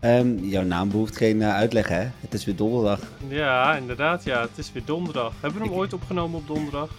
Ehm, 0.00 0.38
jouw 0.38 0.62
naam 0.62 0.90
behoeft 0.90 1.16
geen 1.16 1.42
eh, 1.42 1.54
uitleg, 1.54 1.88
hè? 1.88 2.08
Het 2.20 2.34
is 2.34 2.44
weer 2.44 2.56
donderdag. 2.56 3.00
Ja, 3.28 3.76
inderdaad, 3.76 4.24
ja. 4.24 4.40
Het 4.40 4.58
is 4.58 4.72
weer 4.72 4.84
donderdag. 4.84 5.32
Hebben 5.40 5.60
we 5.60 5.66
hem 5.68 5.76
ooit 5.76 5.92
opgenomen 5.92 6.38
op 6.40 6.46
donderdag? 6.46 6.90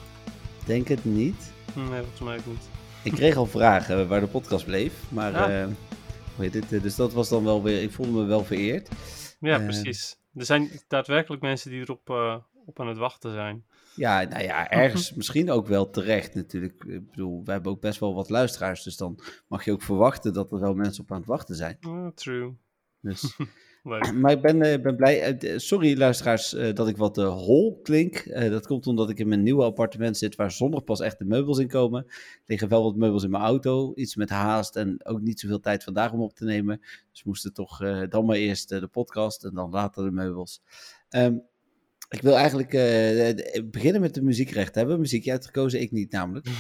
Denk 0.65 0.87
het 0.87 1.05
niet. 1.05 1.51
Nee, 1.75 1.85
volgens 1.85 2.19
mij 2.21 2.37
ook 2.37 2.45
niet. 2.45 2.69
Ik 3.03 3.11
kreeg 3.11 3.35
al 3.35 3.45
vragen 3.45 4.07
waar 4.07 4.19
de 4.19 4.27
podcast 4.27 4.65
bleef, 4.65 4.93
maar 5.09 5.31
Ja. 5.31 5.49
eh, 5.61 5.65
hoe 6.35 6.45
heet 6.45 6.53
het? 6.53 6.73
eh, 6.73 6.81
Dus 6.81 6.95
dat 6.95 7.13
was 7.13 7.29
dan 7.29 7.43
wel 7.43 7.63
weer. 7.63 7.81
Ik 7.81 7.91
voelde 7.91 8.11
me 8.11 8.23
wel 8.25 8.43
vereerd. 8.43 8.89
Ja, 9.39 9.57
Eh. 9.59 9.63
precies. 9.63 10.20
Er 10.35 10.45
zijn 10.45 10.70
daadwerkelijk 10.87 11.41
mensen 11.41 11.70
die 11.71 11.79
erop 11.81 12.09
op 12.65 12.79
aan 12.79 12.87
het 12.87 12.97
wachten 12.97 13.31
zijn. 13.31 13.65
Ja, 13.95 14.21
nou 14.23 14.43
ja, 14.43 14.70
ergens 14.70 15.13
misschien 15.13 15.51
ook 15.51 15.67
wel 15.67 15.89
terecht 15.89 16.35
natuurlijk. 16.35 16.83
Ik 16.87 17.09
bedoel, 17.09 17.41
we 17.45 17.51
hebben 17.51 17.71
ook 17.71 17.81
best 17.81 17.99
wel 17.99 18.13
wat 18.13 18.29
luisteraars, 18.29 18.83
dus 18.83 18.97
dan 18.97 19.20
mag 19.47 19.65
je 19.65 19.71
ook 19.71 19.81
verwachten 19.81 20.33
dat 20.33 20.51
er 20.51 20.59
wel 20.59 20.73
mensen 20.73 21.03
op 21.03 21.11
aan 21.11 21.17
het 21.17 21.27
wachten 21.27 21.55
zijn. 21.55 21.77
True. 22.15 22.53
Dus. 23.01 23.37
Leuk. 23.83 24.13
Maar 24.13 24.31
ik 24.31 24.41
ben, 24.41 24.61
eh, 24.61 24.81
ben 24.81 24.95
blij. 24.95 25.37
eh, 25.37 25.57
sorry 25.57 25.97
luisteraars 25.97 26.53
eh, 26.53 26.73
dat 26.73 26.87
ik 26.87 26.97
wat 26.97 27.15
hol 27.15 27.79
klink. 27.83 28.34
Dat 28.34 28.67
komt 28.67 28.87
omdat 28.87 29.09
ik 29.09 29.20
in 29.20 29.27
mijn 29.27 29.43
nieuwe 29.43 29.63
appartement 29.63 30.17
zit 30.17 30.35
waar 30.35 30.51
zondag 30.51 30.84
pas 30.84 30.99
echt 30.99 31.20
de 31.20 31.26
meubels 31.26 31.57
in 31.57 31.67
komen. 31.67 32.05
Er 32.07 32.41
liggen 32.45 32.70
wel 32.70 32.84
wat 32.84 32.95
meubels 32.95 33.23
in 33.23 33.29
mijn 33.29 33.43
auto. 33.43 33.93
Iets 33.95 34.15
met 34.15 34.29
haast 34.29 34.76
en 34.76 35.05
ook 35.05 35.21
niet 35.21 35.39
zoveel 35.39 35.59
tijd 35.59 35.84
vandaag 35.84 36.11
om 36.11 36.21
op 36.21 36.34
te 36.34 36.45
nemen. 36.45 36.81
Dus 37.11 37.23
moesten 37.23 37.53
toch 37.53 37.77
dan 38.09 38.26
maar 38.26 38.35
eerst 38.35 38.70
de 38.70 38.87
podcast 38.87 39.43
en 39.43 39.54
dan 39.54 39.71
later 39.71 40.04
de 40.04 40.11
meubels. 40.11 40.61
Ehm, 41.09 41.37
ik 42.12 42.21
wil 42.21 42.35
eigenlijk 42.35 42.73
eh, 42.73 43.63
beginnen 43.71 44.01
met 44.01 44.13
de 44.13 44.21
muziekrecht. 44.21 44.76
Hebben 44.76 44.95
we 44.95 45.01
muziekje 45.01 45.31
uitgekozen? 45.31 45.81
Ik 45.81 45.91
niet 45.91 46.12
namelijk. 46.12 46.48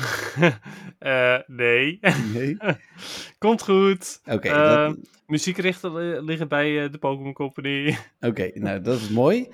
Eh, 0.99 1.37
nee. 1.47 1.99
Nee. 2.33 2.57
Komt 3.37 3.61
goed. 3.61 4.21
Oké, 4.31 4.49
Eh, 4.49 4.87
dat- 4.87 4.97
muziekrichten 5.27 5.93
li- 5.95 6.21
liggen 6.21 6.47
bij 6.47 6.83
eh, 6.83 6.91
de 6.91 6.97
Pokémon 6.97 7.33
Company. 7.33 7.97
Oké, 8.19 8.49
nou 8.53 8.81
dat 8.81 8.99
is 8.99 9.09
mooi. 9.09 9.47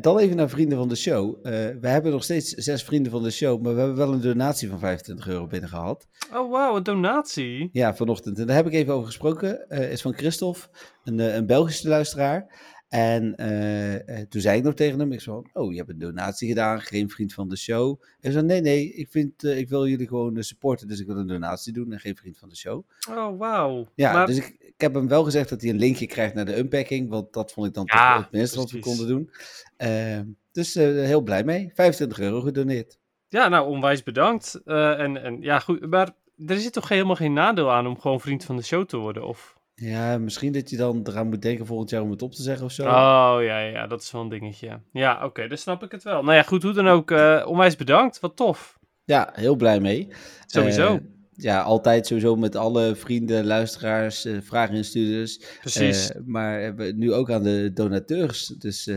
Dan 0.00 0.18
even 0.18 0.36
naar 0.36 0.48
vrienden 0.48 0.78
van 0.78 0.88
de 0.88 0.96
show. 0.96 1.44
We 1.80 1.88
hebben 1.88 2.12
nog 2.12 2.24
steeds 2.24 2.50
zes 2.52 2.82
vrienden 2.82 3.12
van 3.12 3.22
de 3.22 3.30
show, 3.30 3.62
maar 3.62 3.72
we 3.74 3.78
hebben 3.78 3.96
wel 3.96 4.12
een 4.12 4.20
donatie 4.20 4.68
van 4.68 4.78
25 4.78 5.28
euro 5.28 5.46
binnengehaald. 5.46 6.06
Oh, 6.34 6.50
wauw, 6.50 6.76
een 6.76 6.82
donatie. 6.82 7.68
Ja, 7.72 7.94
vanochtend. 7.94 8.38
En 8.38 8.46
daar 8.46 8.56
heb 8.56 8.66
ik 8.66 8.72
even 8.72 8.92
over 8.94 9.06
gesproken. 9.06 9.68
Is 9.68 10.02
van 10.02 10.14
Christophe, 10.14 10.60
een, 11.04 11.18
een 11.18 11.46
Belgische 11.46 11.88
luisteraar. 11.88 12.74
En 12.96 13.36
eh, 13.36 14.20
eh, 14.20 14.26
toen 14.28 14.40
zei 14.40 14.58
ik 14.58 14.64
nog 14.64 14.74
tegen 14.74 14.98
hem, 14.98 15.12
ik 15.12 15.20
zo, 15.20 15.42
oh, 15.52 15.70
je 15.72 15.76
hebt 15.78 15.90
een 15.90 15.98
donatie 15.98 16.48
gedaan, 16.48 16.80
geen 16.80 17.10
vriend 17.10 17.34
van 17.34 17.48
de 17.48 17.56
show. 17.56 18.02
Hij 18.20 18.30
zei, 18.30 18.44
nee, 18.44 18.60
nee, 18.60 18.92
ik, 18.92 19.10
vind, 19.10 19.44
eh, 19.44 19.58
ik 19.58 19.68
wil 19.68 19.86
jullie 19.86 20.06
gewoon 20.06 20.42
supporten, 20.42 20.88
dus 20.88 21.00
ik 21.00 21.06
wil 21.06 21.16
een 21.16 21.26
donatie 21.26 21.72
doen 21.72 21.92
en 21.92 22.00
geen 22.00 22.16
vriend 22.16 22.38
van 22.38 22.48
de 22.48 22.56
show. 22.56 22.84
Oh, 23.10 23.38
wauw. 23.38 23.86
Ja, 23.94 24.12
Maar- 24.12 24.26
dus 24.26 24.36
ik, 24.36 24.56
ik 24.58 24.80
heb 24.80 24.94
hem 24.94 25.08
wel 25.08 25.24
gezegd 25.24 25.48
dat 25.48 25.60
hij 25.60 25.70
een 25.70 25.78
linkje 25.78 26.06
krijgt 26.06 26.34
naar 26.34 26.44
de 26.44 26.58
unpacking, 26.58 27.08
want 27.08 27.32
dat 27.32 27.52
vond 27.52 27.66
ik 27.66 27.74
dan 27.74 27.84
Ja, 27.86 28.14
toch 28.14 28.22
het 28.24 28.32
minste 28.32 28.58
wat 28.58 28.70
we 28.70 28.78
konden 28.78 29.06
doen. 29.06 29.30
Eh, 29.76 30.20
dus 30.52 30.74
heel 30.74 31.20
blij 31.20 31.44
mee. 31.44 31.70
25 31.74 32.18
euro 32.18 32.40
gedoneerd. 32.40 32.98
Ja, 33.28 33.48
nou, 33.48 33.68
onwijs 33.68 34.02
bedankt. 34.02 34.60
En, 34.64 35.22
en 35.22 35.40
ja, 35.40 35.58
goed. 35.58 35.90
Maar 35.90 36.10
er 36.46 36.58
zit 36.58 36.72
toch 36.72 36.88
helemaal 36.88 37.16
geen 37.16 37.32
nadeel 37.32 37.72
aan 37.72 37.86
om 37.86 38.00
gewoon 38.00 38.20
vriend 38.20 38.44
van 38.44 38.56
de 38.56 38.62
show 38.62 38.86
te 38.86 38.96
worden? 38.96 39.26
Of... 39.26 39.55
Ja, 39.78 40.18
misschien 40.18 40.52
dat 40.52 40.70
je 40.70 40.76
dan 40.76 41.00
eraan 41.04 41.28
moet 41.28 41.42
denken 41.42 41.66
volgend 41.66 41.90
jaar 41.90 42.02
om 42.02 42.10
het 42.10 42.22
op 42.22 42.32
te 42.32 42.42
zeggen 42.42 42.64
of 42.64 42.72
zo. 42.72 42.82
Oh, 42.82 43.36
ja, 43.40 43.58
ja, 43.60 43.86
dat 43.86 44.02
is 44.02 44.10
wel 44.10 44.22
een 44.22 44.28
dingetje. 44.28 44.80
Ja, 44.92 45.24
oké, 45.24 45.48
dan 45.48 45.58
snap 45.58 45.82
ik 45.82 45.92
het 45.92 46.02
wel. 46.02 46.22
Nou 46.22 46.34
ja, 46.34 46.42
goed, 46.42 46.62
hoe 46.62 46.72
dan 46.72 46.88
ook. 46.88 47.10
eh, 47.10 47.44
onwijs 47.46 47.76
bedankt. 47.76 48.20
Wat 48.20 48.36
tof. 48.36 48.78
Ja, 49.04 49.30
heel 49.32 49.56
blij 49.56 49.80
mee. 49.80 50.08
Sowieso. 50.46 50.94
Eh, 50.94 51.00
ja, 51.32 51.62
altijd 51.62 52.06
sowieso 52.06 52.36
met 52.36 52.56
alle 52.56 52.94
vrienden, 52.94 53.46
luisteraars, 53.46 54.24
eh 54.24 54.36
vragen 54.40 54.74
instuurders. 54.74 55.40
Precies. 55.60 56.12
Maar 56.24 56.74
nu 56.94 57.12
ook 57.12 57.30
aan 57.30 57.42
de 57.42 57.70
donateurs. 57.74 58.46
Dus 58.46 58.90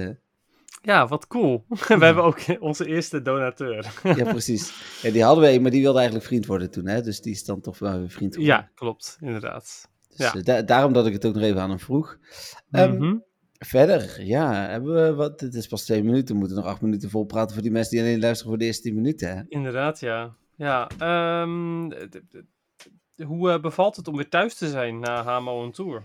ja, 0.82 1.08
wat 1.08 1.28
cool. 1.28 1.66
We 1.88 2.06
hebben 2.06 2.24
ook 2.24 2.40
onze 2.60 2.86
eerste 2.86 3.22
donateur. 3.22 3.92
ja, 4.04 4.24
precies. 4.34 4.74
Ja, 5.02 5.12
die 5.12 5.24
hadden 5.24 5.52
we, 5.54 5.60
maar 5.60 5.72
die 5.72 5.82
wilde 5.82 5.98
eigenlijk 5.98 6.28
vriend 6.28 6.46
worden 6.46 6.72
toen. 6.72 6.88
Hè? 6.88 7.02
Dus 7.02 7.22
die 7.22 7.32
is 7.34 7.46
dan 7.46 7.62
toch 7.62 7.80
wel 7.80 8.00
weer 8.00 8.10
vriend 8.10 8.34
geworden. 8.36 8.58
ja, 8.58 8.70
klopt. 8.76 9.18
Inderdaad. 9.22 9.90
Dus, 10.10 10.18
ja. 10.18 10.34
eh, 10.34 10.44
da- 10.44 10.62
daarom 10.62 10.94
dat 10.94 11.08
ik 11.08 11.14
het 11.14 11.26
ook 11.26 11.34
nog 11.34 11.44
even 11.44 11.62
aan 11.62 11.70
hem 11.70 11.80
vroeg. 11.80 12.18
Ehm, 12.72 12.96
Mhm. 12.96 13.18
Verder, 13.66 14.24
ja, 14.26 14.70
hebben 14.70 14.94
we 14.94 15.14
wat? 15.14 15.40
Het 15.40 15.54
is 15.54 15.68
pas 15.68 15.84
twee 15.86 16.04
minuten. 16.04 16.34
We 16.34 16.40
moeten 16.40 16.58
nog 16.58 16.66
acht 16.66 16.82
minuten 16.82 17.10
vol 17.10 17.26
praten 17.26 17.54
voor 17.54 17.64
die 17.64 17.72
mensen 17.72 17.92
die 17.98 18.02
alleen 18.06 18.20
luisteren 18.20 18.50
voor 18.52 18.60
de 18.60 18.66
eerste 18.66 18.82
tien 18.82 18.96
minuten. 18.96 19.38
Hè? 19.38 19.42
Inderdaad, 19.48 20.00
ja. 20.00 20.36
Ja, 20.56 20.88
ehm, 20.98 21.92
hoe 23.26 23.52
eh, 23.52 23.62
bevalt 23.62 23.96
het 23.96 24.08
om 24.08 24.16
weer 24.16 24.30
thuis 24.30 24.56
te 24.56 24.70
zijn 24.70 25.00
na 25.00 25.24
Hamo 25.24 25.64
en 25.66 25.72
Tour? 25.72 26.04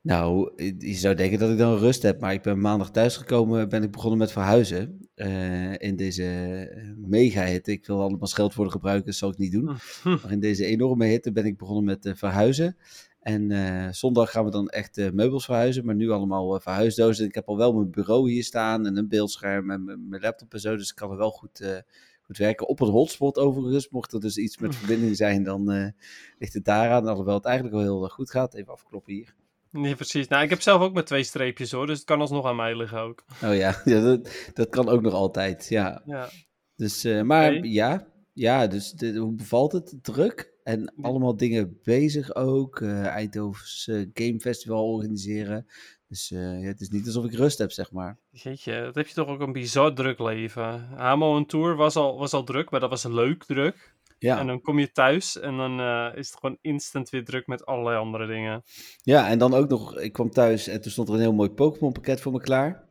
Nou, 0.00 0.52
je 0.78 0.94
zou 0.94 1.14
denken 1.14 1.38
dat 1.38 1.50
ik 1.50 1.58
dan 1.58 1.78
rust 1.78 2.02
heb, 2.02 2.20
maar 2.20 2.32
ik 2.32 2.42
ben 2.42 2.60
maandag 2.60 2.90
thuisgekomen, 2.90 3.68
ben 3.68 3.82
ik 3.82 3.90
begonnen 3.90 4.18
met 4.18 4.32
verhuizen. 4.32 5.08
eh, 5.14 5.72
in 5.78 5.96
deze 5.96 6.94
mega 6.96 7.44
hitte. 7.44 7.70
Ik 7.72 7.86
wil 7.86 8.00
allemaal 8.00 8.26
scheldwoorden 8.26 8.72
gebruiken, 8.72 9.06
dat 9.06 9.14
zal 9.14 9.30
ik 9.30 9.38
niet 9.38 9.52
doen. 9.52 9.64
Maar 10.04 10.30
in 10.32 10.40
deze 10.40 10.64
enorme 10.64 11.04
hitte 11.06 11.32
ben 11.32 11.44
ik 11.46 11.56
begonnen 11.58 11.84
met 11.84 12.12
verhuizen. 12.18 12.76
En 13.20 13.50
eh, 13.50 13.88
zondag 13.92 14.30
gaan 14.30 14.44
we 14.44 14.50
dan 14.50 14.68
echt 14.68 14.98
eh, 14.98 15.10
meubels 15.10 15.44
verhuizen, 15.44 15.84
maar 15.84 15.94
nu 15.94 16.10
allemaal 16.10 16.54
eh, 16.54 16.60
verhuisdozen. 16.60 17.26
Ik 17.26 17.34
heb 17.34 17.48
al 17.48 17.56
wel 17.56 17.72
mijn 17.72 17.90
bureau 17.90 18.30
hier 18.30 18.44
staan 18.44 18.86
en 18.86 18.96
een 18.96 19.08
beeldscherm 19.08 19.70
en 19.70 20.08
mijn 20.08 20.22
laptop 20.22 20.52
en 20.52 20.60
zo, 20.60 20.76
dus 20.76 20.90
ik 20.90 20.94
kan 20.96 21.10
er 21.10 21.16
wel 21.16 21.30
goed, 21.30 21.82
goed 22.22 22.36
werken. 22.36 22.68
Op 22.68 22.80
een 22.80 22.88
hotspot 22.88 23.38
overigens, 23.38 23.88
mocht 23.88 24.12
er 24.12 24.20
dus 24.20 24.36
iets 24.36 24.58
met 24.58 24.76
verbinding 24.76 25.16
zijn, 25.16 25.42
dan 25.42 25.92
ligt 26.38 26.54
het 26.54 26.64
daaraan. 26.64 27.06
Alhoewel 27.06 27.34
het 27.34 27.44
eigenlijk 27.44 27.76
wel 27.76 27.84
heel 27.84 28.02
erg 28.04 28.12
goed 28.12 28.30
gaat. 28.30 28.54
Even 28.54 28.72
afkloppen 28.72 29.12
hier. 29.12 29.34
Nee, 29.70 29.94
precies. 29.94 30.28
Nou, 30.28 30.42
ik 30.42 30.50
heb 30.50 30.60
zelf 30.60 30.82
ook 30.82 30.94
met 30.94 31.06
twee 31.06 31.22
streepjes 31.22 31.72
hoor, 31.72 31.86
dus 31.86 31.96
het 31.96 32.06
kan 32.06 32.20
alsnog 32.20 32.46
aan 32.46 32.56
mij 32.56 32.76
liggen 32.76 33.00
ook. 33.00 33.24
Oh 33.44 33.56
ja, 33.56 33.80
ja 33.84 34.00
dat, 34.00 34.50
dat 34.54 34.68
kan 34.68 34.88
ook 34.88 35.02
nog 35.02 35.12
altijd, 35.12 35.66
ja. 35.68 36.02
Ja, 36.06 36.28
Dus, 36.76 37.04
maar 37.22 37.54
ja, 37.66 38.06
ja, 38.32 38.66
dus 38.66 38.92
de- 38.92 39.14
hoe 39.16 39.32
bevalt 39.32 39.72
het? 39.72 39.94
Druk 40.02 40.52
en 40.68 40.94
allemaal 41.02 41.36
dingen 41.36 41.78
bezig 41.82 42.34
ook. 42.34 42.80
eh 42.80 43.06
Eindhoven's 43.06 43.88
eh, 43.88 44.06
Game 44.12 44.40
Festival 44.40 44.92
organiseren. 44.92 45.66
Dus 46.08 46.30
eh, 46.30 46.60
ja, 46.62 46.66
het 46.66 46.80
is 46.80 46.88
niet 46.88 47.06
alsof 47.06 47.24
ik 47.24 47.34
rust 47.34 47.58
heb, 47.58 47.70
zeg 47.72 47.92
maar. 47.92 48.18
jeetje, 48.30 48.80
dat 48.82 48.94
heb 48.94 49.06
je 49.06 49.14
toch 49.14 49.28
ook 49.28 49.40
een 49.40 49.52
bizar 49.52 49.94
druk 49.94 50.18
leven. 50.18 50.88
Hamo 50.96 51.36
en 51.36 51.46
Tour 51.46 51.76
was 51.76 51.96
al, 51.96 52.18
was 52.18 52.32
al 52.32 52.44
druk, 52.44 52.70
maar 52.70 52.80
dat 52.80 52.90
was 52.90 53.04
leuk 53.04 53.44
druk. 53.44 53.96
Ja, 54.18 54.38
En 54.38 54.46
dan 54.46 54.60
kom 54.60 54.78
je 54.78 54.92
thuis 54.92 55.40
en 55.40 55.56
dan 55.56 55.80
is 56.14 56.28
het 56.30 56.38
gewoon 56.40 56.58
instant 56.60 57.10
weer 57.10 57.24
druk 57.24 57.46
met 57.46 57.66
allerlei 57.66 57.96
andere 57.98 58.26
dingen. 58.26 58.62
ja, 59.02 59.28
en 59.28 59.38
dan 59.38 59.54
ook 59.54 59.68
nog, 59.68 59.98
ik 59.98 60.12
kwam 60.12 60.30
thuis 60.30 60.66
en 60.66 60.80
toen 60.80 60.90
stond 60.90 61.08
er 61.08 61.14
een 61.14 61.20
heel 61.20 61.32
mooi 61.32 61.50
Pokémon 61.50 61.92
pakket 61.92 62.20
voor 62.20 62.32
me 62.32 62.40
klaar. 62.40 62.88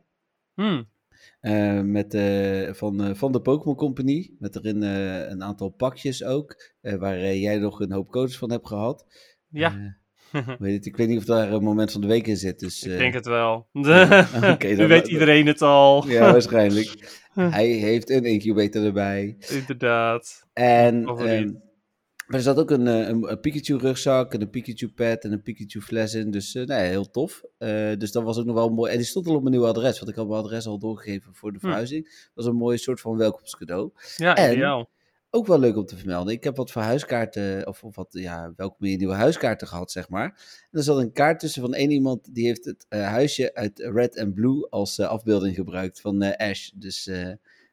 Hmm, 0.54 0.88
Eh, 1.40 1.80
met, 1.80 2.14
eh, 2.14 2.72
van, 2.72 3.02
eh, 3.04 3.14
van 3.14 3.32
de 3.32 3.40
Pokémon 3.40 3.76
Company. 3.76 4.30
Met 4.38 4.56
erin 4.56 4.82
een 4.82 5.42
aantal 5.42 5.68
pakjes 5.68 6.24
ook. 6.24 6.76
waar 6.80 7.18
jij 7.36 7.58
nog 7.58 7.80
een 7.80 7.92
hoop 7.92 8.10
codes 8.10 8.38
van 8.38 8.50
hebt 8.50 8.66
gehad. 8.66 9.06
ja, 9.48 9.96
weet 10.58 10.74
het, 10.74 10.86
ik 10.86 10.96
weet 10.96 11.08
niet 11.08 11.18
of 11.18 11.24
daar 11.24 11.52
een 11.52 11.62
moment 11.62 11.92
van 11.92 12.00
de 12.00 12.06
week 12.06 12.26
in 12.26 12.36
zit. 12.36 12.58
Dus, 12.58 12.82
ik 12.82 12.98
denk 12.98 13.14
het 13.14 13.26
wel. 13.26 13.68
oké, 14.52 14.66
nu 14.66 14.76
dan- 14.76 14.88
weet 14.96 15.08
iedereen 15.08 15.46
het 15.46 15.62
al. 15.62 16.08
Ja, 16.08 16.32
waarschijnlijk. 16.32 17.20
Hij 17.34 17.66
heeft 17.68 18.10
een 18.10 18.24
incubator 18.24 18.84
erbij. 18.84 19.36
Inderdaad. 19.48 20.46
En 20.52 21.04
maar 22.28 22.36
er 22.36 22.42
zat 22.44 22.58
ook 22.58 22.70
een, 22.70 22.86
eh, 22.86 23.08
een, 23.08 23.30
een 23.30 23.40
Pikachu 23.40 23.76
rugzak 23.76 24.34
en 24.34 24.40
een 24.40 24.50
Pikachu 24.50 24.88
pad 24.88 25.24
en 25.24 25.32
een 25.32 25.42
Pikachu 25.42 25.80
fles 25.80 26.14
in. 26.14 26.30
Dus 26.30 26.54
uh, 26.54 26.66
nou 26.66 26.82
ja, 26.82 26.88
heel 26.88 27.10
tof. 27.10 27.42
Uh, 27.58 27.96
dus 27.98 28.12
dat 28.12 28.22
was 28.22 28.38
ook 28.38 28.44
nog 28.44 28.54
wel 28.54 28.68
mooi. 28.68 28.90
En 28.92 28.96
die 28.96 29.06
stond 29.06 29.26
al 29.26 29.34
op 29.34 29.40
mijn 29.40 29.54
nieuwe 29.54 29.68
adres, 29.68 29.98
want 29.98 30.10
ik 30.10 30.16
had 30.16 30.28
mijn 30.28 30.40
adres 30.40 30.66
al 30.66 30.78
doorgegeven 30.78 31.34
voor 31.34 31.52
de 31.52 31.58
verhuizing. 31.58 32.04
Dat 32.04 32.30
was 32.34 32.46
een 32.46 32.54
mooi 32.54 32.78
soort 32.78 33.00
van 33.00 33.16
welkomstcadeau. 33.16 33.90
Ja, 34.16 34.36
En- 34.36 34.52
ideaal. 34.52 34.88
Ook 35.30 35.46
wel 35.46 35.58
leuk 35.58 35.76
om 35.76 35.84
te 35.84 35.96
vermelden. 35.96 36.34
Ik 36.34 36.44
heb 36.44 36.56
wat 36.56 36.70
verhuiskaarten, 36.70 37.66
of, 37.66 37.84
of 37.84 37.96
wat, 37.96 38.08
ja, 38.10 38.52
welkom 38.56 38.86
in 38.86 38.90
je 38.90 38.96
nieuwe 38.96 39.14
huiskaarten 39.14 39.66
gehad, 39.66 39.90
zeg 39.90 40.08
maar. 40.08 40.24
En 40.70 40.78
er 40.78 40.82
zat 40.82 40.98
een 40.98 41.12
kaart 41.12 41.40
tussen 41.40 41.62
van 41.62 41.74
één 41.74 41.90
iemand 41.90 42.34
die 42.34 42.46
heeft 42.46 42.64
het 42.64 42.86
eh, 42.88 43.06
huisje 43.06 43.54
uit 43.54 43.78
Red 43.78 44.16
en 44.16 44.32
Blue 44.32 44.68
als 44.70 44.98
eh, 44.98 45.06
afbeelding 45.06 45.54
gebruikt 45.54 46.00
van 46.00 46.22
eh, 46.22 46.48
Ash. 46.50 46.70
Dus 46.74 47.06
eh, 47.06 47.32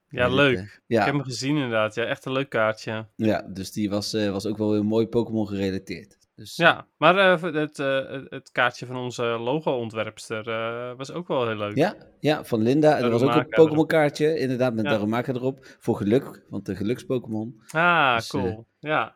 Ja, 0.10 0.28
leuk. 0.28 0.82
Ik 0.88 0.98
heb 0.98 1.06
hem 1.14 1.24
gezien 1.24 1.56
inderdaad. 1.56 1.96
Ja, 1.96 2.04
echt 2.04 2.26
een 2.26 2.32
leuk 2.32 2.50
kaartje. 2.50 3.06
ja, 3.16 3.42
dus 3.42 3.72
die 3.72 3.90
was, 3.90 4.14
eh, 4.14 4.32
was 4.32 4.46
ook 4.46 4.58
wel 4.58 4.72
weer 4.72 4.86
mooi 4.86 5.08
Pokémon 5.08 5.48
gerelateerd. 5.48 6.18
Dus, 6.36 6.56
Ja, 6.56 6.88
maar 6.98 7.18
eh, 7.18 7.42
het, 7.54 7.80
eh, 7.80 8.10
het- 8.10 8.30
het 8.30 8.52
kaartje 8.52 8.86
van 8.86 8.96
onze 8.96 9.24
logo-ontwerpster 9.24 10.44
was 10.98 11.12
ook 11.12 11.28
wel 11.28 11.48
heel 11.48 11.58
leuk. 11.58 11.76
Ja, 11.76 11.96
ja, 12.20 12.44
van 12.44 12.62
Linda. 12.62 12.98
En 12.98 13.04
er 13.04 13.10
was 13.10 13.22
ook 13.22 13.28
een 13.28 13.34
Darumaka 13.34 13.62
Pokémon 13.64 13.88
kaartje, 13.88 14.38
inderdaad, 14.40 14.74
met 14.74 14.86
Ja. 14.86 14.92
Darumaka 14.92 15.34
erop. 15.34 15.66
Voor 15.80 15.96
geluk, 15.96 16.46
want 16.50 16.66
de 16.66 16.76
geluks-Pokémon. 16.76 17.62
Ah, 17.72 18.16
Dus, 18.16 18.28
cool. 18.28 18.66
ja. 18.80 19.16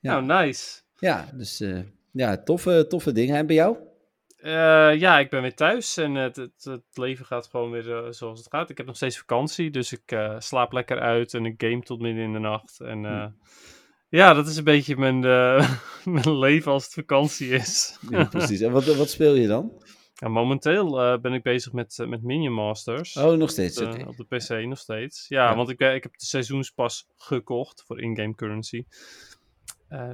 ja. 0.00 0.20
Nou, 0.20 0.44
nice. 0.44 0.80
Ja, 0.98 1.28
dus 1.34 1.64
ja, 2.12 2.42
toffe, 2.42 2.86
toffe 2.88 3.12
dingen. 3.12 3.36
En 3.36 3.46
bij 3.46 3.56
jou? 3.56 3.76
Eh, 4.36 4.94
ja, 4.94 5.18
ik 5.18 5.30
ben 5.30 5.42
weer 5.42 5.54
thuis 5.54 5.96
en 5.96 6.14
het, 6.14 6.36
het, 6.36 6.64
het 6.64 6.84
leven 6.92 7.24
gaat 7.26 7.46
gewoon 7.46 7.70
weer 7.70 8.12
zoals 8.14 8.38
het 8.38 8.48
gaat. 8.48 8.70
Ik 8.70 8.76
heb 8.76 8.86
nog 8.86 8.96
steeds 8.96 9.18
vakantie, 9.18 9.70
dus 9.70 9.92
ik 9.92 10.12
eh, 10.12 10.34
slaap 10.38 10.72
lekker 10.72 11.00
uit 11.00 11.34
en 11.34 11.46
ik 11.46 11.54
game 11.62 11.82
tot 11.82 12.00
midden 12.00 12.24
in 12.24 12.32
de 12.32 12.38
nacht. 12.38 12.80
En 12.80 13.04
eh, 13.04 13.26
ja, 14.08 14.32
dat 14.34 14.46
is 14.46 14.56
een 14.56 14.64
beetje 14.64 14.96
mijn, 14.96 15.20
mijn 16.18 16.38
leven 16.38 16.72
als 16.72 16.84
het 16.84 16.92
vakantie 16.92 17.48
is. 17.48 17.98
Ja, 18.10 18.24
precies. 18.24 18.60
En 18.60 18.72
wat, 18.72 18.84
wat 18.96 19.10
speel 19.10 19.34
je 19.34 19.46
dan? 19.46 19.84
Ja, 20.14 20.28
momenteel 20.28 21.20
ben 21.20 21.32
ik 21.32 21.42
bezig 21.42 21.72
met, 21.72 22.04
met 22.06 22.22
Minion 22.22 22.54
Masters. 22.54 23.16
Oh, 23.16 23.32
nog 23.38 23.50
steeds. 23.50 23.80
op, 23.80 23.92
de, 23.92 24.06
op 24.06 24.16
de 24.16 24.36
PC 24.36 24.66
nog 24.66 24.78
steeds. 24.78 25.28
Ja, 25.28 25.48
Ja. 25.48 25.56
want 25.56 25.68
ik, 25.68 25.80
ik 25.80 26.02
heb 26.02 26.18
de 26.18 26.26
seizoenspas 26.26 27.06
gekocht 27.16 27.82
voor 27.86 28.00
in-game 28.00 28.34
currency. 28.34 28.84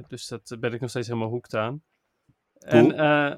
Dus 0.07 0.27
dat 0.27 0.55
ben 0.59 0.73
ik 0.73 0.81
nog 0.81 0.89
steeds 0.89 1.07
helemaal 1.07 1.29
hoekt 1.29 1.55
aan. 1.55 1.83
Cool. 2.59 2.71
En 2.71 2.97
eh, 2.97 3.37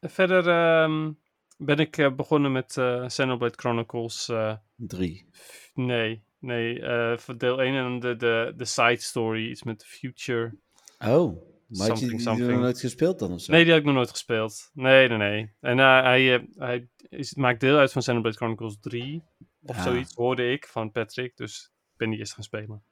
verder 0.00 0.48
ehm, 0.48 1.12
ben 1.56 1.78
ik 1.78 1.96
eh, 1.98 2.14
begonnen 2.14 2.52
met 2.52 2.76
eh 2.76 3.06
Xenoblade 3.06 3.54
Chronicles. 3.56 4.28
eh, 4.28 4.54
Drie. 4.76 5.26
f- 5.32 5.70
nee, 5.74 6.22
nee, 6.38 6.80
eh, 6.80 7.16
voor 7.18 7.38
deel 7.38 7.62
1 7.62 7.74
en 7.74 8.00
de, 8.00 8.16
de, 8.16 8.52
de 8.56 8.64
side 8.64 9.00
story, 9.00 9.50
iets 9.50 9.62
met 9.62 9.84
Future. 9.86 10.54
Oh, 10.98 11.42
maar 11.68 11.88
had 11.88 12.00
je 12.00 12.06
die 12.06 12.20
nog 12.28 12.38
nooit 12.38 12.80
gespeeld 12.80 13.18
dan 13.18 13.32
of 13.32 13.40
zo? 13.40 13.52
Nee, 13.52 13.62
die 13.62 13.70
heb 13.72 13.80
ik 13.80 13.86
nog 13.86 13.96
nooit 13.96 14.10
gespeeld. 14.10 14.70
Nee, 14.74 15.08
nee, 15.08 15.18
nee. 15.18 15.52
En 15.60 15.78
eh, 15.78 16.02
hij, 16.02 16.34
eh, 16.34 16.42
hij 16.56 16.88
is, 17.08 17.34
maakt 17.34 17.60
deel 17.60 17.78
uit 17.78 17.92
van 17.92 18.02
Xenoblade 18.02 18.36
Chronicles 18.36 18.76
3 18.80 19.22
of 19.62 19.76
Ah. 19.76 19.82
zoiets, 19.82 20.14
hoorde 20.14 20.52
ik 20.52 20.66
van 20.66 20.90
Patrick. 20.92 21.36
Dus 21.36 21.70
ik 21.90 21.96
ben 21.96 22.10
die 22.10 22.18
eerst 22.18 22.34
gaan 22.34 22.44
spelen. 22.44 22.82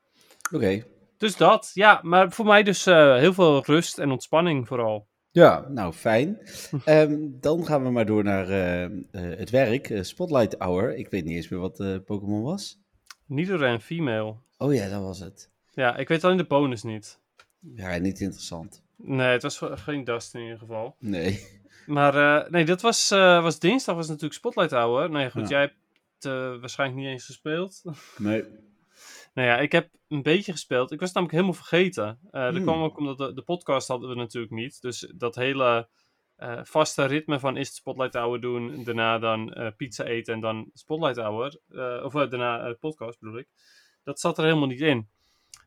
Oké. 0.52 0.84
Dus 1.18 1.36
dat, 1.36 1.70
ja. 1.74 2.00
Maar 2.02 2.32
voor 2.32 2.44
mij 2.46 2.62
dus 2.62 2.86
eh, 2.86 3.16
heel 3.16 3.32
veel 3.32 3.64
rust 3.64 3.98
en 3.98 4.10
ontspanning 4.10 4.66
vooral. 4.66 5.07
Ja, 5.38 5.68
nou 5.68 5.92
fijn. 5.92 6.38
Ehm, 6.84 7.16
dan 7.40 7.66
gaan 7.66 7.82
we 7.82 7.90
maar 7.90 8.06
door 8.06 8.24
naar 8.24 8.48
eh, 8.48 8.84
eh, 8.84 8.90
het 9.12 9.50
werk. 9.50 9.90
eh, 9.90 10.02
Spotlight 10.02 10.54
Hour. 10.58 10.96
Ik 10.96 11.08
weet 11.10 11.24
niet 11.24 11.34
eens 11.36 11.48
meer 11.48 11.60
wat 11.60 12.04
Pokémon 12.04 12.42
was. 12.42 12.80
Nidoran 13.26 13.80
female. 13.80 14.34
Oh 14.58 14.74
ja, 14.74 14.88
dat 14.88 15.02
was 15.02 15.18
het. 15.20 15.50
Ja, 15.72 15.96
ik 15.96 16.08
weet 16.08 16.24
alleen 16.24 16.36
de 16.36 16.44
bonus 16.44 16.82
niet. 16.82 17.18
Ja, 17.74 17.96
niet 17.96 18.20
interessant. 18.20 18.82
Nee, 18.96 19.26
het 19.28 19.42
was 19.42 19.58
ge- 19.58 19.76
geen 19.76 20.04
Dust 20.04 20.34
in 20.34 20.40
ieder 20.42 20.58
geval. 20.58 20.96
Nee. 20.98 21.40
Maar 21.86 22.46
nee, 22.50 22.64
dat 22.64 22.80
was, 22.80 23.08
was 23.08 23.58
dinsdag, 23.58 23.94
was 23.94 24.06
natuurlijk 24.08 24.34
Spotlight 24.34 24.70
Hour. 24.70 25.10
Ja, 25.20 25.28
goed, 25.28 25.48
Ja. 25.48 25.48
jij 25.48 25.60
hebt 25.60 26.60
waarschijnlijk 26.60 27.00
niet 27.00 27.08
eens 27.10 27.24
gespeeld. 27.24 27.82
Nee. 28.18 28.44
Nou 29.38 29.50
ja, 29.50 29.58
ik 29.58 29.72
heb 29.72 29.90
een 30.08 30.22
beetje 30.22 30.52
gespeeld. 30.52 30.92
Ik 30.92 31.00
was 31.00 31.12
namelijk 31.12 31.36
helemaal 31.36 31.58
vergeten. 31.58 32.18
Eh 32.30 32.42
dat 32.42 32.54
Hmm. 32.54 32.62
kwam 32.62 32.82
ook 32.82 32.98
omdat 32.98 33.18
de, 33.18 33.32
de 33.32 33.42
podcast 33.42 33.88
hadden 33.88 34.08
we 34.08 34.14
natuurlijk 34.14 34.52
niet. 34.52 34.80
Dus 34.80 35.12
dat 35.16 35.34
hele 35.34 35.88
eh, 36.36 36.60
vaste 36.64 37.04
ritme 37.04 37.38
van 37.38 37.56
eerst 37.56 37.74
Spotlight 37.74 38.14
Hour 38.14 38.40
doen, 38.40 38.84
daarna 38.84 39.18
dan 39.18 39.52
eh, 39.52 39.72
pizza 39.76 40.04
eten 40.04 40.34
en 40.34 40.40
dan 40.40 40.70
Spotlight 40.72 41.16
Hour. 41.16 41.60
of 42.04 42.12
daarna 42.12 42.72
podcast 42.80 43.18
bedoel 43.18 43.38
ik. 43.38 43.48
Dat 44.02 44.20
zat 44.20 44.38
er 44.38 44.44
helemaal 44.44 44.68
niet 44.68 44.80
in. 44.80 45.08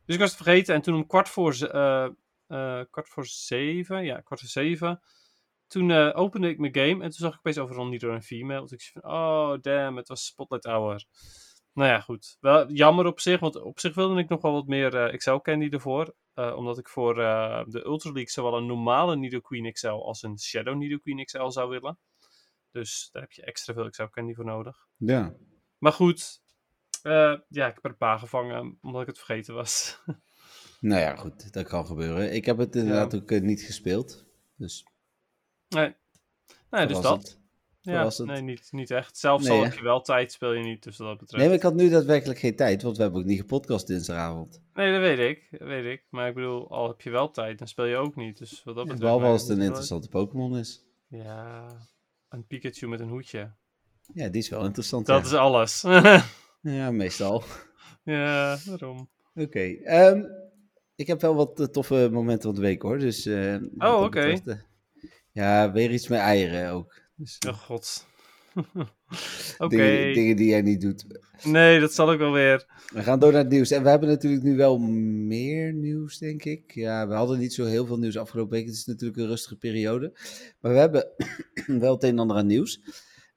Dus 0.05 0.15
ik 0.15 0.21
was 0.21 0.31
het 0.31 0.43
vergeten 0.43 0.75
en 0.75 0.81
toen 0.81 0.95
om 0.95 1.07
kwart 1.07 1.29
voor, 1.29 1.53
kwart 2.89 3.09
voor 3.09 3.25
zeven, 3.25 4.03
ja, 4.03 4.19
kwart 4.19 4.39
voor 4.39 4.49
zeven, 4.49 5.01
toen 5.67 5.91
opende 5.91 6.49
ik 6.49 6.57
mijn 6.57 6.75
game 6.75 7.03
en 7.03 7.09
toen 7.09 7.11
zag 7.11 7.31
ik 7.33 7.37
opeens 7.39 7.57
overal 7.57 7.85
Nidor 7.85 8.13
en 8.13 8.21
Female. 8.21 8.61
Dus 8.61 8.71
ik 8.71 8.81
zei 8.81 8.99
van, 9.01 9.11
oh 9.11 9.57
damn, 9.61 9.97
het 9.97 10.07
was 10.07 10.25
Spotlight 10.25 10.65
Hour. 10.65 11.05
Nou 11.73 11.89
ja, 11.89 11.99
goed. 11.99 12.37
Wel 12.39 12.71
jammer 12.71 13.05
op 13.05 13.19
zich, 13.19 13.39
want 13.39 13.55
op 13.61 13.79
zich 13.79 13.95
wilde 13.95 14.19
ik 14.19 14.29
nog 14.29 14.41
wel 14.41 14.51
wat 14.53 14.67
meer 14.67 14.95
eh 14.95 15.13
Excel 15.13 15.41
Candy 15.41 15.69
ervoor. 15.69 16.15
eh, 16.33 16.55
omdat 16.55 16.77
ik 16.77 16.89
voor 16.89 17.19
eh, 17.21 17.63
de 17.67 17.85
Ultra 17.85 18.11
League 18.11 18.29
zowel 18.31 18.57
een 18.57 18.65
normale 18.65 19.15
Nidoqueen 19.15 19.71
XL 19.71 19.87
als 19.87 20.23
een 20.23 20.39
Shadow 20.39 20.75
Nidoqueen 20.75 21.25
XL 21.25 21.49
zou 21.49 21.69
willen. 21.69 21.99
Dus 22.71 23.09
daar 23.11 23.21
heb 23.21 23.31
je 23.31 23.43
extra 23.43 23.73
veel 23.73 23.85
Excel 23.85 24.09
Candy 24.09 24.33
voor 24.33 24.45
nodig. 24.45 24.77
Ja. 24.97 25.33
Maar 25.77 25.91
goed, 25.93 26.41
ja, 27.03 27.67
ik 27.67 27.73
heb 27.73 27.83
er 27.83 27.89
een 27.89 27.97
paar 27.97 28.19
gevangen 28.19 28.77
omdat 28.81 29.01
ik 29.01 29.07
het 29.07 29.17
vergeten 29.17 29.53
was. 29.53 29.99
Nou 30.79 31.01
ja, 31.01 31.15
goed. 31.15 31.53
Dat 31.53 31.67
kan 31.67 31.85
gebeuren. 31.85 32.33
Ik 32.33 32.45
heb 32.45 32.57
het 32.57 32.75
inderdaad 32.75 33.15
ook 33.15 33.29
niet 33.29 33.61
gespeeld. 33.61 34.25
Dus 34.55 34.85
nee. 35.67 35.95
Nee, 36.69 36.85
dus 36.87 37.01
dat. 37.01 37.40
Ja, 37.81 38.11
nee, 38.17 38.41
niet, 38.41 38.67
niet 38.71 38.91
echt. 38.91 39.17
Zelfs 39.17 39.47
Nee, 39.47 39.57
al 39.57 39.63
heb 39.63 39.73
je 39.73 39.83
wel 39.83 40.01
tijd, 40.01 40.31
speel 40.31 40.53
je 40.53 40.63
niet. 40.63 40.83
Dus 40.83 40.97
wat 40.97 41.07
dat 41.07 41.17
betreft. 41.17 41.37
Nee, 41.37 41.47
maar 41.47 41.57
ik 41.57 41.63
had 41.63 41.73
nu 41.73 41.89
daadwerkelijk 41.89 42.39
geen 42.39 42.55
tijd, 42.55 42.81
want 42.81 42.95
we 42.97 43.01
hebben 43.03 43.21
ook 43.21 43.27
niet 43.27 43.39
gepodcast 43.39 43.87
dinsdagavond. 43.87 44.61
Nee, 44.73 44.91
dat 44.91 45.01
weet 45.01 45.19
ik. 45.19 45.47
Dat 45.59 45.67
weet 45.67 45.85
ik. 45.85 46.03
Maar 46.09 46.27
ik 46.27 46.33
bedoel, 46.35 46.69
al 46.69 46.87
heb 46.87 47.01
je 47.01 47.09
wel 47.09 47.31
tijd, 47.31 47.57
dan 47.57 47.67
speel 47.67 47.85
je 47.85 47.95
ook 47.95 48.15
niet. 48.15 48.37
Dus 48.37 48.63
wat 48.63 48.75
dat 48.75 48.83
betreft... 48.83 49.01
Behalve 49.01 49.25
als 49.25 49.41
het 49.41 49.49
een 49.57 49.61
interessante 49.63 50.07
Pokémon 50.09 50.57
is. 50.57 50.85
Ja, 51.07 51.67
een 52.29 52.47
Pikachu 52.47 52.87
met 52.87 52.99
een 52.99 53.09
hoedje. 53.09 53.51
Ja, 54.13 54.27
die 54.29 54.41
is 54.41 54.49
wel 54.49 54.65
interessant. 54.65 55.05
Dat 55.05 55.21
ja. 55.21 55.25
is 55.25 55.33
alles. 55.33 55.83
Ja, 56.61 56.91
meestal. 56.91 57.43
ja, 58.03 58.57
daarom. 58.65 59.09
Oké. 59.35 59.59
ehm, 59.83 60.23
ik 60.95 61.07
heb 61.07 61.21
wel 61.21 61.35
wat 61.35 61.59
eh, 61.59 61.65
toffe 61.65 62.09
momenten 62.11 62.41
van 62.41 62.55
de 62.55 62.61
week 62.67 62.81
hoor. 62.81 62.99
Dus, 62.99 63.25
eh, 63.25 63.55
dat 63.71 64.03
oké. 64.03 64.19
eh, 64.19 64.55
ja, 65.31 65.71
weer 65.71 65.91
iets 65.91 66.07
met 66.07 66.19
eieren 66.19 66.71
ook. 66.71 66.99
Dus, 67.21 67.37
eh, 67.37 67.51
Oh 67.51 67.57
god. 67.57 68.05
Oké. 69.57 69.75
dingen, 69.75 70.13
dingen 70.13 70.35
die 70.35 70.49
jij 70.49 70.61
niet 70.61 70.81
doet. 70.81 71.05
Nee, 71.43 71.79
dat 71.79 71.93
zal 71.93 72.11
ik 72.11 72.19
wel 72.19 72.31
weer. 72.31 72.65
We 72.93 73.03
gaan 73.03 73.19
door 73.19 73.31
naar 73.31 73.41
het 73.41 73.51
nieuws. 73.51 73.71
En 73.71 73.83
we 73.83 73.89
hebben 73.89 74.09
natuurlijk 74.09 74.43
nu 74.43 74.55
wel 74.55 74.77
meer 74.79 75.73
nieuws, 75.73 76.17
denk 76.17 76.43
ik. 76.43 76.71
Ja, 76.73 77.07
we 77.07 77.13
hadden 77.13 77.39
niet 77.39 77.53
zo 77.53 77.65
heel 77.65 77.85
veel 77.85 77.97
nieuws 77.97 78.17
afgelopen 78.17 78.51
week. 78.57 78.65
Het 78.65 78.75
is 78.75 78.85
natuurlijk 78.85 79.19
een 79.19 79.27
rustige 79.27 79.55
periode. 79.57 80.11
Maar 80.59 80.71
we 80.71 80.77
hebben 80.77 81.07
wel 81.83 81.93
het 81.93 82.03
een 82.03 82.09
en 82.09 82.19
ander 82.19 82.37
aan 82.37 82.47
nieuws. 82.47 82.81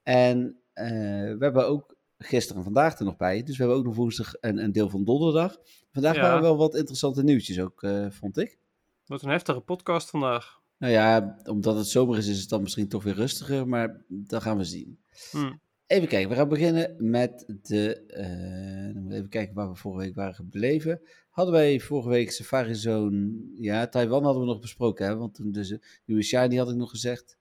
En 0.02 0.60
eh, 0.72 0.86
we 1.22 1.36
hebben 1.38 1.66
ook 1.66 1.96
gisteren 2.18 2.58
en 2.58 2.64
vandaag 2.64 2.98
er 2.98 3.04
nog 3.04 3.16
bij. 3.16 3.42
Dus 3.42 3.56
we 3.56 3.62
hebben 3.62 3.78
ook 3.78 3.86
nog 3.86 3.96
woensdag 3.96 4.34
en 4.34 4.58
een 4.58 4.72
deel 4.72 4.90
van 4.90 5.04
donderdag. 5.04 5.56
Vandaag 5.92 6.14
Ja. 6.14 6.20
waren 6.22 6.42
wel 6.42 6.56
wat 6.56 6.74
interessante 6.74 7.22
nieuwtjes 7.22 7.60
ook, 7.60 7.82
eh, 7.82 8.06
vond 8.10 8.38
ik. 8.38 8.58
Wat 9.06 9.22
een 9.22 9.30
heftige 9.30 9.60
podcast 9.60 10.10
vandaag. 10.10 10.62
Nou 10.84 10.96
ja, 10.96 11.38
omdat 11.44 11.76
het 11.76 11.86
zomer 11.86 12.18
is, 12.18 12.26
is 12.26 12.40
het 12.40 12.48
dan 12.48 12.62
misschien 12.62 12.88
toch 12.88 13.02
weer 13.02 13.14
rustiger. 13.14 13.68
Maar 13.68 14.04
dat 14.08 14.42
gaan 14.42 14.56
we 14.56 14.64
zien. 14.64 14.98
Hm. 15.30 15.52
Even 15.86 16.08
kijken, 16.08 16.28
we 16.30 16.36
gaan 16.36 16.48
beginnen 16.48 16.94
met 16.98 17.44
de. 17.62 18.06
eh, 18.06 19.16
even 19.16 19.28
kijken 19.28 19.54
waar 19.54 19.68
we 19.68 19.74
vorige 19.74 20.04
week 20.04 20.14
waren 20.14 20.34
gebleven. 20.34 21.00
Hadden 21.30 21.54
wij 21.54 21.80
vorige 21.80 22.08
week 22.08 22.30
Safari 22.30 22.74
Zone. 22.74 23.32
Ja, 23.54 23.86
Taiwan 23.86 24.24
hadden 24.24 24.42
we 24.42 24.48
nog 24.48 24.60
besproken, 24.60 25.06
hè? 25.06 25.16
Want 25.16 25.34
toen 25.34 25.52
dus 25.52 25.68
de 25.68 25.80
nieuwe 26.04 26.22
Shiny 26.22 26.56
had 26.56 26.70
ik 26.70 26.76
nog 26.76 26.90
gezegd. 26.90 27.38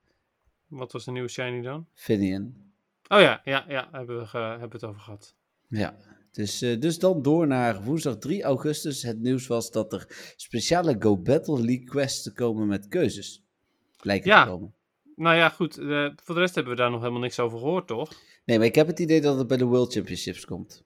Wat 0.68 0.92
was 0.92 1.06
de 1.06 1.12
nieuwe 1.12 1.30
shiny 1.30 1.62
dan? 1.62 1.86
Finian. 1.94 2.54
Oh 3.08 3.20
ja, 3.20 3.42
ja, 3.44 3.66
ja, 3.68 3.90
hebben 3.92 4.20
we, 4.20 4.38
hebben 4.38 4.72
het 4.72 4.84
over 4.84 5.02
gehad. 5.02 5.36
Ja. 5.68 5.98
Dus, 6.34 6.62
eh, 6.62 6.80
dus 6.80 7.00
dan 7.00 7.22
door 7.22 7.48
naar 7.48 7.84
woensdag 7.84 8.18
3 8.18 8.44
augustus. 8.44 9.04
Het 9.04 9.22
nieuws 9.22 9.48
was 9.48 9.72
dat 9.72 9.94
er 9.94 10.34
speciale 10.36 10.96
Go 11.00 11.18
Battle 11.18 11.62
League 11.62 11.84
quests 11.84 12.24
te 12.24 12.34
komen 12.34 12.68
met 12.68 12.88
keuzes. 12.88 13.43
Ja. 14.04 14.44
te 14.44 14.50
komen. 14.50 14.74
Nou 15.16 15.36
ja, 15.36 15.50
goed. 15.50 15.78
eh, 15.78 16.10
voor 16.16 16.36
de 16.36 16.42
rest 16.42 16.56
hebben 16.56 16.74
we 16.74 16.80
daar 16.80 16.92
nog 16.92 17.00
helemaal 17.00 17.22
niks 17.22 17.40
over 17.40 17.58
gehoord, 17.60 17.88
toch? 17.88 18.12
Nee, 18.46 18.58
maar 18.58 18.68
ik 18.68 18.76
heb 18.76 18.88
het 18.88 19.00
idee 19.00 19.22
dat 19.22 19.38
het 19.38 19.48
bij 19.48 19.58
de 19.58 19.66
World 19.66 19.94
Championships 19.94 20.46
komt. 20.46 20.84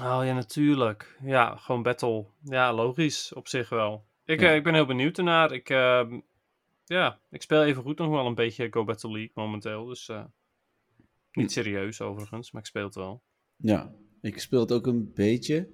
Oh 0.00 0.20
ja, 0.24 0.32
natuurlijk. 0.34 1.18
Ja, 1.24 1.56
gewoon 1.56 1.82
battle. 1.82 2.24
Ja, 2.44 2.72
logisch. 2.72 3.32
Op 3.32 3.48
zich 3.48 3.68
wel. 3.68 4.04
Ik, 4.24 4.40
Ja. 4.40 4.48
eh, 4.50 4.54
ik 4.56 4.62
ben 4.62 4.74
heel 4.74 4.86
benieuwd 4.86 5.18
ernaar. 5.18 5.52
Ik, 5.52 5.70
ehm, 5.70 6.20
ja, 6.84 7.18
ik 7.30 7.42
speel 7.42 7.64
even 7.64 7.82
goed 7.82 7.98
nog 7.98 8.08
wel 8.10 8.26
een 8.26 8.34
beetje 8.34 8.68
Go 8.72 8.84
Battle 8.84 9.10
League 9.10 9.30
momenteel. 9.34 9.84
Dus 9.84 10.08
eh, 10.08 10.24
niet 11.32 11.52
serieus 11.52 12.00
overigens, 12.00 12.50
maar 12.52 12.60
ik 12.62 12.66
speel 12.68 12.84
het 12.84 12.94
wel. 12.94 13.22
Ja, 13.56 13.92
ik 14.20 14.38
speel 14.40 14.60
het 14.60 14.72
ook 14.72 14.86
een 14.86 15.12
beetje. 15.14 15.68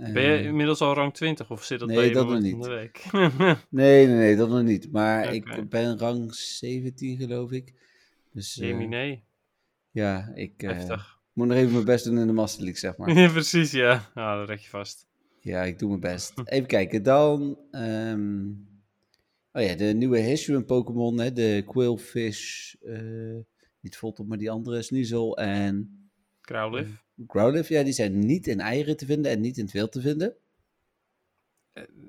Ben 0.00 0.22
je 0.22 0.38
Eh, 0.38 0.44
inmiddels 0.44 0.80
al 0.80 0.94
rang 0.94 1.14
20 1.14 1.50
of 1.50 1.64
zit 1.64 1.78
dat 1.78 1.88
nee, 1.88 1.96
bij 1.96 2.06
je 2.06 2.12
dat 2.12 2.28
nog 2.28 2.40
niet. 2.40 2.50
van 2.50 2.60
de 2.60 2.68
week? 2.68 3.04
Nee, 3.70 4.06
nee, 4.06 4.16
nee, 4.16 4.36
dat 4.36 4.48
nog 4.48 4.62
niet. 4.62 4.92
Maar 4.92 5.34
ik 5.34 5.68
ben 5.68 5.98
rang 5.98 6.34
17, 6.34 7.16
geloof 7.16 7.50
ik. 7.52 7.74
Dus 8.32 8.58
eh, 8.58 8.68
Jemie, 8.68 8.88
nee. 8.88 9.22
ja, 9.90 10.32
ik 10.34 10.62
eh, 10.62 10.98
moet 11.32 11.46
nog 11.46 11.56
even 11.56 11.72
mijn 11.72 11.84
best 11.84 12.04
doen 12.04 12.18
in 12.18 12.26
de 12.26 12.32
Master 12.32 12.62
League, 12.62 12.80
zeg 12.80 12.96
maar. 12.96 13.12
Ja, 13.18 13.28
precies, 13.28 13.70
ja. 13.70 14.10
Nou, 14.14 14.38
dat 14.38 14.48
red 14.48 14.62
je 14.62 14.68
vast. 14.68 15.06
ja, 15.40 15.62
ik 15.62 15.78
doe 15.78 15.88
mijn 15.88 16.00
best. 16.00 16.32
Even 16.44 16.66
kijken, 16.68 17.02
dan... 17.02 17.58
ehm, 17.70 18.46
oh 19.52 19.62
ja, 19.62 19.74
de 19.74 19.84
nieuwe 19.84 20.18
Hisuian 20.18 20.64
Pokémon, 20.64 21.18
hè, 21.18 21.32
de 21.32 21.62
Quillfish, 21.66 22.74
eh, 22.74 23.36
niet 23.80 23.96
Voltop, 23.96 24.26
maar 24.26 24.38
die 24.38 24.50
andere, 24.50 24.82
Sneasel 24.82 25.36
en 25.36 26.00
Growlithe. 26.40 26.90
Growlithe. 27.26 27.74
Ja, 27.74 27.82
die 27.82 27.92
zijn 27.92 28.18
niet 28.18 28.46
in 28.46 28.60
eieren 28.60 28.96
te 28.96 29.06
vinden 29.06 29.30
en 29.32 29.40
niet 29.40 29.56
in 29.58 29.64
het 29.64 29.72
wild 29.72 29.92
te 29.92 30.00
vinden. 30.00 30.34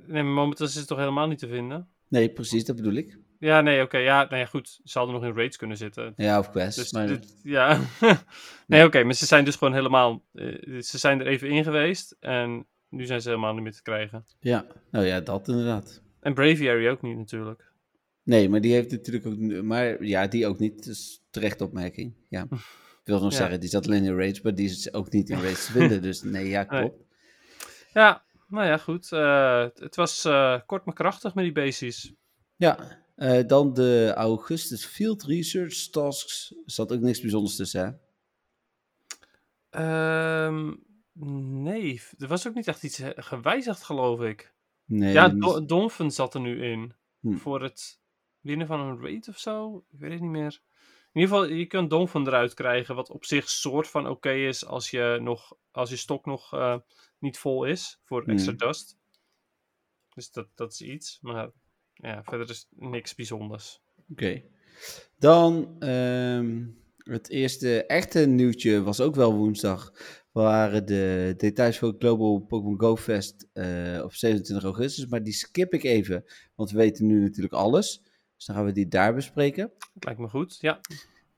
Nee, 0.05 0.23
maar 0.23 0.33
momenteel 0.33 0.65
is 0.65 0.75
het 0.75 0.87
toch 0.87 0.97
helemaal 0.97 1.27
niet 1.27 1.39
te 1.39 1.47
vinden? 1.47 1.87
Nee, 2.07 2.29
precies, 2.29 2.65
dat 2.65 2.75
bedoel 2.75 2.93
ik. 2.93 3.17
Ja, 3.39 3.61
nee, 3.61 3.81
oké. 3.81 3.97
ja, 3.97 4.27
nee, 4.29 4.45
goed. 4.47 4.79
Ze 4.83 4.97
hadden 4.97 5.15
nog 5.15 5.23
in 5.25 5.35
raids 5.35 5.57
kunnen 5.57 5.77
zitten. 5.77 6.13
Ja, 6.15 6.39
of 6.39 6.49
Quest. 6.49 6.77
Dus 6.77 6.91
maar, 6.91 7.07
dit- 7.07 7.35
ja. 7.43 7.79
nee, 8.67 8.85
oké, 8.85 9.03
maar 9.03 9.13
ze 9.13 9.25
zijn 9.25 9.45
dus 9.45 9.55
gewoon 9.55 9.73
helemaal. 9.73 10.23
eh, 10.33 10.81
ze 10.81 10.97
zijn 10.97 11.19
er 11.19 11.27
even 11.27 11.49
in 11.49 11.63
geweest 11.63 12.15
en 12.19 12.65
nu 12.89 13.05
zijn 13.05 13.21
ze 13.21 13.29
helemaal 13.29 13.53
niet 13.53 13.63
meer 13.63 13.71
te 13.71 13.81
krijgen. 13.81 14.25
Ja, 14.39 14.65
nou 14.91 15.05
ja, 15.05 15.19
dat 15.19 15.47
inderdaad. 15.47 16.01
En 16.19 16.33
Braviary 16.33 16.89
ook 16.89 17.01
niet, 17.01 17.17
natuurlijk. 17.17 17.71
Nee, 18.23 18.49
maar 18.49 18.61
die 18.61 18.73
heeft 18.73 18.91
natuurlijk 18.91 19.25
ook... 19.25 19.63
Maar 19.63 20.03
ja, 20.03 20.27
die 20.27 20.47
ook 20.47 20.59
niet. 20.59 20.83
Dus 20.83 21.21
terecht 21.29 21.61
opmerking. 21.61 22.13
Ja. 22.29 22.47
Ik 23.11 23.17
wil 23.17 23.25
nog 23.25 23.31
Ja. 23.37 23.41
zeggen, 23.43 23.59
die 23.59 23.69
zat 23.69 23.85
alleen 23.85 24.03
in 24.03 24.15
raids, 24.15 24.41
maar 24.41 24.55
die 24.55 24.69
is 24.69 24.93
ook 24.93 25.11
niet 25.11 25.29
in 25.29 25.41
raids 25.41 25.65
te 25.65 25.71
vinden. 25.71 26.01
Dus 26.07 26.21
nee, 26.21 26.47
ja, 26.47 26.65
Nee. 26.69 26.79
klopt. 26.81 27.03
Ja, 27.93 28.23
nou 28.47 28.65
ja, 28.67 28.77
goed. 28.77 29.11
eh, 29.11 29.67
het 29.75 29.95
was 29.95 30.25
eh, 30.25 30.59
kort 30.65 30.85
maar 30.85 30.93
krachtig 30.95 31.35
met 31.35 31.43
die 31.43 31.53
bases. 31.53 32.13
Ja, 32.55 32.99
eh, 33.15 33.47
dan 33.47 33.73
de 33.73 34.11
Augustus 34.15 34.85
Field 34.85 35.23
Research 35.23 35.89
Tasks. 35.89 36.51
Er 36.65 36.71
zat 36.71 36.91
ook 36.93 36.99
niks 36.99 37.21
bijzonders 37.21 37.55
tussen, 37.55 37.81
hè? 37.85 37.91
Ehm, 39.69 40.73
nee, 41.63 42.01
er 42.17 42.27
was 42.27 42.47
ook 42.47 42.53
niet 42.55 42.67
echt 42.67 42.83
iets 42.83 43.01
gewijzigd, 43.15 43.83
geloof 43.83 44.21
ik. 44.21 44.53
Nee, 44.85 45.13
ja, 45.13 45.27
niet- 45.27 45.41
Do- 45.41 45.65
Donphan 45.65 46.11
zat 46.11 46.33
er 46.33 46.41
nu 46.41 46.63
in. 46.63 46.93
Hm. 47.19 47.35
Voor 47.37 47.61
het 47.63 47.99
winnen 48.41 48.67
van 48.67 48.79
een 48.79 49.01
raid 49.01 49.27
of 49.27 49.37
zo. 49.39 49.83
Ik 49.91 49.99
weet 49.99 50.11
het 50.11 50.21
niet 50.21 50.29
meer. 50.29 50.61
In 51.13 51.21
ieder 51.21 51.35
geval, 51.37 51.53
je 51.55 51.65
kunt 51.65 51.89
Donphan 51.89 52.27
eruit 52.27 52.53
krijgen. 52.53 52.95
Wat 52.95 53.09
op 53.09 53.25
zich 53.25 53.49
soort 53.49 53.87
van 53.87 54.07
oké 54.07 54.31
is 54.31 54.65
als 54.65 54.89
je, 54.89 55.19
nog, 55.21 55.53
als 55.71 55.89
je 55.89 55.95
stok 55.95 56.25
nog 56.25 56.53
eh, 56.53 56.77
niet 57.19 57.37
vol 57.37 57.65
is. 57.65 57.99
Voor 58.03 58.23
extra 58.25 58.51
Hm. 58.51 58.57
dust. 58.57 58.97
Dus 60.13 60.31
dat, 60.31 60.47
dat 60.55 60.71
is 60.71 60.81
iets. 60.81 61.17
Maar 61.21 61.51
ja, 61.93 62.23
verder 62.23 62.49
is 62.49 62.67
niks 62.69 63.15
bijzonders. 63.15 63.81
Oké. 64.11 64.43
Dan 65.17 65.75
ehm, 65.79 66.65
het 66.97 67.29
eerste 67.29 67.85
echte 67.85 68.19
nieuwtje 68.19 68.81
was 68.81 69.01
ook 69.01 69.15
wel 69.15 69.33
woensdag. 69.33 69.91
Waren 70.31 70.85
de 70.85 71.33
details 71.37 71.77
voor 71.77 71.87
het 71.87 71.97
Global 72.03 72.39
Pokémon 72.39 72.79
Go 72.79 72.97
Fest 72.97 73.47
eh, 73.53 74.01
op 74.03 74.13
27 74.13 74.63
augustus. 74.65 75.05
Maar 75.05 75.23
die 75.23 75.33
skip 75.33 75.73
ik 75.73 75.83
even, 75.83 76.23
want 76.55 76.71
we 76.71 76.77
weten 76.77 77.05
nu 77.05 77.21
natuurlijk 77.21 77.53
alles. 77.53 78.01
Dus 78.41 78.49
dan 78.49 78.59
gaan 78.59 78.69
we 78.69 78.71
die 78.71 78.87
daar 78.87 79.13
bespreken. 79.13 79.71
Lijkt 79.99 80.19
me 80.19 80.29
goed, 80.29 80.57
ja. 80.59 80.79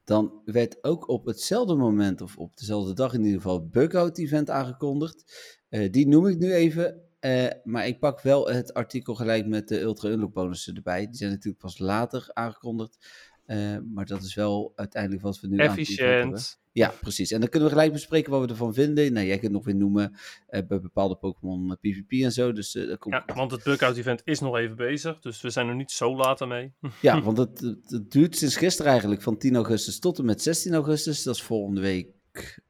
Dan 0.04 0.42
werd 0.44 0.84
ook 0.84 1.08
op 1.08 1.26
hetzelfde 1.26 1.74
moment, 1.74 2.20
of 2.20 2.36
op 2.36 2.56
dezelfde 2.56 2.94
dag 2.94 3.14
in 3.14 3.24
ieder 3.24 3.40
geval, 3.40 3.54
het 3.60 3.70
Bugout 3.70 4.18
Event 4.18 4.50
aangekondigd. 4.50 5.24
Eh, 5.68 5.92
die 5.92 6.08
noem 6.08 6.26
ik 6.26 6.38
nu 6.38 6.52
even. 6.52 7.02
eh, 7.20 7.50
maar 7.64 7.86
ik 7.86 7.98
pak 7.98 8.20
wel 8.20 8.48
het 8.48 8.74
artikel 8.74 9.14
gelijk 9.14 9.46
met 9.46 9.68
de 9.68 9.80
Ultra 9.80 10.08
Unlock 10.08 10.32
bonussen 10.32 10.74
erbij. 10.74 11.06
Die 11.06 11.16
zijn 11.16 11.30
natuurlijk 11.30 11.62
pas 11.62 11.78
later 11.78 12.30
aangekondigd. 12.32 13.08
Eh, 13.46 13.76
maar 13.94 14.06
dat 14.06 14.22
is 14.22 14.34
wel 14.34 14.72
uiteindelijk 14.76 15.22
wat 15.22 15.40
we 15.40 15.46
nu. 15.46 15.56
Efficiënt. 15.56 16.62
Ja, 16.72 16.94
precies. 17.00 17.30
En 17.30 17.40
dan 17.40 17.48
kunnen 17.48 17.68
we 17.68 17.74
gelijk 17.74 17.92
bespreken 17.92 18.30
wat 18.30 18.40
we 18.40 18.48
ervan 18.48 18.74
vinden. 18.74 19.12
Nou, 19.12 19.26
jij 19.26 19.38
kunt 19.38 19.52
nog 19.52 19.64
weer 19.64 19.76
noemen 19.76 20.16
eh, 20.46 20.66
bij 20.66 20.80
bepaalde 20.80 21.16
Pokémon 21.16 21.70
eh, 21.70 21.76
PvP 21.80 22.22
en 22.22 22.32
zo. 22.32 22.52
Dus 22.52 22.74
eh 22.74 22.86
dat 22.86 22.98
komt 22.98 23.14
Ja, 23.26 23.34
want 23.34 23.50
het 23.50 23.62
Bugout 23.62 23.96
event 23.96 24.20
is 24.24 24.40
nog 24.40 24.56
even 24.56 24.76
bezig. 24.76 25.20
Dus 25.20 25.40
we 25.40 25.50
zijn 25.50 25.68
er 25.68 25.74
niet 25.74 25.90
zo 25.90 26.16
laat 26.16 26.40
aan 26.40 26.48
mee. 26.48 26.72
Ja, 27.00 27.22
want 27.22 27.38
het, 27.38 27.60
het, 27.60 27.90
het 27.90 28.10
duurt 28.10 28.36
sinds 28.36 28.56
gisteren 28.56 28.90
eigenlijk 28.90 29.22
van 29.22 29.38
10 29.38 29.54
augustus 29.54 29.98
tot 29.98 30.18
en 30.18 30.24
met 30.24 30.42
16 30.42 30.74
augustus. 30.74 31.22
Dat 31.22 31.34
is 31.34 31.42
volgende 31.42 31.80
week 31.80 32.08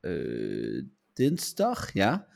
eh, 0.01 0.83
dinsdag, 1.13 1.93
ja. 1.93 2.27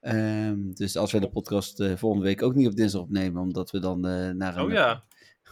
Ehm, 0.00 0.72
dus 0.72 0.96
als 0.96 1.12
we 1.12 1.20
de 1.20 1.30
podcast 1.30 1.80
eh, 1.80 1.96
volgende 1.96 2.24
week 2.24 2.42
ook 2.42 2.54
niet 2.54 2.66
op 2.66 2.76
dinsdag 2.76 3.00
opnemen, 3.00 3.42
omdat 3.42 3.70
we 3.70 3.78
dan 3.78 4.06
eh, 4.06 4.30
naar 4.30 4.56
een, 4.56 4.62
Oh 4.64 4.70
ja. 4.70 5.04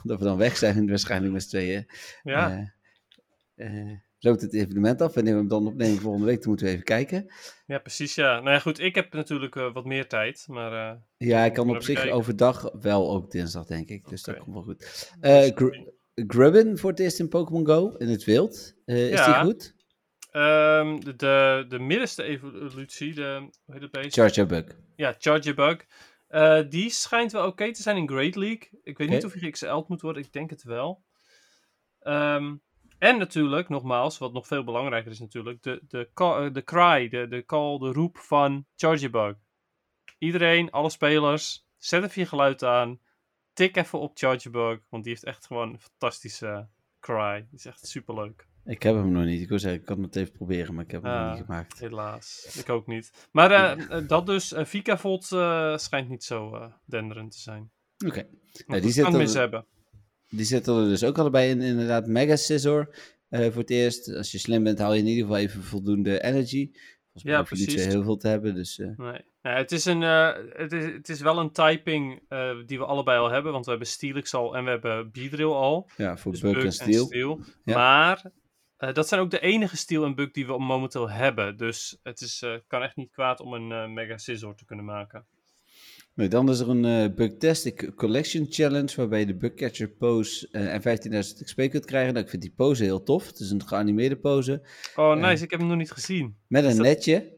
Omdat 0.09 0.19
we 0.19 0.25
dan 0.29 0.39
weg 0.39 0.57
zijn, 0.57 0.89
waarschijnlijk 0.89 1.33
met 1.33 1.43
z'n 1.43 1.49
tweeën. 1.49 1.87
Ja, 2.23 2.71
eh, 3.55 3.81
eh, 3.91 3.99
loopt 4.19 4.41
het 4.41 4.55
evenement 4.55 5.03
af. 5.03 5.15
Wanneer 5.15 5.33
we 5.33 5.39
hem 5.39 5.49
dan 5.49 5.67
opnemen 5.67 6.01
volgende 6.01 6.27
week, 6.27 6.39
dan 6.39 6.49
moeten 6.49 6.67
we 6.67 6.73
even 6.73 6.85
kijken. 6.85 7.33
ja, 7.67 7.79
precies 7.79 8.15
ja. 8.15 8.35
Nou 8.41 8.51
ja, 8.51 8.59
goed. 8.59 8.81
Ik 8.81 8.95
heb 8.95 9.13
natuurlijk 9.13 9.57
eh, 9.57 9.73
wat 9.73 9.85
meer 9.85 10.07
tijd. 10.07 10.45
Maar 10.49 11.01
Ja, 11.17 11.45
ik 11.45 11.53
kan 11.53 11.71
op 11.71 11.83
zich 11.83 11.95
kijken. 11.97 12.15
overdag 12.15 12.71
wel 12.81 13.11
ook 13.11 13.31
dinsdag, 13.31 13.67
denk 13.67 13.89
ik. 13.89 14.09
Dus 14.09 14.23
dat 14.23 14.39
komt 14.39 14.55
wel 14.55 14.63
goed. 14.63 15.13
Gr- 15.55 15.79
Grubbin 16.27 16.79
voor 16.79 16.91
het 16.91 17.01
eerst 17.01 17.19
in 17.19 17.29
Pokémon 17.29 17.67
Go, 17.67 17.95
in 17.99 18.09
het 18.09 18.25
wild. 18.25 18.75
Is 18.85 19.25
die 19.25 19.35
goed? 19.35 19.75
Ehm, 20.31 21.01
de, 21.01 21.17
de, 21.17 21.65
de 21.69 21.79
middenste 21.79 22.23
evolutie, 22.23 23.15
de, 23.15 23.49
hoe 23.65 23.75
heet 23.75 23.83
het 23.83 23.91
beest? 23.91 24.15
Charger 24.15 24.47
Bug. 24.47 24.65
Ja, 24.97 25.15
Charger 25.19 25.55
Bug. 25.55 25.85
Eh, 26.29 26.61
die 26.69 26.91
schijnt 26.91 27.33
wel 27.33 27.47
oké 27.47 27.73
te 27.73 27.83
zijn 27.83 27.97
in 27.97 28.09
Great 28.09 28.35
League. 28.35 28.69
Ik 28.83 28.99
weet 28.99 29.09
niet 29.09 29.25
of 29.25 29.33
hij 29.33 29.51
XL'd 29.51 29.89
moet 29.89 30.01
worden, 30.01 30.23
ik 30.23 30.33
denk 30.33 30.51
het 30.51 30.63
wel. 30.63 31.05
Ehm, 31.99 32.57
en 32.99 33.19
natuurlijk, 33.19 33.69
nogmaals, 33.69 34.19
wat 34.19 34.33
nog 34.33 34.47
veel 34.47 34.65
belangrijker 34.65 35.11
is 35.11 35.19
natuurlijk, 35.19 35.63
de, 35.63 35.83
de, 35.89 36.11
eh, 36.15 36.53
de 36.53 36.65
cry, 36.65 37.09
de, 37.09 37.29
de 37.29 37.45
call, 37.45 37.79
de 37.79 37.93
roep 37.93 38.19
van 38.19 38.67
Charger 38.77 39.11
Bug. 39.11 39.37
Iedereen, 40.19 40.71
alle 40.71 40.91
spelers, 40.91 41.67
zet 41.77 42.05
even 42.05 42.23
je 42.23 42.29
geluid 42.29 42.65
aan. 42.65 43.01
Tik 43.53 43.77
even 43.77 43.99
op 43.99 44.19
Charger 44.19 44.51
Bug, 44.51 44.81
want 44.89 45.05
die 45.05 45.13
heeft 45.13 45.25
echt 45.25 45.47
gewoon 45.47 45.73
een 45.73 45.81
fantastische 45.81 46.69
cry. 47.01 47.47
Die 47.51 47.59
is 47.59 47.67
echt 47.67 47.87
superleuk. 47.87 48.48
Ik 48.69 48.83
heb 48.83 48.95
hem 48.95 49.13
nog 49.13 49.25
niet. 49.25 49.41
Ik 49.41 49.49
wil 49.49 49.59
zeggen, 49.59 49.81
ik 49.81 49.87
kan 49.87 50.03
het 50.03 50.17
even 50.17 50.33
proberen, 50.33 50.75
maar 50.75 50.85
ik 50.85 50.91
heb 50.91 51.03
hem 51.03 51.13
nog 51.13 51.21
Ah. 51.21 51.33
niet 51.35 51.45
gemaakt. 51.45 51.79
Helaas. 51.79 52.57
Ik 52.59 52.69
ook 52.69 52.87
niet. 52.87 53.29
Maar 53.33 53.51
eh, 53.51 53.97
eh, 53.99 54.09
dat 54.09 54.27
dus, 54.27 54.53
uh, 54.53 54.65
Vikavolt 54.65 55.33
eh, 55.33 55.77
schijnt 55.77 56.09
niet 56.09 56.25
zo 56.25 56.71
denderend 56.85 57.33
te 57.33 57.39
zijn. 57.39 57.71
Oké. 58.07 58.27
Maar 58.67 58.81
die 58.81 58.93
die 58.93 59.03
kan 59.03 59.17
mis 59.17 59.35
hebben. 59.35 59.67
Die 60.29 60.45
zitten 60.45 60.77
er 60.77 60.89
dus 60.89 61.05
ook 61.05 61.19
allebei 61.19 61.51
in, 61.51 61.61
inderdaad. 61.61 62.07
Mega 62.07 62.37
Scissor 62.37 62.95
voor 63.31 63.61
het 63.61 63.71
eerst. 63.71 64.15
Als 64.15 64.33
je 64.33 64.39
slim 64.39 64.65
bent, 64.65 64.79
haal 64.79 64.93
je 64.93 65.01
in 65.01 65.07
ieder 65.07 65.23
geval 65.23 65.39
even 65.39 65.63
voldoende 65.63 66.23
energy. 66.23 66.71
Volgens 66.73 67.23
mij 67.25 67.33
Ja, 67.33 67.39
hoef 67.39 67.51
je 67.51 67.57
niet 67.57 67.81
zo 67.81 67.89
heel 67.89 68.03
veel 68.03 68.17
te 68.17 68.29
hebben, 68.29 68.55
dus... 68.55 68.77
Nee. 68.77 69.21
Ja, 69.43 69.57
het, 69.57 69.73
is 69.73 69.85
een, 69.85 70.01
het, 70.01 70.73
is, 70.73 70.85
het 70.85 71.09
is 71.09 71.21
wel 71.21 71.39
een 71.39 71.51
typing 71.53 72.23
die 72.67 72.79
we 72.79 72.85
allebei 72.85 73.19
al 73.19 73.31
hebben. 73.31 73.53
Want 73.53 73.65
we 73.65 73.71
hebben 73.71 73.89
Steelix 73.89 74.35
al 74.35 74.57
en 74.57 74.65
we 74.65 74.71
hebben 74.71 75.11
Beedrill 75.13 75.51
al. 75.53 75.89
ja, 75.97 76.17
voor 76.17 76.33
Dus 76.33 76.41
Bug 76.41 76.65
en 76.65 76.73
Steel. 76.73 77.05
Steel. 77.05 77.41
Ja. 77.65 77.75
Maar 77.75 78.31
eh, 78.79 78.93
dat 78.95 79.09
zijn 79.09 79.21
ook 79.21 79.31
de 79.31 79.41
enige 79.41 79.77
Steel 79.77 80.05
en 80.05 80.15
Bug 80.15 80.31
die 80.31 80.47
we 80.47 80.59
momenteel 80.59 81.11
hebben. 81.11 81.57
Dus 81.57 81.99
het 82.03 82.21
is, 82.21 82.43
eh, 82.43 82.55
kan 82.67 82.83
echt 82.83 82.97
niet 82.97 83.11
kwaad 83.11 83.41
om 83.41 83.53
een 83.53 83.73
eh, 83.73 83.89
Mega 83.93 84.19
Scissor 84.19 84.55
te 84.55 84.65
kunnen 84.65 84.85
maken. 84.85 85.27
Nee, 86.15 86.29
dan 86.29 86.49
is 86.51 86.61
er 86.61 86.69
een 86.69 87.15
Bugtastic 87.15 87.93
Collection 87.97 88.47
Challenge, 88.51 88.97
waarbij 88.97 89.19
je 89.19 89.27
de 89.27 89.37
Bugcatcher 89.37 89.89
pose 89.89 90.49
en 90.51 90.83
15.000 90.83 91.45
XP 91.45 91.57
kunt 91.71 91.85
krijgen. 91.85 92.13
Nou, 92.13 92.25
ik 92.25 92.31
vind 92.31 92.43
die 92.43 92.53
pose 92.57 92.85
heel 92.85 93.03
tof. 93.03 93.27
Het 93.27 93.39
is 93.39 93.51
een 93.51 93.67
geanimeerde 93.67 94.17
pose. 94.17 94.67
Oh, 94.97 95.15
nice. 95.17 95.45
Ik 95.45 95.51
heb 95.51 95.61
hem 95.61 95.69
nog 95.69 95.79
niet 95.79 95.91
gezien. 95.91 96.37
Met 96.47 96.65
een 96.65 96.77
dat- 96.77 96.87
netje. 96.87 97.37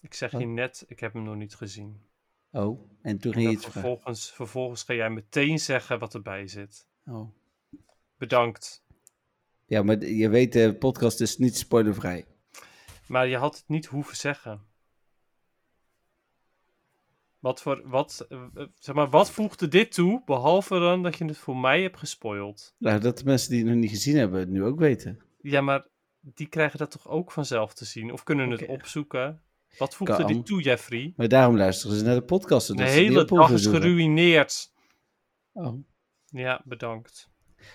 Ik 0.00 0.14
zeg 0.14 0.30
je 0.30 0.46
net, 0.46 0.84
ik 0.86 1.00
heb 1.00 1.12
hem 1.12 1.22
nog 1.22 1.36
niet 1.36 1.54
gezien. 1.54 2.00
Oh, 2.50 2.90
en 3.02 3.18
toen 3.18 3.32
En 3.32 3.38
ging 3.38 3.50
je 3.50 3.58
vragen. 3.58 3.72
vervolgens, 3.72 4.30
vervolgens 4.32 4.82
ga 4.82 4.94
jij 4.94 5.10
meteen 5.10 5.58
zeggen 5.58 5.98
wat 5.98 6.14
erbij 6.14 6.46
zit. 6.46 6.86
Oh. 7.06 7.28
Bedankt. 8.22 8.84
Ja, 9.66 9.82
maar 9.82 10.04
je 10.04 10.28
weet, 10.28 10.52
de 10.52 10.74
podcast 10.74 11.20
is 11.20 11.38
niet 11.38 11.56
spoilervrij. 11.56 12.26
Maar 13.06 13.26
je 13.26 13.36
had 13.36 13.56
het 13.56 13.68
niet 13.68 13.86
hoeven 13.86 14.16
zeggen. 14.16 14.60
Wat, 17.38 17.62
voor, 17.62 17.82
wat, 17.84 18.26
eh, 18.28 18.42
eh, 18.54 18.66
zeg 18.78 18.94
maar, 18.94 19.10
wat 19.10 19.30
voegde 19.30 19.68
dit 19.68 19.92
toe, 19.92 20.22
behalve 20.24 20.78
dan 20.78 21.02
dat 21.02 21.16
je 21.16 21.24
het 21.24 21.36
voor 21.36 21.56
mij 21.56 21.82
hebt 21.82 21.98
gespoild? 21.98 22.74
Nou, 22.78 23.00
dat 23.00 23.18
de 23.18 23.24
mensen 23.24 23.50
die 23.50 23.58
het 23.58 23.68
nog 23.68 23.76
niet 23.76 23.90
gezien 23.90 24.16
hebben 24.16 24.40
het 24.40 24.48
nu 24.48 24.64
ook 24.64 24.78
weten. 24.78 25.20
Ja, 25.40 25.60
maar 25.60 25.86
die 26.20 26.46
krijgen 26.46 26.78
dat 26.78 26.90
toch 26.90 27.08
ook 27.08 27.32
vanzelf 27.32 27.74
te 27.74 27.84
zien? 27.84 28.12
Of 28.12 28.22
kunnen 28.22 28.50
het 28.50 28.66
opzoeken? 28.66 29.42
Wat 29.78 29.94
voegde 29.94 30.16
Kan. 30.16 30.26
dit 30.26 30.46
toe, 30.46 30.62
Jeffrey? 30.62 31.12
Maar 31.16 31.28
daarom 31.28 31.56
luisteren 31.56 31.96
ze 31.96 32.04
naar 32.04 32.14
de 32.14 32.24
podcast. 32.24 32.76
De 32.76 32.88
hele 32.88 33.24
dag 33.24 33.50
is 33.50 33.66
geruineerd. 33.66 34.72
Oh, 35.52 35.84
Ja, 36.26 36.62
bedankt. 36.64 37.30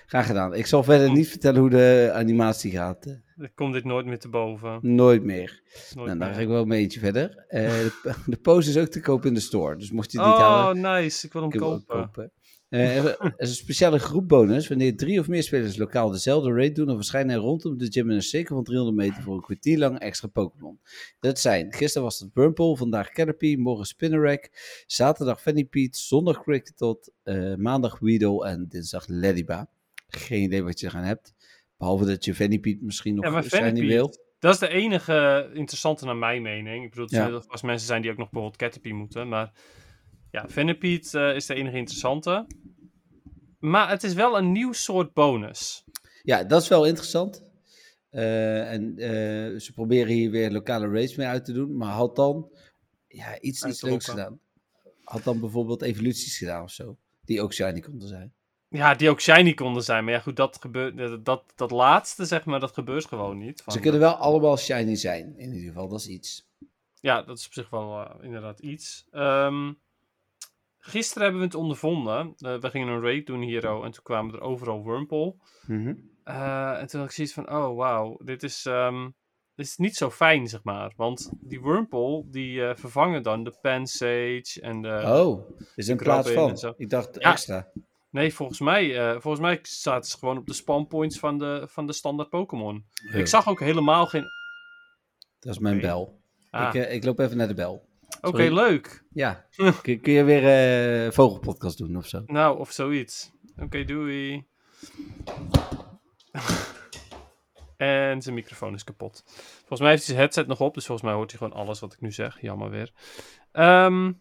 Graag 0.06 0.26
gedaan. 0.26 0.54
Ik 0.54 0.66
zal 0.66 0.84
verder 0.84 1.12
niet 1.12 1.30
vertellen 1.30 1.60
hoe 1.60 1.70
de 1.70 2.10
animatie 2.14 2.72
gaat. 2.72 3.06
Er 3.38 3.52
komt 3.56 3.74
dit 3.74 3.84
nooit 3.84 4.06
meer 4.06 4.20
te 4.20 4.30
boven. 4.30 4.80
Nooit 4.82 5.24
meer. 5.24 5.62
Nooit 5.94 6.08
nou, 6.08 6.08
dan 6.08 6.18
meer. 6.18 6.36
ga 6.36 6.42
ik 6.42 6.48
wel 6.48 6.62
een 6.62 6.68
beetje 6.68 7.00
verder. 7.00 7.46
Eh, 7.48 7.70
de, 7.70 8.14
de 8.26 8.38
pose 8.38 8.70
is 8.70 8.78
ook 8.78 8.88
te 8.88 9.02
koop 9.02 9.26
in 9.26 9.34
de 9.34 9.40
store. 9.40 9.76
Dus 9.76 9.92
mocht 9.92 10.12
je 10.12 10.18
het 10.18 10.28
niet 10.28 10.36
Oh, 10.36 10.42
halen, 10.42 10.82
nice. 10.82 11.26
Ik 11.26 11.34
wil 11.34 11.42
hem 11.42 11.52
kopen. 11.52 12.32
Eh, 12.70 13.06
er 13.06 13.34
is 13.38 13.50
een 13.50 13.56
speciale 13.56 14.00
groepbonus. 14.00 14.68
Wanneer 14.68 14.98
drie 14.98 15.20
of 15.20 15.28
meer 15.28 15.44
spelers 15.44 15.78
lokaal 15.78 16.10
dezelfde 16.10 16.54
raid 16.54 16.76
doen, 16.76 16.86
dan 16.86 16.96
verschijnen 16.96 17.36
er 17.36 17.42
rondom 17.42 17.78
de 17.78 17.92
gym 17.92 18.10
in 18.10 18.16
een 18.16 18.22
cirkel 18.22 18.56
van 18.56 18.64
300 18.64 18.98
meter 18.98 19.24
voor 19.24 19.36
een 19.36 19.42
kwartier 19.42 19.78
lang 19.78 20.00
extra 20.00 20.28
Pokémon. 20.28 20.80
Dat 21.20 21.40
zijn, 21.40 21.74
gisteren 21.74 22.04
was 22.04 22.20
het 22.20 22.30
Wurmple, 22.34 22.78
vandaag 22.78 23.12
Caterpie, 23.12 23.58
morgen 23.58 23.86
Spinnerack, 23.86 24.50
zaterdag 24.88 25.42
Venipede, 25.42 25.98
zondag 25.98 26.44
Cricketot, 26.44 27.12
eh 27.24 27.56
maandag 27.56 28.00
Weedle 28.00 28.46
en 28.46 28.66
dinsdag 28.70 29.08
Lediba. 29.08 29.70
Geen 30.08 30.42
idee 30.42 30.64
wat 30.64 30.80
je 30.80 30.88
eraan 30.88 31.04
hebt. 31.04 31.34
Behalve 31.78 32.06
dat 32.06 32.26
je 32.26 32.34
Venipede 32.34 32.86
misschien 32.86 33.16
nog 33.16 33.26
Ja, 33.26 33.32
maar 33.32 33.44
shiny 33.44 33.88
wil. 33.88 34.14
dat 34.40 34.54
is 34.54 34.60
de 34.60 34.68
enige 34.68 35.50
interessante 35.54 36.06
naar 36.06 36.16
mijn 36.16 36.42
mening. 36.42 36.84
Ik 36.84 36.90
bedoel, 36.90 37.08
er 37.10 37.32
Ja. 37.32 37.42
vast 37.42 37.64
mensen 37.64 37.88
zijn 37.88 38.02
die 38.02 38.12
ook 38.12 38.18
nog 38.18 38.30
bijvoorbeeld 38.30 38.62
Caterpie 38.62 38.94
moeten, 38.94 39.28
maar 39.28 39.52
ja, 40.32 40.50
Venipede 40.50 41.20
eh, 41.20 41.36
is 41.36 41.46
de 41.46 41.54
enige 41.54 41.78
interessante. 41.78 42.48
Maar 43.60 43.90
het 43.90 44.04
is 44.04 44.14
wel 44.14 44.38
een 44.38 44.52
nieuw 44.52 44.72
soort 44.74 45.14
bonus. 45.14 45.84
Ja, 46.24 46.44
dat 46.44 46.62
is 46.62 46.68
wel 46.68 46.86
interessant. 46.86 47.44
Eh, 48.10 48.72
en 48.72 48.98
eh, 48.98 49.60
ze 49.60 49.72
proberen 49.74 50.14
hier 50.14 50.32
weer 50.32 50.52
lokale 50.52 50.90
raids 50.90 51.16
mee 51.16 51.28
uit 51.28 51.46
te 51.46 51.54
doen. 51.54 51.78
Maar 51.78 51.92
had 51.92 52.16
dan 52.16 52.52
ja, 53.08 53.40
iets, 53.40 53.64
iets 53.64 53.82
leuks 53.82 54.08
gedaan. 54.08 54.40
Had 55.04 55.24
dan 55.24 55.40
bijvoorbeeld 55.40 55.82
evoluties 55.82 56.38
gedaan 56.38 56.64
of 56.64 56.72
zo. 56.72 56.98
Die 57.26 57.42
ook 57.42 57.54
shiny 57.54 57.80
konden 57.80 58.08
zijn. 58.08 58.34
Ja, 58.70 58.94
die 58.94 59.10
ook 59.10 59.22
shiny 59.22 59.54
konden 59.54 59.84
zijn. 59.84 60.04
Maar 60.04 60.14
ja, 60.14 60.20
goed, 60.20 60.36
dat, 60.36 60.58
gebeurt, 60.62 60.98
dat, 60.98 61.26
dat, 61.26 61.44
dat 61.56 61.72
laatste, 61.72 62.26
zeg 62.26 62.46
maar, 62.46 62.60
dat 62.60 62.74
gebeurt 62.74 63.06
gewoon 63.06 63.38
niet. 63.38 63.62
Van, 63.62 63.74
Ze 63.74 63.80
kunnen 63.80 64.00
wel 64.00 64.14
allemaal 64.14 64.58
shiny 64.58 64.96
zijn, 64.96 65.34
in 65.38 65.54
ieder 65.54 65.68
geval. 65.68 65.88
Dat 65.88 66.00
is 66.00 66.08
iets. 66.08 66.48
Ja, 67.00 67.22
dat 67.22 67.38
is 67.38 67.46
op 67.46 67.54
zich 67.54 67.70
wel 67.70 68.02
eh, 68.02 68.24
inderdaad 68.24 68.60
iets. 68.60 69.08
Ehm, 69.12 69.74
gisteren 70.80 71.24
hebben 71.24 71.42
we 71.42 71.48
het 71.48 71.56
ondervonden. 71.56 72.34
Eh, 72.38 72.60
we 72.60 72.70
gingen 72.70 72.88
een 72.88 73.02
raid 73.02 73.26
doen 73.26 73.42
hier 73.42 73.72
oh, 73.72 73.86
en 73.86 73.92
toen 73.92 74.04
kwamen 74.04 74.34
er 74.34 74.42
overal 74.42 74.84
Wurmple. 74.84 75.36
Mhm. 75.68 75.94
Eh, 76.24 76.80
en 76.80 76.88
toen 76.88 77.00
had 77.00 77.10
ik 77.10 77.16
zoiets 77.16 77.34
van, 77.34 77.50
oh 77.50 77.76
wauw, 77.76 78.18
dit 78.24 78.44
is, 78.44 78.66
ehm, 78.66 79.10
dit 79.56 79.66
is 79.66 79.78
niet 79.78 79.96
zo 79.96 80.10
fijn, 80.10 80.48
zeg 80.48 80.64
maar. 80.64 80.94
Want 80.96 81.32
die 81.40 81.62
Wurmple, 81.62 82.24
die 82.26 82.66
eh, 82.66 82.76
vervangen 82.76 83.24
dan 83.24 83.44
de 83.44 83.58
Pansage 83.62 84.62
en 84.62 84.82
de... 84.82 85.02
Oh, 85.06 85.50
is 85.76 85.88
in 85.88 85.98
plaats 85.98 86.32
van. 86.32 86.74
Ik 86.78 86.90
dacht 86.90 87.16
Ja. 87.20 87.32
extra. 87.32 87.68
Nee, 88.18 88.34
volgens 88.34 88.60
mij, 88.60 88.98
eh, 88.98 89.12
volgens 89.12 89.40
mij 89.40 89.60
zaten 89.62 90.10
ze 90.10 90.18
gewoon 90.18 90.38
op 90.38 90.48
de 90.48 90.54
spawn 90.54 90.88
points 90.88 91.20
van 91.20 91.38
de, 91.38 91.68
van 91.70 91.88
de 91.88 91.94
standaard 91.94 92.30
Pokémon. 92.30 92.86
Ja. 93.12 93.18
Ik 93.18 93.28
zag 93.28 93.48
ook 93.48 93.60
helemaal 93.60 94.06
geen... 94.06 94.26
Dat 95.40 95.54
is 95.54 95.60
mijn 95.60 95.80
bel. 95.80 96.22
Ah, 96.50 96.76
Ik, 96.76 96.84
eh, 96.84 96.94
ik 96.94 97.04
loop 97.04 97.20
even 97.20 97.38
naar 97.38 97.48
de 97.48 97.54
bel. 97.54 97.88
Oké, 98.22 98.42
leuk. 98.42 99.04
Ja. 99.10 99.46
kun, 99.82 100.02
kun 100.02 100.14
je 100.14 100.24
weer 100.24 100.46
eh 101.06 101.12
vogelpodcast 101.12 101.78
doen 101.78 101.98
of 101.98 102.08
zo? 102.08 102.24
Nou, 102.26 102.60
of 102.60 102.72
zoiets. 102.72 103.32
Oké, 103.58 103.84
doei. 103.84 104.48
en 107.78 108.22
zijn 108.22 108.36
microfoon 108.36 108.74
is 108.74 108.84
kapot. 108.84 109.24
Volgens 109.58 109.80
mij 109.80 109.90
heeft 109.90 110.06
hij 110.06 110.16
zijn 110.16 110.20
headset 110.20 110.48
nog 110.48 110.62
op, 110.62 110.74
dus 110.74 110.86
volgens 110.86 111.08
mij 111.08 111.18
hoort 111.18 111.32
hij 111.32 111.40
gewoon 111.40 111.60
alles 111.60 111.80
wat 111.80 111.94
ik 111.94 112.02
nu 112.02 112.12
zeg. 112.12 112.42
Jammer 112.42 112.70
weer. 112.70 112.92
Ehm, 113.52 114.12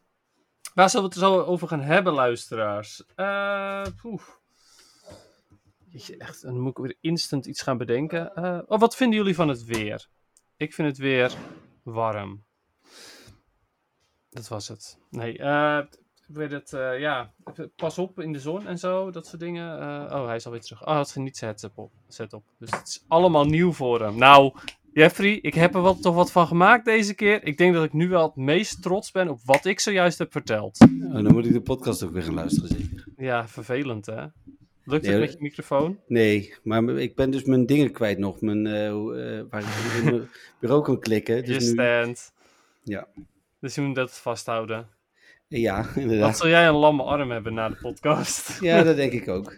waar 0.76 0.90
zullen 0.90 1.08
we 1.08 1.14
het 1.14 1.24
zo 1.24 1.40
over 1.40 1.68
gaan 1.68 1.80
hebben, 1.80 2.12
luisteraars? 2.12 3.02
Poeh. 3.96 4.22
Jeetje, 5.88 6.16
echt, 6.16 6.42
dan 6.42 6.60
moet 6.60 6.78
ik 6.78 6.84
weer 6.84 6.96
instant 7.00 7.46
iets 7.46 7.62
gaan 7.62 7.78
bedenken. 7.78 8.36
Oh, 8.68 8.78
wat 8.78 8.96
vinden 8.96 9.18
jullie 9.18 9.34
van 9.34 9.48
het 9.48 9.64
weer? 9.64 10.08
Ik 10.56 10.74
vind 10.74 10.88
het 10.88 10.98
weer 10.98 11.34
warm. 11.82 12.44
Dat 14.30 14.48
was 14.48 14.68
het. 14.68 14.98
Nee, 15.10 15.38
eh 15.38 15.80
weet 16.26 16.50
het, 16.50 16.70
ja, 16.98 17.32
pas 17.76 17.98
op 17.98 18.20
in 18.20 18.32
de 18.32 18.40
zon 18.40 18.66
en 18.66 18.78
zo, 18.78 19.10
dat 19.10 19.26
soort 19.26 19.40
dingen. 19.40 19.78
Oh, 20.12 20.26
hij 20.26 20.36
is 20.36 20.46
alweer 20.46 20.60
terug. 20.60 20.86
Oh, 20.86 20.94
had 20.94 21.16
niet 21.16 21.40
headset 21.40 21.72
op, 21.74 21.92
set 22.08 22.32
op. 22.32 22.44
Dus 22.58 22.70
het 22.70 22.86
is 22.88 23.04
allemaal 23.08 23.44
nieuw 23.44 23.72
voor 23.72 24.00
hem. 24.00 24.18
Nou, 24.18 24.54
Jeffrey, 24.96 25.38
ik 25.40 25.54
heb 25.54 25.74
er 25.74 25.82
wel, 25.82 25.98
toch 25.98 26.14
wat 26.14 26.32
van 26.32 26.46
gemaakt 26.46 26.84
deze 26.84 27.14
keer. 27.14 27.44
Ik 27.44 27.58
denk 27.58 27.74
dat 27.74 27.84
ik 27.84 27.92
nu 27.92 28.08
wel 28.08 28.22
het 28.26 28.36
meest 28.36 28.82
trots 28.82 29.10
ben 29.10 29.28
op 29.28 29.40
wat 29.44 29.64
ik 29.64 29.80
zojuist 29.80 30.18
heb 30.18 30.32
verteld. 30.32 30.78
Oh, 30.80 31.12
dan 31.12 31.32
moet 31.32 31.46
ik 31.46 31.52
de 31.52 31.60
podcast 31.60 32.02
ook 32.02 32.12
weer 32.12 32.22
gaan 32.22 32.34
luisteren, 32.34 32.68
zeker. 32.68 33.04
Ja, 33.16 33.48
vervelend 33.48 34.06
hè? 34.06 34.24
Lukt 34.84 35.02
Nee, 35.04 35.12
het 35.12 35.20
met 35.20 35.32
je 35.32 35.38
microfoon? 35.40 35.98
Nee, 36.06 36.54
maar 36.62 36.88
ik 36.88 37.14
ben 37.14 37.30
dus 37.30 37.44
mijn 37.44 37.66
dingen 37.66 37.92
kwijt 37.92 38.18
nog. 38.18 38.40
Mijn, 38.40 38.66
eh, 38.66 38.88
eh, 38.88 39.44
waar 39.50 39.60
ik 39.60 39.66
in 39.98 40.04
mijn 40.04 40.28
bureau 40.60 40.82
kan 40.82 41.00
klikken. 41.00 41.36
Je 41.36 41.42
Dus 41.42 41.64
nu, 41.64 41.70
stand. 41.72 42.32
Ja. 42.82 43.08
Dus 43.60 43.74
je 43.74 43.80
moet 43.80 43.94
dat 43.94 44.12
vasthouden. 44.18 44.88
ja, 45.48 45.82
Wat 45.86 45.96
inderdaad. 45.96 46.36
zal 46.36 46.48
jij 46.48 46.68
een 46.68 46.74
lamme 46.74 47.02
arm 47.02 47.30
hebben 47.30 47.54
na 47.54 47.68
de 47.68 47.76
podcast? 47.80 48.58
Ja, 48.60 48.82
dat 48.82 48.96
denk 48.96 49.12
ik 49.12 49.28
ook. 49.28 49.56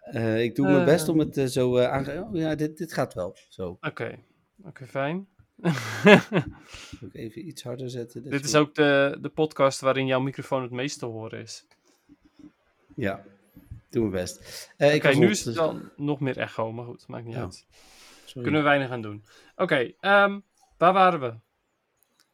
Eh, 0.00 0.42
ik 0.42 0.54
doe 0.54 0.66
mijn 0.66 0.84
best 0.84 1.08
om 1.08 1.18
het 1.18 1.52
zo 1.52 1.78
aan. 1.78 2.08
Oh, 2.10 2.36
ja, 2.36 2.54
dit, 2.54 2.76
dit 2.78 2.92
gaat 2.92 3.14
wel. 3.14 3.36
Zo. 3.48 3.76
Oké, 4.64 4.86
fijn. 4.86 5.28
Moet 5.60 5.74
ik 7.00 7.14
even 7.14 7.46
iets 7.46 7.62
harder 7.62 7.90
zetten. 7.90 8.22
Dit 8.30 8.44
is 8.44 8.50
goed. 8.50 8.60
ook 8.60 8.74
de, 8.74 9.18
de 9.20 9.28
podcast 9.28 9.80
waarin 9.80 10.06
jouw 10.06 10.20
microfoon 10.20 10.62
het 10.62 10.70
meest 10.70 10.98
te 10.98 11.06
horen 11.06 11.40
is. 11.40 11.66
Ja, 12.94 13.24
doe 13.90 14.00
mijn 14.00 14.12
best. 14.22 14.70
Eh, 14.76 14.94
Oké, 14.94 15.14
nu 15.14 15.30
is 15.30 15.44
het 15.44 15.54
dan 15.54 15.90
nog 15.96 16.20
meer 16.20 16.38
echo, 16.38 16.72
maar 16.72 16.84
goed, 16.84 17.06
maakt 17.08 17.24
niet 17.24 17.34
Ja. 17.34 17.40
uit. 17.42 17.66
Sorry. 18.24 18.42
Kunnen 18.42 18.60
we 18.60 18.66
weinig 18.68 18.90
aan 18.90 19.02
doen. 19.02 19.24
Oké, 19.56 19.92
ehm, 20.00 20.40
waar 20.76 20.92
waren 20.92 21.20
we? 21.20 21.34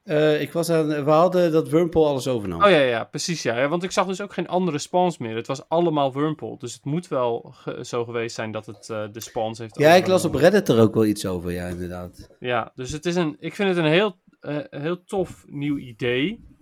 Eh, 0.04 0.40
ik 0.40 0.52
was 0.52 0.70
aan... 0.70 0.86
We 1.04 1.10
hadden 1.10 1.52
dat 1.52 1.68
Wurmple 1.68 2.04
alles 2.04 2.28
overnam. 2.28 2.62
Oh 2.62 2.70
ja, 2.70 2.80
ja, 2.80 3.04
precies 3.04 3.42
ja. 3.42 3.58
ja. 3.58 3.68
Want 3.68 3.82
ik 3.82 3.90
zag 3.90 4.06
dus 4.06 4.20
ook 4.20 4.32
geen 4.32 4.48
andere 4.48 4.78
spawns 4.78 5.18
meer. 5.18 5.36
Het 5.36 5.46
was 5.46 5.68
allemaal 5.68 6.12
Wurmple. 6.12 6.56
Dus 6.58 6.72
het 6.74 6.84
moet 6.84 7.08
wel 7.08 7.52
ge- 7.56 7.84
zo 7.84 8.04
geweest 8.04 8.34
zijn 8.34 8.52
dat 8.52 8.66
het 8.66 8.90
eh, 8.90 9.04
de 9.12 9.20
spawns 9.20 9.58
heeft 9.58 9.78
Ja, 9.78 9.92
ik 9.92 10.06
las 10.06 10.24
op. 10.24 10.34
Reddit 10.34 10.68
er 10.68 10.80
ook 10.80 10.94
wel 10.94 11.04
iets 11.06 11.26
over, 11.26 11.52
ja, 11.52 11.66
inderdaad. 11.66 12.28
Ja, 12.38 12.72
dus 12.74 12.90
het 12.90 13.06
is 13.06 13.14
een, 13.16 13.36
ik 13.38 13.54
vind 13.54 13.68
het 13.68 13.78
een 13.78 13.90
heel, 13.90 14.16
eh, 14.40 14.56
heel 14.70 15.04
tof 15.04 15.44
nieuw 15.48 15.76
idee. 15.78 16.52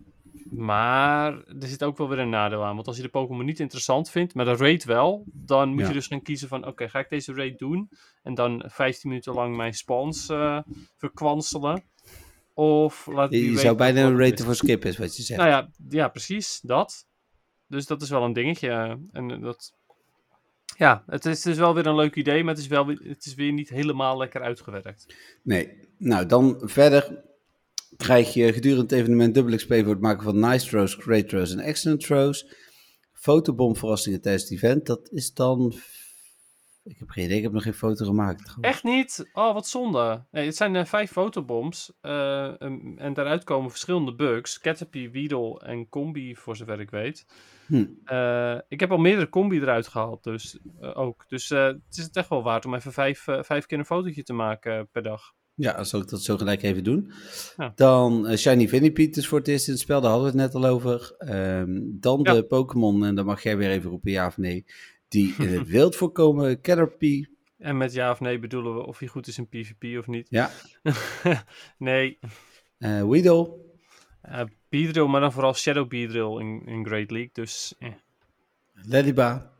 Maar 0.51 1.33
er 1.33 1.67
zit 1.69 1.83
ook 1.85 1.99
wel 1.99 2.09
weer 2.09 2.19
een 2.19 2.29
nadeel 2.31 2.65
aan. 2.65 2.75
Want 2.75 2.87
als 2.87 2.97
je 2.97 3.03
de 3.03 3.09
Pokémon 3.09 3.45
niet 3.45 3.61
interessant 3.61 4.11
vindt, 4.11 4.35
maar 4.35 4.45
de 4.45 4.57
raid 4.57 4.85
wel, 4.85 5.25
dan 5.33 5.69
moet 5.69 5.81
Ja. 5.81 5.87
je 5.89 5.93
dus 5.93 6.07
gaan 6.07 6.23
kiezen 6.23 6.49
van: 6.49 6.67
oké, 6.67 6.89
ga 6.89 6.99
ik 6.99 7.09
deze 7.09 7.35
raid 7.35 7.59
doen? 7.59 7.91
En 8.23 8.35
dan 8.35 8.63
15 8.67 9.09
minuten 9.11 9.35
lang 9.35 9.57
mijn 9.57 9.73
spawns 9.75 10.27
verkwanselen. 10.97 11.85
Of 12.55 13.07
laat 13.07 13.31
Je, 13.31 13.51
je 13.51 13.59
zou 13.59 13.77
bijna 13.77 14.03
een 14.03 14.19
rate 14.19 14.43
voor 14.45 14.55
skip 14.55 14.85
is 14.85 14.99
wat 14.99 15.17
je 15.17 15.23
zegt. 15.23 15.41
Nou 15.41 15.53
ja, 15.53 15.69
ja, 15.89 16.09
precies, 16.09 16.61
dat. 16.63 17.07
Dus 17.69 17.87
dat 17.87 18.03
is 18.03 18.11
wel 18.11 18.23
een 18.25 18.33
dingetje. 18.33 18.69
eh, 18.69 18.95
En 19.13 19.41
dat. 19.41 19.73
Ja, 20.77 21.05
het 21.07 21.25
is, 21.27 21.45
wel 21.45 21.75
weer 21.75 21.87
een 21.87 21.95
leuk 21.95 22.15
idee, 22.17 22.45
maar 22.45 22.55
het 22.55 22.63
is, 22.63 22.69
wel, 22.69 22.87
weer- 22.87 23.01
het 23.09 23.27
is 23.27 23.35
weer 23.35 23.53
niet 23.53 23.69
helemaal 23.69 24.17
lekker 24.19 24.43
uitgewerkt. 24.43 25.15
Nee. 25.43 25.89
Nou, 25.99 26.27
dan 26.27 26.61
verder 26.65 27.23
krijg 27.97 28.35
je 28.35 28.53
gedurende 28.53 28.83
het 28.83 28.93
evenement 28.93 29.35
dubbel 29.35 29.57
XP 29.57 29.69
voor 29.69 29.79
het 29.89 30.01
maken 30.01 30.23
van 30.23 30.39
nice 30.39 30.69
throws, 30.69 30.95
great 30.95 31.29
throws 31.29 31.53
en 31.53 31.59
excellent 31.59 32.01
throws. 32.01 32.47
Fotobom 33.13 33.77
verrassingen 33.77 34.21
tijdens 34.21 34.43
het 34.43 34.53
event. 34.53 34.87
Dat 34.87 35.09
is 35.13 35.33
dan... 35.35 35.75
Ik 36.85 36.99
heb 36.99 37.11
geen 37.11 37.25
idee, 37.25 37.37
ik 37.37 37.43
heb 37.43 37.53
nog 37.53 37.63
geen 37.63 37.75
foto 37.75 38.05
gemaakt. 38.05 38.49
Gewoon. 38.49 38.71
Echt 38.71 38.85
niet? 38.85 39.31
Oh, 39.33 39.53
wat 39.55 39.67
zonde. 39.69 40.25
Nee, 40.31 40.47
het 40.47 40.57
zijn 40.57 40.77
eh, 40.77 40.85
vijf 40.85 41.11
fotobombs. 41.11 41.93
eh, 42.01 42.61
em, 42.63 42.99
en 42.99 43.15
daaruit 43.15 43.45
komen 43.45 43.71
verschillende 43.71 44.15
bugs. 44.15 44.61
Caterpie, 44.61 45.11
Weedle 45.11 45.61
en 45.61 45.89
Combi, 45.89 46.37
voor 46.37 46.57
zover 46.57 46.81
ik 46.81 46.91
weet. 46.91 47.27
Hm. 47.67 47.87
Eh, 48.05 48.59
ik 48.69 48.81
heb 48.81 48.91
al 48.91 48.99
meerdere 48.99 49.29
Combi 49.29 49.61
eruit 49.61 49.89
gehaald, 49.89 50.25
dus 50.25 50.59
ook. 50.81 51.25
Dus 51.29 51.49
het 51.49 51.81
is 51.91 52.03
het 52.05 52.17
echt 52.17 52.29
wel 52.29 52.43
waard 52.43 52.65
om 52.67 52.75
even 52.75 52.93
vijf, 52.93 53.25
vijf 53.41 53.67
keer 53.67 53.79
een 53.79 53.85
fotootje 53.85 54.23
te 54.23 54.33
maken 54.33 54.89
per 54.93 55.03
dag. 55.03 55.33
Ja, 55.55 55.85
zal 55.85 56.01
ik 56.01 56.09
dat 56.09 56.23
zo 56.23 56.37
gelijk 56.37 56.63
even 56.63 56.85
doen. 56.85 57.13
Ja. 57.57 57.73
Dan 57.75 58.37
Shiny 58.37 58.69
Venipede 58.69 59.19
is 59.21 59.29
voor 59.29 59.39
het 59.39 59.49
eerst 59.49 59.67
in 59.67 59.73
het 59.73 59.83
spel, 59.83 60.01
daar 60.01 60.11
hadden 60.11 60.33
we 60.33 60.41
het 60.41 60.53
net 60.53 60.63
al 60.63 60.71
over. 60.71 61.15
Ehm, 61.19 61.81
dan 61.85 62.21
Ja. 62.23 62.33
de 62.35 62.45
Pokémon, 62.45 63.05
en 63.05 63.15
dan 63.15 63.25
mag 63.25 63.43
jij 63.43 63.57
weer 63.57 63.71
even 63.71 63.91
roepen 63.91 64.11
ja 64.11 64.27
of 64.27 64.37
nee, 64.37 64.65
die 65.13 65.35
in 65.39 65.49
het 65.49 65.69
wild 65.69 65.97
voorkomen. 65.97 66.61
Caterpie. 66.61 67.29
En 67.59 67.77
met 67.77 67.93
ja 67.93 68.11
of 68.11 68.21
nee 68.21 68.39
bedoelen 68.39 68.75
we 68.75 68.87
of 68.87 68.99
hij 68.99 69.09
goed 69.09 69.27
is 69.27 69.39
in 69.39 69.49
PvP 69.49 69.99
of 69.99 70.07
niet. 70.07 70.27
Ja. 70.31 70.51
nee, 71.79 72.19
eh 72.79 73.05
Weedle. 73.09 73.57
eh 74.23 74.45
Beedrill, 74.69 75.07
maar 75.07 75.21
dan 75.21 75.33
vooral 75.33 75.55
Shadow 75.55 75.89
Beedrill 75.89 76.39
in, 76.41 76.63
in 76.67 76.87
Great 76.87 77.11
League. 77.11 77.31
Dus 77.33 77.75
eh, 77.79 77.93
Lediba. 78.73 79.53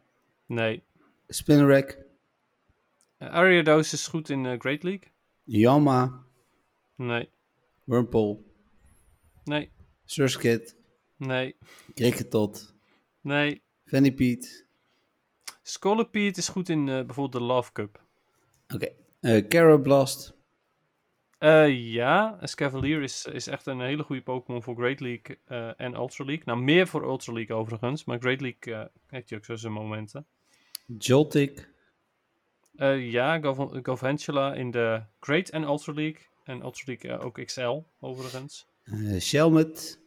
nee. 0.47 0.83
Spinarak. 1.29 1.99
Uh, 3.19 3.29
Ariados 3.29 3.93
is 3.93 4.07
goed 4.07 4.29
in 4.29 4.47
eh, 4.47 4.59
Great 4.59 4.83
League. 4.83 5.11
Yama. 5.45 6.25
Nee, 6.97 7.29
Wurmple. 7.85 8.39
nee, 9.45 9.71
Surskit. 10.05 10.77
nee, 11.17 11.57
Kricketot. 11.95 12.75
nee. 13.21 13.63
Venipede. 13.85 14.65
Scolipede 15.63 16.39
is 16.39 16.49
goed 16.49 16.69
in 16.69 16.89
eh, 16.89 16.95
bijvoorbeeld 16.95 17.33
de 17.33 17.49
Love 17.53 17.73
Cup. 17.73 18.01
Oké. 18.75 18.89
Eh 19.21 19.47
Carablast. 19.49 20.35
Eh, 21.39 21.93
ja, 21.93 22.39
Escavalier 22.41 23.03
is, 23.03 23.25
is 23.27 23.47
echt 23.47 23.67
een 23.67 23.81
hele 23.81 24.03
goede 24.03 24.23
Pokémon 24.23 24.63
voor 24.63 24.75
Great 24.77 25.01
League 25.01 25.39
en 25.77 25.95
Ultra 25.95 26.25
League. 26.25 26.45
Nou, 26.47 26.61
meer 26.61 26.87
voor 26.87 27.03
Ultra 27.03 27.33
League 27.33 27.57
overigens, 27.57 28.05
maar 28.05 28.19
Great 28.19 28.41
League 28.41 28.75
eh 28.75 28.85
heeft 29.07 29.29
hij 29.31 29.39
ook 29.39 29.45
zo 29.45 29.57
zijn 29.57 29.73
momenten. 29.73 30.27
Joltik. 30.99 31.71
Ja, 32.99 33.41
Gov- 33.41 34.55
in 34.55 34.71
de 34.71 35.03
Great 35.21 35.49
en 35.49 35.63
Ultra 35.63 35.93
League. 35.93 36.21
En 36.45 36.63
Ultra 36.63 36.83
League 36.87 37.19
ook 37.19 37.45
XL, 37.45 37.83
overigens. 38.01 38.67
Shelmet. 39.21 40.01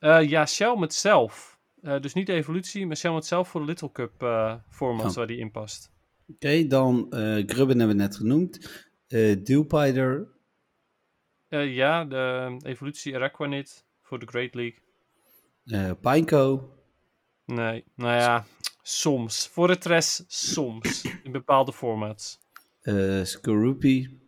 Ja, 0.00 0.46
Shelmet 0.46 0.94
zelf. 0.94 1.53
Eh, 1.84 2.00
dus 2.00 2.12
niet 2.14 2.26
de 2.26 2.32
evolutie, 2.32 2.86
maar 2.86 2.96
Shelmet 2.96 3.26
zelf 3.26 3.48
voor 3.48 3.60
de 3.60 3.66
Little 3.66 3.92
Cup 3.92 4.22
eh 4.22 4.54
formats 4.70 5.08
Oh. 5.10 5.14
waar 5.16 5.26
die 5.26 5.38
in 5.38 5.50
past. 5.50 5.90
Oké, 6.28 6.66
dan 6.66 7.10
eh 7.12 7.20
Grubben 7.46 7.78
hebben 7.78 7.86
we 7.96 8.02
net 8.02 8.16
genoemd. 8.16 8.84
Eh 9.08 9.36
Dewpider. 9.44 10.32
Ja, 11.48 12.04
de 12.04 12.56
evolutie 12.66 13.14
Araquanid 13.14 13.84
voor 14.02 14.18
de 14.18 14.26
Great 14.26 14.54
League. 14.54 14.78
Uh, 15.64 15.90
Pineco. 16.00 16.72
Nee, 17.44 17.84
nou 17.96 18.12
ja, 18.20 18.44
soms. 18.82 19.48
Voor 19.48 19.68
het 19.68 19.84
rest 19.84 20.24
soms. 20.28 21.04
In 21.22 21.32
bepaalde 21.32 21.72
formats. 21.72 22.38
Uh, 22.82 23.24
Skorupi. 23.24 24.20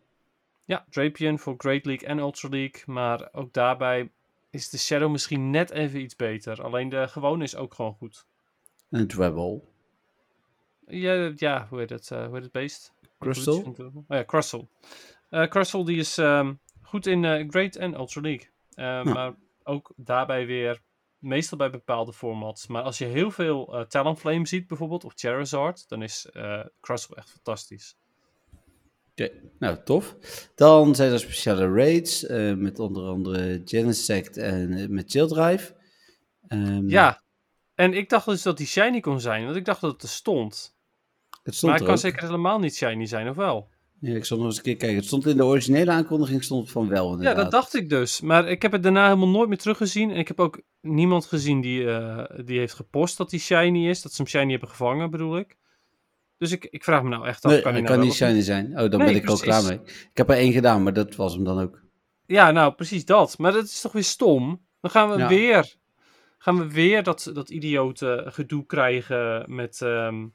Ja, 0.64 0.86
Drapion 0.90 1.38
voor 1.38 1.54
Great 1.58 1.84
League 1.84 2.08
en 2.08 2.18
Ultra 2.18 2.48
League. 2.48 2.82
Maar 2.86 3.28
ook 3.32 3.52
daarbij 3.52 4.10
is 4.56 4.70
de 4.70 4.78
Shadow 4.78 5.10
misschien 5.10 5.50
net 5.50 5.70
even 5.70 6.00
iets 6.00 6.16
beter. 6.16 6.62
Alleen 6.62 6.88
de 6.88 7.08
gewone 7.08 7.44
is 7.44 7.56
ook 7.56 7.74
gewoon 7.74 7.94
goed. 7.94 8.26
En 8.90 9.06
Treble. 9.06 9.62
Ja, 10.86 11.32
ja, 11.36 11.66
hoe 11.68 11.78
heet 11.78 11.90
het, 11.90 12.10
uh, 12.10 12.24
hoe 12.24 12.34
heet 12.34 12.42
het 12.42 12.52
beest? 12.52 12.94
Crystal? 13.18 13.74
Oh 13.78 14.04
ja, 14.08 14.24
Crystal. 14.24 14.68
Uh, 15.30 15.46
Crystal 15.46 15.84
die 15.84 15.96
is 15.96 16.16
um, 16.16 16.60
goed 16.82 17.06
in 17.06 17.22
uh, 17.22 17.48
Great 17.48 17.76
en 17.76 17.94
Ultra 17.94 18.20
League. 18.20 18.48
Uh, 18.74 19.14
Maar 19.14 19.34
ook 19.62 19.92
daarbij 19.96 20.46
weer 20.46 20.80
meestal 21.18 21.58
bij 21.58 21.70
bepaalde 21.70 22.12
formats. 22.12 22.66
Maar 22.66 22.82
als 22.82 22.98
je 22.98 23.04
heel 23.04 23.30
veel 23.30 23.86
Talonflame 23.88 24.46
ziet 24.46 24.66
bijvoorbeeld, 24.66 25.04
of 25.04 25.12
Charizard, 25.14 25.88
dan 25.88 26.02
is 26.02 26.28
Crystal 26.80 27.16
echt 27.16 27.30
fantastisch. 27.30 27.96
Oké, 29.16 29.24
okay. 29.24 29.40
nou 29.58 29.76
tof. 29.84 30.16
Dan 30.54 30.94
zijn 30.94 31.12
er 31.12 31.20
speciale 31.20 31.72
raids 31.72 32.24
uh, 32.24 32.54
met 32.54 32.78
onder 32.78 33.02
andere 33.02 33.62
Genesect 33.64 34.36
en 34.36 34.94
met 34.94 35.10
Chill 35.10 35.26
Drive. 35.26 35.74
Um, 36.48 36.88
ja, 36.88 37.22
en 37.74 37.92
ik 37.92 38.08
dacht 38.08 38.26
dus 38.26 38.42
dat 38.42 38.56
die 38.56 38.66
shiny 38.66 39.00
kon 39.00 39.20
zijn, 39.20 39.44
want 39.44 39.56
ik 39.56 39.64
dacht 39.64 39.80
dat 39.80 39.92
het 39.92 40.02
er 40.02 40.08
stond. 40.08 40.76
Het 41.42 41.54
stond 41.54 41.72
maar 41.72 41.80
het 41.80 41.88
kan 41.88 41.96
ook. 41.96 42.00
zeker 42.00 42.22
helemaal 42.22 42.58
niet 42.58 42.76
shiny 42.76 43.06
zijn, 43.06 43.28
of 43.28 43.36
wel? 43.36 43.68
Ja, 44.00 44.14
ik 44.14 44.24
zal 44.24 44.36
nog 44.36 44.46
eens 44.46 44.56
een 44.56 44.62
keer 44.62 44.76
kijken. 44.76 44.96
Het 44.96 45.06
stond 45.06 45.26
in 45.26 45.36
de 45.36 45.44
originele 45.44 45.90
aankondiging 45.90 46.44
stond 46.44 46.62
het 46.62 46.70
van 46.70 46.88
wel 46.88 47.10
inderdaad. 47.10 47.36
Ja, 47.36 47.42
dat 47.42 47.50
dacht 47.50 47.74
ik 47.74 47.88
dus. 47.88 48.20
Maar 48.20 48.48
ik 48.48 48.62
heb 48.62 48.72
het 48.72 48.82
daarna 48.82 49.04
helemaal 49.04 49.28
nooit 49.28 49.48
meer 49.48 49.58
teruggezien. 49.58 50.10
En 50.10 50.16
ik 50.16 50.28
heb 50.28 50.40
ook 50.40 50.62
niemand 50.80 51.26
gezien 51.26 51.60
die, 51.60 51.80
uh, 51.80 52.24
die 52.44 52.58
heeft 52.58 52.74
gepost 52.74 53.16
dat 53.16 53.30
die 53.30 53.40
shiny 53.40 53.88
is. 53.88 54.02
Dat 54.02 54.12
ze 54.12 54.22
hem 54.22 54.30
shiny 54.30 54.50
hebben 54.50 54.68
gevangen, 54.68 55.10
bedoel 55.10 55.38
ik. 55.38 55.56
Dus 56.38 56.50
ik, 56.52 56.64
ik 56.64 56.84
vraag 56.84 57.02
me 57.02 57.08
nou 57.08 57.26
echt 57.26 57.44
af. 57.44 57.50
Nee, 57.50 57.60
kan 57.62 57.70
hij 57.72 57.80
hij 57.80 57.88
kan 57.90 57.98
nou 57.98 58.08
niet 58.08 58.16
shiny 58.18 58.40
zijn. 58.40 58.66
Oh, 58.66 58.90
dan 58.90 58.90
Nee, 58.90 59.12
ben 59.12 59.22
ik 59.22 59.28
al 59.28 59.38
klaar 59.38 59.62
mee. 59.64 59.80
Ik 59.84 60.10
heb 60.16 60.30
er 60.30 60.36
één 60.36 60.52
gedaan, 60.52 60.82
maar 60.82 60.92
dat 60.92 61.16
was 61.16 61.34
hem 61.34 61.44
dan 61.44 61.60
ook. 61.60 61.80
Ja, 62.26 62.50
nou, 62.50 62.72
precies 62.74 63.04
dat. 63.04 63.38
Maar 63.38 63.52
dat 63.52 63.64
is 63.64 63.80
toch 63.80 63.92
weer 63.92 64.04
stom? 64.04 64.66
Dan 64.80 64.90
gaan 64.90 65.10
we 65.10 65.18
Ja. 65.18 65.28
weer... 65.28 65.74
Gaan 66.38 66.58
we 66.58 66.72
weer 66.72 67.02
dat, 67.02 67.30
dat 67.34 67.50
idiote 67.50 68.24
gedoe 68.28 68.66
krijgen 68.66 69.54
met... 69.54 69.80
ehm, 69.82 70.26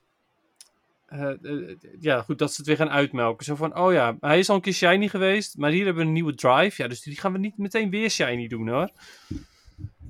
eh, 1.06 1.30
eh, 1.30 1.78
ja, 2.00 2.22
goed, 2.22 2.40
dat 2.40 2.50
ze 2.52 2.58
het 2.58 2.68
weer 2.68 2.76
gaan 2.76 2.90
uitmelken. 2.90 3.46
Zo 3.46 3.56
van, 3.56 3.78
oh 3.78 3.94
ja, 3.94 4.18
hij 4.20 4.40
is 4.40 4.50
al 4.50 4.56
een 4.56 4.62
keer 4.62 4.74
shiny 4.74 5.08
geweest, 5.08 5.58
maar 5.58 5.72
hier 5.72 5.86
hebben 5.86 6.02
we 6.02 6.08
een 6.08 6.14
nieuwe 6.14 6.36
drive. 6.36 6.82
Ja, 6.82 6.88
dus 6.88 7.02
die 7.02 7.20
gaan 7.20 7.32
we 7.32 7.38
niet 7.38 7.58
meteen 7.58 7.90
weer 7.90 8.10
shiny 8.10 8.48
doen, 8.48 8.68
hoor. 8.70 8.90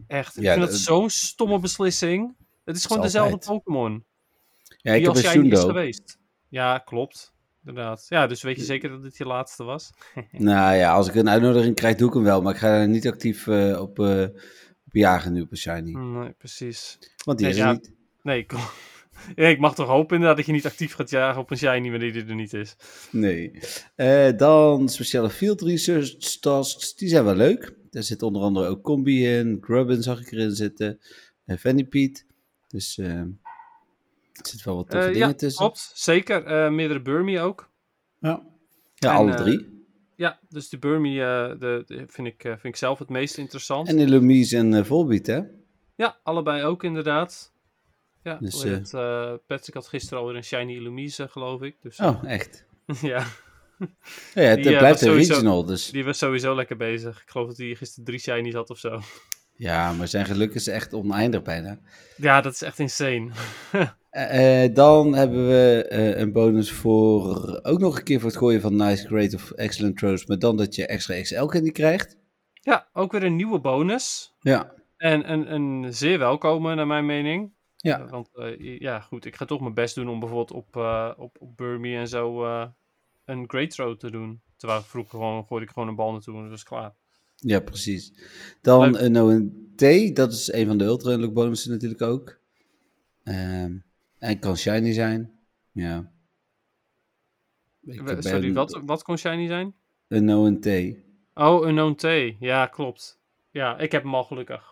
Echt, 0.08 0.38
ik 0.38 0.44
Ja, 0.44 0.54
vind 0.54 0.66
dat 0.66 0.76
zo'n 0.76 1.10
stomme 1.10 1.60
beslissing. 1.60 2.36
Het 2.66 2.76
is 2.76 2.86
gewoon 2.86 3.04
is 3.06 3.12
dezelfde. 3.12 3.38
Pokémon. 3.38 4.06
Ja, 4.82 4.94
ik 4.94 5.06
heb 5.06 5.16
een 5.16 5.52
is 5.52 5.60
geweest. 5.60 6.18
Ja, 6.50 6.78
klopt. 6.78 7.34
Inderdaad. 7.66 8.06
Ja, 8.10 8.28
dus 8.28 8.42
weet 8.42 8.56
je 8.56 8.64
zeker 8.64 8.90
dat 8.90 9.04
dit 9.04 9.18
je 9.18 9.26
laatste 9.26 9.64
was? 9.64 9.92
Nou 10.32 10.76
ja, 10.76 10.94
als 10.94 11.08
ik 11.08 11.16
een 11.16 11.30
uitnodiging 11.30 11.76
krijg, 11.76 11.96
doe 11.96 12.08
ik 12.08 12.14
hem 12.14 12.24
wel. 12.24 12.42
Maar 12.42 12.54
ik 12.54 12.60
ga 12.60 12.68
er 12.68 12.88
niet 12.88 13.08
actief 13.08 13.48
eh, 13.48 13.82
op, 13.82 14.00
eh, 14.00 14.24
op 14.86 14.94
jagen 14.94 15.34
nu 15.34 15.42
op 15.42 15.52
een 15.52 15.58
shiny. 15.58 15.92
Nee, 15.92 16.32
precies. 16.32 16.98
Want 17.26 17.38
die 17.38 17.48
Nee, 17.48 17.56
is 17.56 17.62
ja. 17.62 17.72
niet. 17.72 17.92
Nee, 18.22 18.40
ik, 18.40 18.52
ja, 19.36 19.48
ik 19.48 19.60
mag 19.60 19.76
toch 19.76 19.88
hopen 19.88 20.14
inderdaad 20.14 20.38
dat 20.38 20.46
je 20.46 20.52
niet 20.52 20.66
actief 20.66 20.94
gaat 20.94 21.10
jagen 21.10 21.42
op 21.42 21.52
een 21.52 21.58
shiny 21.58 21.90
wanneer 21.90 22.14
die 22.14 22.26
er 22.26 22.36
niet 22.36 22.54
is. 22.54 22.76
Nee. 23.12 23.60
Eh, 23.96 24.38
dan 24.38 24.90
speciale 24.90 25.30
field 25.30 25.62
research 25.62 26.40
tasks. 26.40 26.96
Die 26.96 27.10
zijn 27.10 27.24
wel 27.24 27.36
leuk. 27.36 27.76
Daar 27.90 28.04
zit 28.04 28.22
onder 28.22 28.42
andere 28.42 28.68
ook 28.68 28.82
Combi 28.82 29.28
in. 29.28 29.58
Grubbin 29.62 30.04
zag 30.04 30.22
ik 30.22 30.32
erin 30.32 30.52
zitten. 30.52 31.00
En 31.46 31.60
Venipede. 31.60 32.22
Dus 32.68 32.98
eh, 32.98 33.22
er 34.34 34.48
zitten 34.48 34.68
wel 34.68 34.76
wat 34.76 34.90
toffe 34.90 35.08
Eh, 35.08 35.14
dingen 35.14 35.28
ja, 35.28 35.34
tussen. 35.34 35.60
klopt. 35.66 35.92
Zeker. 35.94 36.46
Eh, 36.46 36.72
meerdere 36.72 37.02
Burmy 37.02 37.40
ook. 37.40 37.70
Ja, 38.20 38.44
ja 38.96 39.10
En, 39.12 39.16
alle 39.16 39.32
eh, 39.32 39.38
drie. 39.38 39.86
Ja, 40.16 40.40
dus 40.50 40.70
de 40.70 40.78
Burmy 40.78 41.20
eh, 41.22 41.50
de, 41.60 41.84
de 41.88 42.04
vind, 42.08 42.28
ik, 42.28 42.44
eh, 42.44 42.52
vind 42.52 42.64
ik 42.64 42.76
zelf 42.76 43.00
het 43.00 43.10
meest 43.10 43.38
interessant. 43.38 43.88
En 43.88 44.00
Illumise 44.00 44.58
en 44.58 44.74
eh 44.74 44.84
Volbeat, 44.84 45.26
hè? 45.26 45.40
Ja, 45.96 46.20
allebei 46.24 46.64
ook 46.64 46.84
inderdaad. 46.84 47.52
Ja, 48.24 48.38
Dus, 48.42 48.64
eh, 48.64 48.72
het, 48.72 49.46
Patrick 49.48 49.74
had 49.74 49.88
gisteren 49.88 50.20
alweer 50.20 50.36
een 50.36 50.44
Shiny 50.44 50.76
Illumise, 50.76 51.28
geloof 51.28 51.62
ik. 51.62 51.76
Dus, 51.82 52.00
Oh, 52.00 52.24
echt. 52.26 52.66
ja, 53.02 53.26
Ja, 54.34 54.42
het 54.42 54.64
Die, 54.64 54.78
blijft 54.78 54.82
was 54.82 55.02
een 55.02 55.08
sowieso- 55.08 55.34
regional, 55.34 55.66
dus... 55.66 55.90
die 55.90 56.04
was 56.06 56.18
sowieso 56.18 56.56
lekker 56.56 56.78
bezig. 56.78 57.22
Ik 57.22 57.30
geloof 57.30 57.48
dat 57.48 57.58
hij 57.58 57.76
gisteren 57.76 58.06
drie 58.06 58.20
Shinies 58.20 58.54
had 58.54 58.70
of 58.70 58.78
zo. 58.78 59.00
Ja, 59.62 59.94
maar 59.94 60.08
zijn 60.08 60.26
geluk 60.26 60.54
is 60.54 60.68
echt 60.68 60.94
oneindig 60.94 61.42
bijna. 61.42 61.78
Ja, 62.18 62.42
dat 62.42 62.54
is 62.54 62.62
echt 62.62 62.80
insane. 62.80 63.32
Eh, 64.12 64.64
eh, 64.64 64.74
dan 64.74 65.14
hebben 65.14 65.48
we 65.48 65.86
eh, 65.90 66.20
een 66.20 66.32
bonus 66.32 66.72
voor 66.72 67.60
ook 67.64 67.80
nog 67.80 67.98
een 67.98 68.04
keer 68.04 68.20
voor 68.20 68.30
het 68.30 68.38
gooien 68.38 68.62
van 68.62 68.76
Nice, 68.76 69.08
Great 69.08 69.34
of 69.34 69.52
Excellent 69.52 69.98
Throws, 69.98 70.26
maar 70.26 70.40
dan 70.40 70.58
dat 70.58 70.76
je 70.76 70.86
extra 70.88 71.22
XL 71.22 71.46
candy 71.46 71.72
krijgt. 71.72 72.18
Ja, 72.54 72.88
ook 72.94 73.12
weer 73.12 73.24
een 73.24 73.36
nieuwe 73.36 73.60
bonus. 73.60 74.36
Ja, 74.40 74.74
En 74.98 75.32
een, 75.32 75.54
een 75.54 75.94
zeer 75.94 76.20
welkome, 76.20 76.76
naar 76.76 76.88
mijn 76.88 77.06
mening. 77.06 77.52
ja. 77.76 78.06
Want 78.06 78.30
ja, 78.60 79.00
goed, 79.00 79.26
ik 79.26 79.36
ga 79.36 79.46
toch 79.46 79.62
mijn 79.62 79.74
best 79.74 79.96
doen 79.96 80.10
om 80.10 80.20
bijvoorbeeld 80.20 80.52
op, 80.52 80.76
op, 81.18 81.36
op 81.40 81.58
Burmy 81.58 81.96
en 81.96 82.08
zo 82.08 82.46
een 83.26 83.44
Great 83.48 83.70
Throw 83.70 83.98
te 83.98 84.12
doen. 84.12 84.42
Terwijl 84.58 84.80
ik 84.80 84.86
vroeger 84.86 85.20
gewoon, 85.20 85.46
gooide 85.46 85.66
ik 85.66 85.72
gewoon 85.72 85.90
een 85.90 85.96
bal 85.96 86.12
naartoe 86.12 86.36
en 86.36 86.42
dat 86.42 86.52
was 86.52 86.64
klaar. 86.64 86.94
Ja, 87.44 87.60
precies. 87.60 88.14
Dan 88.62 88.92
Leuk. 88.92 89.02
een 89.02 89.18
ONT, 89.22 90.16
dat 90.16 90.32
is 90.32 90.52
een 90.52 90.68
van 90.68 90.78
de 90.78 90.84
ultra 90.84 91.30
bonussen 91.30 91.72
natuurlijk 91.72 92.02
ook. 92.02 92.40
Ehm, 93.24 93.76
en 94.18 94.40
kan 94.40 94.58
shiny 94.58 94.94
zijn. 94.94 95.32
Ja. 95.72 96.12
Ik 97.84 98.02
Sorry, 98.20 98.48
een- 98.48 98.54
wat, 98.54 98.80
wat 98.86 99.04
kon 99.04 99.18
shiny 99.18 99.48
zijn? 99.48 99.74
Een 100.08 100.30
ONT. 100.30 100.66
Oh, 101.34 101.68
een 101.68 101.76
known 101.76 101.96
T. 101.96 102.36
Ja, 102.40 102.66
klopt. 102.66 103.20
Ja, 103.52 103.78
ik 103.80 103.92
heb 103.92 104.04
hem 104.04 104.16
al 104.16 104.24
gelukkig. 104.24 104.70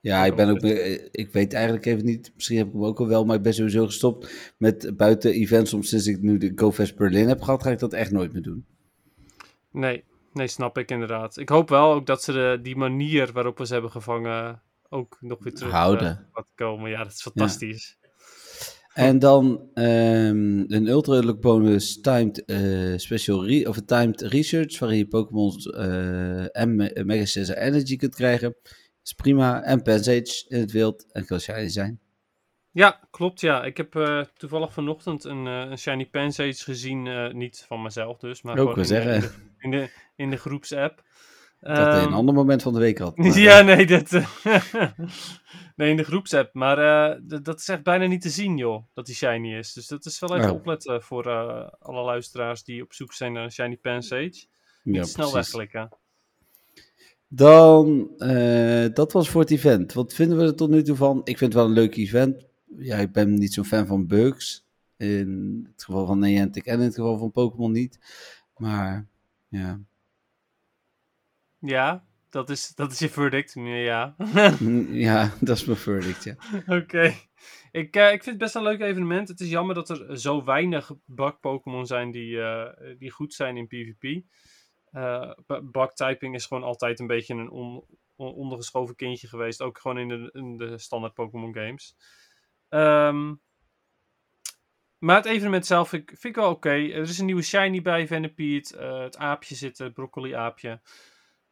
Ja, 0.00 0.24
ik 0.24 0.34
ben 0.36 0.48
ook, 0.48 0.58
eh, 0.58 1.04
ik 1.10 1.32
weet 1.32 1.52
eigenlijk 1.52 1.86
even 1.86 2.04
niet, 2.04 2.32
misschien 2.34 2.56
heb 2.56 2.66
ik 2.66 2.72
hem 2.72 2.84
ook 2.84 2.98
al 3.00 3.08
wel, 3.08 3.24
maar 3.24 3.36
ik 3.36 3.42
ben 3.42 3.54
sowieso 3.54 3.86
gestopt 3.86 4.52
met 4.58 4.96
buiten 4.96 5.32
events, 5.32 5.74
om 5.74 5.82
sinds 5.82 6.06
ik 6.06 6.22
nu 6.22 6.38
de 6.38 6.52
GoFest 6.54 6.96
Berlin 6.96 7.28
heb 7.28 7.40
gehad, 7.42 7.62
ga 7.62 7.70
ik 7.70 7.78
dat 7.78 7.92
echt 7.92 8.10
nooit 8.10 8.32
meer 8.32 8.42
doen. 8.42 8.66
Nee, 9.72 10.04
nee, 10.38 10.46
snap 10.48 10.78
ik 10.78 10.90
inderdaad. 10.90 11.36
Ik 11.36 11.48
hoop 11.48 11.68
wel 11.68 11.92
ook 11.92 12.06
dat 12.06 12.22
ze 12.22 12.32
de, 12.32 12.58
die 12.62 12.76
manier 12.76 13.32
waarop 13.32 13.58
we 13.58 13.66
ze 13.66 13.72
hebben 13.72 13.90
gevangen 13.90 14.62
ook 14.88 15.16
nog 15.20 15.44
weer 15.44 15.54
terug 15.54 15.72
Houden. 15.72 16.08
eh, 16.08 16.24
laten 16.32 16.52
komen. 16.54 16.90
Ja, 16.90 17.02
dat 17.02 17.12
is 17.12 17.22
fantastisch. 17.22 17.96
En 18.94 19.18
dan 19.18 19.70
ehm, 19.74 20.64
een 20.72 20.86
ultra 20.86 21.34
bonus 21.34 22.00
timed 22.00 22.44
eh, 22.44 22.96
special 22.96 23.46
re- 23.46 23.68
of 23.68 23.76
een 23.76 23.84
timed 23.86 24.20
research, 24.20 24.78
waarin 24.78 24.98
je 24.98 25.06
Pokémon 25.08 25.52
eh 25.74 26.56
en 26.60 26.76
Me- 26.76 27.02
Mega 27.04 27.24
Scissor 27.24 27.56
Energy 27.56 27.96
kunt 27.96 28.14
krijgen. 28.14 28.56
is 29.04 29.12
prima. 29.12 29.62
En 29.62 29.82
Pensage 29.82 30.44
in 30.48 30.60
het 30.60 30.72
wild 30.72 31.12
en 31.12 31.26
kan 31.26 31.40
shiny 31.40 31.68
zijn. 31.68 32.00
Ja, 32.70 33.08
klopt. 33.10 33.40
Ja, 33.40 33.64
ik 33.64 33.76
heb 33.76 33.94
eh, 33.96 34.20
toevallig 34.36 34.72
vanochtend 34.72 35.24
een, 35.24 35.46
eh, 35.46 35.66
een 35.70 35.78
Shiny 35.78 36.06
Pansage 36.06 36.64
gezien. 36.64 37.06
eh, 37.06 37.32
niet 37.32 37.64
van 37.68 37.82
mezelf 37.82 38.18
dus, 38.18 38.42
maar 38.42 38.52
Ook 38.58 38.60
gewoon 38.68 38.78
in, 38.78 38.84
zeggen. 38.84 39.14
in, 39.14 39.20
de, 39.20 39.30
in, 39.58 39.70
de, 39.70 39.90
in 40.18 40.30
de 40.30 40.36
groepsapp. 40.36 41.02
Dat 41.60 41.76
hij 41.76 41.86
Ehm, 42.00 42.06
een 42.06 42.12
ander 42.12 42.34
moment 42.34 42.62
van 42.62 42.72
de 42.72 42.78
week 42.78 42.98
had. 42.98 43.16
maar, 43.18 43.38
Ja, 43.38 43.60
nee, 43.60 43.86
dat, 43.86 44.12
eh, 44.12 44.28
nee, 45.76 45.90
in 45.90 45.96
de 45.96 46.04
groepsapp. 46.04 46.54
Maar 46.54 46.78
eh, 46.78 47.20
dat 47.42 47.58
is 47.58 47.68
echt 47.68 47.82
bijna 47.82 48.06
niet 48.06 48.20
te 48.22 48.28
zien, 48.30 48.56
joh, 48.56 48.84
dat 48.94 49.06
die 49.06 49.14
shiny 49.14 49.54
is. 49.56 49.72
Dus 49.72 49.86
dat 49.86 50.04
is 50.04 50.18
wel 50.18 50.36
even 50.36 50.50
Oh. 50.50 50.56
opletten 50.56 51.02
voor 51.02 51.26
eh, 51.26 51.68
alle 51.78 52.02
luisteraars 52.02 52.64
die 52.64 52.82
op 52.82 52.92
zoek 52.92 53.12
zijn 53.12 53.32
naar 53.32 53.44
een 53.44 53.52
shiny 53.52 53.76
Pansage. 53.76 54.46
Niet 54.82 54.96
ja, 54.96 55.02
snel 55.02 55.32
wegklikken. 55.32 55.88
Dan, 57.28 58.10
eh, 58.18 58.86
dat 58.94 59.12
was 59.12 59.28
voor 59.28 59.40
het 59.40 59.50
event. 59.50 59.92
Wat 59.92 60.14
vinden 60.14 60.38
we 60.38 60.44
er 60.44 60.54
tot 60.56 60.70
nu 60.70 60.82
toe 60.82 60.96
van? 60.96 61.18
Ik 61.24 61.38
vind 61.38 61.52
het 61.52 61.54
wel 61.62 61.64
een 61.64 61.76
leuk 61.76 61.96
event. 61.96 62.44
Ja, 62.78 62.96
ik 62.96 63.12
ben 63.12 63.34
niet 63.34 63.52
zo'n 63.54 63.64
fan 63.64 63.86
van 63.86 64.06
bugs. 64.06 64.64
In 64.96 65.68
het 65.72 65.84
geval 65.84 66.06
van 66.06 66.18
Niantic 66.18 66.66
en 66.66 66.74
in 66.78 66.84
het 66.84 66.94
geval 66.94 67.18
van 67.18 67.30
Pokémon 67.30 67.72
niet. 67.72 67.98
Maar, 68.56 69.06
ja. 69.48 69.80
Ja, 71.60 72.04
dat 72.30 72.50
is, 72.50 72.74
dat 72.74 72.92
is 72.92 72.98
je 72.98 73.08
verdict. 73.08 73.52
Ja. 73.54 74.14
ja, 75.08 75.32
dat 75.40 75.56
is 75.56 75.64
mijn 75.64 75.78
verdict, 75.78 76.24
ja. 76.24 76.34
Oké. 76.78 77.14
Ik, 77.70 77.96
eh, 77.96 78.12
ik 78.12 78.22
vind 78.22 78.24
het 78.24 78.38
best 78.38 78.54
een 78.54 78.62
leuk 78.62 78.80
evenement. 78.80 79.28
Het 79.28 79.40
is 79.40 79.48
jammer 79.50 79.74
dat 79.74 79.88
er 79.90 80.18
zo 80.20 80.44
weinig 80.44 80.90
bug-Pokémon 81.04 81.86
zijn 81.86 82.10
die, 82.10 82.40
eh, 82.42 82.96
die 82.98 83.10
goed 83.10 83.34
zijn 83.34 83.56
in 83.56 83.66
PvP. 83.66 84.22
Eh 84.90 85.30
bug-typing 85.62 86.34
is 86.34 86.46
gewoon 86.46 86.62
altijd 86.62 87.00
een 87.00 87.06
beetje 87.06 87.34
een 87.34 87.50
on- 87.50 87.84
on- 88.16 88.34
ondergeschoven 88.34 88.94
kindje 88.96 89.28
geweest. 89.28 89.62
Ook 89.62 89.78
gewoon 89.78 89.98
in 89.98 90.08
de, 90.08 90.30
in 90.32 90.56
de 90.56 90.78
standaard 90.78 91.14
Pokémon 91.14 91.54
games. 91.54 91.96
Ehm, 92.68 93.34
maar 94.98 95.16
het 95.16 95.24
evenement 95.26 95.66
zelf 95.66 95.88
vind 95.88 96.02
ik, 96.02 96.08
vind 96.08 96.36
ik 96.36 96.42
wel 96.42 96.50
oké. 96.50 96.70
Er 96.70 97.00
is 97.00 97.18
een 97.18 97.26
nieuwe 97.26 97.42
shiny 97.42 97.82
bij 97.82 98.06
Venipede. 98.06 98.78
Het 98.84 99.16
aapje 99.16 99.54
zit, 99.54 99.78
het 99.78 99.92
broccoli-aapje. 99.92 100.80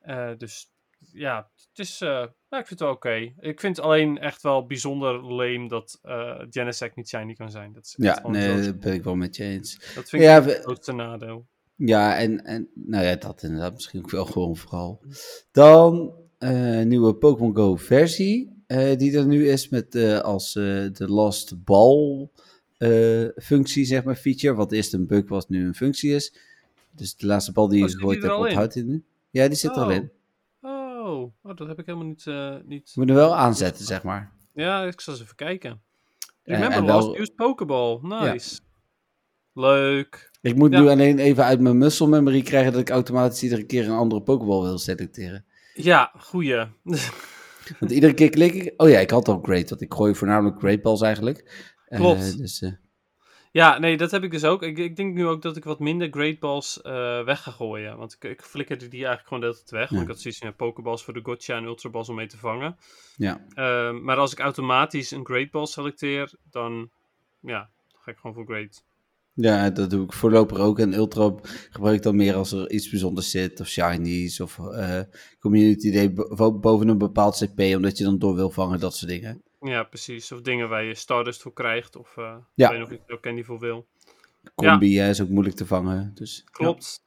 Eh, 0.06 0.30
dus 0.36 0.70
ja, 1.12 1.50
het 1.70 1.78
is, 1.86 2.00
eh, 2.00 2.08
ja, 2.48 2.58
ik 2.58 2.66
vind 2.66 2.68
het 2.68 2.80
wel 2.80 2.90
oké. 2.90 3.32
Ik 3.38 3.60
vind 3.60 3.76
het 3.76 3.84
alleen 3.84 4.18
echt 4.18 4.42
wel 4.42 4.66
bijzonder 4.66 5.22
lame 5.22 5.68
dat 5.68 5.98
eh 6.02 6.42
Genesect 6.50 6.96
niet 6.96 7.08
shiny 7.08 7.34
kan 7.34 7.50
zijn. 7.50 7.72
Dat 7.72 7.84
is 7.84 7.94
Ja, 7.96 8.28
nee, 8.28 8.60
dat 8.62 8.80
ben 8.80 8.92
ik 8.92 9.04
wel 9.04 9.16
met 9.16 9.36
je 9.36 9.44
eens. 9.44 9.78
Dat 9.94 10.08
vind 10.08 10.22
ik 10.22 10.28
Ja, 10.28 10.42
het 10.42 10.62
grootste 10.62 10.92
nadeel. 10.92 11.46
Ja, 11.76 12.18
en, 12.18 12.44
en 12.44 12.68
nou 12.74 13.04
ja, 13.04 13.16
dat 13.16 13.42
inderdaad 13.42 13.72
misschien 13.72 14.00
ook 14.02 14.10
wel 14.10 14.24
gewoon 14.24 14.56
vooral. 14.56 15.02
Dan 15.52 16.14
eh 16.38 16.82
nieuwe 16.82 17.14
Pokémon 17.14 17.56
Go 17.56 17.76
versie, 17.76 18.64
die 18.96 19.16
er 19.16 19.26
nu 19.26 19.48
is 19.48 19.68
met 19.68 19.94
als 20.22 20.52
de 20.52 21.04
Lost 21.06 21.64
Ball 21.64 22.28
eh, 22.78 23.26
functie, 23.36 23.84
zeg 23.84 24.04
maar, 24.04 24.16
feature. 24.16 24.54
Wat 24.54 24.72
eerst 24.72 24.94
een 24.94 25.06
bug 25.06 25.28
was, 25.28 25.48
nu 25.48 25.66
een 25.66 25.74
functie 25.74 26.14
is. 26.14 26.34
Dus 26.90 27.16
de 27.16 27.26
laatste 27.26 27.52
bal 27.52 27.68
die 27.68 27.82
Oh, 27.82 27.88
je 27.88 27.94
gegooid 27.94 28.20
die 28.20 28.30
er 28.30 28.36
hebt, 28.36 28.48
onthoudt 28.48 28.74
hij 28.74 28.82
nu. 28.82 29.04
Ja, 29.36 29.48
die 29.48 29.56
zit 29.56 29.70
er 29.70 29.82
al 29.82 29.86
Oh. 29.88 29.94
in. 29.94 30.10
Oh, 30.60 31.22
oh, 31.42 31.56
dat 31.56 31.68
heb 31.68 31.78
ik 31.78 31.86
helemaal 31.86 32.06
niet... 32.08 32.26
eh, 32.26 32.56
niet... 32.64 32.92
Moet 32.94 33.06
hem 33.06 33.16
wel 33.16 33.36
aanzetten, 33.36 33.84
zeg 33.84 34.02
maar. 34.02 34.32
Ja, 34.52 34.82
ik 34.84 35.00
zal 35.00 35.12
eens 35.14 35.22
even 35.22 35.36
kijken. 35.36 35.82
Remember 36.42 36.78
en 36.78 36.84
last 36.84 37.06
wel- 37.06 37.18
used 37.18 37.34
Pokeball. 37.34 37.98
Nice. 38.02 38.58
Leuk. 39.52 40.30
Ik 40.40 40.56
moet 40.56 40.72
Ja. 40.72 40.80
nu 40.80 40.88
alleen 40.88 41.18
even 41.18 41.44
uit 41.44 41.60
mijn 41.60 41.78
muscle 41.78 42.06
memory 42.06 42.42
krijgen 42.42 42.72
dat 42.72 42.80
ik 42.80 42.90
automatisch 42.90 43.42
iedere 43.42 43.64
keer 43.64 43.84
een 43.84 43.96
andere 43.96 44.22
Pokéball 44.22 44.62
wil 44.62 44.78
selecteren. 44.78 45.44
Ja, 45.74 46.12
goeie. 46.18 46.64
Want 47.80 47.90
iedere 47.92 48.14
keer 48.14 48.30
klik 48.30 48.54
ik... 48.54 48.74
Oh 48.76 48.88
ja, 48.88 48.98
ik 48.98 49.10
had 49.10 49.28
al 49.28 49.40
Great, 49.42 49.68
want 49.68 49.80
ik 49.80 49.94
gooi 49.94 50.14
voornamelijk 50.14 50.58
Great 50.58 50.82
Balls 50.82 51.00
eigenlijk. 51.02 51.68
Eh, 51.88 51.98
Klopt. 51.98 52.38
dus, 52.38 52.60
eh, 52.62 52.72
Ja, 53.56 53.78
nee, 53.78 53.96
dat 53.96 54.10
heb 54.10 54.22
ik 54.22 54.30
dus 54.30 54.44
ook. 54.44 54.62
Ik, 54.62 54.78
ik 54.78 54.96
denk 54.96 55.14
nu 55.14 55.26
ook 55.26 55.42
dat 55.42 55.56
ik 55.56 55.64
wat 55.64 55.78
minder 55.80 56.08
Great 56.10 56.38
Balls 56.38 56.82
eh, 56.82 57.24
weg 57.24 57.42
ga 57.42 57.50
gooien. 57.50 57.96
Want 57.96 58.12
ik, 58.12 58.30
ik 58.30 58.42
flikkerde 58.42 58.88
die 58.88 59.04
eigenlijk 59.06 59.26
gewoon 59.28 59.40
de 59.42 59.46
hele 59.46 59.58
tijd 59.58 59.70
weg. 59.80 59.88
Want 59.90 60.02
ik 60.02 60.08
had 60.08 60.20
zoiets 60.20 60.40
van 60.40 60.48
ja, 60.48 60.54
Pokeballs 60.54 61.04
voor 61.04 61.14
de 61.14 61.20
Gotcha 61.22 61.56
en 61.56 61.64
Ultra 61.64 61.90
Balls 61.90 62.08
om 62.08 62.14
mee 62.14 62.26
te 62.26 62.36
vangen. 62.38 62.76
ja. 63.16 63.40
Ehm, 63.54 64.02
maar 64.04 64.16
als 64.16 64.32
ik 64.32 64.38
automatisch 64.38 65.10
een 65.10 65.26
Great 65.26 65.50
Ball 65.50 65.66
selecteer, 65.66 66.32
dan 66.50 66.90
ja, 67.40 67.70
ga 67.94 68.10
ik 68.10 68.16
gewoon 68.16 68.34
voor 68.36 68.44
Great. 68.46 68.84
ja, 69.34 69.70
dat 69.70 69.90
doe 69.90 70.04
ik 70.04 70.12
voorlopig 70.12 70.58
ook. 70.58 70.78
En 70.78 70.94
Ultra 70.94 71.34
gebruik 71.70 71.96
ik 71.96 72.02
dan 72.02 72.16
meer 72.16 72.34
als 72.34 72.52
er 72.52 72.70
iets 72.70 72.90
bijzonders 72.90 73.30
zit. 73.30 73.60
Of 73.60 73.66
Shinies, 73.68 74.40
of 74.40 74.58
eh, 74.58 75.00
Community 75.40 75.90
Day 75.92 76.12
bo- 76.12 76.58
boven 76.58 76.88
een 76.88 76.98
bepaald 76.98 77.36
CP. 77.44 77.60
Omdat 77.76 77.98
je 77.98 78.04
dan 78.04 78.18
door 78.18 78.34
wil 78.34 78.50
vangen, 78.50 78.80
dat 78.80 78.96
soort 78.96 79.10
dingen. 79.10 79.42
Ja, 79.60 79.82
precies. 79.82 80.32
Of 80.32 80.40
dingen 80.40 80.68
waar 80.68 80.84
je 80.84 80.94
Stardust 80.94 81.42
voor 81.42 81.52
krijgt. 81.52 81.96
Of 81.96 82.16
eh 82.16 82.36
Ja. 82.54 82.66
ik 82.66 82.78
weet 82.78 82.88
nog 82.88 82.98
er 83.06 83.14
ook 83.14 83.22
Candy 83.22 83.42
voor 83.42 83.58
wil. 83.58 83.86
Combi 84.54 85.00
is 85.00 85.20
ook 85.20 85.28
moeilijk 85.28 85.56
te 85.56 85.66
vangen. 85.66 86.10
Dus. 86.14 86.44
Klopt. 86.50 87.04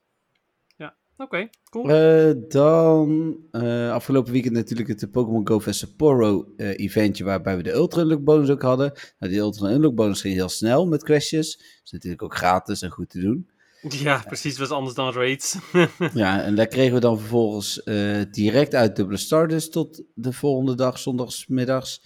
Ja, 0.78 0.96
oké. 1.18 1.50
cool. 1.70 1.90
Eh, 1.90 2.34
dan 2.48 3.38
eh, 3.52 3.92
afgelopen 3.92 4.32
weekend 4.32 4.54
natuurlijk 4.54 4.88
het 4.88 5.12
Pokémon 5.12 5.48
Go 5.48 5.60
Fest 5.60 5.80
Sapporo 5.80 6.54
eventje 6.58 7.24
waarbij 7.24 7.58
we 7.58 7.64
de 7.64 7.72
Ultra 7.72 8.02
Unlock 8.02 8.24
bonus 8.24 8.50
ook 8.50 8.62
hadden. 8.62 8.92
Nou, 9.20 9.32
die 9.32 9.42
Ultra 9.42 9.72
Unlock 9.72 9.96
bonus 9.96 10.22
ging 10.22 10.34
heel 10.34 10.50
snel 10.50 10.88
met 10.88 11.04
questjes. 11.04 11.80
Is 11.84 11.92
natuurlijk 11.92 12.24
ook 12.24 12.36
gratis 12.36 12.82
en 12.82 12.90
goed 12.90 13.10
te 13.10 13.20
doen. 13.20 13.50
Ja, 13.82 14.24
precies. 14.28 14.58
Wat 14.58 14.72
anders 14.72 14.96
dan 14.96 15.14
raids. 15.14 15.58
Ja, 16.14 16.44
en 16.44 16.56
daar 16.56 16.68
kregen 16.68 16.94
we 16.94 17.00
dan 17.00 17.20
vervolgens 17.20 17.84
eh, 17.84 18.22
direct 18.32 18.76
uit 18.76 18.96
dubbele 18.96 19.18
Stardust 19.18 19.72
tot 19.72 20.04
de 20.14 20.34
volgende 20.34 20.76
dag, 20.76 21.00
zondagsmiddags. 21.00 22.02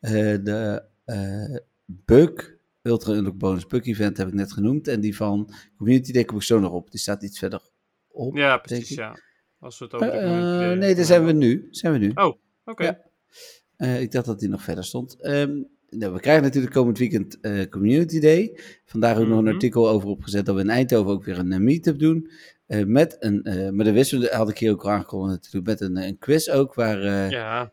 Eh 0.00 0.12
de 0.42 0.84
eh 1.04 1.56
Bug, 1.86 2.56
Ultra 2.82 3.12
Unlock 3.12 3.38
bonus 3.38 3.66
Bug 3.66 3.86
event 3.86 4.16
heb 4.16 4.28
ik 4.28 4.34
net 4.34 4.52
genoemd. 4.52 4.88
En 4.88 5.00
die 5.00 5.16
van 5.16 5.54
Community 5.76 6.12
Day 6.12 6.24
kom 6.24 6.36
ik 6.36 6.42
zo 6.42 6.58
nog 6.58 6.72
op. 6.72 6.90
Die 6.90 7.00
staat 7.00 7.22
iets 7.22 7.38
verder 7.38 7.60
op. 8.08 8.36
ja, 8.36 8.58
precies. 8.58 8.88
Ja. 8.88 9.18
Als 9.58 9.78
we 9.78 9.84
het 9.84 9.94
over 9.94 10.10
de 10.10 10.74
nee, 10.78 10.94
daar 10.94 11.04
zijn 11.04 11.24
we 11.24 11.32
nu. 11.32 11.68
Zijn 11.70 11.92
we 11.92 11.98
nu. 11.98 12.10
Oh, 12.14 12.36
oké. 12.64 12.84
Ja. 12.84 13.86
Ik 13.86 14.12
dacht 14.12 14.26
dat 14.26 14.38
die 14.38 14.48
nog 14.48 14.62
verder 14.62 14.84
stond. 14.84 15.20
Ehm, 15.20 15.62
nou, 15.98 16.12
we 16.12 16.20
krijgen 16.20 16.42
natuurlijk 16.42 16.74
komend 16.74 16.98
weekend 16.98 17.40
eh, 17.40 17.68
Community 17.70 18.20
Day. 18.20 18.58
Vandaar 18.84 19.18
ook 19.18 19.26
nog 19.26 19.38
een 19.38 19.44
Mhm. 19.44 19.52
artikel 19.52 19.88
over 19.88 20.08
opgezet 20.08 20.46
dat 20.46 20.54
we 20.54 20.60
in 20.60 20.70
Eindhoven 20.70 21.12
ook 21.12 21.24
weer 21.24 21.38
een 21.38 21.52
eh, 21.52 21.58
meetup 21.58 21.98
doen. 21.98 22.30
Eh, 22.66 22.84
met 22.84 23.16
een, 23.20 23.40
maar 23.74 23.84
dat 23.84 23.94
wisten 23.94 24.20
we, 24.20 24.28
had 24.32 24.48
ik 24.48 24.58
hier 24.58 24.70
ook 24.72 24.84
al 24.84 24.90
aangekondigd 24.90 25.42
natuurlijk, 25.42 25.66
met 25.66 25.80
een, 25.80 25.96
een 25.96 26.18
quiz 26.18 26.48
ook, 26.48 26.74
waar, 26.74 27.30
Ja, 27.30 27.72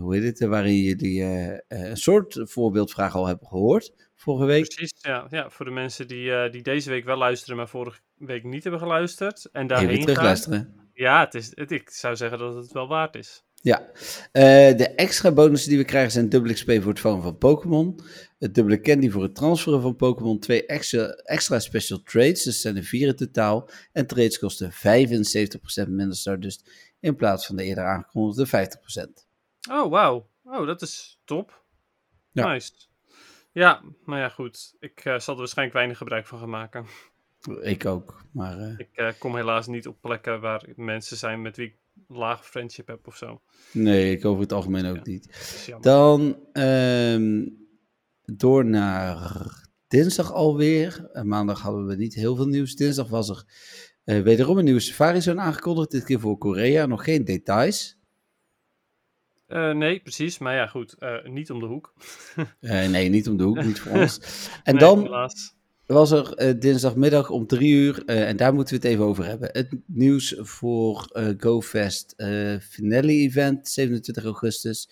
hoe 0.00 0.14
heet 0.16 0.38
het, 0.40 0.48
waarin 0.48 0.76
jullie 0.76 1.22
een 1.68 1.96
soort 1.96 2.40
voorbeeldvraag 2.42 3.14
al 3.14 3.26
hebben 3.26 3.46
gehoord 3.46 3.92
vorige 4.16 4.46
week. 4.46 4.64
precies. 4.74 4.92
Ja, 5.00 5.26
ja, 5.30 5.50
voor 5.50 5.64
de 5.64 5.70
mensen 5.70 6.08
die, 6.08 6.50
die 6.50 6.62
deze 6.62 6.90
week 6.90 7.04
wel 7.04 7.16
luisteren, 7.16 7.56
maar 7.56 7.68
vorige 7.68 8.00
week 8.16 8.44
niet 8.44 8.62
hebben 8.62 8.80
geluisterd. 8.80 9.48
En 9.52 9.66
daarheen 9.66 9.88
Even 9.88 9.98
gaan. 9.98 10.06
terugluisteren. 10.06 10.74
Ja, 10.92 11.20
het 11.24 11.34
is, 11.34 11.50
het, 11.54 11.70
ik 11.70 11.90
zou 11.90 12.16
zeggen 12.16 12.38
dat 12.38 12.54
het 12.54 12.72
wel 12.72 12.88
waard 12.88 13.14
is. 13.16 13.44
Ja, 13.62 13.90
Eh, 14.32 14.76
de 14.76 14.88
extra 14.96 15.32
bonussen 15.32 15.68
die 15.68 15.78
we 15.78 15.84
krijgen 15.84 16.12
zijn 16.12 16.28
dubbele 16.28 16.54
XP 16.54 16.70
voor 16.70 16.90
het 16.90 17.00
vangen 17.00 17.22
van 17.22 17.38
Pokémon. 17.38 18.00
Het 18.38 18.54
dubbele 18.54 18.80
candy 18.80 19.10
voor 19.10 19.22
het 19.22 19.34
transferen 19.34 19.82
van 19.82 19.96
Pokémon. 19.96 20.38
Twee 20.38 20.66
extra, 20.66 21.08
extra 21.08 21.58
special 21.58 22.02
trades, 22.02 22.42
dus 22.42 22.60
zijn 22.60 22.76
er 22.76 22.82
vier 22.82 23.08
in 23.08 23.16
totaal. 23.16 23.68
En 23.92 24.06
trades 24.06 24.38
kosten 24.38 24.72
75% 24.72 25.88
minder 25.88 26.16
Stardust 26.16 26.70
in 27.00 27.16
plaats 27.16 27.46
van 27.46 27.56
de 27.56 27.64
eerder 27.64 27.84
aangekondigde 27.84 28.46
50%. 28.46 29.26
Oh, 29.70 29.90
wauw. 29.90 30.28
Oh, 30.44 30.66
dat 30.66 30.82
is 30.82 31.20
top. 31.24 31.64
Ja. 32.32 32.52
Nice. 32.52 32.72
Ja, 33.52 33.82
maar 34.04 34.18
ja, 34.18 34.28
goed. 34.28 34.74
Ik 34.80 35.04
eh, 35.04 35.18
zal 35.18 35.34
er 35.34 35.40
waarschijnlijk 35.40 35.76
weinig 35.76 35.98
gebruik 35.98 36.26
van 36.26 36.38
gaan 36.38 36.50
maken. 36.50 36.86
Ik 37.60 37.86
ook, 37.86 38.24
maar 38.32 38.58
eh, 38.58 38.78
Ik 38.78 39.14
kom 39.18 39.36
helaas 39.36 39.66
niet 39.66 39.86
op 39.88 39.96
plekken 40.00 40.40
waar 40.40 40.68
mensen 40.76 41.16
zijn 41.16 41.42
met 41.42 41.56
wie 41.56 41.66
ik 41.66 41.76
laag 42.08 42.46
friendship 42.46 42.86
heb 42.86 43.06
of 43.06 43.16
zo. 43.16 43.42
nee, 43.72 44.16
ik 44.16 44.24
over 44.24 44.42
het 44.42 44.52
algemeen 44.52 44.86
ook 44.86 45.06
niet. 45.06 45.28
Dan 45.80 46.38
ehm, 46.52 47.48
door 48.24 48.64
naar 48.64 49.46
dinsdag 49.88 50.32
alweer. 50.32 51.08
En 51.12 51.28
maandag 51.28 51.60
hadden 51.60 51.86
we 51.86 51.96
niet 51.96 52.14
heel 52.14 52.36
veel 52.36 52.46
nieuws. 52.46 52.74
Dinsdag 52.74 53.08
was 53.08 53.28
er 53.28 53.44
eh, 54.04 54.22
wederom 54.22 54.58
een 54.58 54.64
nieuwe 54.64 54.80
Safari 54.80 55.20
Zone 55.20 55.40
aangekondigd. 55.40 55.90
Dit 55.90 56.04
keer 56.04 56.20
voor 56.20 56.38
Korea. 56.38 56.86
Nog 56.86 57.04
geen 57.04 57.24
details. 57.24 58.00
Eh, 59.46 59.70
nee, 59.70 60.00
precies. 60.00 60.38
Maar 60.38 60.54
ja, 60.54 60.66
goed. 60.66 60.92
eh, 60.92 61.24
niet 61.24 61.50
om 61.50 61.60
de 61.60 61.66
hoek. 61.66 61.94
Eh, 62.60 62.88
nee, 62.88 63.08
niet 63.08 63.28
om 63.28 63.36
de 63.36 63.44
hoek, 63.44 63.64
niet 63.70 63.80
voor 63.80 63.92
ons. 63.92 64.20
En 64.64 64.74
Nee, 64.74 64.82
dan 64.84 65.02
Helaas. 65.02 65.56
Was 65.92 66.10
er 66.10 66.34
eh, 66.34 66.60
dinsdagmiddag 66.60 67.30
om 67.30 67.46
drie 67.46 67.72
uur, 67.72 68.04
eh, 68.04 68.28
en 68.28 68.36
daar 68.36 68.54
moeten 68.54 68.74
we 68.74 68.80
het 68.80 68.90
even 68.90 69.04
over 69.04 69.24
hebben. 69.24 69.48
Het 69.52 69.68
nieuws 69.86 70.34
voor 70.38 71.08
eh, 71.12 71.28
GoFest 71.36 72.14
Finale 72.60 73.12
Event, 73.12 73.68
27 73.68 74.24
augustus. 74.24 74.90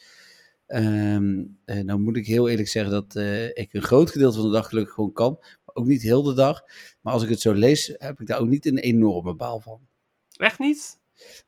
Eh, 0.66 1.18
nou 1.64 1.98
moet 1.98 2.16
ik 2.16 2.26
heel 2.26 2.48
eerlijk 2.48 2.68
zeggen 2.68 2.92
dat 2.92 3.16
ik 3.56 3.72
een 3.72 3.82
groot 3.82 4.10
gedeelte 4.10 4.36
van 4.36 4.46
de 4.46 4.52
dag 4.52 4.68
gelukkig 4.68 4.94
gewoon 4.94 5.12
kan. 5.12 5.36
Maar 5.40 5.74
ook 5.74 5.86
niet 5.86 6.02
heel 6.02 6.22
de 6.22 6.34
dag. 6.34 6.62
Maar 7.00 7.12
als 7.12 7.22
ik 7.22 7.28
het 7.28 7.40
zo 7.40 7.52
lees, 7.52 7.94
heb 7.98 8.20
ik 8.20 8.26
daar 8.26 8.40
ook 8.40 8.48
niet 8.48 8.66
een 8.66 8.78
enorme 8.78 9.34
baal 9.34 9.60
van. 9.60 9.80
Echt 10.36 10.58
niet? 10.58 10.98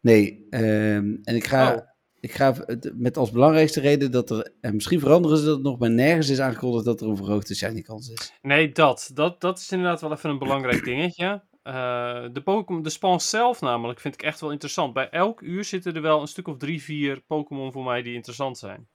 Nee, 0.01 0.47
ehm, 0.51 1.17
en 1.23 1.35
ik 1.35 1.45
ga, 1.45 1.75
Oh. 1.75 1.92
Ik 2.23 2.33
ga 2.33 2.55
met 2.95 3.17
als 3.17 3.31
belangrijkste 3.31 3.81
reden 3.81 4.11
dat 4.11 4.31
er, 4.31 4.53
en 4.61 4.75
misschien 4.75 5.01
veranderen 5.01 5.39
ze 5.39 5.45
dat 5.45 5.63
nog, 5.63 5.79
maar 5.79 5.91
nergens 5.91 6.29
is 6.29 6.41
aangekondigd 6.41 6.85
dat 6.85 7.01
er 7.01 7.09
een 7.09 7.17
verhoogde 7.17 7.55
shiny 7.55 7.81
kans 7.81 8.09
is. 8.09 8.33
Nee, 8.43 8.73
dat. 8.73 9.11
dat. 9.15 9.41
Dat 9.41 9.59
is 9.59 9.73
inderdaad 9.73 10.01
wel 10.01 10.13
even 10.13 10.31
een 10.31 10.39
belangrijk 10.39 10.85
dingetje. 10.85 11.43
Eh, 11.63 12.25
de, 12.33 12.41
Pokémon, 12.45 12.83
de 12.83 13.15
zelf 13.17 13.61
namelijk 13.61 14.01
vind 14.01 14.15
ik 14.15 14.23
echt 14.23 14.41
wel 14.41 14.51
interessant. 14.51 14.93
Bij 14.93 15.09
elk 15.09 15.41
uur 15.41 15.65
zitten 15.65 15.95
er 15.95 16.03
wel 16.03 16.21
een 16.21 16.27
stuk 16.27 16.49
of 16.49 16.57
drie, 16.57 16.83
vier 16.83 17.21
Pokémon 17.27 17.73
voor 17.73 17.85
mij 17.85 18.03
die 18.03 18.15
interessant 18.15 18.59
zijn. 18.59 18.89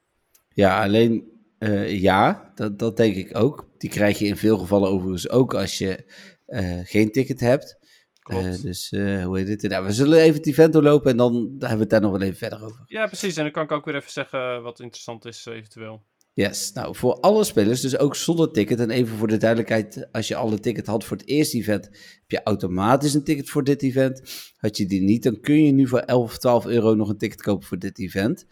Ja, 0.54 0.84
alleen 0.84 1.32
eh, 1.58 2.02
ja, 2.02 2.52
dat, 2.56 2.80
dat 2.80 2.98
denk 2.98 3.16
ik 3.16 3.38
ook. 3.38 3.70
Die 3.78 3.90
krijg 3.90 4.20
je 4.20 4.26
in 4.26 4.38
veel 4.38 4.58
gevallen 4.58 4.90
overigens 4.90 5.30
ook 5.30 5.54
als 5.54 5.78
je 5.78 6.12
eh, 6.46 6.80
geen 6.84 7.12
ticket 7.12 7.40
hebt. 7.40 7.77
Klopt. 8.28 8.46
Eh, 8.46 8.62
dus 8.62 8.92
eh, 8.92 9.24
hoe 9.24 9.38
heet 9.38 9.48
het? 9.48 9.72
Nou, 9.72 9.86
we 9.86 9.92
zullen 9.92 10.20
even 10.20 10.36
het 10.38 10.48
event 10.48 10.74
doorlopen 10.74 11.12
en 11.12 11.18
dan 11.18 11.34
hebben 11.34 11.70
we 11.70 11.82
het 11.82 11.90
daar 11.90 12.02
nog 12.02 12.12
wel 12.12 12.22
even 12.22 12.38
verder 12.38 12.64
over. 12.64 12.84
Ja, 12.86 13.08
precies. 13.08 13.38
En 13.38 13.44
dan 13.44 13.52
kan 13.52 13.64
ik 13.64 13.72
ook 13.72 13.86
weer 13.86 13.96
even 13.96 14.12
zeggen 14.12 14.62
wat 14.62 14.80
interessant 14.80 15.26
is, 15.26 15.46
eh, 15.46 15.54
eventueel. 15.54 16.04
Yes, 16.34 16.74
nou 16.74 16.96
voor 16.96 17.14
alle 17.14 17.44
spelers, 17.44 17.82
dus 17.82 17.98
ook 17.98 18.16
zonder 18.16 18.52
ticket. 18.52 18.80
En 18.80 18.90
even 18.90 19.18
voor 19.18 19.28
de 19.28 19.38
duidelijkheid, 19.38 20.08
als 20.12 20.28
je 20.28 20.36
al 20.36 20.52
een 20.52 20.60
ticket 20.60 20.88
had 20.88 21.04
voor 21.04 21.18
het 21.18 21.28
eerste 21.28 21.58
event, 21.58 21.86
heb 21.86 22.32
je 22.32 22.44
automatisch 22.44 23.14
een 23.14 23.24
ticket 23.24 23.50
voor 23.50 23.64
dit 23.64 23.84
event. 23.84 24.22
Had 24.58 24.78
je 24.78 24.86
die 24.86 25.02
niet, 25.02 25.24
dan 25.24 25.40
kun 25.40 25.64
je 25.64 25.72
nu 25.72 25.88
voor 25.88 26.00
11 26.00 26.24
of 26.24 26.38
12 26.38 26.66
euro 26.66 26.96
nog 26.96 27.10
een 27.10 27.18
ticket 27.18 27.42
kopen 27.42 27.68
voor 27.68 27.80
dit 27.80 28.00
event. 28.00 28.46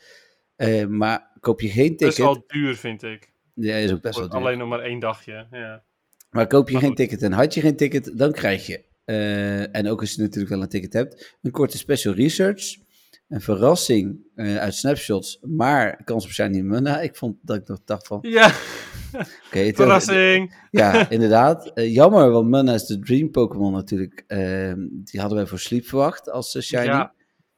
Eh, 0.55 0.85
maar 0.85 1.31
koop 1.39 1.61
je 1.61 1.69
geen 1.69 1.89
Dat 1.89 1.97
ticket, 1.97 2.17
is 2.17 2.23
wel 2.23 2.43
duur, 2.47 2.75
vind 2.75 3.03
ik. 3.03 3.31
ja, 3.53 3.75
is 3.75 3.91
ook 3.91 4.01
best 4.01 4.19
wel 4.19 4.29
duur. 4.29 4.39
alleen 4.39 4.57
nog 4.57 4.69
maar 4.69 4.79
één 4.79 4.99
dagje. 4.99 5.47
Ja. 5.51 5.83
Maar 6.29 6.47
koop 6.47 6.67
je 6.67 6.73
Maar 6.73 6.83
geen 6.83 6.95
ticket 6.95 7.21
en 7.21 7.31
had 7.31 7.53
je 7.53 7.61
geen 7.61 7.75
ticket, 7.75 8.17
dan 8.17 8.31
krijg 8.31 8.67
je, 8.67 8.83
eh, 9.05 9.75
en 9.75 9.89
ook 9.89 9.99
als 9.99 10.13
je 10.13 10.21
natuurlijk 10.21 10.53
wel 10.53 10.61
een 10.61 10.69
ticket 10.69 10.93
hebt, 10.93 11.35
een 11.41 11.51
korte 11.51 11.77
special 11.77 12.13
research. 12.13 12.83
Een 13.27 13.41
verrassing 13.41 14.17
eh, 14.35 14.57
uit 14.57 14.75
snapshots, 14.75 15.39
maar 15.41 16.03
kans 16.03 16.25
op 16.25 16.31
shiny 16.31 16.61
Munna. 16.61 16.99
Ik 17.09 17.15
vond 17.15 17.37
dat 17.41 17.55
ik 17.55 17.67
nog 17.67 17.79
dacht 17.85 18.07
van, 18.07 18.19
Ja, 18.21 18.49
verrassing. 19.51 20.55
Ja, 20.71 21.09
inderdaad. 21.09 21.71
Eh, 21.73 21.93
jammer, 21.93 22.29
want 22.29 22.49
Munna 22.49 22.73
is 22.73 22.85
de 22.85 22.99
dream 22.99 23.31
Pokémon 23.31 23.71
natuurlijk. 23.71 24.23
Ehm, 24.27 24.79
die 24.89 25.19
hadden 25.19 25.37
wij 25.37 25.47
voor 25.47 25.59
Sleep 25.59 25.85
verwacht 25.85 26.29
als 26.31 26.59
shiny. 26.61 26.83
Ja, 26.83 27.13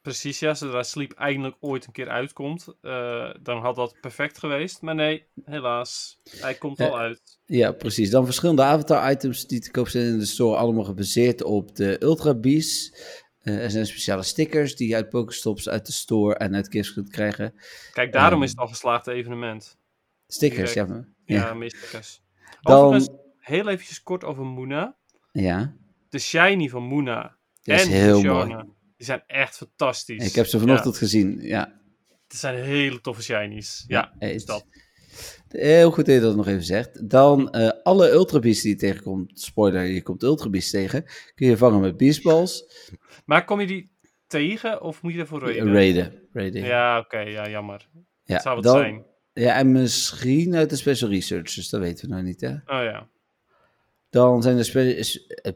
Precies, 0.08 0.38
ja, 0.38 0.54
zodra 0.54 0.82
Sleep 0.82 1.12
eindelijk 1.12 1.56
ooit 1.60 1.86
een 1.86 1.92
keer 1.92 2.08
uitkomt, 2.08 2.66
eh, 2.82 3.30
dan 3.42 3.58
had 3.60 3.74
dat 3.76 3.96
perfect 4.00 4.38
geweest. 4.38 4.82
Maar 4.82 4.94
nee, 4.94 5.26
helaas, 5.44 6.18
hij 6.40 6.54
komt 6.54 6.80
al 6.80 6.86
Ja. 6.86 6.96
uit. 6.98 7.38
Ja, 7.46 7.72
precies. 7.72 8.10
Dan 8.10 8.24
verschillende 8.24 8.62
avatar-items 8.62 9.46
die 9.46 9.60
te 9.60 9.70
koop 9.70 9.88
zijn 9.88 10.06
in 10.06 10.18
de 10.18 10.26
store. 10.26 10.56
Allemaal 10.56 10.84
gebaseerd 10.84 11.42
op 11.42 11.76
de 11.76 11.96
Ultra 12.02 12.34
Beasts. 12.34 12.92
Eh, 13.42 13.62
er 13.62 13.70
zijn 13.70 13.86
speciale 13.86 14.22
stickers 14.22 14.76
die 14.76 14.88
je 14.88 14.94
uit 14.94 15.08
Pokestops, 15.08 15.68
uit 15.68 15.86
de 15.86 15.92
store 15.92 16.34
en 16.34 16.54
uit 16.54 16.68
gifts 16.70 16.92
kunt 16.94 17.08
krijgen. 17.10 17.54
Kijk, 17.92 18.12
daarom 18.12 18.32
Ehm, 18.34 18.42
is 18.42 18.50
het 18.50 18.58
al 18.58 18.66
geslaagde 18.68 19.12
evenement. 19.12 19.76
Stickers, 20.26 20.72
ja. 20.72 20.84
Maar- 20.86 21.08
Ja, 21.24 21.36
Ja. 21.46 21.54
meer 21.54 21.70
stickers. 21.70 22.20
Dan, 22.60 22.76
Overigens, 22.76 23.16
heel 23.38 23.68
eventjes 23.68 24.02
kort 24.02 24.24
over 24.24 24.44
Moona. 24.44 24.96
ja, 25.32 25.74
De 26.10 26.18
shiny 26.18 26.68
van 26.68 26.82
Moona 26.82 27.36
dat 27.62 27.76
is 27.78 27.84
en 27.84 27.90
heel 27.90 28.22
mooi. 28.22 28.56
Die 28.98 29.06
zijn 29.06 29.22
echt 29.26 29.56
fantastisch. 29.56 30.26
Ik 30.26 30.34
heb 30.34 30.46
ze 30.46 30.58
vanochtend 30.58 30.96
gezien, 30.96 31.40
ja. 31.40 31.80
Het 32.28 32.36
zijn 32.36 32.64
hele 32.64 33.00
toffe 33.00 33.22
shinies. 33.22 33.84
Ja, 33.86 34.12
Ja, 34.18 34.26
is 34.28 34.44
dat. 34.44 34.66
Heel 35.48 35.90
goed 35.90 36.06
dat 36.06 36.14
je 36.14 36.20
dat 36.20 36.36
nog 36.36 36.46
even 36.46 36.62
zegt. 36.62 37.10
Dan 37.10 37.50
eh, 37.50 37.70
alle 37.82 38.10
Ultra 38.10 38.38
Beasts 38.38 38.62
die 38.62 38.72
je 38.72 38.78
tegenkomt, 38.78 39.40
spoiler, 39.40 39.82
je 39.84 40.02
komt 40.02 40.22
Ultra 40.22 40.48
Beasts 40.48 40.70
tegen, 40.70 41.04
kun 41.34 41.46
je 41.46 41.56
vangen 41.56 41.80
met 41.80 41.96
Beastballs. 41.96 42.64
Maar 43.24 43.44
kom 43.44 43.60
je 43.60 43.66
die 43.66 43.90
tegen 44.26 44.82
of 44.82 45.02
moet 45.02 45.12
je 45.12 45.18
ervoor 45.18 45.40
raiden? 45.40 45.72
Raiden. 45.72 46.28
Raiden. 46.32 46.64
Ja, 46.64 46.98
oké, 46.98 47.18
ja, 47.18 47.48
jammer. 47.48 47.88
Ja, 48.24 48.34
Dat 48.34 48.42
zou 48.42 48.54
wat 48.54 48.64
dan, 48.64 48.76
zijn. 48.76 49.06
Ja, 49.32 49.54
en 49.54 49.72
misschien 49.72 50.54
uit 50.54 50.70
de 50.70 50.76
Special 50.76 51.10
Researchers, 51.10 51.68
dat 51.68 51.80
weten 51.80 52.08
we 52.08 52.14
nog 52.14 52.24
niet, 52.24 52.40
hè. 52.40 52.50
Oh 52.50 52.58
ja. 52.66 53.08
Dan 54.10 54.42
zijn 54.42 54.58
er, 54.58 54.64
spe- 54.64 54.94
eh, 55.42 55.52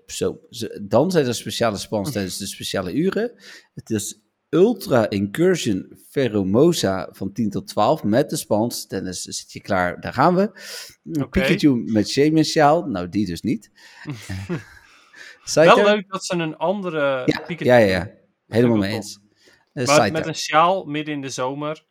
dan 0.83 1.11
zijn 1.11 1.27
er 1.27 1.35
speciale 1.35 1.77
spans 1.77 2.13
tijdens 2.13 2.37
de 2.39 2.47
speciale 2.47 2.93
uren. 2.93 3.33
Het 3.75 3.91
is 3.91 4.21
Ultra 4.49 5.09
Incursion 5.11 5.99
Pheromosa 6.11 7.09
van 7.13 7.33
10 7.33 7.51
tot 7.51 7.67
12 7.67 8.03
met 8.05 8.31
de 8.31 8.37
spans. 8.37 8.87
Dennis, 8.89 9.23
zit 9.23 9.53
je 9.53 9.61
klaar? 9.61 10.01
Daar 10.01 10.13
gaan 10.13 10.35
we. 10.35 10.43
Oké. 11.21 11.41
Pikachu 11.41 11.83
met 11.93 12.09
Shaman 12.09 12.45
Sjaal. 12.45 12.87
Nou, 12.87 13.09
die 13.09 13.27
dus 13.27 13.41
niet. 13.41 13.71
Wel 15.55 15.85
leuk 15.85 16.09
dat 16.09 16.25
ze 16.25 16.35
een 16.35 16.57
andere 16.57 17.23
Ja, 17.27 17.41
Pikachu 17.47 17.65
ja, 17.71 17.77
ja, 17.77 17.87
ja. 17.87 18.11
Helemaal 18.47 18.77
mee 18.77 18.93
eens. 18.93 19.19
Eh, 19.73 19.87
Maar 19.87 20.13
met 20.13 20.27
een 20.27 20.35
sjaal 20.35 20.85
midden 20.85 21.15
in 21.15 21.21
de 21.21 21.29
zomer. 21.29 21.85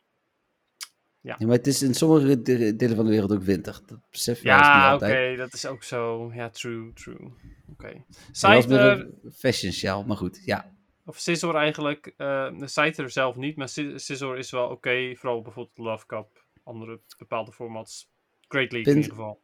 Ja, 1.22 1.36
maar 1.40 1.56
het 1.56 1.66
is 1.66 1.82
in 1.82 1.94
sommige 1.94 2.42
de- 2.42 2.76
delen 2.76 2.96
van 2.96 3.04
de 3.04 3.10
wereld 3.10 3.32
ook 3.32 3.42
winter. 3.42 3.80
Dat 3.86 3.98
besef 4.10 4.42
je 4.42 4.48
Ja, 4.48 4.94
oké, 4.94 5.34
dat 5.36 5.52
is 5.52 5.66
ook 5.66 5.82
zo. 5.82 6.30
Ja, 6.34 6.48
true, 6.50 6.92
true. 6.92 7.32
Oké. 7.72 8.04
Een 8.42 9.14
fashion 9.34 9.72
sjaal, 9.72 10.04
maar 10.04 10.16
goed, 10.16 10.42
ja. 10.44 10.70
of 11.04 11.18
Scizor 11.18 11.54
eigenlijk, 11.54 12.14
Scyther 12.60 13.10
zelf 13.10 13.36
niet, 13.36 13.56
maar 13.56 13.68
Sci- 13.68 13.98
Scizor 13.98 14.38
is 14.38 14.50
wel 14.50 14.68
oké. 14.68 15.14
vooral 15.16 15.42
bijvoorbeeld 15.42 15.78
Love 15.78 16.06
Cup, 16.06 16.44
andere 16.64 17.00
bepaalde 17.18 17.52
formats. 17.52 18.10
Great 18.48 18.72
League 18.72 18.92
in 18.92 18.98
ieder 18.98 19.14
geval. 19.16 19.40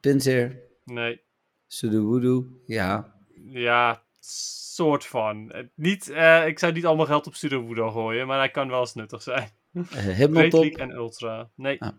Pinsir, 0.00 0.58
Nee, 0.84 1.20
Sudowoodo, 1.66 2.46
ja. 2.66 3.14
ja, 3.44 4.02
soort 4.20 5.06
van. 5.06 5.50
Eh, 5.50 5.64
Niet, 5.74 6.08
eh, 6.08 6.46
ik 6.46 6.58
zou 6.58 6.72
niet 6.72 6.86
allemaal 6.86 7.06
geld 7.06 7.26
op 7.26 7.32
Pseudo 7.32 7.90
gooien, 7.90 8.26
maar 8.26 8.38
hij 8.38 8.50
kan 8.50 8.68
wel 8.68 8.80
eens 8.80 8.94
nuttig 8.94 9.22
zijn. 9.22 9.48
Great 9.72 10.16
Hypnotop, 10.16 10.60
League 10.62 10.78
en 10.78 10.90
Ultra. 10.90 11.50
Nee, 11.54 11.80
Ah. 11.82 11.92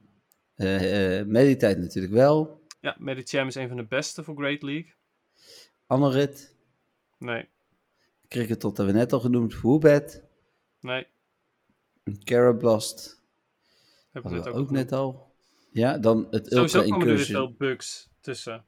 eh 0.56 1.20
eh, 1.20 1.28
natuurlijk 1.78 2.14
wel. 2.14 2.62
ja, 2.82 2.96
Medicham 3.00 3.48
is 3.48 3.56
een 3.56 3.68
van 3.68 3.78
de 3.78 3.86
beste 3.86 4.24
voor 4.24 4.36
Great 4.36 4.62
League. 4.62 4.94
Anorit, 5.88 6.56
Nee, 7.18 7.50
Kricketot 8.28 8.78
hebben 8.78 8.96
we 8.96 9.02
net 9.02 9.14
al 9.14 9.20
genoemd. 9.20 9.60
Woobat, 9.62 10.24
nee, 10.80 11.08
Carablast, 12.24 13.24
heb 14.12 14.24
ik 14.24 14.30
hadden 14.30 14.32
net 14.34 14.44
we 14.44 14.50
ook 14.50 14.58
ook 14.60 14.72
net 14.72 14.92
al. 14.92 15.34
Ja, 15.72 15.98
dan 15.98 16.28
het 16.32 16.48
Sowieso 16.48 16.78
Ultra 16.78 16.82
komen 16.82 17.00
er 17.00 17.06
weer 17.06 17.12
Incursion. 17.12 17.48
veel 17.48 17.56
bugs 17.68 18.10
tussen. 18.22 18.66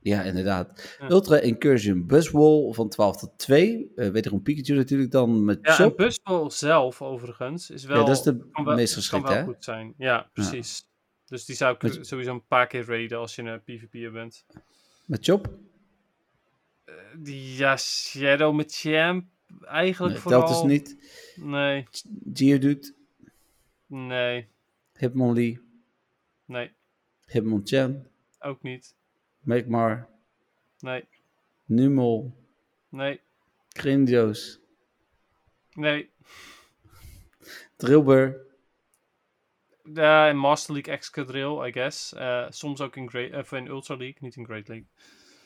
Ja, 0.00 0.22
inderdaad. 0.22 0.96
Ja. 1.00 1.10
Ultra 1.10 1.38
Incursion 1.40 2.06
Buzzwall 2.06 2.72
van 2.72 2.88
12 2.88 3.16
tot 3.16 3.38
2. 3.38 3.92
Eh 3.96 4.08
wederom 4.08 4.42
Pikachu 4.42 4.74
natuurlijk 4.74 5.10
dan 5.10 5.44
met 5.44 5.58
Ja, 5.62 5.68
en 5.68 5.74
Chop. 5.74 5.96
Buzzball 5.96 6.50
zelf 6.50 7.02
overigens 7.02 7.70
is 7.70 7.84
wel... 7.84 7.98
Ja, 7.98 8.04
dat 8.04 8.16
is 8.16 8.22
de 8.22 8.48
kan 8.52 8.64
wel, 8.64 8.74
meest 8.74 8.92
kan 8.92 9.02
geschikt, 9.02 9.28
wel 9.28 9.36
hè? 9.36 9.44
goed 9.44 9.64
zijn. 9.64 9.94
Ja, 9.98 10.30
precies. 10.32 10.88
Dus 11.24 11.44
die 11.44 11.56
zou 11.56 11.74
ik 11.74 11.82
Met- 11.82 12.06
sowieso 12.06 12.32
een 12.32 12.46
paar 12.46 12.66
keer 12.66 12.84
raiden 12.86 13.18
als 13.18 13.34
je 13.34 13.42
een 13.42 13.62
PvP'er 13.62 14.12
bent. 14.12 14.46
Met 15.06 15.24
Chop. 15.24 15.48
Die, 17.18 17.56
ja, 17.56 17.76
Shadow 17.76 18.54
met 18.54 18.74
Champ 18.76 19.24
eigenlijk 19.62 20.12
Nee, 20.14 20.22
vooral... 20.22 20.46
telt 20.46 20.62
dus 20.62 20.70
niet. 20.70 20.96
Nee, 21.36 21.86
Geodude, 22.32 22.94
nee, 23.86 24.48
Hitmonlee, 24.92 25.60
nee, 26.44 26.72
Hitmonchan, 27.26 28.06
ook 28.38 28.62
niet. 28.62 28.94
Magmar, 29.46 30.08
Nee, 30.80 31.04
Numel, 31.64 32.32
nee, 32.88 33.20
Grindios, 33.68 34.58
nee. 35.74 36.10
Drillbur, 37.76 38.44
Ja, 39.94 40.28
in 40.28 40.36
Master 40.36 40.72
League 40.74 40.92
Excadrill, 40.94 41.66
I 41.66 41.72
guess. 41.72 42.12
Eh, 42.14 42.46
soms 42.50 42.80
ook 42.80 42.96
in, 42.96 43.08
Great, 43.08 43.32
of 43.34 43.52
in 43.52 43.66
Ultra 43.66 43.96
League, 43.96 44.16
niet 44.20 44.36
in 44.36 44.44
Great 44.44 44.68
League. 44.68 44.86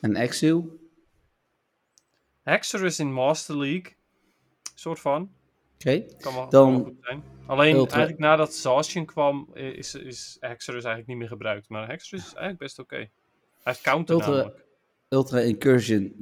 en 0.01 0.15
Exil. 0.15 0.79
Hexer 2.43 2.85
is 2.85 2.99
in 2.99 3.13
Master 3.13 3.57
League. 3.57 3.95
Soort 4.75 4.99
van. 4.99 5.31
Oké. 5.75 6.05
Kan 6.19 6.33
wel, 6.33 6.49
Dan 6.49 6.71
kan 6.71 6.73
wel 6.75 6.83
goed 6.83 6.97
zijn. 7.01 7.23
Alleen 7.45 7.75
Ultra- 7.75 7.95
eigenlijk 7.97 8.25
nadat 8.25 8.53
Zacian 8.53 9.05
kwam, 9.05 9.49
i- 9.55 9.59
is, 9.59 9.95
is 9.95 10.37
Hexer 10.39 10.73
dus 10.73 10.83
eigenlijk 10.83 11.07
niet 11.07 11.17
meer 11.17 11.27
gebruikt. 11.27 11.69
Maar 11.69 11.87
Hexer 11.87 12.17
is 12.17 12.23
eigenlijk 12.23 12.57
best 12.57 12.79
oké. 12.79 13.09
Hij 13.63 13.73
heeft 13.73 13.81
counter 13.81 14.15
Ultra- 14.15 14.29
namelijk. 14.31 14.65
Ultra 15.09 15.39
Incursion 15.39 16.13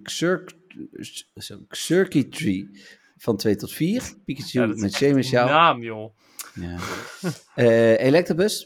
Circuitry 1.69 2.69
van 3.17 3.37
2 3.37 3.55
tot 3.55 3.71
4. 3.73 4.13
Pikachu 4.25 4.59
Ja, 4.59 4.65
met 5.13 5.25
Sjaal. 5.25 5.47
naam, 5.47 5.83
joh. 5.83 6.15
Ja. 6.53 6.77
Eh, 7.55 7.99
Electabuzz, 8.05 8.65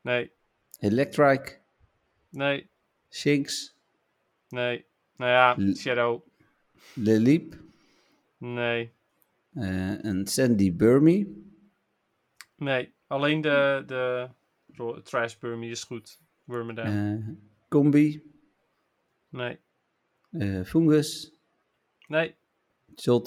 Nee, 0.00 0.30
Electrike, 0.78 1.58
nee, 2.30 2.68
Shinx, 3.10 3.74
nee. 4.48 4.84
Nou 5.16 5.30
ja, 5.30 5.54
L- 5.58 5.74
Shadow. 5.76 6.22
Liliep, 6.94 7.60
Nee, 8.38 8.92
eh 9.54 10.02
een 10.02 10.26
Sandy 10.26 10.72
Burmy, 10.76 11.28
nee. 12.56 12.94
Alleen 13.06 13.40
de, 13.40 13.82
de 13.86 14.28
Trash 15.02 15.34
Burmy 15.36 15.66
is 15.66 15.84
goed. 15.84 16.20
Wormadam. 16.44 16.86
eh 16.86 17.34
Combi, 17.72 18.22
Nee, 19.28 19.58
eh 20.30 20.64
Fungus, 20.64 21.32
nee. 22.08 22.34
Shell, 23.00 23.20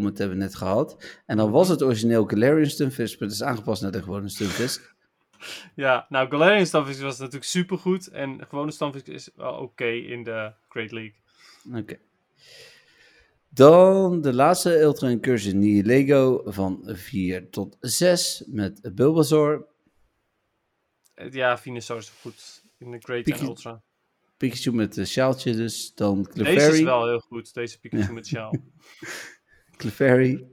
dat 0.00 0.18
hebben 0.18 0.28
we 0.36 0.42
net 0.42 0.54
gehad. 0.54 1.20
En 1.26 1.36
dan 1.36 1.50
was 1.50 1.68
het 1.68 1.82
origineel 1.82 2.24
Galarian 2.24 2.70
Stunfisk, 2.70 3.20
maar 3.20 3.28
het 3.28 3.36
is 3.36 3.42
aangepast 3.44 3.82
naar 3.82 3.90
de 3.92 4.02
gewone 4.02 4.28
Stunfisk. 4.28 4.86
Ja, 5.74 6.06
nou, 6.08 6.28
Galarian 6.30 6.66
Stunfisk 6.66 7.00
was 7.00 7.18
natuurlijk 7.18 7.44
supergoed. 7.44 8.08
En 8.08 8.46
gewone 8.48 8.70
Stunfisk 8.70 9.06
is 9.06 9.30
wel 9.36 9.52
oké 9.54 9.86
in 9.86 10.24
de 10.24 10.52
Great 10.68 10.90
League. 10.90 11.14
Oké. 11.74 11.98
Dan 13.48 14.20
de 14.20 14.34
laatste 14.34 14.80
Ultra 14.80 15.08
Incursion 15.08 15.58
Nihilego 15.58 16.42
van 16.44 16.82
4 16.86 17.50
tot 17.50 17.76
6 17.80 18.44
met 18.46 18.94
Bulbasaur, 18.94 19.66
Eh, 21.14 21.32
Ja, 21.32 21.58
Venusaur 21.58 21.98
is 21.98 22.08
goed 22.08 22.64
in 22.78 22.90
de 22.90 22.98
Great 23.00 23.26
en 23.26 23.42
Ultra. 23.42 23.82
Pikachu 24.36 24.72
met 24.72 24.96
een 24.96 25.06
sjaaltje 25.06 25.52
dus, 25.54 25.94
dan 25.94 26.22
Deze 26.22 26.30
is 26.30 26.34
Clefairy, 26.54 26.84
wel 26.84 27.06
heel 27.06 27.18
goed, 27.20 27.54
deze 27.54 27.80
Pikachu 27.80 28.02
Ja. 28.06 28.12
met 28.12 28.26
sjaal. 28.26 28.54
Clefairy, 29.76 30.46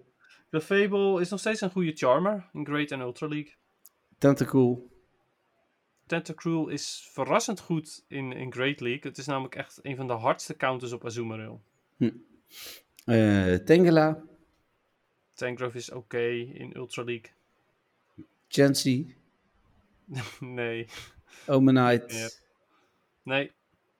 De 0.49 0.61
Fable 0.61 1.21
is 1.21 1.29
nog 1.29 1.39
steeds 1.39 1.61
een 1.61 1.71
goede 1.71 1.91
Charmer 1.95 2.49
in 2.53 2.65
Great 2.65 2.91
en 2.91 2.99
Ultra 2.99 3.27
League. 3.27 3.53
Tentacool, 4.17 4.89
Tentacruel 6.05 6.67
is 6.67 7.09
verrassend 7.11 7.59
goed 7.59 8.03
in, 8.07 8.31
in 8.31 8.51
Great 8.53 8.79
League. 8.79 9.01
Het 9.09 9.17
is 9.17 9.25
namelijk 9.25 9.55
echt 9.55 9.79
een 9.81 9.95
van 9.95 10.07
de 10.07 10.13
hardste 10.13 10.55
counters 10.55 10.91
op 10.91 11.05
Azumarill. 11.05 11.57
eh 13.05 13.53
Tangela, 13.53 14.23
Tangrowth 15.33 15.75
is 15.75 15.91
oké 15.91 16.27
in 16.53 16.75
Ultra 16.75 17.03
League. 17.03 17.31
Chansey, 18.47 19.15
nee, 20.39 20.87
Omanite, 21.47 22.15
Ja. 22.15 22.29
nee. 23.23 23.51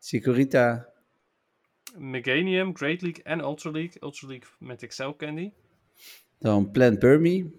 Chikorita, 0.02 0.90
Meganium, 1.98 2.76
Great 2.76 3.02
League 3.02 3.24
en 3.24 3.40
Ultra 3.40 3.72
League. 3.72 4.02
Ultra 4.02 4.28
League 4.28 4.48
met 4.60 4.84
Excel 4.84 5.16
Candy. 5.16 5.52
dan 6.40 6.72
Plant 6.72 7.00
Burmy, 7.00 7.52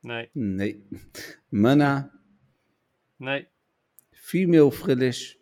Nee, 0.00 0.28
nee, 0.32 0.86
Mana, 1.48 2.10
nee. 3.16 3.48
Female 4.12 4.72
Frillish, 4.72 5.34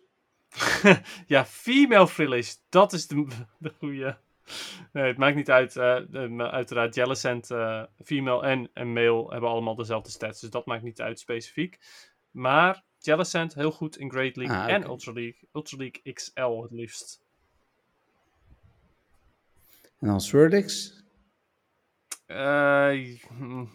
ja, 1.27 1.45
Female 1.45 2.07
Frillish. 2.07 2.55
Dat 2.69 2.93
is 2.93 3.07
de, 3.07 3.27
de 3.59 3.73
goede. 3.77 4.17
Nee, 4.93 5.03
het 5.07 5.17
maakt 5.17 5.35
niet 5.35 5.49
uit. 5.49 5.75
eh, 5.75 5.95
uiteraard, 6.37 6.95
Jellicent, 6.95 7.51
eh 7.51 7.83
female 8.03 8.41
en, 8.43 8.69
en 8.73 8.93
male 8.93 9.27
hebben 9.31 9.49
allemaal 9.49 9.75
dezelfde 9.75 10.11
stats. 10.11 10.41
Dus 10.41 10.49
dat 10.49 10.65
maakt 10.65 10.83
niet 10.83 11.01
uit 11.01 11.19
specifiek. 11.19 11.79
Maar 12.31 12.83
Jellicent, 13.05 13.53
heel 13.53 13.71
goed 13.71 13.97
in 13.97 14.11
Great 14.11 14.35
League 14.35 14.57
Ah, 14.57 14.69
en. 14.69 14.83
Ultra 14.83 15.11
League. 15.11 15.39
Ultra 15.53 15.77
League 15.77 16.13
XL 16.13 16.61
het 16.61 16.71
liefst. 16.71 17.21
En 19.99 20.07
dan 20.07 20.21
Swordix. 20.21 21.01
Eh, 22.25 22.91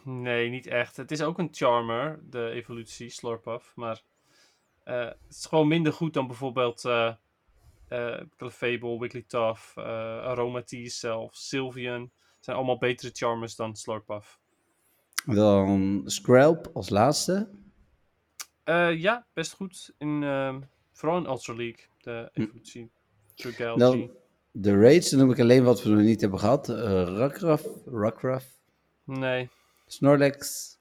nee, 0.04 0.48
niet 0.48 0.66
echt. 0.66 0.96
Het 0.96 1.10
is 1.10 1.22
ook 1.22 1.38
een 1.38 1.48
Charmer, 1.52 2.20
de 2.30 2.50
evolutie, 2.50 3.10
Slurpuff. 3.10 3.72
Maar 3.74 4.02
eh, 4.84 5.04
het 5.04 5.16
is 5.28 5.46
gewoon 5.46 5.68
minder 5.68 5.92
goed 5.92 6.14
dan 6.14 6.26
bijvoorbeeld 6.26 6.84
eh 6.84 7.14
eh 7.88 8.20
Clefable, 8.36 8.98
Wigglytuff, 8.98 9.76
eh 9.76 9.84
Aromatisse 10.22 10.98
zelf, 10.98 11.34
Sylveon. 11.34 12.00
Het 12.02 12.44
zijn 12.44 12.56
allemaal 12.56 12.78
betere 12.78 13.10
Charmers 13.14 13.56
dan 13.56 13.76
Slurpuff. 13.76 14.38
Dan 15.24 16.02
Skrelp 16.04 16.70
als 16.74 16.88
laatste. 16.88 17.48
Eh, 18.68 19.00
ja, 19.00 19.26
best 19.32 19.52
goed. 19.52 19.94
In, 19.98 20.22
ehm, 20.22 20.60
vooral 20.92 21.18
in 21.18 21.26
Ultra 21.26 21.54
League, 21.54 21.84
de 22.00 22.30
evolutie. 22.32 22.90
Dragalge. 23.34 23.78
Dan 23.78 24.10
de 24.50 24.80
raids, 24.80 25.10
dan 25.10 25.18
noem 25.18 25.30
ik 25.30 25.40
alleen 25.40 25.64
wat 25.64 25.82
we 25.82 25.88
nog 25.90 26.00
niet 26.02 26.20
hebben 26.20 26.38
gehad. 26.38 26.68
Uh, 26.68 26.76
Rockruff, 27.04 27.66
Rockruff, 27.86 28.60
Nee, 29.04 29.48
Snorlax, 29.86 30.72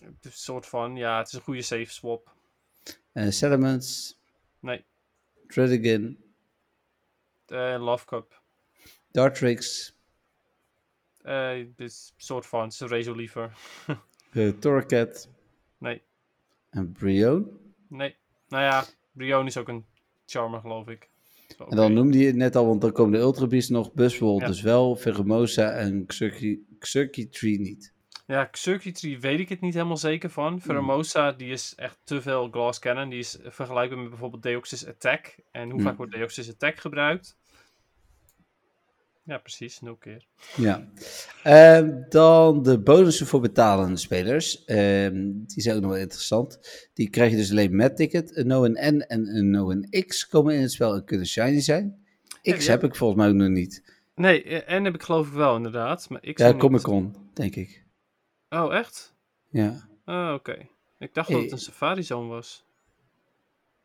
een 0.00 0.18
soort 0.22 0.66
van, 0.66 0.96
ja, 0.96 1.18
het 1.18 1.26
is 1.26 1.32
een 1.32 1.40
goede 1.40 1.62
safe 1.62 1.90
swap. 1.90 2.34
uh, 3.12 3.30
Salamence, 3.30 4.14
Nee, 4.58 4.84
Tredigin, 5.46 6.24
eh 7.46 7.76
Love 7.78 8.04
Cup. 8.04 8.42
Dartrix, 9.10 9.92
Eh, 11.22 11.58
is 11.76 12.12
een 12.16 12.22
soort 12.24 12.46
van, 12.46 12.62
het 12.62 12.72
is 12.72 12.80
een 12.80 12.88
Razor 12.88 13.16
liever. 13.16 13.56
uh, 14.32 14.52
Nee, 15.78 16.02
en 16.74 16.92
Brion. 16.92 17.48
nee. 17.88 18.14
Nou 18.48 18.62
ja, 18.64 18.84
Brion 19.12 19.46
is 19.46 19.56
ook 19.56 19.68
een 19.68 19.84
Charmer, 20.26 20.60
geloof 20.60 20.88
ik. 20.88 21.08
En 21.68 21.76
dan 21.76 21.92
noemde 21.92 22.18
je 22.18 22.26
het 22.26 22.36
net 22.36 22.56
al, 22.56 22.66
want 22.66 22.80
dan 22.80 22.92
komen 22.92 23.12
de 23.12 23.18
Ultra 23.18 23.46
Beasts 23.46 23.70
nog. 23.70 23.92
Buzzwole 23.92 24.40
Ja. 24.40 24.46
dus 24.46 24.60
wel, 24.62 24.94
Pheromosa 24.96 25.70
en 25.70 26.06
Xurkitree 26.78 27.60
niet. 27.60 27.92
Ja, 28.26 28.48
Circuitry 28.52 29.20
weet 29.20 29.38
ik 29.40 29.48
het 29.48 29.60
niet 29.60 29.74
helemaal 29.74 29.96
zeker 29.96 30.30
Hmm. 30.32 30.42
van. 30.44 30.60
Pheromosa, 30.60 31.32
die 31.32 31.50
is 31.50 31.72
echt 31.76 31.98
te 32.04 32.22
veel 32.22 32.48
Glass 32.50 32.78
Cannon. 32.78 33.08
Die 33.08 33.18
is 33.18 33.38
vergelijkbaar 33.42 33.98
met 33.98 34.08
bijvoorbeeld 34.08 34.42
Deoxys 34.42 34.86
Attack. 34.86 35.36
En 35.50 35.62
hoe 35.64 35.72
Hmm. 35.72 35.82
vaak 35.82 35.96
wordt 35.96 36.12
Deoxys 36.12 36.50
Attack 36.50 36.78
gebruikt? 36.78 37.36
Ja, 39.24 39.38
precies, 39.38 39.80
nul 39.80 39.96
keer. 39.96 40.26
Ja. 40.56 40.88
Ehm, 41.42 42.02
dan 42.08 42.62
de 42.62 42.80
bonussen 42.80 43.26
voor 43.26 43.40
betalende 43.40 43.96
spelers. 43.96 44.64
Ehm, 44.64 45.32
die 45.46 45.62
zijn 45.62 45.76
ook 45.76 45.82
nog 45.82 45.90
wel 45.90 46.00
interessant. 46.00 46.58
Die 46.94 47.10
krijg 47.10 47.30
je 47.30 47.36
dus 47.36 47.50
alleen 47.50 47.76
met 47.76 47.96
ticket. 47.96 48.36
Een 48.36 48.46
No 48.46 48.64
en 48.64 48.96
N 48.96 49.00
en 49.00 49.36
een 49.36 49.50
No 49.50 49.70
en 49.70 50.04
X 50.06 50.26
komen 50.28 50.54
in 50.54 50.60
het 50.60 50.72
spel 50.72 50.94
en 50.94 51.04
kunnen 51.04 51.26
shiny 51.26 51.60
zijn. 51.60 52.04
X 52.42 52.66
heb 52.66 52.84
ik 52.84 52.94
volgens 52.94 53.20
mij 53.20 53.28
ook 53.28 53.34
nog 53.34 53.48
niet. 53.48 53.92
Nee, 54.14 54.42
eh, 54.42 54.74
en 54.74 54.84
heb 54.84 54.94
ik 54.94 55.02
geloof 55.02 55.26
ik 55.26 55.32
wel 55.32 55.56
inderdaad. 55.56 56.08
Maar 56.08 56.22
ik 56.22 56.38
Ja. 56.38 56.54
Comic 56.54 56.82
Con, 56.82 57.16
denk 57.34 57.56
ik. 57.56 57.84
Oh, 58.48 58.74
echt? 58.74 59.14
Ja. 59.50 59.88
Oh, 60.04 60.32
oké. 60.34 60.68
Ik 60.98 61.14
dacht 61.14 61.30
dat 61.30 61.42
het 61.42 61.52
een 61.52 61.58
Safari 61.58 62.02
Zone 62.02 62.28
was. 62.28 62.64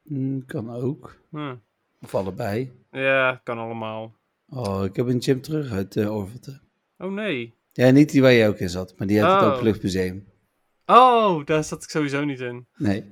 Mm, 0.03 0.45
kan 0.45 0.69
ook. 0.69 1.19
Hm. 1.29 1.55
Of 2.01 2.15
allebei. 2.15 2.71
Ja, 2.91 3.41
kan 3.43 3.57
allemaal. 3.57 4.15
Oh, 4.49 4.83
ik 4.85 4.95
heb 4.95 5.07
een 5.07 5.21
gym 5.21 5.41
terug 5.41 5.71
uit 5.71 5.95
uh, 5.95 6.15
Orvelte. 6.15 6.61
Oh 6.97 7.11
nee. 7.11 7.57
Ja, 7.71 7.89
niet 7.89 8.11
die 8.11 8.21
waar 8.21 8.33
jij 8.33 8.47
ook 8.47 8.57
in 8.59 8.69
zat, 8.69 8.93
maar 8.97 9.07
die 9.07 9.23
uit 9.23 9.33
het 9.33 9.43
Oh. 9.49 9.53
Openluchtmuseum. 9.53 10.27
Oh, 10.85 11.45
daar 11.45 11.63
zat 11.63 11.83
ik 11.83 11.89
sowieso 11.89 12.23
niet 12.25 12.39
in. 12.39 12.67
Nee. 12.77 13.11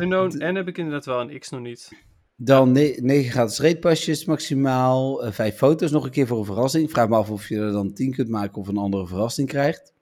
Unknown 0.00 0.38
en 0.40 0.54
heb 0.54 0.68
ik 0.68 0.78
inderdaad 0.78 1.04
wel, 1.04 1.20
en 1.20 1.38
X 1.38 1.48
nog 1.50 1.60
niet. 1.60 1.88
Dan 2.36 2.72
9 2.72 3.30
gratis 3.30 3.58
raidpasjes 3.60 4.24
maximaal. 4.24 5.24
eh, 5.24 5.32
vijf 5.32 5.56
foto's 5.56 5.90
nog 5.90 6.04
een 6.04 6.10
keer 6.10 6.26
voor 6.26 6.38
een 6.38 6.44
verrassing. 6.44 6.84
Ik 6.84 6.90
vraag 6.90 7.08
me 7.08 7.16
af 7.16 7.30
of 7.30 7.48
je 7.48 7.56
er 7.58 7.72
dan 7.72 7.92
10 7.92 8.12
kunt 8.14 8.28
maken 8.28 8.56
of 8.60 8.68
een 8.68 8.76
andere 8.76 9.06
verrassing 9.06 9.48
krijgt. 9.48 9.92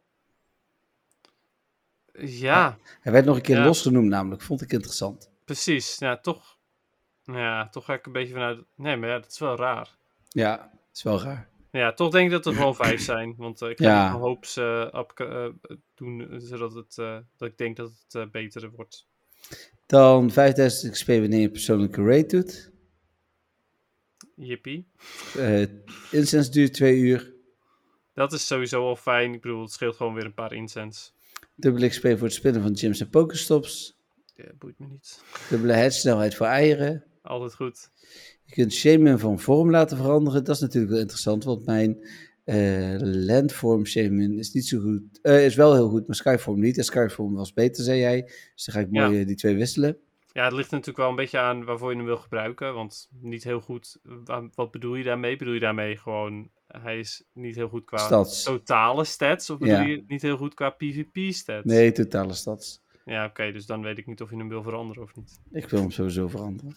Ja, 2.20 2.78
Hij 3.00 3.12
werd 3.12 3.24
nog 3.24 3.36
een 3.36 3.42
keer 3.42 3.56
Ja. 3.56 3.64
losgenoemd 3.64 4.08
namelijk. 4.08 4.42
Vond 4.42 4.62
ik 4.62 4.72
interessant. 4.72 5.30
precies. 5.44 5.96
Ja, 5.98 6.18
toch. 6.20 6.55
Ja, 7.26 7.68
toch 7.68 7.84
ga 7.84 7.94
ik 7.94 8.06
een 8.06 8.12
beetje 8.12 8.32
vanuit. 8.32 8.58
Nee, 8.74 8.96
maar 8.96 9.08
ja, 9.08 9.18
dat 9.18 9.30
is 9.30 9.38
wel 9.38 9.56
raar. 9.56 9.96
Ja, 10.28 10.70
is 10.94 11.02
wel 11.02 11.20
raar. 11.22 11.48
Ja, 11.70 11.92
toch 11.92 12.10
denk 12.10 12.24
ik 12.26 12.30
dat 12.32 12.46
er 12.46 12.54
gewoon 12.54 12.74
vijf 12.84 13.00
zijn. 13.00 13.34
Want 13.36 13.62
eh, 13.62 13.70
ik 13.70 13.78
ga 13.78 13.84
Ja. 13.84 14.02
niet 14.02 14.10
mijn 14.10 14.22
hoops 14.22 14.56
eh, 14.56 14.88
op, 14.92 15.12
eh, 15.20 15.48
doen, 15.94 16.34
zodat 16.40 16.74
het, 16.74 16.94
dat 17.36 17.48
ik 17.48 17.58
denk 17.58 17.76
dat 17.76 17.92
het 18.08 18.30
beter 18.30 18.70
wordt. 18.70 19.06
Dan 19.86 20.30
5000 20.30 20.92
XP 20.92 21.06
wanneer 21.06 21.38
je 21.38 21.44
een 21.44 21.50
persoonlijke 21.50 22.04
raid 22.04 22.30
doet. 22.30 22.70
Jippie. 24.34 24.88
Incense 26.10 26.50
duurt 26.50 26.72
2 26.72 26.96
uur. 26.98 27.34
Dat 28.14 28.32
is 28.32 28.46
sowieso 28.46 28.82
al 28.88 28.96
fijn. 28.96 29.34
Ik 29.34 29.40
bedoel, 29.40 29.62
het 29.62 29.72
scheelt 29.72 29.96
gewoon 29.96 30.14
weer 30.14 30.24
een 30.24 30.34
paar 30.34 30.52
incense. 30.52 31.10
Dubbele 31.54 31.88
XP 31.88 32.02
voor 32.02 32.12
het 32.22 32.32
spinnen 32.32 32.62
van 32.62 32.76
gyms 32.76 33.00
en 33.00 33.10
pokestops. 33.10 33.96
Ja, 34.34 34.44
boeit 34.58 34.78
me 34.78 34.86
niet. 34.86 35.22
Dubbele 35.50 35.72
headsnelheid 35.72 36.34
voor 36.34 36.46
eieren. 36.46 37.04
Altijd 37.26 37.54
goed. 37.54 37.90
Je 38.44 38.54
kunt 38.54 38.72
Shaman 38.72 39.18
van 39.18 39.38
vorm 39.38 39.70
laten 39.70 39.96
veranderen. 39.96 40.44
Dat 40.44 40.54
is 40.54 40.60
natuurlijk 40.60 40.92
wel 40.92 41.00
interessant, 41.00 41.44
want 41.44 41.66
mijn 41.66 41.98
eh 42.44 42.96
landform 43.00 43.86
Shaman 43.86 44.32
is 44.38 44.52
niet 44.52 44.66
zo 44.66 44.80
goed. 44.80 45.02
eh, 45.22 45.44
is 45.44 45.54
wel 45.54 45.74
heel 45.74 45.88
goed, 45.88 46.06
maar 46.06 46.16
Skyform 46.16 46.60
niet. 46.60 46.78
En 46.78 46.84
Skyform 46.84 47.34
was 47.34 47.52
beter, 47.52 47.84
zei 47.84 47.98
jij. 48.00 48.22
Dus 48.54 48.64
dan 48.64 48.74
ga 48.74 48.80
ik 48.80 48.90
mooi 48.90 49.14
Ja. 49.14 49.20
eh, 49.20 49.26
die 49.26 49.36
twee 49.36 49.56
wisselen. 49.56 49.96
Ja, 50.32 50.44
het 50.44 50.52
ligt 50.52 50.70
natuurlijk 50.70 50.98
wel 50.98 51.08
een 51.08 51.14
beetje 51.16 51.38
aan 51.38 51.64
waarvoor 51.64 51.90
je 51.90 51.96
hem 51.96 52.06
wil 52.06 52.16
gebruiken. 52.16 52.74
Want 52.74 53.08
niet 53.20 53.44
heel 53.44 53.60
goed. 53.60 53.98
wa- 54.24 54.48
Wat 54.54 54.70
bedoel 54.70 54.94
je 54.94 55.04
daarmee? 55.04 55.36
Bedoel 55.36 55.54
je 55.54 55.60
daarmee 55.60 55.96
gewoon. 55.96 56.50
Hij 56.66 56.98
is 56.98 57.24
niet 57.32 57.54
heel 57.54 57.68
goed 57.68 57.84
qua 57.84 57.98
Stats. 57.98 58.42
totale 58.42 59.04
stats? 59.04 59.50
Of 59.50 59.58
bedoel 59.58 59.74
Ja. 59.74 59.82
je 59.82 60.04
niet 60.06 60.22
heel 60.22 60.36
goed 60.36 60.54
qua 60.54 60.70
PvP-stats? 60.70 61.64
Nee, 61.66 61.92
totale 61.92 62.32
stads. 62.34 62.82
Ja, 63.04 63.24
oké, 63.24 63.52
dus 63.52 63.66
dan 63.66 63.82
weet 63.82 63.98
ik 63.98 64.06
niet 64.06 64.20
of 64.22 64.30
je 64.30 64.36
hem 64.36 64.48
wil 64.48 64.62
veranderen 64.62 65.02
of 65.02 65.16
niet. 65.16 65.40
Ik 65.52 65.68
wil 65.68 65.80
hem 65.80 65.90
sowieso 65.90 66.28
veranderen. 66.28 66.76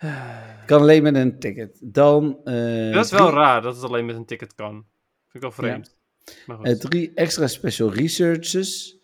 Kan 0.66 0.80
alleen 0.80 1.02
met 1.02 1.14
een 1.14 1.38
ticket. 1.38 1.78
Dan 1.82 2.40
eh, 2.44 2.92
dat 2.92 3.04
is 3.04 3.10
wel 3.10 3.26
drie, 3.26 3.38
raar 3.38 3.62
dat 3.62 3.74
het 3.74 3.84
alleen 3.84 4.06
met 4.06 4.16
een 4.16 4.24
ticket 4.24 4.54
kan. 4.54 4.72
Vind 4.72 5.34
ik 5.34 5.40
wel 5.40 5.50
vreemd. 5.50 5.98
Maar 6.46 6.56
goed. 6.56 6.66
eh, 6.66 6.74
drie 6.74 7.12
extra 7.14 7.46
special 7.46 7.92
researches. 7.92 8.98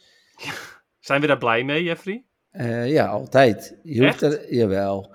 Zijn 1.01 1.21
we 1.21 1.27
daar 1.27 1.39
blij 1.39 1.65
mee, 1.65 1.83
Jeffrey? 1.83 2.25
Eh, 2.51 2.91
ja, 2.91 3.07
altijd. 3.07 3.79
Je 3.83 4.05
hoeft 4.05 4.23
er, 4.23 4.55
jawel. 4.55 5.15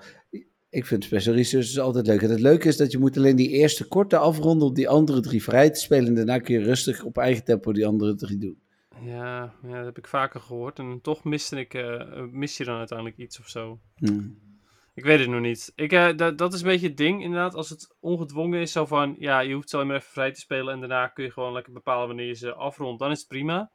Ik 0.70 0.86
vind 0.86 1.04
special 1.04 1.34
researches 1.34 1.78
altijd 1.78 2.06
leuk. 2.06 2.22
En 2.22 2.30
het 2.30 2.40
leuke 2.40 2.68
is 2.68 2.76
dat 2.76 2.92
je 2.92 2.98
moet 2.98 3.16
alleen 3.16 3.36
die 3.36 3.48
eerste 3.50 3.88
korte 3.88 4.16
afronden 4.16 4.68
op 4.68 4.74
die 4.74 4.88
andere 4.88 5.20
drie 5.20 5.42
vrij 5.42 5.70
te 5.70 5.80
spelen. 5.80 6.06
En 6.06 6.14
daarna 6.14 6.38
kun 6.38 6.54
je 6.54 6.64
rustig 6.64 7.04
op 7.04 7.18
eigen 7.18 7.44
tempo 7.44 7.72
die 7.72 7.86
andere 7.86 8.14
drie 8.14 8.38
doen. 8.38 8.60
Ja, 9.00 9.54
ja 9.62 9.76
dat 9.76 9.84
heb 9.84 9.98
ik 9.98 10.06
vaker 10.06 10.40
gehoord. 10.40 10.78
En 10.78 10.98
toch 11.02 11.24
miste 11.24 11.60
ik, 11.60 11.84
mis 12.30 12.56
je 12.56 12.64
dan 12.64 12.78
uiteindelijk 12.78 13.18
iets 13.18 13.40
of 13.40 13.48
zo. 13.48 13.80
Hmm. 13.94 14.51
Ik 14.94 15.04
weet 15.04 15.18
het 15.18 15.28
nog 15.28 15.40
niet. 15.40 15.72
Ik, 15.74 15.92
eh, 15.92 16.16
dat, 16.16 16.38
dat 16.38 16.52
is 16.52 16.60
een 16.60 16.66
beetje 16.66 16.86
het 16.88 16.96
ding, 16.96 17.22
inderdaad. 17.22 17.54
Als 17.54 17.68
het 17.70 17.96
ongedwongen 18.00 18.60
is, 18.60 18.72
zo 18.72 18.86
van... 18.86 19.16
Ja, 19.18 19.40
je 19.40 19.54
hoeft 19.54 19.70
zo 19.70 19.76
alleen 19.76 19.88
maar 19.88 19.96
even 19.96 20.10
vrij 20.10 20.32
te 20.32 20.40
spelen... 20.40 20.74
en 20.74 20.80
daarna 20.80 21.06
kun 21.08 21.24
je 21.24 21.30
gewoon 21.30 21.52
lekker 21.52 21.72
bepalen 21.72 22.06
wanneer 22.06 22.26
je 22.26 22.34
ze 22.34 22.54
afrondt. 22.54 22.98
Dan 22.98 23.10
is 23.10 23.18
het 23.18 23.28
prima. 23.28 23.70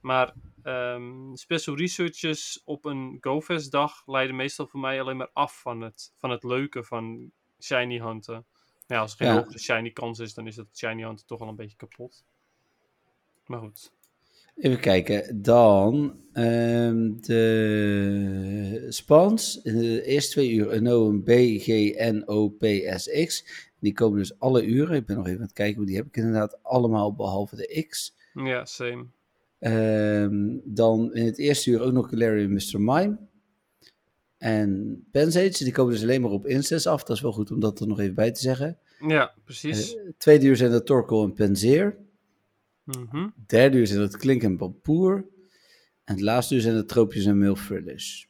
Maar 0.00 0.34
ehm, 0.62 1.34
special 1.34 1.76
researches 1.76 2.62
op 2.64 2.84
een 2.84 3.18
GoFest 3.20 3.72
dag... 3.72 4.02
leiden 4.06 4.36
meestal 4.36 4.66
voor 4.66 4.80
mij 4.80 5.00
alleen 5.00 5.16
maar 5.16 5.30
af 5.32 5.60
van 5.60 5.80
het, 5.80 6.12
van 6.16 6.30
het 6.30 6.44
leuke 6.44 6.84
van 6.84 7.30
shiny 7.60 7.98
hunten. 7.98 8.46
Ja, 8.86 9.00
als 9.00 9.10
er 9.10 9.16
geen 9.16 9.28
Ja. 9.28 9.34
hogere 9.34 9.58
shiny 9.58 9.90
kans 9.90 10.18
is... 10.18 10.34
dan 10.34 10.46
is 10.46 10.56
het 10.56 10.78
shiny 10.78 11.02
hunten 11.02 11.26
toch 11.26 11.40
al 11.40 11.48
een 11.48 11.56
beetje 11.56 11.76
kapot. 11.76 12.24
Maar 13.46 13.58
goed. 13.58 13.92
Even 14.56 14.80
kijken. 14.80 15.42
Dan 15.42 16.16
ehm, 16.32 17.12
de 17.20 18.86
spans. 18.88 19.60
In 19.62 19.78
de 19.78 20.02
eerste 20.02 20.30
twee 20.30 20.52
uur 20.52 20.72
een 20.72 21.22
B, 21.22 21.28
G, 21.60 21.66
N, 22.12 22.22
O, 22.26 22.48
P, 22.48 22.64
S, 22.96 23.24
X. 23.24 23.44
Die 23.80 23.92
komen 23.92 24.18
dus 24.18 24.38
alle 24.38 24.64
uren. 24.64 24.96
Ik 24.96 25.06
ben 25.06 25.16
nog 25.16 25.26
even 25.26 25.38
aan 25.38 25.44
het 25.44 25.54
kijken, 25.54 25.76
maar 25.76 25.86
die 25.86 25.96
heb 25.96 26.06
ik 26.06 26.16
inderdaad 26.16 26.58
allemaal 26.62 27.14
behalve 27.14 27.56
de 27.56 27.86
X. 27.88 28.16
Ja, 28.34 28.64
same. 28.64 29.06
Ehm, 29.58 30.58
dan 30.64 31.14
in 31.14 31.24
het 31.24 31.38
eerste 31.38 31.70
uur 31.70 31.80
ook 31.80 31.92
nog 31.92 32.08
Galarian 32.08 32.52
Mr. 32.52 32.80
Mime. 32.80 33.18
En 34.38 35.02
Pensage, 35.10 35.64
die 35.64 35.72
komen 35.72 35.92
dus 35.92 36.02
alleen 36.02 36.20
maar 36.20 36.30
op 36.30 36.46
Instance 36.46 36.88
af. 36.88 37.04
Dat 37.04 37.16
is 37.16 37.22
wel 37.22 37.32
goed 37.32 37.50
om 37.50 37.60
dat 37.60 37.80
er 37.80 37.86
nog 37.86 38.00
even 38.00 38.14
bij 38.14 38.32
te 38.32 38.40
zeggen. 38.40 38.78
Ja, 39.06 39.34
precies. 39.44 39.96
Eh, 39.96 40.02
tweede 40.18 40.46
uur 40.46 40.56
zijn 40.56 40.70
dat 40.70 40.86
Torkoal 40.86 41.24
en 41.24 41.32
Penzeer. 41.32 41.96
Mhm. 42.84 43.28
Derde 43.46 43.78
uur 43.78 43.86
zijn 43.86 44.00
dat 44.00 44.16
Klink 44.16 44.42
en 44.42 44.56
Pampoer. 44.56 45.24
En 46.04 46.14
het 46.14 46.20
laatste 46.22 46.54
uur 46.54 46.60
zijn 46.60 46.74
dat 46.74 46.88
Tropius 46.88 47.24
en 47.26 47.38
Milfrillish. 47.38 48.24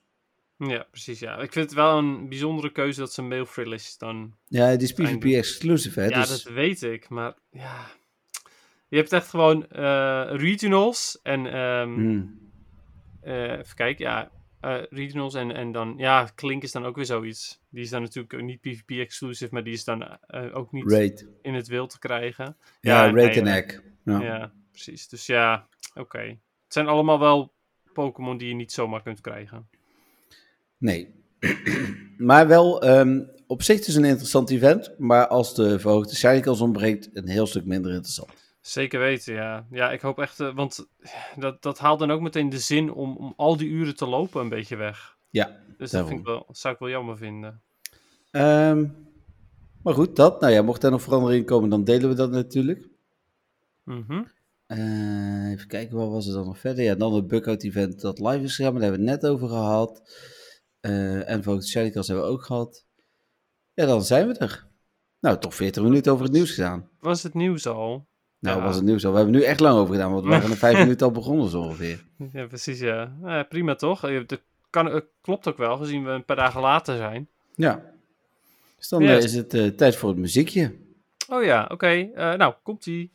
Ja, 0.59 0.87
precies. 0.91 1.19
Ja. 1.19 1.39
Ik 1.39 1.53
vind 1.53 1.65
het 1.65 1.75
wel 1.75 1.99
een 1.99 2.29
bijzondere 2.29 2.73
keuze 2.73 3.01
dat 3.01 3.13
ze 3.13 3.47
is 3.71 3.99
dan. 3.99 4.35
Ja, 4.47 4.71
die 4.77 4.83
is 4.83 4.93
PvP 4.93 5.25
exclusive, 5.25 6.01
hè? 6.01 6.07
ja, 6.07 6.21
dus... 6.21 6.43
dat 6.43 6.53
weet 6.53 6.83
ik. 6.83 7.09
Maar 7.09 7.35
ja. 7.51 7.87
Je 8.89 8.97
hebt 8.97 9.13
echt 9.13 9.29
gewoon 9.29 9.67
eh, 9.69 10.25
regionals 10.31 11.19
en. 11.23 11.47
ehm, 11.47 11.95
Hmm. 11.95 12.39
eh, 13.21 13.53
even 13.59 13.75
kijken, 13.75 14.05
ja. 14.05 14.31
eh, 14.61 14.83
regionals 14.91 15.35
en, 15.35 15.51
en 15.55 15.73
dan. 15.73 15.95
Ja, 15.97 16.31
Klink 16.35 16.63
is 16.63 16.73
dan 16.73 16.85
ook 16.85 16.97
weer 16.97 17.05
zoiets. 17.05 17.61
Die 17.71 17.83
is 17.83 17.91
dan 17.91 18.03
natuurlijk 18.03 18.43
niet 18.43 18.61
PvP 18.61 18.91
exclusive, 18.91 19.53
maar 19.55 19.65
die 19.65 19.73
is 19.73 19.85
dan 19.85 20.19
ook 20.53 20.73
niet 20.73 20.91
Raid. 20.91 21.29
in 21.43 21.55
het 21.55 21.67
wild 21.67 21.91
te 21.91 21.99
krijgen. 21.99 22.57
Ja, 22.81 23.05
Ja, 23.05 23.13
Raid 23.13 23.37
en 23.37 23.47
Egg. 23.47 23.81
Ja. 24.05 24.21
Ja, 24.21 24.53
precies. 24.71 25.09
Dus 25.09 25.27
ja, 25.27 25.69
oké. 25.95 26.19
Het 26.19 26.73
zijn 26.73 26.87
allemaal 26.87 27.19
wel 27.19 27.53
Pokémon 27.93 28.37
die 28.37 28.49
je 28.49 28.55
niet 28.55 28.73
zomaar 28.73 29.03
kunt 29.03 29.21
krijgen. 29.21 29.69
Nee. 30.79 31.15
maar 32.19 32.49
wel, 32.49 32.83
ehm, 32.83 33.23
op 33.47 33.63
zich 33.63 33.79
is 33.79 33.87
het 33.87 33.97
een 33.97 34.05
interessant 34.05 34.51
event. 34.51 34.95
Maar 34.99 35.27
als 35.27 35.55
de 35.55 35.79
verhoogde 35.79 36.15
shiny 36.15 36.41
kans 36.41 36.61
ontbreekt, 36.61 37.11
een 37.13 37.29
heel 37.29 37.47
stuk 37.47 37.65
minder 37.65 37.93
interessant. 37.93 38.31
Zeker 38.61 39.01
weten, 39.01 39.35
ja. 39.35 39.67
Ja, 39.71 39.91
ik 39.93 40.01
hoop 40.01 40.19
echt, 40.19 40.41
eh, 40.41 40.55
want 40.55 40.87
dat, 41.37 41.63
dat 41.63 41.79
haalt 41.79 41.99
dan 41.99 42.11
ook 42.11 42.21
meteen 42.21 42.49
de 42.49 42.59
zin 42.59 42.93
om, 42.93 43.17
om 43.17 43.33
al 43.37 43.57
die 43.57 43.69
uren 43.69 43.97
te 43.97 44.07
lopen 44.07 44.41
een 44.41 44.49
beetje 44.49 44.77
weg. 44.77 45.17
Ja, 45.31 45.61
Dus 45.79 45.91
dat 45.91 46.07
vind 46.07 46.21
ik 46.21 46.27
wel, 46.27 46.47
zou 46.51 46.75
ik 46.75 46.81
wel 46.81 46.89
jammer 46.89 47.17
vinden. 47.17 47.63
Ehm, 48.31 48.87
maar 49.83 49.95
goed, 49.95 50.17
dat. 50.17 50.41
Nou 50.41 50.53
ja, 50.53 50.63
mocht 50.63 50.83
er 50.83 50.91
nog 50.91 51.03
verandering 51.03 51.47
komen, 51.47 51.71
dan 51.71 51.85
delen 51.85 52.09
we 52.09 52.15
dat 52.15 52.31
natuurlijk. 52.31 52.89
Mhm. 53.85 54.23
Eh, 54.67 55.51
even 55.51 55.67
kijken, 55.69 55.97
wat 55.97 56.09
was 56.11 56.27
er 56.27 56.33
dan 56.35 56.47
nog 56.47 56.59
verder? 56.59 56.85
Ja, 56.85 56.95
dan 56.95 57.15
het 57.15 57.27
Bughout 57.27 57.63
event 57.63 58.01
dat 58.01 58.19
live 58.19 58.45
is 58.45 58.55
gegaan, 58.57 58.73
maar 58.73 58.81
daar 58.81 58.91
hebben 58.91 59.07
we 59.07 59.13
het 59.13 59.23
net 59.23 59.31
over 59.31 59.49
gehad. 59.49 60.03
Eh, 60.81 61.31
en 61.31 61.43
kans 61.43 61.73
hebben 61.73 62.27
we 62.27 62.31
ook 62.33 62.43
gehad. 62.43 62.85
Ja, 63.75 63.87
dan 63.87 64.03
zijn 64.05 64.27
we 64.29 64.35
er. 64.39 64.67
Nou, 65.21 65.39
toch 65.39 65.55
40 65.55 65.83
minuten 65.83 66.13
over 66.13 66.25
het 66.25 66.35
nieuws 66.35 66.51
gedaan. 66.55 66.89
Was 67.01 67.23
het 67.23 67.35
nieuws 67.35 67.67
al? 67.67 68.07
Nou, 68.39 68.59
Ja. 68.59 68.65
was 68.65 68.77
het 68.77 68.85
nieuws 68.85 69.05
al. 69.05 69.11
We 69.11 69.17
hebben 69.17 69.35
nu 69.35 69.43
echt 69.43 69.61
lang 69.61 69.79
over 69.79 69.95
gedaan, 69.95 70.13
want 70.13 70.25
we 70.25 70.31
waren 70.31 70.51
er 70.51 70.57
vijf 70.57 70.79
minuten 70.85 71.07
al 71.07 71.13
begonnen 71.13 71.49
zo 71.49 71.61
ongeveer. 71.61 72.05
Ja, 72.33 72.47
precies, 72.47 72.79
ja. 72.81 73.17
Ja 73.23 73.43
prima 73.43 73.75
toch? 73.75 74.01
Dat 74.27 74.41
kan, 74.71 74.91
eh, 74.91 75.01
klopt 75.21 75.49
ook 75.49 75.57
wel, 75.57 75.77
gezien 75.77 76.05
we 76.05 76.11
een 76.11 76.25
paar 76.25 76.37
dagen 76.37 76.61
later 76.61 76.97
zijn. 76.97 77.29
Ja. 77.55 77.93
Dus 78.77 78.89
dan 78.89 79.03
is 79.03 79.35
het 79.35 79.79
tijd 79.79 79.97
voor 79.97 80.09
het 80.09 80.19
muziekje. 80.19 80.75
Oh 81.29 81.45
ja, 81.45 81.69
oké. 81.73 82.11
Nou, 82.37 82.55
komt-ie. 82.63 83.13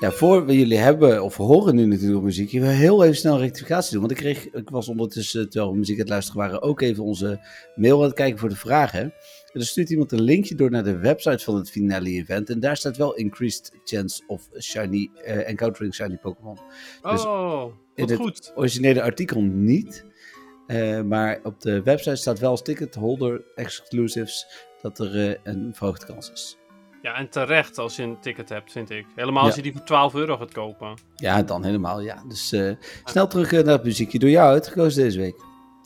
Ja, 0.00 0.10
voor 0.10 0.46
we 0.46 0.58
jullie 0.58 0.78
hebben, 0.78 1.22
of 1.22 1.36
horen 1.36 1.74
nu 1.74 1.86
natuurlijk 1.86 2.22
muziekje, 2.22 2.60
we 2.60 2.66
heel 2.66 3.04
even 3.04 3.16
snel 3.16 3.34
een 3.34 3.40
rectificatie 3.40 3.92
doen. 3.92 4.00
Want 4.00 4.12
ik, 4.12 4.18
kreeg, 4.18 4.50
ik 4.50 4.70
was 4.70 4.88
ondertussen, 4.88 5.50
terwijl 5.50 5.72
we 5.72 5.78
muziek 5.78 5.94
aan 5.94 6.00
het 6.00 6.10
luisteren 6.10 6.40
waren, 6.40 6.62
ook 6.62 6.80
even 6.80 7.04
onze 7.04 7.40
mail 7.74 7.96
aan 7.96 8.04
het 8.04 8.14
kijken 8.14 8.38
voor 8.38 8.48
de 8.48 8.56
vragen. 8.56 9.00
En 9.52 9.60
er 9.60 9.66
stuurt 9.66 9.90
iemand 9.90 10.12
een 10.12 10.22
linkje 10.22 10.54
door 10.54 10.70
naar 10.70 10.84
de 10.84 10.98
website 10.98 11.44
van 11.44 11.56
het 11.56 11.70
finale 11.70 12.10
event. 12.10 12.50
En 12.50 12.60
daar 12.60 12.76
staat 12.76 12.96
wel 12.96 13.14
increased 13.14 13.72
chance 13.84 14.22
of 14.26 14.48
shiny, 14.58 15.10
eh, 15.24 15.48
encountering 15.48 15.94
shiny 15.94 16.16
Pokémon. 16.16 16.58
Dus 17.02 17.24
oh, 17.24 17.64
in 17.94 18.08
het 18.08 18.52
originele 18.54 19.02
artikel 19.02 19.42
niet. 19.42 20.06
Eh, 20.66 21.02
maar 21.02 21.40
op 21.42 21.60
de 21.60 21.82
website 21.82 22.16
staat 22.16 22.38
wel 22.38 22.50
als 22.50 22.62
ticket 22.62 22.94
holder 22.94 23.44
exclusives 23.54 24.46
dat 24.82 24.98
er 24.98 25.28
eh, 25.28 25.36
een 25.42 25.70
verhoogde 25.74 26.06
kans 26.06 26.32
is. 26.32 26.59
Ja, 27.02 27.14
en 27.14 27.28
terecht 27.28 27.78
als 27.78 27.96
je 27.96 28.02
een 28.02 28.20
ticket 28.20 28.48
hebt, 28.48 28.72
vind 28.72 28.90
ik. 28.90 29.06
Helemaal 29.14 29.42
als 29.42 29.50
Ja. 29.50 29.56
je 29.56 29.62
die 29.62 29.72
voor 29.72 29.86
12 29.86 30.14
euro 30.14 30.36
gaat 30.36 30.52
kopen. 30.52 30.94
Ja, 31.16 31.42
dan 31.42 31.64
helemaal, 31.64 32.00
ja. 32.00 32.22
Dus 32.28 32.52
eh, 32.52 32.72
snel 33.04 33.26
terug 33.26 33.52
eh, 33.52 33.64
naar 33.64 33.74
het 33.74 33.84
muziekje 33.84 34.18
door 34.18 34.30
jou 34.30 34.50
uitgekozen 34.52 35.02
deze 35.02 35.18
week. 35.18 35.34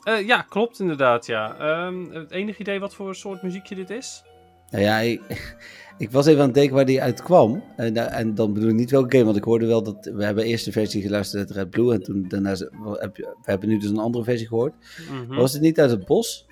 Eh, 0.03 0.27
ja, 0.27 0.41
klopt 0.41 0.79
inderdaad, 0.79 1.25
ja. 1.25 1.55
Ehm, 1.57 2.11
het 2.11 2.31
enige 2.31 2.59
idee 2.59 2.79
wat 2.79 2.95
voor 2.95 3.15
soort 3.15 3.41
muziekje 3.43 3.75
dit 3.75 3.89
is? 3.89 4.23
Nou 4.69 4.83
ja, 4.83 4.99
ik, 4.99 5.21
ik 5.97 6.11
was 6.11 6.25
even 6.25 6.39
aan 6.39 6.45
het 6.45 6.55
denken 6.55 6.75
waar 6.75 6.85
die 6.85 7.01
uit 7.01 7.21
kwam. 7.21 7.63
En, 7.75 7.97
en 8.11 8.35
dan 8.35 8.53
bedoel 8.53 8.69
ik 8.69 8.75
niet 8.75 8.91
welke 8.91 9.11
game, 9.11 9.25
want 9.25 9.37
ik 9.37 9.43
hoorde 9.43 9.65
wel 9.65 9.83
dat... 9.83 10.09
We 10.13 10.23
hebben 10.23 10.43
eerst 10.43 10.65
de 10.65 10.71
versie 10.71 11.01
geluisterd 11.01 11.47
uit 11.47 11.57
Red 11.57 11.69
Blue 11.69 11.93
en 11.93 12.03
toen 12.03 12.25
daarna... 12.27 12.53
We 12.53 13.35
hebben 13.41 13.69
nu 13.69 13.77
dus 13.77 13.89
een 13.89 13.97
andere 13.97 14.23
versie 14.23 14.47
gehoord. 14.47 14.73
Mhm. 15.11 15.35
Was 15.35 15.53
het 15.53 15.61
niet 15.61 15.79
uit 15.79 15.91
het 15.91 16.05
bos? 16.05 16.45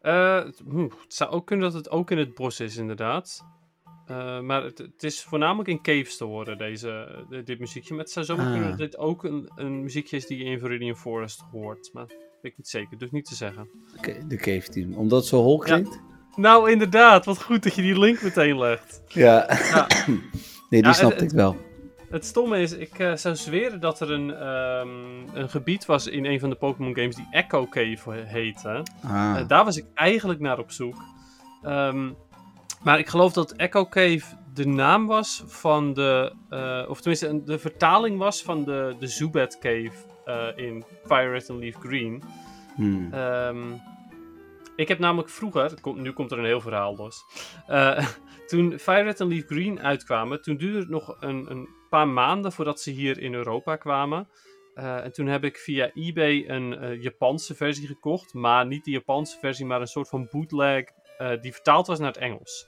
Eh, 0.00 0.44
het- 0.44 0.62
oeh, 0.72 0.92
het 1.02 1.14
zou 1.14 1.30
ook 1.30 1.46
kunnen 1.46 1.64
dat 1.72 1.74
het 1.74 1.90
ook 1.90 2.10
in 2.10 2.18
het 2.18 2.34
bos 2.34 2.60
is, 2.60 2.76
inderdaad. 2.76 3.44
Eh, 4.06 4.40
maar 4.40 4.62
het, 4.62 4.78
het 4.78 5.02
is 5.02 5.22
voornamelijk 5.24 5.68
in 5.68 5.82
caves 5.82 6.16
te 6.16 6.24
horen, 6.24 6.58
deze, 6.58 7.24
de- 7.28 7.42
dit 7.42 7.58
muziekje. 7.58 7.94
Maar 7.94 8.02
het 8.04 8.12
zou 8.12 8.24
zomaar 8.24 8.46
Ah. 8.46 8.52
kunnen 8.52 8.68
dat 8.68 8.78
dit 8.78 8.98
ook 8.98 9.24
een, 9.24 9.50
een 9.56 9.82
muziekje 9.82 10.16
is 10.16 10.26
die 10.26 10.38
je 10.38 10.44
in 10.44 10.58
Viridian 10.58 10.96
Forest 10.96 11.40
hoort. 11.52 11.90
Maar 11.92 12.06
weet 12.06 12.16
ik 12.52 12.56
niet 12.56 12.68
zeker, 12.68 12.98
dus 12.98 13.10
niet 13.10 13.24
te 13.24 13.34
zeggen. 13.34 13.68
Oké, 13.96 14.26
de 14.26 14.36
Cave 14.36 14.68
Team. 14.70 14.92
Omdat 14.94 15.18
het 15.20 15.28
zo 15.28 15.42
hol 15.42 15.58
klinkt? 15.58 16.00
Nou, 16.36 16.70
inderdaad, 16.70 17.24
wat 17.24 17.42
goed 17.42 17.62
dat 17.62 17.74
je 17.74 17.82
die 17.82 17.98
link 17.98 18.22
meteen 18.22 18.58
legt. 18.58 19.02
Ja. 19.08 19.46
Ja. 19.72 19.86
nee, 20.06 20.18
die 20.68 20.82
Ja, 20.82 20.92
snapte 20.92 21.24
ik 21.24 21.30
wel. 21.30 21.56
Het 22.10 22.24
stomme 22.24 22.60
is, 22.60 22.72
ik 22.72 22.98
eh, 22.98 23.14
zou 23.14 23.36
zweren 23.36 23.80
dat 23.80 24.00
er 24.00 24.10
een, 24.10 24.34
ehm, 24.34 25.36
een 25.38 25.48
gebied 25.48 25.86
was 25.86 26.06
in 26.06 26.24
een 26.24 26.40
van 26.40 26.50
de 26.50 26.56
Pokémon 26.56 26.94
games 26.94 27.16
die 27.16 27.28
Echo 27.30 27.66
Cave 27.66 28.10
heette. 28.10 28.82
Ah. 29.02 29.36
Eh, 29.38 29.48
daar 29.48 29.64
was 29.64 29.76
ik 29.76 29.86
eigenlijk 29.94 30.40
naar 30.40 30.58
op 30.58 30.70
zoek. 30.70 30.96
Ehm, 31.62 32.10
maar 32.82 32.98
ik 32.98 33.08
geloof 33.08 33.32
dat 33.32 33.52
Echo 33.52 33.86
Cave 33.86 34.22
de 34.54 34.66
naam 34.66 35.06
was 35.06 35.42
van 35.46 35.94
de. 35.94 36.32
eh, 36.48 36.84
of 36.88 37.00
tenminste, 37.00 37.44
de 37.44 37.58
vertaling 37.58 38.18
was 38.18 38.42
van 38.42 38.64
de, 38.64 38.96
de 38.98 39.06
Zubat 39.06 39.58
Cave 39.58 40.06
in 40.56 40.84
Fire 41.06 41.30
Red 41.30 41.50
and 41.50 41.60
Leaf 41.60 41.74
Green. 41.74 42.22
Hmm. 42.74 43.12
Ehm, 43.12 43.72
ik 44.76 44.88
heb 44.88 44.98
namelijk 44.98 45.28
vroeger, 45.28 45.72
nu 45.94 46.12
komt 46.12 46.32
er 46.32 46.38
een 46.38 46.44
heel 46.44 46.60
verhaal 46.60 46.96
los. 46.96 47.24
Toen 48.46 48.78
Fire 48.78 49.02
Red 49.02 49.20
and 49.20 49.32
Leaf 49.32 49.44
Green 49.46 49.80
uitkwamen, 49.80 50.42
toen 50.42 50.56
duurde 50.56 50.78
het 50.78 50.88
nog 50.88 51.16
een, 51.20 51.50
een 51.50 51.68
paar 51.88 52.08
maanden 52.08 52.52
voordat 52.52 52.80
ze 52.80 52.90
hier 52.90 53.20
in 53.20 53.34
Europa 53.34 53.76
kwamen. 53.76 54.28
Eh, 54.78 55.04
en 55.04 55.12
toen 55.12 55.26
heb 55.26 55.44
ik 55.44 55.56
via 55.56 55.90
eBay 55.94 56.44
een 56.48 56.78
eh, 56.78 57.02
Japanse 57.02 57.54
versie 57.54 57.86
gekocht. 57.86 58.34
Maar 58.34 58.66
niet 58.66 58.84
de 58.84 58.90
Japanse 58.90 59.38
versie, 59.38 59.66
maar 59.66 59.80
een 59.80 59.86
soort 59.86 60.08
van 60.08 60.28
bootleg 60.30 60.84
eh, 61.18 61.40
die 61.40 61.52
vertaald 61.52 61.86
was 61.86 61.98
naar 61.98 62.08
het 62.08 62.16
Engels. 62.16 62.66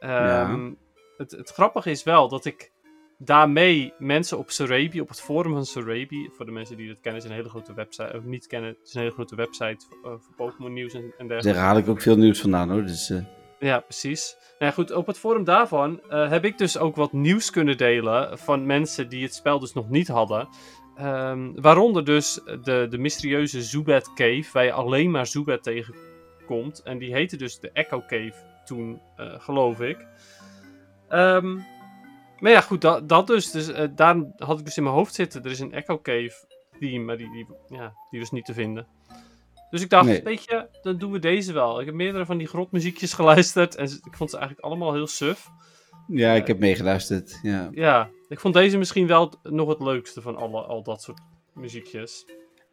Ehm, 0.00 0.70
het, 1.16 1.30
het 1.30 1.50
grappige 1.50 1.90
is 1.90 2.02
wel 2.02 2.28
dat 2.28 2.44
ik 2.44 2.72
daarmee 3.18 3.92
mensen 3.98 4.38
op 4.38 4.50
Serabi, 4.50 5.00
op 5.00 5.08
het 5.08 5.20
forum 5.20 5.52
van 5.52 5.66
Serabi, 5.66 6.30
voor 6.32 6.46
de 6.46 6.52
mensen 6.52 6.76
die 6.76 6.88
dat 6.88 7.00
kennen, 7.00 7.22
is 7.22 7.28
een 7.28 7.34
hele 7.34 7.48
grote 7.48 7.74
website, 7.74 8.16
of 8.16 8.24
niet 8.24 8.46
kennen, 8.46 8.70
het 8.70 8.88
is 8.88 8.94
een 8.94 9.00
hele 9.00 9.12
grote 9.12 9.36
website 9.36 9.86
voor, 9.88 10.20
voor 10.20 10.34
Pokémon 10.36 10.72
nieuws 10.72 10.94
en, 10.94 11.00
en 11.00 11.28
dergelijke. 11.28 11.58
Daar 11.58 11.68
haal 11.68 11.78
ik 11.78 11.88
ook 11.88 12.00
veel 12.00 12.16
nieuws 12.16 12.40
vandaan 12.40 12.70
hoor. 12.70 12.82
Dus, 12.82 13.12
Ja, 13.60 13.80
precies. 13.80 14.36
Nou 14.58 14.72
goed, 14.72 14.92
op 14.92 15.06
het 15.06 15.18
forum 15.18 15.44
daarvan 15.44 16.00
eh, 16.08 16.30
heb 16.30 16.44
ik 16.44 16.58
dus 16.58 16.78
ook 16.78 16.96
wat 16.96 17.12
nieuws 17.12 17.50
kunnen 17.50 17.76
delen 17.76 18.38
van 18.38 18.66
mensen 18.66 19.08
die 19.08 19.22
het 19.22 19.34
spel 19.34 19.58
dus 19.58 19.72
nog 19.72 19.88
niet 19.88 20.08
hadden. 20.08 20.48
Ehm, 20.96 21.52
waaronder 21.54 22.04
dus 22.04 22.40
de, 22.62 22.86
de 22.90 22.98
mysterieuze 22.98 23.62
Zubat 23.62 24.12
Cave, 24.14 24.46
waar 24.52 24.64
je 24.64 24.72
alleen 24.72 25.10
maar 25.10 25.26
Zubat 25.26 25.62
tegenkomt. 25.62 26.82
En 26.82 26.98
die 26.98 27.12
heette 27.12 27.36
dus 27.36 27.60
de 27.60 27.70
Echo 27.72 28.00
Cave 28.00 28.34
toen, 28.64 29.00
eh, 29.16 29.40
geloof 29.40 29.80
ik. 29.80 30.06
Ehm, 31.08 31.54
maar 32.38 32.52
ja, 32.52 32.60
goed, 32.60 32.80
dat, 32.80 33.08
dat 33.08 33.26
dus. 33.26 33.50
dus 33.50 33.68
eh, 33.68 33.88
daar 33.94 34.16
had 34.36 34.58
ik 34.58 34.64
dus 34.64 34.76
in 34.76 34.82
mijn 34.82 34.94
hoofd 34.94 35.14
zitten. 35.14 35.44
Er 35.44 35.50
is 35.50 35.60
een 35.60 35.72
Echo 35.72 36.00
Cave 36.00 36.46
theme, 36.78 37.04
maar 37.04 37.16
die, 37.16 37.30
die, 37.30 37.46
ja, 37.68 37.92
die 38.10 38.20
was 38.20 38.30
niet 38.30 38.44
te 38.44 38.54
vinden. 38.54 38.86
Dus 39.70 39.82
ik 39.82 39.90
dacht, 39.90 40.06
Nee. 40.06 40.22
weet 40.22 40.44
je, 40.44 40.68
dan 40.82 40.96
doen 40.96 41.12
we 41.12 41.18
deze 41.18 41.52
wel. 41.52 41.80
Ik 41.80 41.86
heb 41.86 41.94
meerdere 41.94 42.26
van 42.26 42.36
die 42.38 42.46
grotmuziekjes 42.46 43.12
geluisterd 43.20 43.74
en 43.76 43.84
ik 43.84 44.16
vond 44.16 44.30
ze 44.30 44.36
eigenlijk 44.36 44.66
allemaal 44.66 44.92
heel 44.92 45.06
suf. 45.06 45.48
ja, 46.08 46.32
ik 46.32 46.46
heb 46.46 46.58
meegeluisterd. 46.58 47.38
Ja. 47.42 47.68
Ja, 47.70 48.08
ik 48.28 48.40
vond 48.40 48.54
deze 48.54 48.78
misschien 48.78 49.06
wel 49.06 49.32
nog 49.42 49.68
het 49.68 49.80
leukste 49.80 50.20
van 50.22 50.36
alle, 50.36 50.60
al 50.62 50.82
dat 50.82 51.02
soort 51.02 51.20
muziekjes. 51.54 52.24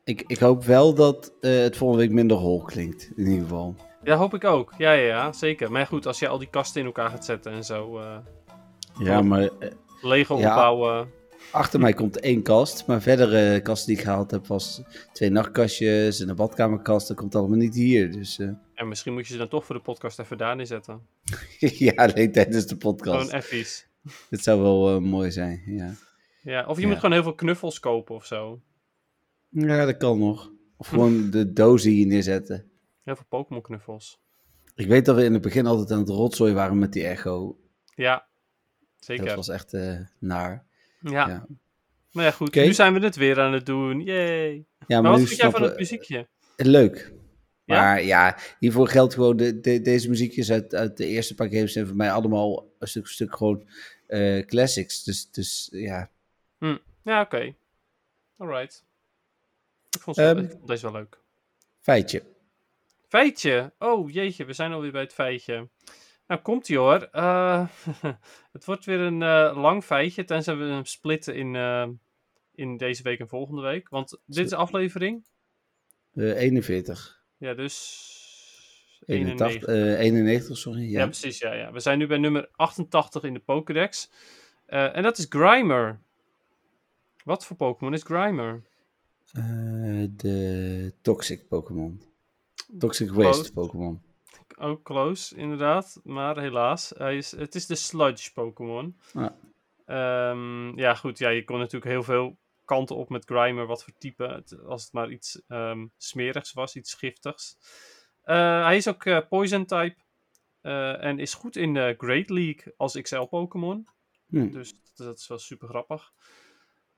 Ik, 0.04 0.24
ik 0.28 0.39
hoop 0.39 0.64
wel 0.64 0.93
dat 0.93 1.34
eh, 1.41 1.52
het 1.60 1.78
volgende 1.78 2.04
week 2.04 2.14
minder 2.14 2.38
hol 2.38 2.62
klinkt. 2.62 3.12
In 3.16 3.26
ieder 3.26 3.41
geval. 3.41 3.76
Ja, 4.04 4.16
hoop 4.16 4.34
ik 4.34 4.43
ook. 4.43 4.74
Ja, 4.78 4.91
ja, 4.91 5.06
ja, 5.06 5.32
zeker. 5.32 5.72
Maar 5.72 5.88
goed, 5.88 6.06
als 6.06 6.20
je 6.20 6.28
al 6.28 6.38
die 6.38 6.50
kasten 6.50 6.80
in 6.82 6.86
elkaar 6.88 7.10
gaat 7.10 7.26
zetten 7.26 7.52
en 7.52 7.64
zo, 7.64 7.98
eh, 8.00 8.18
Ja, 9.00 9.22
maar 9.22 9.41
eh, 9.60 9.72
Lego 10.02 10.38
Ja. 10.38 11.06
Achter 11.52 11.80
mij 11.80 11.93
komt 11.93 12.20
één 12.20 12.41
kast. 12.43 12.86
Maar 12.88 13.02
verder 13.02 13.54
eh, 13.54 13.64
kasten 13.64 13.88
die 13.88 13.98
ik 13.98 14.04
gehaald 14.04 14.32
heb 14.32 14.48
was 14.48 14.82
twee 15.14 15.30
nachtkastjes 15.30 16.20
en 16.20 16.30
een 16.30 16.36
badkamerkast. 16.36 17.08
Dat 17.08 17.18
komt 17.18 17.36
allemaal 17.36 17.58
niet 17.58 17.76
hier. 17.76 18.12
Dus 18.12 18.39
eh, 18.39 18.48
En 18.76 18.88
misschien 18.88 19.14
moet 19.14 19.28
je 19.28 19.32
ze 19.34 19.39
dan 19.39 19.48
toch 19.50 19.66
voor 19.66 19.76
de 19.76 19.82
podcast 19.82 20.20
even 20.20 20.38
daar 20.38 20.56
neerzetten. 20.56 21.02
ja, 21.60 21.91
alleen 21.95 22.32
tijdens 22.32 22.66
de 22.66 22.78
podcast. 22.78 23.20
Gewoon 23.30 23.41
effies. 23.41 23.88
Het 24.30 24.43
zou 24.43 24.62
wel 24.62 24.95
eh, 24.95 25.02
mooi 25.02 25.32
zijn, 25.32 25.62
ja. 25.66 25.93
Ja, 26.41 26.66
of 26.66 26.76
je 26.76 26.82
Ja. 26.82 26.88
moet 26.88 26.95
gewoon 26.98 27.12
heel 27.12 27.24
veel 27.24 27.36
knuffels 27.36 27.80
kopen 27.80 28.16
of 28.16 28.26
zo. 28.26 28.62
Ja, 29.50 29.86
dat 29.86 29.98
kan 29.98 30.20
nog. 30.20 30.52
Of 30.78 30.88
gewoon 30.88 31.30
de 31.32 31.54
dozen 31.54 31.91
hier 31.91 32.06
neerzetten. 32.08 32.72
Heel 33.04 33.16
veel 33.16 33.26
Pokémon 33.30 33.62
knuffels. 33.62 34.20
Ik 34.76 34.88
weet 34.88 35.06
dat 35.06 35.16
we 35.16 35.24
in 35.24 35.34
het 35.34 35.41
begin 35.41 35.66
altijd 35.66 35.91
aan 35.91 36.00
het 36.00 36.10
rotzooi 36.10 36.54
waren 36.54 36.80
met 36.80 36.93
die 36.93 37.08
echo. 37.08 37.60
Ja, 37.95 38.28
zeker. 39.00 39.26
Dat 39.26 39.36
was 39.36 39.50
echt 39.50 39.78
naar. 40.20 40.66
Ja. 41.00 41.28
Ja. 41.28 41.45
Maar 42.12 42.24
ja, 42.26 42.32
goed. 42.32 42.56
Nu 42.56 42.74
zijn 42.74 42.93
we 42.93 43.00
het 43.00 43.16
weer 43.16 43.39
aan 43.39 43.54
het 43.54 43.66
doen. 43.66 44.02
Yay. 44.02 44.54
Ja, 44.54 44.66
Maar 44.88 45.02
maar 45.02 45.12
wat 45.12 45.28
vind 45.28 45.39
jij 45.41 45.52
van 45.52 45.62
het 45.64 45.78
muziekje? 45.78 46.28
Leuk. 46.56 47.14
Maar 47.66 48.04
ja, 48.04 48.38
hiervoor 48.60 48.88
geldt 48.88 49.14
gewoon, 49.14 49.38
de, 49.38 49.60
de- 49.60 49.82
deze 49.82 50.10
muziekjes 50.10 50.52
uit, 50.52 50.76
uit 50.76 50.98
de 50.98 51.06
eerste 51.06 51.36
paar 51.36 51.48
games 51.50 51.74
zijn 51.74 51.88
voor 51.88 51.95
mij 51.95 52.12
allemaal 52.12 52.72
een 52.80 52.88
stuk, 52.88 53.08
stuk 53.08 53.36
gewoon 53.36 53.70
eh, 54.08 54.45
classics. 54.45 55.04
Dus, 55.04 55.32
dus 55.32 55.68
ja, 55.72 56.10
Ja, 57.04 57.22
oké. 57.22 57.56
Alright. 58.38 58.86
Ik 59.91 60.02
vond, 60.02 60.18
Ehm. 60.18 60.38
ik 60.38 60.50
vond 60.52 60.68
deze 60.68 60.84
wel 60.91 60.91
leuk. 61.02 61.20
feitje. 61.80 62.24
Feitje. 63.08 63.72
Oh, 63.80 64.12
jeetje. 64.12 64.45
We 64.45 64.54
zijn 64.54 64.72
alweer 64.72 64.91
bij 64.91 65.02
het 65.02 65.14
feitje. 65.14 65.70
Nou, 66.28 66.41
komt 66.41 66.69
ie 66.69 66.78
hoor. 66.78 67.01
Eh, 67.11 67.67
het 68.55 68.65
wordt 68.65 68.86
weer 68.86 68.99
een 68.99 69.21
eh, 69.21 69.51
lang 69.55 69.84
feitje, 69.84 70.23
tenzij 70.23 70.55
we 70.55 70.63
hem 70.63 70.86
splitten 70.86 71.36
in, 71.36 71.55
eh, 71.55 71.88
in 72.55 72.78
deze 72.78 73.03
week 73.03 73.19
en 73.19 73.28
volgende 73.28 73.61
week. 73.61 73.89
Want 73.89 74.19
dit 74.25 74.45
is 74.45 74.53
aflevering. 74.53 75.25
Eh 76.13 76.41
41. 76.41 77.23
Ja, 77.38 77.53
dus... 77.53 78.15
81, 79.05 79.67
91. 79.67 79.69
eh 79.69 79.99
91, 79.99 80.57
sorry. 80.57 80.82
Ja, 80.82 80.99
Ja. 80.99 81.05
precies. 81.05 81.39
Ja, 81.39 81.53
ja. 81.53 81.71
We 81.71 81.80
zijn 81.80 81.97
nu 81.97 82.07
bij 82.07 82.17
nummer 82.17 82.49
88 82.51 83.23
in 83.23 83.34
de 83.34 83.39
Pokédex. 83.39 84.11
En 84.65 85.03
dat 85.03 85.17
is 85.17 85.25
Grimer. 85.30 85.99
Wat 87.23 87.45
voor 87.45 87.55
Pokémon 87.55 87.93
is 87.93 88.03
Grimer? 88.03 88.63
De 90.15 90.93
Toxic 91.01 91.47
Pokémon. 91.47 92.01
Toxic. 92.80 93.11
Waste 93.11 93.53
Pokémon. 93.53 94.01
Ook 94.58 94.84
close, 94.84 95.36
inderdaad. 95.36 96.00
Maar 96.04 96.39
helaas. 96.39 96.93
Hij 96.98 97.18
is, 97.18 97.32
het 97.32 97.56
is 97.56 97.66
de 97.66 97.76
Sludge 97.76 98.34
Pokémon. 98.34 98.98
Ah. 99.14 99.30
Ehm, 99.86 100.78
ja, 100.80 100.95
goed. 100.95 101.18
Ja, 101.18 101.30
je 101.30 101.43
kon 101.43 101.58
natuurlijk 101.60 101.91
heel 101.91 102.04
veel 102.04 102.38
kanten 102.66 102.95
op 102.95 103.10
met 103.10 103.26
Grimer. 103.26 103.66
Wat 103.66 103.84
voor 103.84 103.93
type. 103.98 104.24
Het- 104.24 104.60
als 104.66 104.84
het 104.84 104.93
maar 104.93 105.10
iets 105.12 105.41
ehm, 105.48 105.86
smerigs 105.98 106.54
was, 106.54 106.76
iets 106.76 106.93
giftigs. 106.93 107.58
Eh, 108.24 108.64
hij 108.64 108.76
is 108.78 108.88
ook 108.88 109.06
eh, 109.06 109.20
Poison 109.30 109.66
type. 109.66 109.95
eh, 110.62 111.04
en 111.04 111.20
is 111.20 111.34
goed 111.34 111.56
in 111.56 111.74
de 111.74 111.95
Great 111.98 112.30
League 112.30 112.74
als 112.78 113.02
XL-Pokémon. 113.02 113.88
Hm. 114.28 114.50
Dus 114.52 114.74
dat 114.95 115.18
is 115.18 115.28
wel 115.28 115.39
super 115.39 115.68
grappig. 115.68 116.12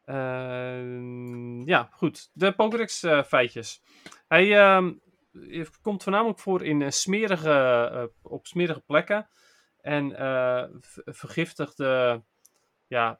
Ehm, 0.06 1.62
ja, 1.68 1.90
goed. 1.92 2.30
De 2.34 2.52
Pokédex 2.52 3.00
feitjes. 3.28 3.82
Hij 4.28 4.46
heeft- 5.32 5.82
komt 5.82 6.04
voornamelijk 6.04 6.40
voor 6.40 6.66
in 6.66 6.82
eh, 6.82 6.90
smerige, 6.90 7.52
eh, 7.94 8.32
op 8.32 8.48
smerige 8.48 8.82
plekken. 8.82 9.30
En 9.82 10.16
eh, 10.16 10.64
vergiftigde 11.06 12.24
ja, 12.88 13.20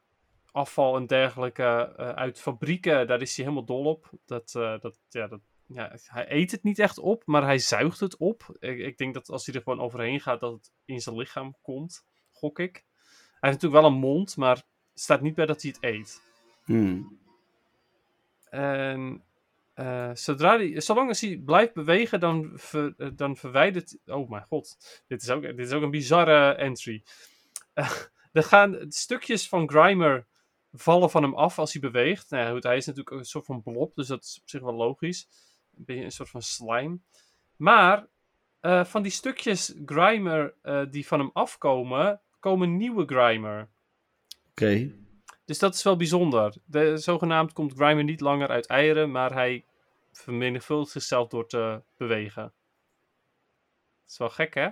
afval 0.52 0.96
en 0.96 1.06
dergelijke 1.06 1.96
uit 1.96 2.40
fabrieken. 2.40 3.06
Daar 3.06 3.20
is 3.20 3.36
hij 3.36 3.44
helemaal 3.44 3.66
dol 3.66 3.84
op. 3.84 4.10
Dat, 4.24 4.50
dat, 4.52 4.98
ja, 5.08 5.26
dat, 5.26 5.40
ja, 5.66 5.96
hij 6.04 6.30
eet 6.30 6.50
het 6.50 6.62
niet 6.62 6.78
echt 6.78 6.98
op, 6.98 7.22
maar 7.26 7.42
hij 7.42 7.58
zuigt 7.58 8.00
het 8.00 8.16
op. 8.16 8.56
Ik, 8.58 8.78
ik 8.78 8.98
denk 8.98 9.14
dat 9.14 9.28
als 9.28 9.46
hij 9.46 9.54
er 9.54 9.62
gewoon 9.62 9.80
overheen 9.80 10.20
gaat, 10.20 10.40
dat 10.40 10.52
het 10.52 10.72
in 10.84 11.00
zijn 11.00 11.16
lichaam 11.16 11.54
komt. 11.62 12.06
Gok 12.32 12.58
ik. 12.58 12.72
Hij 13.40 13.50
heeft 13.50 13.62
natuurlijk 13.62 13.82
wel 13.82 13.92
een 13.92 13.98
mond, 13.98 14.36
maar 14.36 14.62
staat 14.94 15.20
niet 15.20 15.34
bij 15.34 15.46
dat 15.46 15.62
hij 15.62 15.70
het 15.70 15.84
eet. 15.84 16.22
Hm. 16.64 17.02
En 18.50 19.24
eh, 19.80 20.10
zodra 20.14 20.56
die, 20.56 20.80
zolang 20.80 21.08
als 21.08 21.20
hij 21.20 21.36
blijft 21.44 21.74
bewegen, 21.74 22.20
dan, 22.20 22.50
ver- 22.54 22.94
eh, 22.96 23.08
dan 23.14 23.36
verwijdert. 23.36 23.98
Oh 24.06 24.30
mijn 24.30 24.44
god, 24.44 24.76
dit 25.06 25.22
is 25.22 25.30
ook, 25.30 25.42
dit 25.42 25.58
is 25.58 25.72
ook 25.72 25.82
een 25.82 25.90
bizarre 25.90 26.54
entry. 26.54 27.02
Eh, 27.72 27.90
er 28.32 28.42
gaan 28.42 28.76
stukjes 28.88 29.48
van 29.48 29.68
Grimer 29.68 30.26
vallen 30.72 31.10
van 31.10 31.22
hem 31.22 31.34
af 31.34 31.58
als 31.58 31.72
hij 31.72 31.80
beweegt. 31.80 32.30
Nou 32.30 32.52
goed, 32.52 32.62
hij 32.62 32.76
is 32.76 32.86
natuurlijk 32.86 33.16
een 33.16 33.24
soort 33.24 33.44
van 33.44 33.62
blob, 33.62 33.94
dus 33.94 34.06
dat 34.06 34.22
is 34.22 34.38
op 34.42 34.48
zich 34.48 34.60
wel 34.60 34.74
logisch. 34.74 35.28
Een 35.76 35.84
beetje 35.84 36.04
een 36.04 36.12
soort 36.12 36.28
van 36.28 36.42
slime. 36.42 36.98
Maar 37.56 38.06
van 38.84 39.02
die 39.02 39.12
stukjes 39.12 39.74
Grimer 39.86 40.54
die 40.90 41.06
van 41.06 41.18
hem 41.18 41.30
afkomen, 41.32 42.20
komen 42.40 42.76
nieuwe 42.76 43.04
Grimer. 43.06 43.68
Oké. 44.50 44.92
Dus 45.44 45.58
dat 45.58 45.74
is 45.74 45.82
wel 45.82 45.96
bijzonder. 45.96 46.54
De, 46.64 46.96
zogenaamd 46.96 47.52
komt 47.52 47.72
Grimer 47.72 48.04
niet 48.04 48.20
langer 48.20 48.48
uit 48.48 48.66
eieren, 48.66 49.10
maar 49.10 49.32
hij 49.32 49.64
vermenigvuldigt 50.12 50.90
zichzelf 50.92 51.28
door 51.28 51.46
te 51.46 51.82
bewegen. 51.96 52.42
Dat 54.02 54.10
is 54.10 54.18
wel 54.18 54.30
gek, 54.30 54.54
hè? 54.54 54.68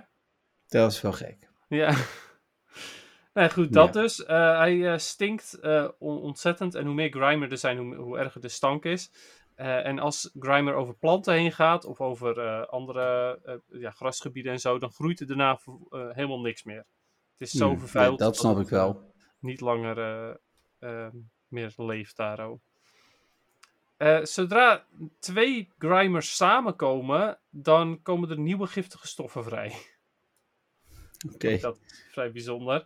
Dat 0.67 0.91
is 0.91 1.01
wel 1.01 1.11
gek. 1.11 1.49
Ja. 1.67 1.95
nou 3.33 3.49
goed, 3.49 3.73
dat 3.73 3.93
Ja. 3.93 4.01
dus. 4.01 4.23
Eh, 4.25 4.57
hij 4.57 4.91
eh, 4.91 4.97
stinkt 4.97 5.53
eh, 5.53 5.87
on- 5.99 6.21
ontzettend. 6.21 6.75
En 6.75 6.85
hoe 6.85 6.93
meer 6.95 7.09
Grimer 7.11 7.51
er 7.51 7.57
zijn, 7.57 7.77
hoe, 7.77 7.95
hoe 7.95 8.17
erger 8.17 8.41
de 8.41 8.49
stank 8.49 8.85
is. 8.85 9.11
En 9.55 9.99
als 9.99 10.31
Grimer 10.39 10.73
over 10.73 10.93
planten 10.93 11.33
heen 11.33 11.51
gaat, 11.51 11.85
of 11.85 12.01
over 12.01 12.65
andere 12.67 13.39
ja, 13.67 13.91
grasgebieden 13.91 14.51
en 14.51 14.59
zo, 14.59 14.77
dan 14.79 14.91
groeit 14.91 15.19
er 15.19 15.27
daarna 15.27 15.59
helemaal 15.89 16.39
niks 16.41 16.63
meer. 16.63 16.85
Het 17.37 17.47
is 17.47 17.51
zo 17.51 17.69
Hm, 17.73 17.79
vervuild. 17.79 18.19
ja, 18.19 18.25
dat 18.25 18.37
snap 18.37 18.59
ik 18.59 18.69
wel. 18.69 19.13
niet 19.39 19.61
langer 19.61 19.95
meer 21.47 21.73
leeft 21.75 22.15
daar 22.15 22.39
ook. 22.39 22.61
Eh, 23.99 24.23
zodra 24.23 24.85
twee 25.19 25.71
Grimers 25.77 26.35
samenkomen, 26.35 27.39
dan 27.49 28.01
komen 28.01 28.29
er 28.29 28.39
nieuwe 28.39 28.67
giftige 28.67 29.07
stoffen 29.07 29.43
vrij. 29.43 29.75
Oké. 31.33 31.57
Dat 31.61 31.79
is 31.85 32.05
vrij 32.11 32.31
bijzonder. 32.31 32.85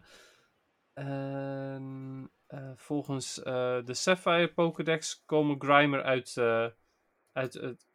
En, 0.93 2.31
eh, 2.47 2.71
volgens 2.75 3.43
eh, 3.43 3.85
de 3.85 3.93
Sapphire 3.93 4.53
Pokédex 4.53 5.23
komen 5.25 5.61
Grimer 5.61 6.03
uit, 6.03 6.37
uit 7.31 7.53
het 7.53 7.87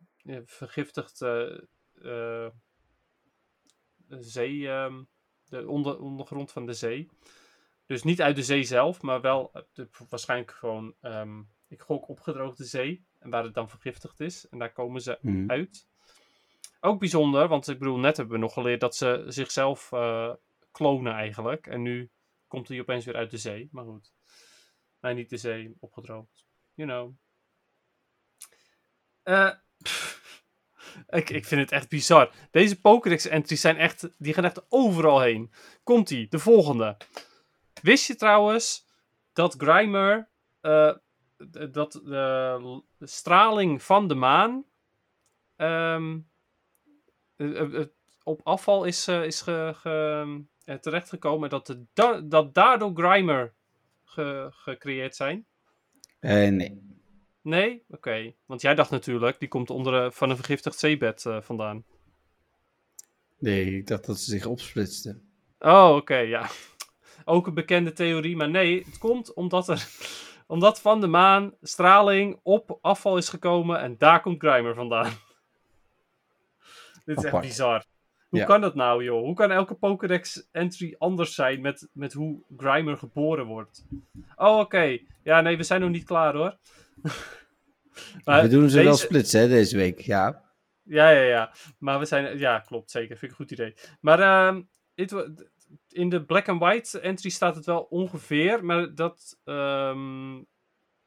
vergiftigd 0.45 1.19
zee, 4.09 4.69
ehm, 4.69 5.03
de 5.45 5.69
onder, 5.69 6.01
ondergrond 6.01 6.53
van 6.53 6.67
de 6.67 6.75
zee. 6.75 7.09
Dus 7.87 8.03
niet 8.03 8.23
uit 8.23 8.37
de 8.37 8.43
zee 8.43 8.63
zelf, 8.63 9.03
maar 9.03 9.21
wel 9.21 9.67
de, 9.73 9.89
waarschijnlijk 10.09 10.53
gewoon, 10.53 10.95
ehm, 11.01 11.43
ik 11.69 11.81
gok 11.81 12.09
opgedroogde 12.09 12.65
zee. 12.65 13.07
En 13.19 13.31
waar 13.31 13.45
het 13.45 13.55
dan 13.55 13.69
vergiftigd 13.69 14.21
is. 14.21 14.49
En 14.49 14.59
daar 14.59 14.73
komen 14.73 15.01
ze 15.01 15.19
Hm. 15.21 15.51
uit. 15.51 15.87
Ook 16.81 16.99
bijzonder, 16.99 17.49
want 17.49 17.69
ik 17.69 17.79
bedoel, 17.79 17.99
net 17.99 18.17
hebben 18.17 18.35
we 18.35 18.41
nog 18.41 18.53
geleerd 18.53 18.81
dat 18.81 18.97
ze 18.97 19.25
zichzelf 19.29 19.93
eh, 19.93 20.33
klonen 20.73 21.13
eigenlijk. 21.13 21.67
En 21.67 21.83
nu 21.83 22.11
komt 22.47 22.69
hij 22.69 22.81
opeens 22.81 23.05
weer 23.05 23.17
uit 23.17 23.31
de 23.31 23.39
zee. 23.39 23.69
Maar 23.73 23.85
goed. 23.85 24.13
Nee, 25.01 25.15
niet 25.15 25.31
de 25.31 25.37
zee, 25.37 25.75
opgedroogd. 25.81 26.47
You 26.75 26.89
know. 26.89 27.15
Eh, 29.23 29.53
ik, 31.21 31.31
ik 31.31 31.45
vind 31.45 31.61
het 31.61 31.73
echt 31.73 31.89
bizar. 31.89 32.33
Deze 32.51 32.81
Pokédex-entries 32.81 33.61
zijn 33.61 33.77
echt, 33.77 34.11
die 34.19 34.35
gaan 34.35 34.45
echt 34.45 34.67
overal 34.69 35.21
heen. 35.21 35.53
Komt-ie, 35.83 36.29
de 36.29 36.39
volgende. 36.39 36.97
Wist 37.83 38.07
je 38.07 38.15
trouwens 38.17 38.87
dat 39.33 39.55
Grimer, 39.59 40.29
eh, 40.61 40.95
dat 41.71 41.93
de 41.93 42.83
straling 43.01 43.83
van 43.83 44.09
de 44.09 44.15
maan 44.15 44.65
ehm, 45.57 46.19
eh, 47.37 47.61
eh, 47.61 47.81
eh, 47.81 47.87
op 48.23 48.41
afval 48.45 48.85
is, 48.85 49.09
eh, 49.09 49.25
is 49.25 49.41
ge, 49.41 49.73
ge- 49.77 50.43
eh, 50.65 50.75
terechtgekomen 50.75 51.43
en 51.43 51.49
dat, 51.51 51.67
de 51.67 51.85
da- 51.93 52.21
dat 52.21 52.55
daardoor 52.55 52.93
Grimer 52.95 53.55
ge- 54.05 54.49
gecreëerd 54.51 55.17
zijn? 55.17 55.47
Eh, 56.21 56.49
nee. 56.51 56.87
Nee? 57.43 57.85
Oké. 57.89 58.35
Want 58.47 58.61
jij 58.61 58.75
dacht 58.75 58.91
natuurlijk, 58.91 59.39
die 59.39 59.49
komt 59.49 59.71
onder, 59.71 60.13
van 60.13 60.31
een 60.31 60.37
vergiftigd 60.37 60.79
zeebed 60.79 61.25
vandaan. 61.41 61.85
Nee, 63.39 63.77
ik 63.77 63.87
dacht 63.87 64.07
dat 64.07 64.19
ze 64.19 64.31
zich 64.31 64.47
opsplitsten. 64.47 65.31
Oh, 65.59 65.95
oké, 65.97 66.17
ja. 66.17 66.49
Ook 67.25 67.47
een 67.47 67.55
bekende 67.55 67.93
theorie, 67.93 68.37
maar 68.37 68.51
nee, 68.51 68.85
het 68.85 68.99
komt 68.99 69.35
omdat 69.35 69.69
er 69.69 69.89
omdat 70.49 70.81
van 70.81 71.01
de 71.01 71.07
maan 71.07 71.55
straling 71.63 72.41
op 72.43 72.79
afval 72.81 73.17
is 73.17 73.29
gekomen 73.29 73.81
en 73.81 73.95
daar 73.99 74.21
komt 74.21 74.43
Grimer 74.43 74.75
vandaan. 74.75 75.11
Dit 77.05 77.19
is 77.19 77.25
echt 77.25 77.41
bizar. 77.41 77.85
Hoe 78.29 78.39
Ja. 78.39 78.45
kan 78.45 78.61
dat 78.61 78.75
nou, 78.75 79.05
joh? 79.05 79.23
Hoe 79.23 79.35
kan 79.35 79.51
elke 79.51 79.75
Pokédex 79.75 80.49
entry 80.53 80.95
anders 80.99 81.35
zijn 81.35 81.61
met, 81.61 81.89
met 81.93 82.13
hoe 82.13 82.43
Grimer 82.57 82.97
geboren 82.97 83.47
wordt? 83.47 83.85
Oh, 84.37 84.59
oké. 84.59 84.99
Ja, 85.23 85.41
nee, 85.41 85.57
we 85.57 85.63
zijn 85.63 85.81
nog 85.81 85.91
niet 85.91 86.05
klaar 86.05 86.35
hoor. 86.35 86.57
Maar 88.25 88.43
we 88.43 88.49
doen 88.49 88.71
ze 88.71 88.83
wel 88.83 88.95
splitsen 88.97 89.41
hè, 89.41 89.49
deze 89.49 89.77
week, 89.77 90.01
ja. 90.01 90.43
Ja, 90.83 91.11
ja, 91.11 91.23
ja. 91.23 91.53
Maar 91.79 91.99
we 91.99 92.05
zijn... 92.05 92.39
Ja, 92.39 92.59
klopt. 92.59 92.91
Zeker. 92.91 93.17
Vind 93.17 93.23
ik 93.33 93.39
een 93.39 93.45
goed 93.47 93.51
idee. 93.59 93.75
Maar 94.01 94.21
d- 95.35 95.49
in 95.89 96.09
de 96.09 96.25
black 96.25 96.49
and 96.49 96.61
white 96.61 97.01
entry 97.01 97.31
staat 97.31 97.55
het 97.55 97.67
wel 97.67 97.81
ongeveer, 97.81 98.65
maar 98.65 98.95
dat 98.95 99.41
ehm, 99.45 100.37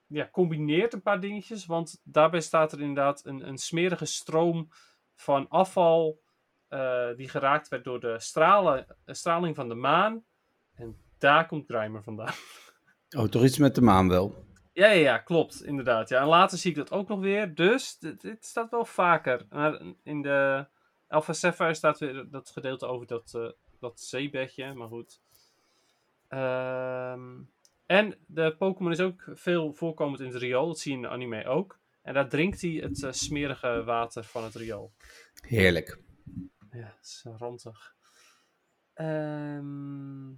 ja, 0.08 0.30
combineert 0.32 0.94
een 0.94 1.02
paar 1.02 1.20
dingetjes. 1.20 1.66
Want 1.66 2.02
daarbij 2.04 2.42
staat 2.42 2.72
er 2.72 2.80
inderdaad 2.80 3.26
een, 3.26 3.48
een 3.48 3.58
smerige 3.58 4.06
stroom 4.06 4.68
van 5.16 5.48
afval 5.50 6.22
eh, 6.68 7.08
die 7.16 7.30
geraakt 7.30 7.68
werd 7.68 7.84
door 7.84 8.00
de 8.00 8.20
stralen, 8.20 8.86
straling 9.06 9.56
van 9.56 9.68
de 9.68 9.76
maan. 9.76 10.24
En 10.76 10.98
daar 11.18 11.46
komt 11.48 11.66
Grimer 11.68 12.04
vandaan. 12.04 12.34
Oh, 13.18 13.26
toch 13.26 13.44
iets 13.44 13.58
met 13.58 13.76
de 13.76 13.82
maan 13.82 14.10
wel. 14.10 14.46
Ja, 14.74 14.88
ja, 14.88 14.92
ja, 14.92 15.18
klopt, 15.18 15.64
inderdaad. 15.64 16.10
Ja, 16.10 16.22
en 16.22 16.28
later 16.28 16.58
zie 16.58 16.72
ik 16.72 16.78
dat 16.78 16.92
ook 16.92 17.08
nog 17.08 17.20
weer. 17.20 17.56
Dus 17.56 17.98
dit, 17.98 18.22
dit 18.22 18.46
staat 18.46 18.70
wel 18.70 18.86
vaker. 18.86 19.46
Maar 19.50 19.82
in 20.04 20.22
de 20.22 20.66
Alpha 21.08 21.34
Sapphire 21.34 21.74
staat 21.74 22.00
weer 22.00 22.30
dat 22.30 22.50
gedeelte 22.50 22.86
over 22.86 23.08
dat, 23.08 23.34
eh, 23.36 23.50
dat 23.82 24.02
zeebedje. 24.02 24.74
Maar 24.74 24.88
goed. 24.88 25.22
Ehm, 26.28 27.40
en 27.86 28.18
de 28.26 28.56
Pokémon 28.58 28.92
is 28.92 29.00
ook 29.00 29.24
veel 29.34 29.74
voorkomend 29.74 30.20
in 30.20 30.28
het 30.28 30.36
riool. 30.36 30.68
Dat 30.68 30.80
zie 30.80 30.92
je 30.92 30.98
in 30.98 31.04
de 31.04 31.10
anime 31.10 31.46
ook. 31.46 31.80
En 32.02 32.14
daar 32.14 32.30
drinkt 32.30 32.62
hij 32.62 32.72
het 32.72 33.04
eh, 33.04 33.12
smerige 33.12 33.84
water 33.84 34.24
van 34.24 34.44
het 34.44 34.56
riool. 34.56 34.92
Heerlijk. 35.42 36.00
Ja, 36.72 36.94
het 36.98 37.06
is 37.06 37.26
ranzig. 37.38 37.96
Ehm, 38.94 40.30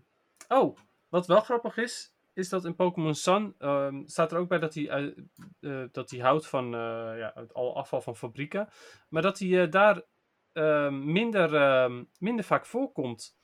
oh, 0.47 0.77
wat 1.09 1.27
wel 1.27 1.41
grappig 1.41 1.77
is, 1.77 2.13
is 2.33 2.49
dat 2.49 2.65
in 2.65 2.75
Pokémon 2.75 3.15
Sun 3.15 3.55
ehm, 3.57 4.05
staat 4.05 4.31
er 4.31 4.37
ook 4.37 4.49
bij 4.49 4.59
dat 4.59 4.73
hij, 4.73 4.89
eh, 4.89 5.07
eh, 5.59 5.89
dat 5.91 6.09
hij 6.09 6.19
houdt 6.19 6.47
van 6.47 6.65
eh, 6.65 7.17
ja, 7.17 7.31
het 7.35 7.53
al 7.53 7.77
afval 7.77 8.01
van 8.01 8.15
fabrieken. 8.15 8.69
Maar 9.09 9.21
dat 9.21 9.39
hij 9.39 9.61
eh, 9.63 9.71
daar 9.71 10.01
ehm, 10.53 11.11
minder, 11.11 11.55
ehm, 11.55 12.03
minder 12.19 12.45
vaak 12.45 12.65
voorkomt. 12.65 13.37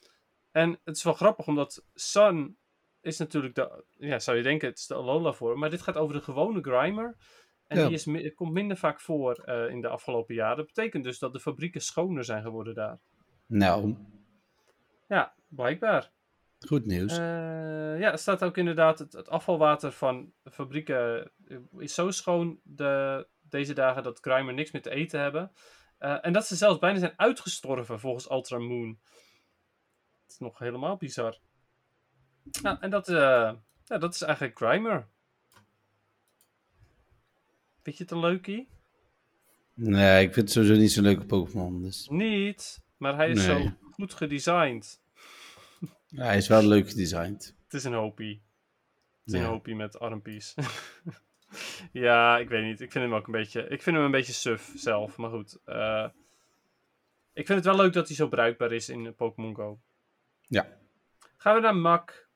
En 0.51 0.79
het 0.83 0.95
is 0.95 1.03
wel 1.03 1.13
grappig, 1.13 1.47
omdat 1.47 1.85
Sun 1.93 2.57
is 3.01 3.17
natuurlijk 3.17 3.55
de, 3.55 3.85
ja, 3.97 4.19
zou 4.19 4.37
je 4.37 4.43
denken, 4.43 4.67
het 4.69 4.77
is 4.77 4.87
de 4.87 4.95
Alola 4.95 5.31
voor. 5.31 5.59
Maar 5.59 5.69
dit 5.69 5.81
gaat 5.81 5.95
over 5.95 6.15
de 6.15 6.21
gewone 6.21 6.61
Grimer. 6.61 7.17
En 7.67 7.77
Ja. 7.79 7.85
die 7.85 7.93
is, 7.93 8.05
mi- 8.05 8.29
komt 8.31 8.51
minder 8.51 8.77
vaak 8.77 9.01
voor 9.01 9.33
eh, 9.33 9.69
in 9.69 9.81
de 9.81 9.87
afgelopen 9.87 10.35
jaren. 10.35 10.57
Dat 10.57 10.65
betekent 10.65 11.03
dus 11.03 11.19
dat 11.19 11.33
de 11.33 11.39
fabrieken 11.39 11.81
schoner 11.81 12.23
zijn 12.23 12.43
geworden 12.43 12.73
daar. 12.73 12.99
Nou, 13.45 13.95
Ja, 15.07 15.33
blijkbaar. 15.47 16.11
goed 16.67 16.85
nieuws. 16.85 17.17
Eh, 17.17 17.99
ja, 17.99 18.11
er 18.11 18.17
staat 18.17 18.43
ook 18.43 18.57
inderdaad 18.57 18.99
het, 18.99 19.13
het 19.13 19.29
afvalwater 19.29 19.91
van 19.91 20.33
fabrieken 20.51 21.31
eh, 21.47 21.57
is 21.77 21.93
zo 21.93 22.11
schoon 22.11 22.59
de, 22.63 23.27
deze 23.41 23.73
dagen 23.73 24.03
dat 24.03 24.19
Grimer 24.21 24.53
niks 24.53 24.71
meer 24.71 24.81
te 24.81 24.89
eten 24.89 25.19
hebben. 25.19 25.51
Eh, 25.99 26.17
en 26.21 26.33
dat 26.33 26.47
ze 26.47 26.55
zelfs 26.55 26.79
bijna 26.79 26.99
zijn 26.99 27.13
uitgestorven 27.15 27.99
volgens 27.99 28.29
Ultra 28.29 28.57
Moon. 28.57 28.99
Dat 30.23 30.31
is 30.31 30.37
nog 30.37 30.59
helemaal 30.59 30.97
bizar. 30.97 31.39
Nou, 32.61 32.77
en 32.79 32.89
dat, 32.89 33.07
eh, 33.09 33.53
ja, 33.85 33.97
dat 33.97 34.13
is 34.13 34.21
eigenlijk 34.21 34.57
Grimer. 34.57 35.07
Vind 37.83 37.97
je 37.97 38.03
het 38.03 38.11
een 38.11 38.19
leukie? 38.19 38.69
nee, 39.73 40.21
ik 40.25 40.33
vind 40.33 40.45
het 40.45 40.51
sowieso 40.55 40.75
niet 40.75 40.91
zo'n 40.91 41.03
leuke 41.03 41.25
Pokémon. 41.25 41.81
Dus. 41.81 42.07
Niet, 42.11 42.81
maar 42.97 43.15
hij 43.15 43.29
is 43.29 43.45
Nee. 43.47 43.63
zo 43.63 43.71
goed 43.91 44.13
gedesigned. 44.13 45.01
Ja, 46.07 46.23
hij 46.23 46.37
is 46.37 46.47
wel 46.47 46.63
leuk 46.63 46.89
gedesigned. 46.89 47.55
Het 47.63 47.73
is 47.73 47.83
een 47.83 47.93
hopie. 47.93 48.41
Het 49.23 49.33
is 49.33 49.39
Ja. 49.39 49.45
een 49.45 49.51
hopie 49.51 49.75
met 49.75 49.99
armpies. 49.99 50.53
ja, 51.91 52.37
ik 52.37 52.49
weet 52.49 52.63
niet. 52.63 52.81
Ik 52.81 52.91
vind 52.91 53.03
hem 53.05 53.13
ook 53.13 53.25
een 53.25 53.31
beetje. 53.31 53.61
Ik 53.61 53.81
vind 53.81 53.95
hem 53.95 54.05
een 54.05 54.11
beetje 54.11 54.33
suf 54.33 54.71
zelf. 54.75 55.17
Maar 55.17 55.29
goed. 55.29 55.59
eh, 55.65 56.07
ik 57.33 57.45
vind 57.45 57.57
het 57.65 57.67
wel 57.67 57.83
leuk 57.83 57.93
dat 57.93 58.07
hij 58.07 58.15
zo 58.15 58.27
bruikbaar 58.27 58.71
is 58.71 58.89
in 58.89 59.15
Pokémon 59.15 59.55
Go. 59.55 59.79
Ja. 60.41 60.67
Gaan 61.37 61.55
we 61.55 61.61
naar 61.61 61.75
Mak. 61.75 62.27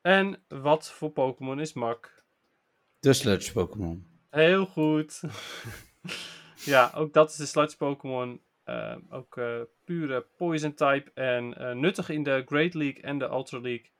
En 0.00 0.42
wat 0.48 0.90
voor 0.92 1.10
Pokémon 1.10 1.60
is 1.60 1.72
Mak? 1.72 2.22
De 3.00 3.12
Sludge 3.12 3.52
Pokémon. 3.52 4.06
Heel 4.30 4.66
goed. 4.66 5.20
ja, 6.64 6.92
ook 6.94 7.12
dat 7.12 7.30
is 7.30 7.36
de 7.36 7.46
Sludge 7.46 7.76
Pokémon. 7.76 8.40
Eh, 8.64 8.96
ook 9.10 9.36
eh, 9.36 9.60
pure 9.84 10.26
Poison 10.36 10.74
type. 10.74 11.10
En 11.14 11.48
nuttig 11.80 12.08
in 12.08 12.22
de 12.22 12.42
Great 12.46 12.74
League 12.74 13.02
en 13.02 13.18
de 13.18 13.24
Ultra 13.24 13.60
League. 13.60 13.90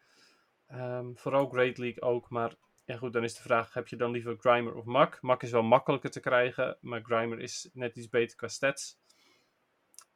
Ehm, 0.67 1.07
vooral 1.15 1.49
Great 1.49 1.79
League 1.79 2.03
ook. 2.03 2.31
Maar 2.31 2.53
ja, 2.85 2.97
goed, 2.97 3.12
dan 3.12 3.24
is 3.24 3.35
de 3.35 3.43
vraag: 3.43 3.74
heb 3.74 3.89
je 3.89 3.97
dan 3.97 4.11
liever 4.11 4.37
Grimer 4.39 4.74
of 4.74 4.85
Mak? 4.85 5.22
Mak 5.22 5.43
is 5.43 5.51
wel 5.51 5.62
makkelijker 5.62 6.11
te 6.11 6.20
krijgen. 6.20 6.76
Maar 6.80 7.03
Grimer 7.03 7.41
is 7.41 7.70
net 7.72 7.97
iets 7.97 8.09
beter 8.09 8.37
qua 8.37 8.49
stats. 8.49 8.99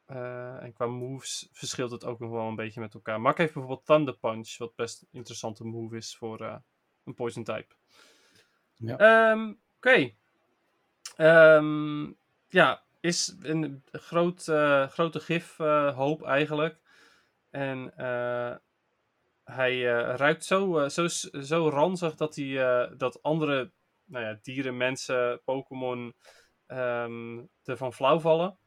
Eh, 0.04 0.62
en 0.62 0.72
qua 0.72 0.86
moves 0.86 1.48
verschilt 1.52 1.90
het 1.90 2.04
ook 2.04 2.18
nog 2.18 2.30
wel 2.30 2.48
een 2.48 2.54
beetje 2.54 2.80
met 2.80 2.94
elkaar. 2.94 3.20
Mak 3.20 3.38
heeft 3.38 3.52
bijvoorbeeld 3.52 3.86
Thunder 3.86 4.18
Punch, 4.18 4.56
wat 4.56 4.74
best 4.74 5.02
een 5.02 5.08
interessante 5.10 5.64
move 5.64 5.96
is 5.96 6.16
voor 6.16 6.40
eh, 6.40 6.56
een 7.04 7.14
Poison 7.14 7.44
type. 7.44 7.74
Ja. 8.74 8.96
Ehm, 8.96 9.52
Oké. 9.76 10.12
Ehm, 11.16 12.12
ja, 12.48 12.82
is 13.00 13.36
een 13.40 13.82
groot, 13.92 14.48
eh, 14.48 14.88
grote 14.88 15.20
gifhoop 15.20 16.22
eigenlijk. 16.22 16.78
En 17.50 17.92
hij 19.50 19.72
eh, 19.72 20.16
ruikt 20.16 20.44
zo, 20.44 20.78
eh, 20.78 20.88
zo, 20.88 21.06
zo 21.42 21.68
ranzig 21.68 22.14
dat, 22.14 22.36
hij, 22.36 22.66
eh, 22.66 22.92
dat 22.96 23.22
andere 23.22 23.72
nou 24.04 24.24
ja, 24.24 24.38
dieren, 24.42 24.76
mensen, 24.76 25.42
Pokémon 25.44 26.14
ehm 26.66 27.44
ervan 27.62 27.92
flauw 27.92 28.20
vallen. 28.20 28.58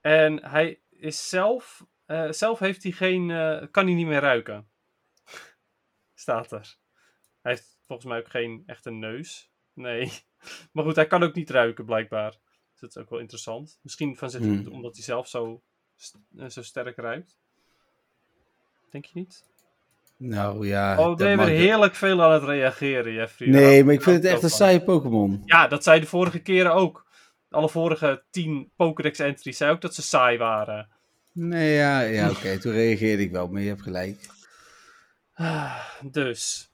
En 0.00 0.44
hij 0.44 0.82
is 0.90 1.28
zelf, 1.28 1.86
zelf 2.30 2.58
heeft 2.58 2.82
hij 2.82 2.92
geen, 2.92 3.28
kan 3.70 3.86
hij 3.86 3.94
niet 3.94 4.06
meer 4.06 4.20
ruiken. 4.20 4.70
Staat 6.14 6.52
er. 6.52 6.76
Hij 7.40 7.52
heeft 7.52 7.78
volgens 7.82 8.08
mij 8.08 8.18
ook 8.18 8.30
geen 8.30 8.62
echte 8.66 8.90
neus. 8.90 9.50
Nee. 9.72 10.12
Maar 10.72 10.84
goed, 10.84 10.96
hij 10.96 11.06
kan 11.06 11.22
ook 11.22 11.34
niet 11.34 11.50
ruiken, 11.50 11.84
blijkbaar. 11.84 12.30
Dus 12.70 12.80
dat 12.80 12.90
is 12.90 12.96
ook 12.96 13.10
wel 13.10 13.18
interessant. 13.18 13.78
Misschien 13.82 14.16
van 14.16 14.30
zich 14.30 14.40
Hmm. 14.40 14.72
omdat 14.72 14.94
hij 14.94 15.04
zelf 15.04 15.28
zo, 15.28 15.62
zo 16.48 16.62
sterk 16.62 16.96
ruikt. 16.96 17.38
Denk 18.90 19.04
je 19.04 19.18
niet? 19.18 19.44
Nou 20.16 20.66
ja. 20.66 20.98
Oh, 20.98 21.16
ben 21.16 21.36
weer 21.36 21.46
heerlijk 21.56 21.94
veel 21.94 22.22
aan 22.22 22.32
het 22.32 22.42
reageren, 22.42 23.12
Jeffrey. 23.12 23.48
Nee, 23.48 23.84
maar 23.84 23.94
ik 23.94 24.02
vind 24.02 24.16
het 24.22 24.32
echt 24.32 24.42
een 24.42 24.50
saaie 24.50 24.82
Pokémon. 24.82 25.42
Ja, 25.44 25.68
dat 25.68 25.82
zei 25.82 26.00
de 26.00 26.06
vorige 26.06 26.38
keren 26.38 26.74
ook. 26.74 27.06
Alle 27.50 27.68
vorige 27.68 28.22
tien 28.30 28.70
Pokédex 28.76 29.18
entries 29.18 29.56
zei 29.56 29.70
ook 29.72 29.80
dat 29.80 29.94
ze 29.94 30.02
saai 30.02 30.38
waren. 30.38 30.88
Nee, 31.32 31.74
ja, 31.74 32.00
ja 32.00 32.30
oké. 32.30 32.58
Toen 32.60 32.72
reageerde 32.72 33.22
ik 33.22 33.30
wel, 33.30 33.48
maar 33.48 33.62
je 33.62 33.68
hebt 33.68 33.82
gelijk. 33.82 34.18
Ah, 35.34 35.84
Dus. 36.02 36.70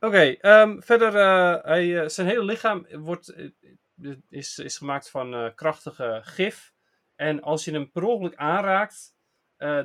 Oké, 0.00 0.18
ehm, 0.40 0.80
verder, 0.80 1.16
eh, 1.16 1.64
hij, 1.64 2.00
eh, 2.02 2.08
zijn 2.08 2.26
hele 2.26 2.44
lichaam 2.44 2.86
wordt, 2.90 3.28
eh, 3.28 4.10
is, 4.28 4.58
is 4.58 4.78
gemaakt 4.78 5.10
van 5.10 5.52
krachtige 5.54 6.20
gif. 6.22 6.72
En 7.16 7.42
als 7.42 7.64
je 7.64 7.72
hem 7.72 7.90
per 7.90 8.02
ongeluk 8.02 8.36
aanraakt, 8.36 9.14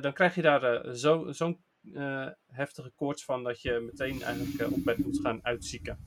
dan 0.00 0.12
krijg 0.12 0.34
je 0.34 0.42
daar 0.42 0.62
eh, 0.62 0.92
zo- 0.92 1.32
eh, 1.94 2.26
heftige 2.46 2.90
koorts 2.96 3.24
van 3.24 3.42
dat 3.42 3.62
je 3.62 3.80
meteen 3.80 4.22
eigenlijk 4.22 4.60
eh, 4.60 4.72
op 4.72 4.84
bed 4.84 4.98
moet 4.98 5.18
gaan 5.22 5.44
uitzieken. 5.44 5.98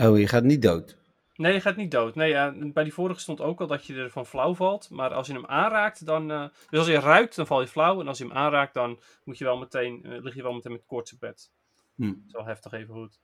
Oh, 0.00 0.18
je 0.18 0.26
gaat 0.26 0.42
niet 0.42 0.62
dood. 0.62 0.96
Nee, 1.34 1.52
je 1.52 1.60
gaat 1.60 1.76
niet 1.76 1.90
dood. 1.90 2.14
Nee, 2.14 2.28
ja, 2.30 2.54
bij 2.72 2.84
die 2.84 2.92
vorige 2.92 3.20
stond 3.20 3.40
ook 3.40 3.60
al 3.60 3.66
dat 3.66 3.86
je 3.86 3.94
ervan 3.94 4.26
flauw 4.26 4.54
valt. 4.54 4.90
Maar 4.90 5.14
als 5.14 5.26
je 5.26 5.32
hem 5.32 5.46
aanraakt, 5.46 6.06
dan... 6.06 6.30
eh, 6.30 6.48
dus 6.70 6.78
als 6.78 6.88
je 6.88 6.98
ruikt, 7.00 7.36
dan 7.36 7.46
val 7.46 7.60
je 7.60 7.66
flauw. 7.66 8.00
En 8.00 8.08
als 8.08 8.18
je 8.18 8.24
hem 8.24 8.32
aanraakt, 8.32 8.74
dan 8.74 9.00
moet 9.24 9.38
je 9.38 9.44
wel 9.44 9.58
meteen, 9.58 10.00
lig 10.22 10.34
je 10.34 10.42
wel 10.42 10.52
meteen 10.52 10.72
met 10.72 10.86
koorts 10.86 11.12
op 11.12 11.20
bed. 11.20 11.50
Hm. 11.94 12.06
Dat 12.06 12.16
is 12.26 12.32
wel 12.32 12.44
heftig 12.46 12.72
even 12.72 12.94
goed. 12.94 13.20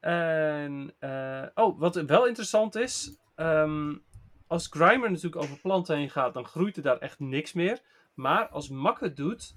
En, 0.00 0.94
oh, 1.54 1.78
wat 1.78 1.94
wel 1.94 2.26
interessant 2.26 2.74
is. 2.76 3.18
ehm, 3.34 3.94
als 4.46 4.66
Grimer 4.70 5.10
natuurlijk 5.10 5.42
over 5.42 5.60
planten 5.60 5.96
heen 5.96 6.10
gaat, 6.10 6.34
dan 6.34 6.46
groeit 6.46 6.76
er 6.76 6.82
daar 6.82 6.98
echt 6.98 7.18
niks 7.18 7.52
meer. 7.52 7.80
Maar 8.14 8.48
als 8.48 8.68
Mak 8.68 9.00
het 9.00 9.16
doet, 9.16 9.54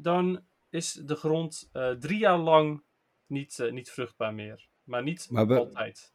dan 0.00 0.40
is 0.70 0.92
de 0.92 1.14
grond 1.14 1.68
eh, 1.72 1.90
drie 1.90 2.18
jaar 2.18 2.38
lang 2.38 2.82
niet, 3.26 3.58
eh, 3.58 3.72
niet 3.72 3.90
vruchtbaar 3.90 4.34
meer. 4.34 4.68
Maar 4.84 5.02
niet 5.02 5.28
Maar 5.30 5.58
altijd. 5.58 6.12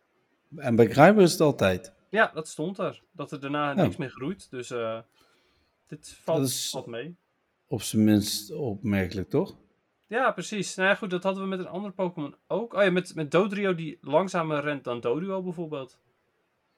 En 0.55 0.75
bij 0.75 1.13
is 1.15 1.31
het 1.31 1.41
altijd. 1.41 1.93
Ja, 2.09 2.31
dat 2.33 2.47
stond 2.47 2.77
er. 2.77 3.03
Dat 3.11 3.31
er 3.31 3.39
daarna 3.39 3.71
Oh. 3.71 3.77
niks 3.77 3.95
meer 3.95 4.09
groeit. 4.09 4.49
Dus 4.49 4.71
eh, 4.71 4.99
dit 5.87 6.19
valt, 6.23 6.53
valt 6.53 6.85
mee. 6.85 7.15
Op 7.67 7.81
zijn 7.81 8.03
minst 8.03 8.51
opmerkelijk, 8.51 9.29
toch? 9.29 9.55
Ja, 10.07 10.31
precies. 10.31 10.75
Nou 10.75 10.89
ja, 10.89 10.95
goed, 10.95 11.09
dat 11.09 11.23
hadden 11.23 11.43
we 11.43 11.49
met 11.49 11.59
een 11.59 11.67
andere 11.67 11.93
Pokémon 11.93 12.35
ook. 12.47 12.73
Oh 12.73 12.83
ja, 12.83 12.91
met, 12.91 13.15
met 13.15 13.31
Dodrio 13.31 13.75
die 13.75 13.97
langzamer 14.01 14.61
rent 14.63 14.83
dan 14.83 14.99
Doduo 14.99 15.41
bijvoorbeeld. 15.43 15.99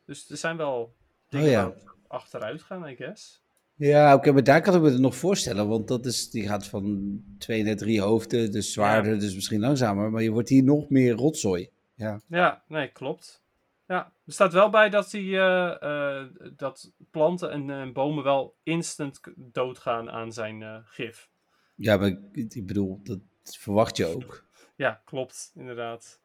Dus 0.06 0.30
er 0.30 0.38
zijn 0.38 0.58
wel 0.58 0.96
dingen 1.30 1.48
Oh 1.48 1.52
ja. 1.54 1.64
waar 1.64 1.74
we 1.76 1.92
achteruit 2.08 2.62
gaan, 2.62 2.88
I 2.90 2.96
guess. 2.96 3.42
Ja, 3.80 4.14
oké, 4.14 4.32
maar 4.32 4.44
daar 4.44 4.62
kan 4.62 4.76
ik 4.76 4.82
me 4.82 4.90
het 4.90 5.00
nog 5.00 5.16
voorstellen, 5.16 5.68
want 5.68 5.88
dat 5.88 6.06
is, 6.06 6.30
die 6.30 6.48
gaat 6.48 6.68
van 6.68 7.18
twee 7.38 7.64
naar 7.64 7.76
drie 7.76 8.02
hoofden, 8.02 8.52
dus 8.52 8.74
zwaarder, 8.74 9.20
dus 9.20 9.36
misschien 9.36 9.60
langzamer, 9.60 10.12
maar 10.12 10.22
je 10.22 10.32
wordt 10.32 10.50
hier 10.50 10.64
nog 10.64 10.90
meer 10.90 11.14
rotzooi. 11.14 11.70
Ja, 11.96 12.22
Ja, 12.28 12.64
nee, 12.68 12.88
klopt. 12.92 13.44
Ja, 13.88 14.14
er 14.26 14.34
staat 14.34 14.54
wel 14.54 14.70
bij 14.70 14.90
dat, 14.90 15.12
die, 15.12 15.38
eh, 15.38 15.82
eh, 15.82 16.28
dat 16.56 16.92
planten 17.12 17.52
en 17.52 17.70
eh, 17.70 17.92
bomen 17.92 18.24
wel 18.24 18.56
instant 18.64 19.20
doodgaan 19.36 20.10
aan 20.10 20.32
zijn 20.34 20.84
gif. 20.86 21.30
Ja, 21.76 21.98
maar 21.98 22.08
ik, 22.32 22.54
ik 22.54 22.68
bedoel, 22.68 23.00
dat 23.04 23.20
verwacht 23.44 23.98
je 23.98 24.06
ook. 24.06 24.46
Ja, 24.76 25.02
klopt, 25.06 25.52
inderdaad. 25.56 26.22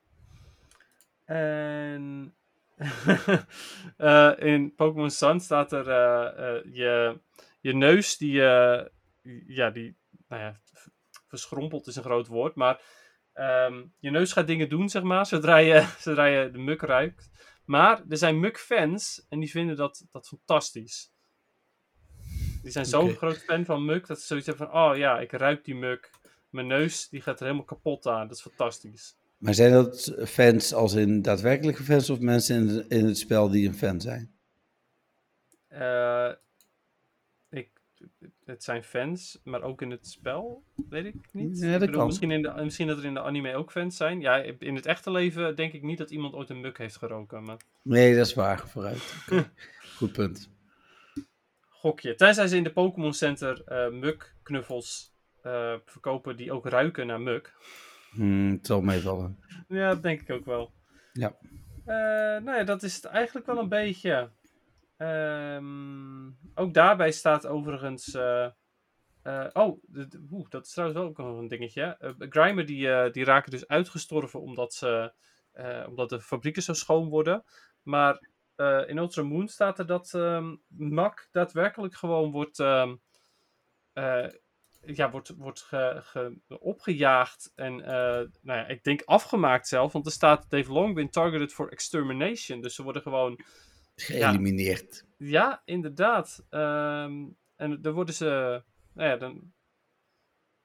En 1.24 2.34
eh, 3.96 4.32
in 4.38 4.74
Pokémon 4.74 5.10
Sun 5.10 5.40
staat 5.40 5.72
er 5.72 5.88
eh, 5.88 6.56
eh, 6.56 6.64
je, 6.64 7.20
je 7.60 7.74
neus 7.74 8.16
die, 8.16 8.40
ja, 9.46 9.70
die, 9.70 9.96
nou 10.28 10.42
ja, 10.42 10.60
verschrompeld 11.28 11.86
is 11.86 11.96
een 11.96 12.02
groot 12.02 12.26
woord, 12.26 12.54
maar 12.54 12.82
ehm, 13.32 13.84
je 13.98 14.10
neus 14.10 14.32
gaat 14.32 14.46
dingen 14.46 14.68
doen, 14.68 14.88
zeg 14.88 15.02
maar, 15.02 15.26
zodra 15.26 15.56
je, 15.56 15.88
zodra 15.98 16.24
je 16.24 16.50
de 16.50 16.58
muk 16.58 16.80
ruikt. 16.80 17.32
Maar 17.64 18.02
er 18.08 18.16
zijn 18.16 18.40
muk-fans 18.40 19.26
en 19.28 19.40
die 19.40 19.50
vinden 19.50 19.76
dat, 19.76 20.06
dat 20.10 20.26
fantastisch. 20.26 21.12
Die 22.62 22.72
zijn 22.72 22.86
zo'n 22.86 23.14
groot 23.14 23.38
fan 23.38 23.64
van 23.64 23.84
muk 23.84 24.06
dat 24.06 24.20
ze 24.20 24.26
zoiets 24.26 24.46
hebben 24.46 24.66
van, 24.66 24.76
oh 24.82 24.96
ja, 24.96 25.20
ik 25.20 25.32
ruik 25.32 25.64
die 25.64 25.74
muk. 25.74 26.10
Mijn 26.50 26.66
neus 26.66 27.08
die 27.08 27.20
gaat 27.20 27.38
er 27.38 27.44
helemaal 27.44 27.64
kapot 27.64 28.06
aan. 28.06 28.28
Dat 28.28 28.36
is 28.36 28.42
fantastisch. 28.42 29.16
Maar 29.44 29.54
zijn 29.54 29.72
dat 29.72 30.14
fans 30.26 30.74
als 30.74 30.94
in 30.94 31.22
daadwerkelijke 31.22 31.82
fans 31.82 32.10
of 32.10 32.20
mensen 32.20 32.56
in, 32.56 32.88
in 32.88 33.04
het 33.06 33.18
spel 33.18 33.48
die 33.50 33.68
een 33.68 33.74
fan 33.74 34.00
zijn? 34.00 34.34
Eh, 35.68 36.30
ik, 37.50 37.70
het 38.44 38.64
zijn 38.64 38.82
fans, 38.82 39.40
maar 39.42 39.62
ook 39.62 39.82
in 39.82 39.90
het 39.90 40.06
spel, 40.06 40.64
weet 40.88 41.04
ik 41.04 41.14
niet. 41.32 41.58
Ja, 41.58 41.64
Ik 41.64 41.70
dat 41.70 41.80
bedoel, 41.80 41.96
kan. 41.96 42.06
Misschien, 42.06 42.30
in 42.30 42.42
de, 42.42 42.52
misschien 42.62 42.86
dat 42.86 42.98
er 42.98 43.04
in 43.04 43.14
de 43.14 43.22
anime 43.22 43.54
ook 43.54 43.70
fans 43.70 43.96
zijn. 43.96 44.20
Ja, 44.20 44.36
in 44.58 44.74
het 44.74 44.86
echte 44.86 45.10
leven 45.10 45.56
denk 45.56 45.72
ik 45.72 45.82
niet 45.82 45.98
dat 45.98 46.10
iemand 46.10 46.34
ooit 46.34 46.50
een 46.50 46.60
muk 46.60 46.78
heeft 46.78 46.96
geroken. 46.96 47.42
Maar 47.42 47.60
Nee, 47.82 48.16
dat 48.16 48.26
is 48.26 48.34
waar. 48.34 48.68
Vooruit. 48.68 49.24
Goed 49.96 50.12
punt. 50.12 50.50
gokje. 51.68 52.14
Tenzij 52.14 52.46
ze 52.46 52.56
in 52.56 52.64
de 52.64 52.72
Pokémon 52.72 53.14
Center 53.14 53.62
eh 53.64 53.90
muk-knuffels 53.90 55.12
eh, 55.42 55.74
verkopen 55.84 56.36
die 56.36 56.52
ook 56.52 56.66
ruiken 56.66 57.06
naar 57.06 57.20
muk. 57.20 57.52
Hmm, 58.14 58.50
het 58.52 58.66
zal 58.66 58.80
meevallen. 58.80 59.38
Ja, 59.68 59.88
dat 59.88 60.02
denk 60.02 60.20
ik 60.20 60.30
ook 60.30 60.44
wel. 60.44 60.72
Ja. 61.12 61.36
Eh, 61.84 62.42
nou 62.44 62.56
ja, 62.56 62.64
dat 62.64 62.82
is 62.82 62.94
het 62.96 63.04
eigenlijk 63.04 63.46
wel 63.46 63.58
een 63.58 63.68
beetje. 63.68 64.30
Ehm, 64.96 66.26
ook 66.54 66.74
daarbij 66.74 67.12
staat 67.12 67.46
overigens. 67.46 68.14
eh, 68.14 68.48
eh, 69.22 69.46
oh, 69.52 69.82
de- 69.86 70.08
de- 70.08 70.26
oeh, 70.30 70.48
dat 70.48 70.66
is 70.66 70.72
trouwens 70.72 71.00
wel 71.00 71.08
ook 71.08 71.16
nog 71.18 71.38
een 71.38 71.48
dingetje. 71.48 72.14
Grimer 72.18 72.66
die, 72.66 73.10
die 73.10 73.24
raken 73.24 73.50
dus 73.50 73.68
uitgestorven 73.68 74.40
omdat, 74.40 74.74
ze, 74.74 75.12
omdat 75.88 76.08
de 76.08 76.20
fabrieken 76.20 76.62
zo 76.62 76.72
schoon 76.72 77.08
worden. 77.08 77.44
Maar 77.82 78.28
in 78.86 78.96
Ultra 78.98 79.22
Moon 79.22 79.48
staat 79.48 79.78
er 79.78 79.86
dat 79.86 80.14
ehm 80.14 80.56
Mak 80.68 81.28
daadwerkelijk 81.30 81.94
gewoon 81.94 82.30
wordt. 82.30 82.58
ehm, 82.58 82.96
eh, 83.92 84.26
ja, 84.86 85.10
wordt, 85.10 85.28
wordt 85.36 85.60
ge- 85.62 86.00
ge- 86.02 86.38
opgejaagd 86.58 87.52
en 87.54 87.80
eh, 87.80 88.28
nou 88.42 88.58
ja, 88.58 88.66
ik 88.66 88.84
denk 88.84 89.02
afgemaakt 89.04 89.68
zelf, 89.68 89.92
want 89.92 90.06
er 90.06 90.12
staat 90.12 90.50
they've 90.50 90.72
long 90.72 90.94
been 90.94 91.10
targeted 91.10 91.52
for 91.52 91.68
extermination. 91.72 92.60
Dus 92.60 92.74
ze 92.74 92.82
worden 92.82 93.02
gewoon, 93.02 93.40
Geëlimineerd. 93.96 95.06
ja, 95.16 95.62
inderdaad. 95.64 96.46
Ehm, 96.50 97.24
en 97.56 97.82
dan 97.82 97.92
worden 97.92 98.14
ze, 98.14 98.62
nou 98.94 99.08
ja, 99.08 99.16
dan... 99.16 99.52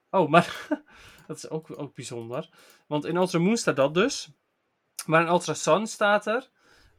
Oh, 0.09 0.29
maar 0.29 0.67
dat 1.27 1.37
is 1.37 1.49
ook, 1.49 1.79
ook 1.79 1.95
bijzonder. 1.95 2.49
Want 2.87 3.05
in 3.05 3.15
Ultra 3.15 3.39
Moon 3.39 3.57
staat 3.57 3.75
dat 3.75 3.93
dus. 3.93 4.29
Maar 5.05 5.21
in 5.21 5.27
Ultra 5.27 5.53
Sun 5.53 5.87
staat 5.87 6.27
er 6.27 6.49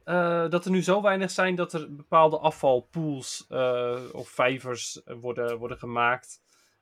eh, 0.05 0.49
dat 0.49 0.65
er 0.65 0.71
nu 0.71 0.83
zo 0.83 1.03
weinig 1.03 1.31
zijn 1.31 1.55
dat 1.55 1.73
er 1.73 1.95
bepaalde 1.95 2.39
afvalpools 2.39 3.45
eh, 3.49 4.03
of 4.13 4.29
vijvers 4.29 5.01
worden, 5.05 5.59
worden 5.59 5.79
gemaakt. 5.79 6.41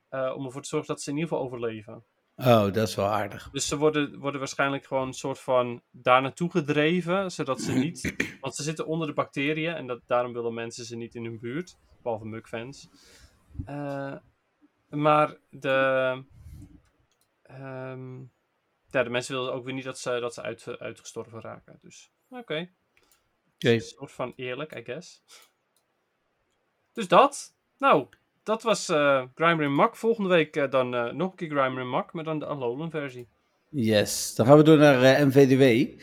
Eh, 0.09 0.33
om 0.37 0.45
ervoor 0.45 0.63
te 0.63 0.69
zorgen 0.69 0.89
dat 0.89 1.03
ze 1.03 1.11
in 1.11 1.17
ieder 1.17 1.31
geval 1.31 1.45
overleven. 1.45 2.05
Oh, 2.37 2.73
dat 2.73 2.89
is 2.89 2.95
wel 2.95 3.07
aardig. 3.07 3.51
Dus 3.51 3.69
ze 3.69 3.77
worden, 3.77 4.19
worden 4.19 4.41
waarschijnlijk 4.41 4.87
gewoon 4.87 5.07
een 5.07 5.13
soort 5.13 5.41
van 5.41 5.83
daar 5.91 6.23
naartoe 6.23 6.51
gedreven, 6.51 7.31
zodat 7.31 7.61
ze 7.61 7.73
niet... 7.73 8.15
Want 8.41 8.55
ze 8.55 8.63
zitten 8.63 8.87
onder 8.87 9.07
de 9.07 9.13
bacteriën 9.13 9.75
en 9.75 9.87
dat, 9.87 10.01
daarom 10.07 10.33
willen 10.33 10.55
mensen 10.55 10.85
ze 10.85 10.97
niet 10.97 11.15
in 11.15 11.25
hun 11.25 11.39
buurt. 11.39 11.77
Behalve 12.03 12.27
mukfans. 12.27 12.89
Eh 13.65 14.17
maar 14.89 15.37
de... 15.51 16.25
ehm, 17.43 18.21
ja, 18.91 19.03
de 19.03 19.11
mensen 19.11 19.35
willen 19.35 19.53
ook 19.53 19.65
weer 19.65 19.75
niet 19.75 19.85
dat 19.85 19.99
ze, 19.99 20.21
dat 20.21 20.35
ze 20.35 20.43
uit, 20.43 20.79
uitgestorven 20.79 21.41
raken. 21.41 21.79
Dus, 21.83 22.13
oké. 22.29 22.71
Oké. 23.55 23.71
Een 23.71 23.81
soort 23.81 24.13
van 24.13 24.33
eerlijk, 24.37 24.77
I 24.77 24.85
guess. 24.85 25.23
Dus 26.93 27.09
dat. 27.09 27.57
Nou, 27.79 28.09
dat 28.49 28.63
was 28.63 28.89
eh 28.89 29.23
Grimer 29.35 29.65
in 29.65 29.75
Mak. 29.75 29.97
Volgende 29.97 30.29
week 30.29 30.57
eh, 30.57 30.71
dan 30.71 30.95
eh, 30.95 31.13
nog 31.13 31.31
een 31.31 31.37
keer 31.37 31.49
Grimer 31.51 31.81
in 31.81 31.89
Mak, 31.89 32.13
maar 32.13 32.25
dan 32.25 32.39
de 32.39 32.47
Alolan 32.47 32.91
versie. 32.91 33.29
Yes. 33.71 34.35
Dan 34.35 34.47
gaan 34.47 34.57
we 34.57 34.63
door 34.63 34.79
naar 34.79 35.27
MVDW. 35.27 35.97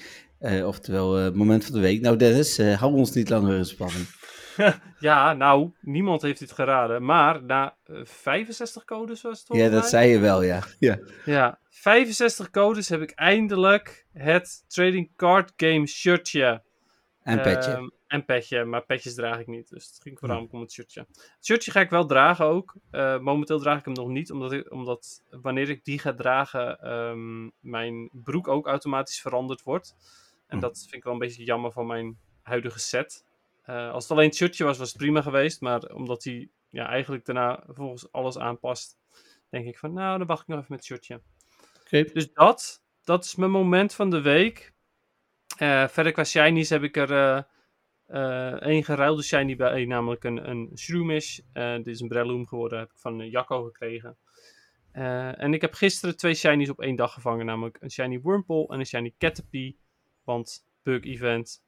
Oftewel, 0.66 1.32
moment 1.34 1.66
van 1.66 1.74
de 1.74 1.80
week. 1.80 2.02
Nou, 2.02 2.18
Dennis, 2.18 2.58
hou 2.58 2.94
ons 2.94 3.14
niet 3.14 3.30
langer 3.30 3.58
in 3.58 3.66
spanning. 3.66 4.08
ja, 5.00 5.34
nou, 5.34 5.72
niemand 5.82 6.22
heeft 6.22 6.40
dit 6.40 6.52
geraden. 6.52 7.06
Maar 7.06 7.44
na 7.44 7.76
eh, 7.84 7.96
65 8.04 8.86
codes 8.86 9.22
was 9.22 9.40
het 9.40 9.48
Ja, 9.48 9.54
volgens 9.54 9.82
dat 9.82 9.90
zei 9.90 10.10
je 10.10 10.20
wel, 10.20 10.42
ja. 10.42 10.64
ja. 10.80 11.00
Ja, 11.26 11.60
65 11.70 12.50
codes 12.50 12.90
heb 12.90 13.02
ik 13.02 13.12
eindelijk 13.12 14.06
het 14.14 14.64
Trading 14.68 15.12
Card 15.16 15.54
Game 15.56 15.88
shirtje. 15.88 16.64
En 17.22 17.42
petje. 17.42 17.94
En 18.08 18.26
petje, 18.26 18.66
maar 18.66 18.86
petjes 18.86 19.14
draag 19.16 19.40
ik 19.40 19.48
niet. 19.48 19.70
Dus 19.70 19.88
het 19.88 20.02
ging 20.02 20.20
voornamelijk 20.20 20.54
om 20.54 20.62
het 20.62 20.72
shirtje. 20.72 21.06
Het 21.10 21.46
shirtje 21.46 21.72
ga 21.72 21.80
ik 21.80 21.90
wel 21.90 22.06
dragen 22.06 22.46
ook. 22.46 22.76
Eh, 22.92 23.20
momenteel 23.20 23.60
draag 23.60 23.80
ik 23.80 23.86
hem 23.86 23.94
nog 23.94 24.08
niet, 24.08 24.32
omdat, 24.32 24.52
ik, 24.52 24.72
omdat 24.72 25.24
wanneer 25.30 25.70
ik 25.70 25.84
die 25.86 26.00
ga 26.00 26.14
dragen, 26.14 26.80
ehm, 26.80 27.50
mijn 27.60 28.10
broek 28.14 28.48
ook 28.48 28.68
automatisch 28.68 29.22
veranderd 29.22 29.64
wordt. 29.64 29.96
En 30.48 30.56
Hm. 30.58 30.62
dat 30.64 30.80
vind 30.80 30.94
ik 30.94 31.04
wel 31.04 31.14
een 31.14 31.20
beetje 31.20 31.44
jammer 31.44 31.72
van 31.72 31.88
mijn 31.88 32.20
huidige 32.42 32.80
set. 32.80 33.26
Eh, 33.64 33.92
als 33.92 34.04
het 34.04 34.12
alleen 34.12 34.28
het 34.28 34.36
shirtje 34.36 34.64
was, 34.64 34.78
was 34.78 34.88
het 34.90 34.98
prima 34.98 35.22
geweest. 35.22 35.62
Maar 35.62 35.82
omdat 35.94 36.24
hij 36.24 36.50
ja, 36.70 36.88
eigenlijk 36.88 37.26
daarna 37.26 37.64
volgens 37.68 38.12
alles 38.12 38.38
aanpast, 38.38 38.98
denk 39.50 39.66
ik 39.66 39.78
van, 39.78 39.94
nou, 39.94 40.18
dan 40.18 40.28
wacht 40.28 40.42
ik 40.42 40.48
nog 40.48 40.58
even 40.58 40.72
met 40.72 40.80
het 40.80 40.88
shirtje. 40.88 41.22
Dus 42.14 42.34
dat, 42.34 42.84
dat 43.04 43.26
is 43.26 43.36
mijn 43.36 43.52
moment 43.52 43.94
van 43.94 44.10
de 44.10 44.22
week. 44.22 44.74
Eh, 45.58 45.88
verder 45.88 46.12
qua 46.12 46.24
shinies 46.24 46.70
heb 46.70 46.84
ik 46.84 46.98
er 46.98 47.48
eh, 48.06 48.78
eh, 48.78 48.86
geruilde 48.86 49.24
shiny 49.24 49.56
bij, 49.56 49.86
namelijk 49.86 50.24
een, 50.24 50.50
een 50.50 50.72
Shroomish. 50.76 51.40
Eh, 51.54 51.76
dit 51.76 51.88
is 51.88 52.00
een 52.00 52.08
Breloom 52.08 52.48
geworden, 52.48 52.80
heb 52.80 52.92
ik 52.92 53.00
van 53.00 53.22
eh, 53.22 53.32
Jacco 53.32 53.64
gekregen. 53.64 54.18
En 54.92 55.54
ik 55.54 55.62
heb 55.62 55.74
gisteren 55.74 56.18
twee 56.18 56.34
shinies 56.34 56.70
op 56.70 56.82
één 56.82 56.96
dag 56.96 57.14
gevangen, 57.14 57.46
namelijk 57.46 57.78
een 57.80 57.92
shiny 57.92 58.22
Wurmple 58.22 58.68
en 58.68 58.80
een 58.80 58.86
shiny 58.86 59.14
Caterpie. 59.18 59.78
Want 60.24 60.66
bug 60.84 61.04
event, 61.04 61.64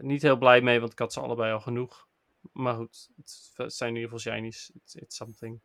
niet 0.00 0.22
heel 0.22 0.36
blij 0.36 0.60
mee, 0.60 0.80
want 0.80 0.92
ik 0.92 0.98
had 0.98 1.12
ze 1.12 1.20
allebei 1.20 1.52
al 1.52 1.60
genoeg. 1.60 2.08
Maar 2.52 2.74
goed, 2.74 3.10
het 3.54 3.72
zijn 3.74 3.90
in 3.90 4.00
ieder 4.00 4.10
geval 4.10 4.32
shinies. 4.32 4.70
It's, 4.92 5.16
something. 5.16 5.60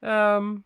Ehm, 0.00 0.56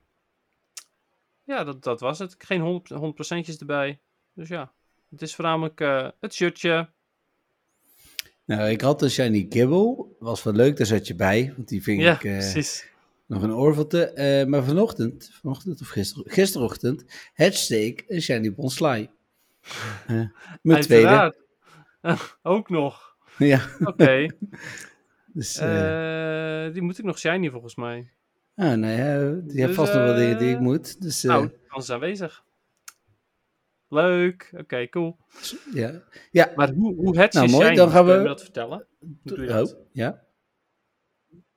ja, 1.45 1.65
dat, 1.65 1.83
dat 1.83 2.01
was 2.01 2.19
het. 2.19 2.35
Geen 2.39 2.83
100%, 2.91 2.95
100 2.95 3.61
erbij. 3.61 4.01
Dus 4.33 4.49
ja, 4.49 4.73
het 5.11 5.23
is 5.23 5.35
voornamelijk 5.35 5.79
het 6.21 6.35
shirtje. 6.35 6.89
Nou, 8.49 8.71
ik 8.71 8.81
had 8.81 9.03
een 9.03 9.11
Shiny 9.11 9.47
Gibble. 9.49 10.07
Was 10.19 10.43
wel 10.43 10.53
leuk, 10.53 10.77
daar 10.77 10.87
zat 10.87 11.07
je 11.07 11.15
bij. 11.15 11.53
Want 11.57 11.69
die 11.69 11.83
ving 11.83 12.03
Ja, 12.03 12.15
ik 12.15 12.25
eh, 12.25 12.33
precies. 12.33 12.89
nog 13.27 13.43
een 13.43 13.53
oorvelte. 13.53 14.13
Eh, 14.13 14.47
maar 14.47 14.65
vanochtend, 14.65 15.31
vanochtend 15.33 15.81
of 15.81 15.89
gister, 15.89 16.23
gisterochtend, 16.27 17.05
ik 17.69 18.05
een 18.09 18.23
Shiny 18.23 18.55
Bonsly. 18.55 19.11
Eh 20.07 20.23
mijn 20.63 20.83
tweede. 20.83 21.35
Ook 22.43 22.69
nog. 22.69 23.17
Ja, 23.39 23.69
Oké. 23.85 24.27
dus, 25.39 25.55
die 26.73 26.83
moet 26.83 26.99
ik 26.99 27.05
nog 27.05 27.19
shiny 27.19 27.51
volgens 27.51 27.75
mij. 27.77 28.11
ah, 28.55 28.73
nou 28.73 28.87
ja, 28.87 29.19
die 29.31 29.57
heeft 29.57 29.67
dus, 29.67 29.77
vast 29.77 29.95
nog 29.95 30.03
wel 30.03 30.15
dingen 30.15 30.39
die 30.39 30.51
ik 30.51 30.61
moet. 30.61 31.03
Dus 31.03 31.23
Nou, 31.23 31.51
kans 31.69 31.85
is 31.85 31.91
aanwezig. 31.91 32.45
Leuk. 33.89 34.51
Oké, 34.57 34.89
cool. 34.89 35.17
ja. 35.75 36.03
ja. 36.31 36.53
Maar 36.57 36.71
hoe, 36.73 36.95
hoe 36.95 37.19
hatch 37.19 37.33
Nou, 37.35 37.51
mooi, 37.51 37.75
dan 37.75 37.91
gaan 37.91 38.07
we- 38.07 38.23
dat 38.23 38.43
vertellen? 38.43 38.87
Hoe 38.99 39.17
doe 39.23 39.41
je 39.41 39.47
dat? 39.47 39.75
Oh, 39.75 39.81
ja. 39.93 40.27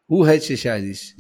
Hoe 0.06 0.28
heet 0.28 0.46
je 0.48 0.56
shinies? 0.56 1.16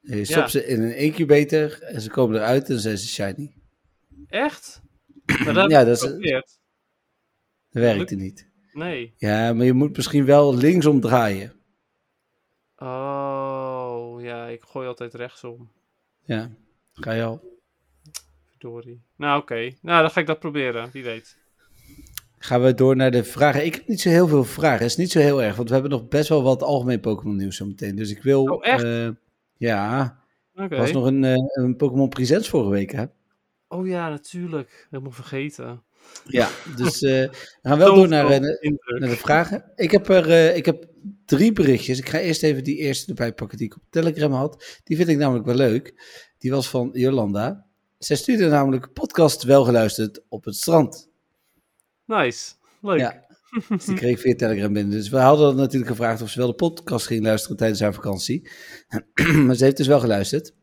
Je 0.00 0.24
stopt 0.24 0.40
Ja. 0.52 0.60
ze 0.60 0.66
in 0.66 0.82
een 0.82 0.96
incubator 0.96 1.82
en 1.82 2.00
ze 2.00 2.10
komen 2.10 2.36
eruit 2.36 2.70
en 2.70 2.78
zijn 2.80 2.98
ze 2.98 3.06
shiny. 3.08 3.56
Echt? 4.28 4.82
Maar 5.44 5.54
dat 5.54 5.70
Ja, 5.74 5.84
dat 5.84 6.02
is-. 6.02 6.58
Dat 7.70 7.82
werkte 7.82 8.14
niet. 8.14 8.50
Nee. 8.72 9.14
Ja, 9.16 9.52
maar 9.52 9.64
je 9.66 9.72
moet 9.72 9.96
misschien 9.96 10.24
wel 10.24 10.54
linksom 10.56 11.00
draaien. 11.00 11.52
Oh, 12.76 14.16
ja, 14.22 14.46
ik 14.46 14.62
gooi 14.62 14.88
altijd 14.88 15.14
rechtsom. 15.14 15.70
Ja, 16.24 16.50
ga 16.92 17.12
je 17.12 17.22
al. 17.22 17.55
Verdorie. 18.58 19.02
Nou, 19.16 19.40
oké. 19.40 19.72
Nou, 19.82 20.00
dan 20.00 20.10
ga 20.10 20.20
ik 20.20 20.26
dat 20.26 20.38
proberen. 20.38 20.90
Wie 20.92 21.04
weet. 21.04 21.36
Gaan 22.38 22.62
we 22.62 22.74
door 22.74 22.96
naar 22.96 23.10
de 23.10 23.24
vragen. 23.24 23.64
Ik 23.64 23.74
heb 23.74 23.88
niet 23.88 24.00
zo 24.00 24.08
heel 24.08 24.28
veel 24.28 24.44
vragen. 24.44 24.78
Het 24.78 24.90
is 24.90 24.96
niet 24.96 25.10
zo 25.10 25.18
heel 25.18 25.42
erg, 25.42 25.56
want 25.56 25.68
we 25.68 25.74
hebben 25.74 25.92
nog 25.92 26.08
best 26.08 26.28
wel 26.28 26.42
wat 26.42 26.62
algemeen 26.62 27.00
Pokémon 27.00 27.36
nieuws 27.36 27.56
zo 27.56 27.66
meteen. 27.66 27.96
Dus 27.96 28.10
ik 28.10 28.22
wil... 28.22 28.42
Oh, 28.42 28.66
echt? 28.66 28.82
eh, 28.82 29.08
ja, 29.56 30.18
Oké. 30.54 30.74
Er 30.74 30.80
was 30.80 30.92
nog 30.92 31.04
een, 31.04 31.24
eh, 31.24 31.34
een 31.52 31.76
Pokémon 31.76 32.08
Presents 32.08 32.48
vorige 32.48 32.70
week, 32.70 32.92
hè? 32.92 33.04
Oh 33.68 33.86
ja, 33.86 34.08
natuurlijk. 34.08 34.86
Helemaal 34.90 35.12
vergeten. 35.12 35.82
Ja, 36.24 36.48
dus 36.76 37.02
eh, 37.02 37.10
we 37.10 37.58
gaan 37.62 37.78
wel 37.78 37.94
door 37.94 38.08
naar, 38.08 38.32
indruk. 38.32 38.98
naar 38.98 39.08
de 39.08 39.16
vragen. 39.16 39.72
Ik 39.74 39.90
heb 39.90 40.08
er 40.08 40.54
ik 40.54 40.66
heb 40.66 40.86
drie 41.24 41.52
berichtjes. 41.52 41.98
Ik 41.98 42.08
ga 42.08 42.18
eerst 42.18 42.42
even 42.42 42.64
die 42.64 42.76
eerste 42.76 43.08
erbij 43.08 43.32
pakken 43.32 43.58
die 43.58 43.66
ik 43.66 43.76
op 43.76 43.82
Telegram 43.90 44.32
had. 44.32 44.80
Die 44.84 44.96
vind 44.96 45.08
ik 45.08 45.16
namelijk 45.16 45.46
wel 45.46 45.54
leuk. 45.54 45.94
Die 46.38 46.50
was 46.50 46.68
van 46.68 46.90
Jolanda. 46.92 47.65
Zij 47.98 48.16
stuurde 48.16 48.48
namelijk 48.48 48.92
podcast 48.92 49.42
wel 49.42 49.64
geluisterd 49.64 50.22
op 50.28 50.44
het 50.44 50.56
strand. 50.56 51.08
Nice. 52.04 52.52
Leuk. 52.80 52.98
Ja, 52.98 53.26
dus 53.68 53.84
die 53.84 53.94
kreeg 53.94 54.20
via 54.20 54.34
Telegram 54.34 54.72
binnen. 54.72 54.96
Dus 54.96 55.08
we 55.08 55.18
hadden 55.18 55.56
natuurlijk 55.56 55.90
gevraagd 55.90 56.22
of 56.22 56.30
ze 56.30 56.38
wel 56.38 56.48
de 56.48 56.54
podcast 56.54 57.06
ging 57.06 57.22
luisteren 57.24 57.56
tijdens 57.56 57.80
haar 57.80 57.94
vakantie. 57.94 58.48
maar 59.44 59.54
ze 59.54 59.64
heeft 59.64 59.76
dus 59.76 59.86
wel 59.86 60.00
geluisterd. 60.00 60.54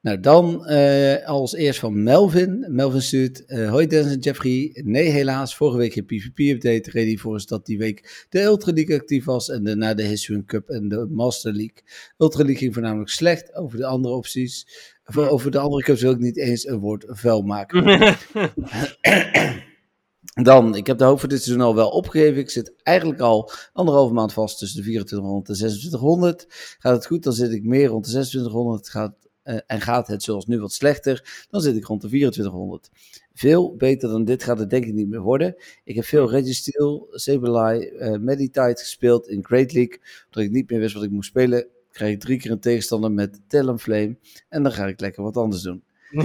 Nou, 0.00 0.20
dan 0.20 0.66
eh, 0.66 1.26
als 1.26 1.54
eerst 1.54 1.80
van 1.80 2.02
Melvin. 2.02 2.66
Melvin 2.68 3.02
stuurt, 3.02 3.44
eh, 3.44 3.70
hoi 3.70 3.86
Dennis 3.86 4.12
en 4.12 4.18
Jeffrey. 4.18 4.80
Nee, 4.84 5.08
helaas, 5.08 5.56
vorige 5.56 5.78
week 5.78 5.92
geen 5.92 6.04
PvP-update. 6.04 6.90
Ready 6.90 7.16
voor 7.16 7.36
is 7.36 7.46
dat 7.46 7.66
die 7.66 7.78
week 7.78 8.26
de 8.28 8.40
Ultra 8.42 8.72
League 8.72 8.98
actief 8.98 9.24
was 9.24 9.48
en 9.48 9.64
daarna 9.64 9.94
de 9.94 10.02
Hisuian 10.02 10.44
Cup 10.44 10.68
en 10.68 10.88
de 10.88 11.06
Master 11.10 11.52
League. 11.52 11.82
Ultra 12.18 12.42
League 12.42 12.58
ging 12.58 12.74
voornamelijk 12.74 13.10
slecht 13.10 13.54
over 13.54 13.78
de 13.78 13.86
andere 13.86 14.14
opties. 14.14 14.66
Over 15.16 15.50
de 15.50 15.58
andere 15.58 15.82
cups 15.82 16.02
wil 16.02 16.12
ik 16.12 16.18
niet 16.18 16.36
eens 16.36 16.66
een 16.66 16.78
woord 16.78 17.04
vuil 17.08 17.42
maken. 17.42 17.84
Dan, 20.42 20.74
ik 20.74 20.86
heb 20.86 20.98
de 20.98 21.04
hoop 21.04 21.20
voor 21.20 21.28
dit 21.28 21.42
seizoen 21.42 21.64
al 21.64 21.74
wel 21.74 21.88
opgegeven. 21.88 22.38
Ik 22.38 22.50
zit 22.50 22.72
eigenlijk 22.82 23.20
al 23.20 23.50
anderhalve 23.72 24.14
maand 24.14 24.32
vast 24.32 24.58
tussen 24.58 24.76
de 24.78 24.84
2400 24.84 25.48
en 25.48 25.54
2600. 25.54 26.46
Gaat 26.78 26.94
het 26.94 27.06
goed, 27.06 27.22
dan 27.22 27.32
zit 27.32 27.52
ik 27.52 27.64
meer 27.64 27.88
rond 27.88 28.04
de 28.04 28.10
2600. 28.10 28.88
Gaat, 28.88 29.14
eh, 29.42 29.58
en 29.66 29.80
gaat 29.80 30.06
het 30.06 30.22
zoals 30.22 30.46
nu 30.46 30.60
wat 30.60 30.72
slechter, 30.72 31.46
dan 31.50 31.60
zit 31.60 31.76
ik 31.76 31.84
rond 31.84 32.00
de 32.00 32.08
2400. 32.08 32.90
Veel 33.32 33.76
beter 33.76 34.08
dan 34.08 34.24
dit 34.24 34.42
gaat 34.42 34.58
het 34.58 34.70
denk 34.70 34.84
ik 34.84 34.94
niet 34.94 35.08
meer 35.08 35.20
worden. 35.20 35.56
Ik 35.84 35.94
heb 35.94 36.04
veel 36.04 36.30
Registeel, 36.30 37.06
Sableye, 37.10 37.90
eh 37.90 38.18
Meditite 38.18 38.76
gespeeld 38.76 39.28
in 39.28 39.44
Great 39.44 39.72
League. 39.72 40.00
Omdat 40.26 40.42
ik 40.42 40.50
niet 40.50 40.70
meer 40.70 40.80
wist 40.80 40.94
wat 40.94 41.04
ik 41.04 41.10
moest 41.10 41.28
spelen, 41.28 41.66
krijg 41.98 42.12
ik 42.14 42.20
drie 42.20 42.38
keer 42.38 42.50
een 42.50 42.60
tegenstander 42.60 43.12
met 43.12 43.40
Talonflame. 43.48 44.16
En 44.48 44.62
dan 44.62 44.72
ga 44.72 44.86
ik 44.86 45.00
lekker 45.00 45.22
wat 45.22 45.36
anders 45.36 45.62
doen. 45.62 45.82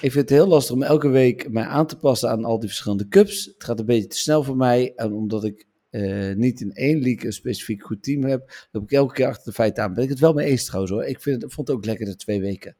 Ik 0.00 0.12
vind 0.12 0.14
het 0.14 0.28
heel 0.30 0.46
lastig 0.46 0.74
om 0.74 0.82
elke 0.82 1.08
week 1.08 1.50
mij 1.50 1.64
aan 1.64 1.86
te 1.86 1.96
passen 1.96 2.30
aan 2.30 2.44
al 2.44 2.58
die 2.58 2.68
verschillende 2.68 3.08
cups. 3.08 3.44
Het 3.44 3.64
gaat 3.64 3.78
een 3.78 3.86
beetje 3.86 4.06
te 4.06 4.18
snel 4.18 4.42
voor 4.42 4.56
mij. 4.56 4.92
En 4.96 5.12
omdat 5.12 5.44
ik 5.44 5.66
eh, 5.90 6.34
niet 6.34 6.60
in 6.60 6.72
één 6.72 7.00
league 7.02 7.26
een 7.26 7.32
specifiek 7.32 7.82
goed 7.82 8.02
team 8.02 8.24
heb, 8.24 8.66
loop 8.72 8.82
ik 8.82 8.92
elke 8.92 9.14
keer 9.14 9.26
achter 9.26 9.44
de 9.44 9.52
feiten 9.52 9.82
aan. 9.82 9.94
Ben 9.94 10.02
ik 10.04 10.08
het 10.10 10.18
wel 10.18 10.32
mee 10.32 10.46
eens 10.46 10.64
trouwens 10.64 10.92
hoor. 10.92 11.04
Ik 11.04 11.20
vind, 11.20 11.42
het- 11.42 11.52
vond 11.52 11.68
het 11.68 11.76
ook 11.76 11.84
lekker 11.84 12.06
de 12.06 12.16
twee 12.16 12.40
weken. 12.40 12.76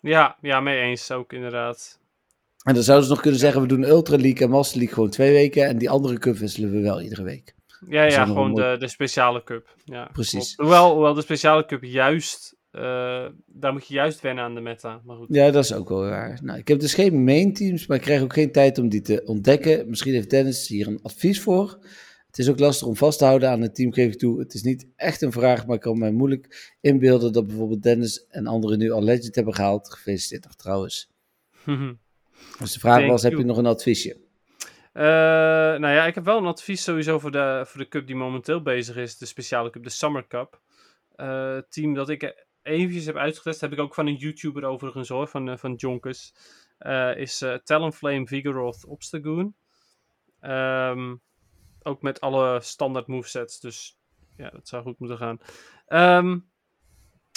ja, 0.00 0.36
ja, 0.42 0.60
mee 0.60 0.78
eens 0.80 1.10
ook 1.10 1.32
inderdaad. 1.32 1.98
En 2.64 2.74
dan 2.74 2.82
zouden 2.82 3.06
ze 3.06 3.12
nog 3.12 3.22
kunnen 3.22 3.40
zeggen, 3.40 3.60
we 3.62 3.68
doen 3.68 3.84
Ultra 3.84 4.16
League 4.16 4.40
en 4.46 4.50
Master 4.50 4.76
League 4.78 4.94
gewoon 4.94 5.10
twee 5.10 5.32
weken. 5.32 5.66
En 5.66 5.78
die 5.78 5.90
andere 5.90 6.18
cup 6.18 6.36
wisselen 6.36 6.70
we 6.70 6.80
wel 6.80 7.00
iedere 7.02 7.22
week. 7.22 7.54
Ja, 7.88 8.02
ja 8.02 8.24
gewoon 8.24 8.54
de, 8.54 8.76
de 8.78 8.88
speciale 8.88 9.42
cup. 9.42 9.74
Ja, 9.84 10.08
Precies. 10.12 10.54
Hoewel, 10.56 10.92
hoewel 10.92 11.14
de 11.14 11.22
speciale 11.22 11.66
cup 11.66 11.84
juist, 11.84 12.56
eh, 12.70 13.26
daar 13.46 13.72
moet 13.72 13.86
je 13.86 13.94
juist 13.94 14.20
wennen 14.20 14.44
aan 14.44 14.54
de 14.54 14.60
meta. 14.60 15.00
Maar 15.04 15.16
goed. 15.16 15.26
Ja, 15.30 15.50
dat 15.50 15.64
is 15.64 15.72
ook 15.72 15.88
wel 15.88 16.00
waar. 16.00 16.40
Nou, 16.42 16.58
ik 16.58 16.68
heb 16.68 16.80
dus 16.80 16.94
geen 16.94 17.24
main 17.24 17.52
teams, 17.52 17.86
maar 17.86 17.96
ik 17.96 18.02
krijg 18.02 18.22
ook 18.22 18.32
geen 18.32 18.52
tijd 18.52 18.78
om 18.78 18.88
die 18.88 19.00
te 19.00 19.22
ontdekken. 19.24 19.88
Misschien 19.88 20.12
heeft 20.12 20.30
Dennis 20.30 20.68
hier 20.68 20.86
een 20.86 21.02
advies 21.02 21.40
voor. 21.40 21.78
Het 22.26 22.38
is 22.38 22.48
ook 22.48 22.58
lastig 22.58 22.86
om 22.86 22.96
vast 22.96 23.18
te 23.18 23.24
houden 23.24 23.50
aan 23.50 23.60
het 23.60 23.74
team, 23.74 23.92
geef 23.92 24.12
ik 24.12 24.18
toe. 24.18 24.38
Het 24.38 24.54
is 24.54 24.62
niet 24.62 24.86
echt 24.96 25.22
een 25.22 25.32
vraag, 25.32 25.66
maar 25.66 25.76
ik 25.76 25.82
kan 25.82 25.98
mij 25.98 26.10
moeilijk 26.12 26.74
inbeelden 26.80 27.32
dat 27.32 27.46
bijvoorbeeld 27.46 27.82
Dennis 27.82 28.26
en 28.28 28.46
anderen 28.46 28.78
nu 28.78 28.90
al 28.90 29.02
Legend 29.02 29.34
hebben 29.34 29.54
gehaald. 29.54 29.90
Gefeliciteerd 29.90 30.44
nog 30.44 30.54
trouwens. 30.54 31.08
Dus 32.58 32.72
de 32.72 32.78
vraag 32.78 32.96
Thank 32.96 33.10
was, 33.10 33.22
heb 33.22 33.32
je 33.32 33.44
nog 33.44 33.56
een 33.56 33.66
adviesje? 33.66 34.16
Eh, 34.92 35.02
nou 35.78 35.88
ja, 35.88 36.06
ik 36.06 36.14
heb 36.14 36.24
wel 36.24 36.38
een 36.38 36.46
advies 36.46 36.82
sowieso 36.82 37.18
voor 37.18 37.30
de, 37.30 37.62
voor 37.66 37.80
de 37.80 37.88
cup 37.88 38.06
die 38.06 38.16
momenteel 38.16 38.62
bezig 38.62 38.96
is. 38.96 39.18
De 39.18 39.26
speciale 39.26 39.70
cup, 39.70 39.82
de 39.82 39.90
Summer 39.90 40.26
Cup. 40.26 40.60
Eh, 41.14 41.58
team 41.68 41.94
dat 41.94 42.08
ik 42.08 42.46
eventjes 42.62 43.06
heb 43.06 43.16
uitgetest, 43.16 43.60
heb 43.60 43.72
ik 43.72 43.78
ook 43.78 43.94
van 43.94 44.06
een 44.06 44.14
YouTuber 44.14 44.64
overigens 44.64 45.08
hoor, 45.08 45.28
van, 45.28 45.48
eh, 45.48 45.56
van 45.56 45.74
Jonkers. 45.74 46.34
is 47.14 47.44
Talonflame 47.64 48.26
Vigoroth 48.26 48.84
Obstagoon. 48.84 49.54
Ehm, 50.40 51.16
ook 51.82 52.02
met 52.02 52.20
alle 52.20 52.60
standaard 52.60 53.06
movesets, 53.06 53.60
dus 53.60 53.98
ja, 54.36 54.50
dat 54.50 54.68
zou 54.68 54.82
goed 54.82 54.98
moeten 54.98 55.18
gaan. 55.18 55.38
Ehm, 55.86 56.38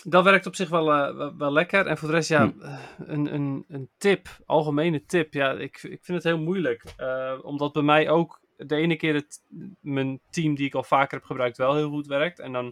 dat 0.04 0.24
werkt 0.24 0.46
op 0.46 0.56
zich 0.56 0.70
wel, 0.70 0.92
eh, 0.94 1.16
wel, 1.16 1.38
wel 1.38 1.52
lekker. 1.52 1.88
En 1.88 1.98
voor 1.98 2.08
de 2.08 2.14
rest, 2.14 2.30
ja, 2.30 2.46
Hm. 2.52 2.62
eh, 2.62 2.80
een, 2.98 3.34
een, 3.34 3.66
een 3.68 3.90
tip, 3.98 4.28
algemene 4.46 5.06
tip. 5.06 5.34
Ja, 5.34 5.52
ik, 5.52 5.84
ik 5.84 6.04
vind 6.06 6.24
het 6.24 6.24
heel 6.24 6.40
moeilijk. 6.40 6.84
eh, 6.98 7.40
omdat 7.42 7.74
bij 7.74 7.82
mij 7.84 8.10
ook 8.10 8.42
de 8.58 8.76
ene 8.76 8.96
keer 8.96 9.14
het, 9.14 9.42
mijn 9.82 10.20
team 10.30 10.56
die 10.56 10.66
ik 10.66 10.76
al 10.76 10.84
vaker 10.84 11.18
heb 11.18 11.26
gebruikt 11.26 11.58
wel 11.58 11.76
heel 11.76 11.90
goed 11.90 12.08
werkt. 12.08 12.40
En 12.40 12.52
dan 12.52 12.66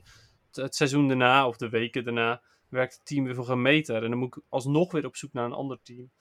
het, 0.48 0.56
het 0.56 0.76
seizoen 0.76 1.08
daarna 1.08 1.48
of 1.48 1.58
de 1.58 1.70
weken 1.70 2.04
daarna 2.04 2.42
werkt 2.70 2.94
het 2.94 3.06
team 3.06 3.24
weer 3.24 3.36
voor 3.36 3.46
geen 3.46 3.62
meter. 3.62 4.04
En 4.04 4.10
dan 4.10 4.20
moet 4.20 4.36
ik 4.36 4.44
alsnog 4.50 4.92
weer 4.92 5.06
op 5.06 5.16
zoek 5.16 5.34
naar 5.34 5.46
een 5.46 5.52
ander 5.54 5.80
team. 5.84 6.12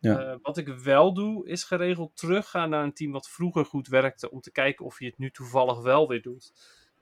Ja. 0.00 0.38
Wat 0.42 0.56
ik 0.56 0.68
wel 0.68 1.14
doe, 1.14 1.48
is 1.48 1.64
geregeld 1.64 2.16
teruggaan 2.16 2.70
naar 2.70 2.84
een 2.84 2.92
team 2.92 3.12
wat 3.12 3.28
vroeger 3.28 3.64
goed 3.64 3.88
werkte. 3.88 4.30
Om 4.30 4.40
te 4.40 4.52
kijken 4.52 4.84
of 4.84 4.98
je 5.00 5.06
het 5.06 5.18
nu 5.18 5.30
toevallig 5.30 5.82
wel 5.82 6.08
weer 6.08 6.22
doet. 6.22 6.52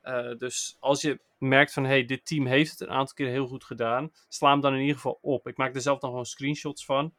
Eh, 0.05 0.36
dus 0.38 0.76
als 0.80 1.00
je 1.00 1.20
merkt 1.38 1.72
van, 1.72 1.84
hey, 1.84 2.05
dit 2.05 2.26
team 2.26 2.46
heeft 2.46 2.70
het 2.70 2.80
een 2.80 2.90
aantal 2.94 3.14
keer 3.14 3.28
heel 3.28 3.46
goed 3.46 3.64
gedaan. 3.64 4.12
Sla 4.28 4.50
hem 4.50 4.61
dan 4.61 4.72
in 4.74 4.80
ieder 4.80 4.94
geval 4.94 5.18
op. 5.20 5.48
Ik 5.48 5.57
maak 5.57 5.74
er 5.74 5.80
zelf 5.80 5.98
dan 5.98 6.11
gewoon 6.11 6.26
screenshots 6.26 6.84
van. 6.84 7.14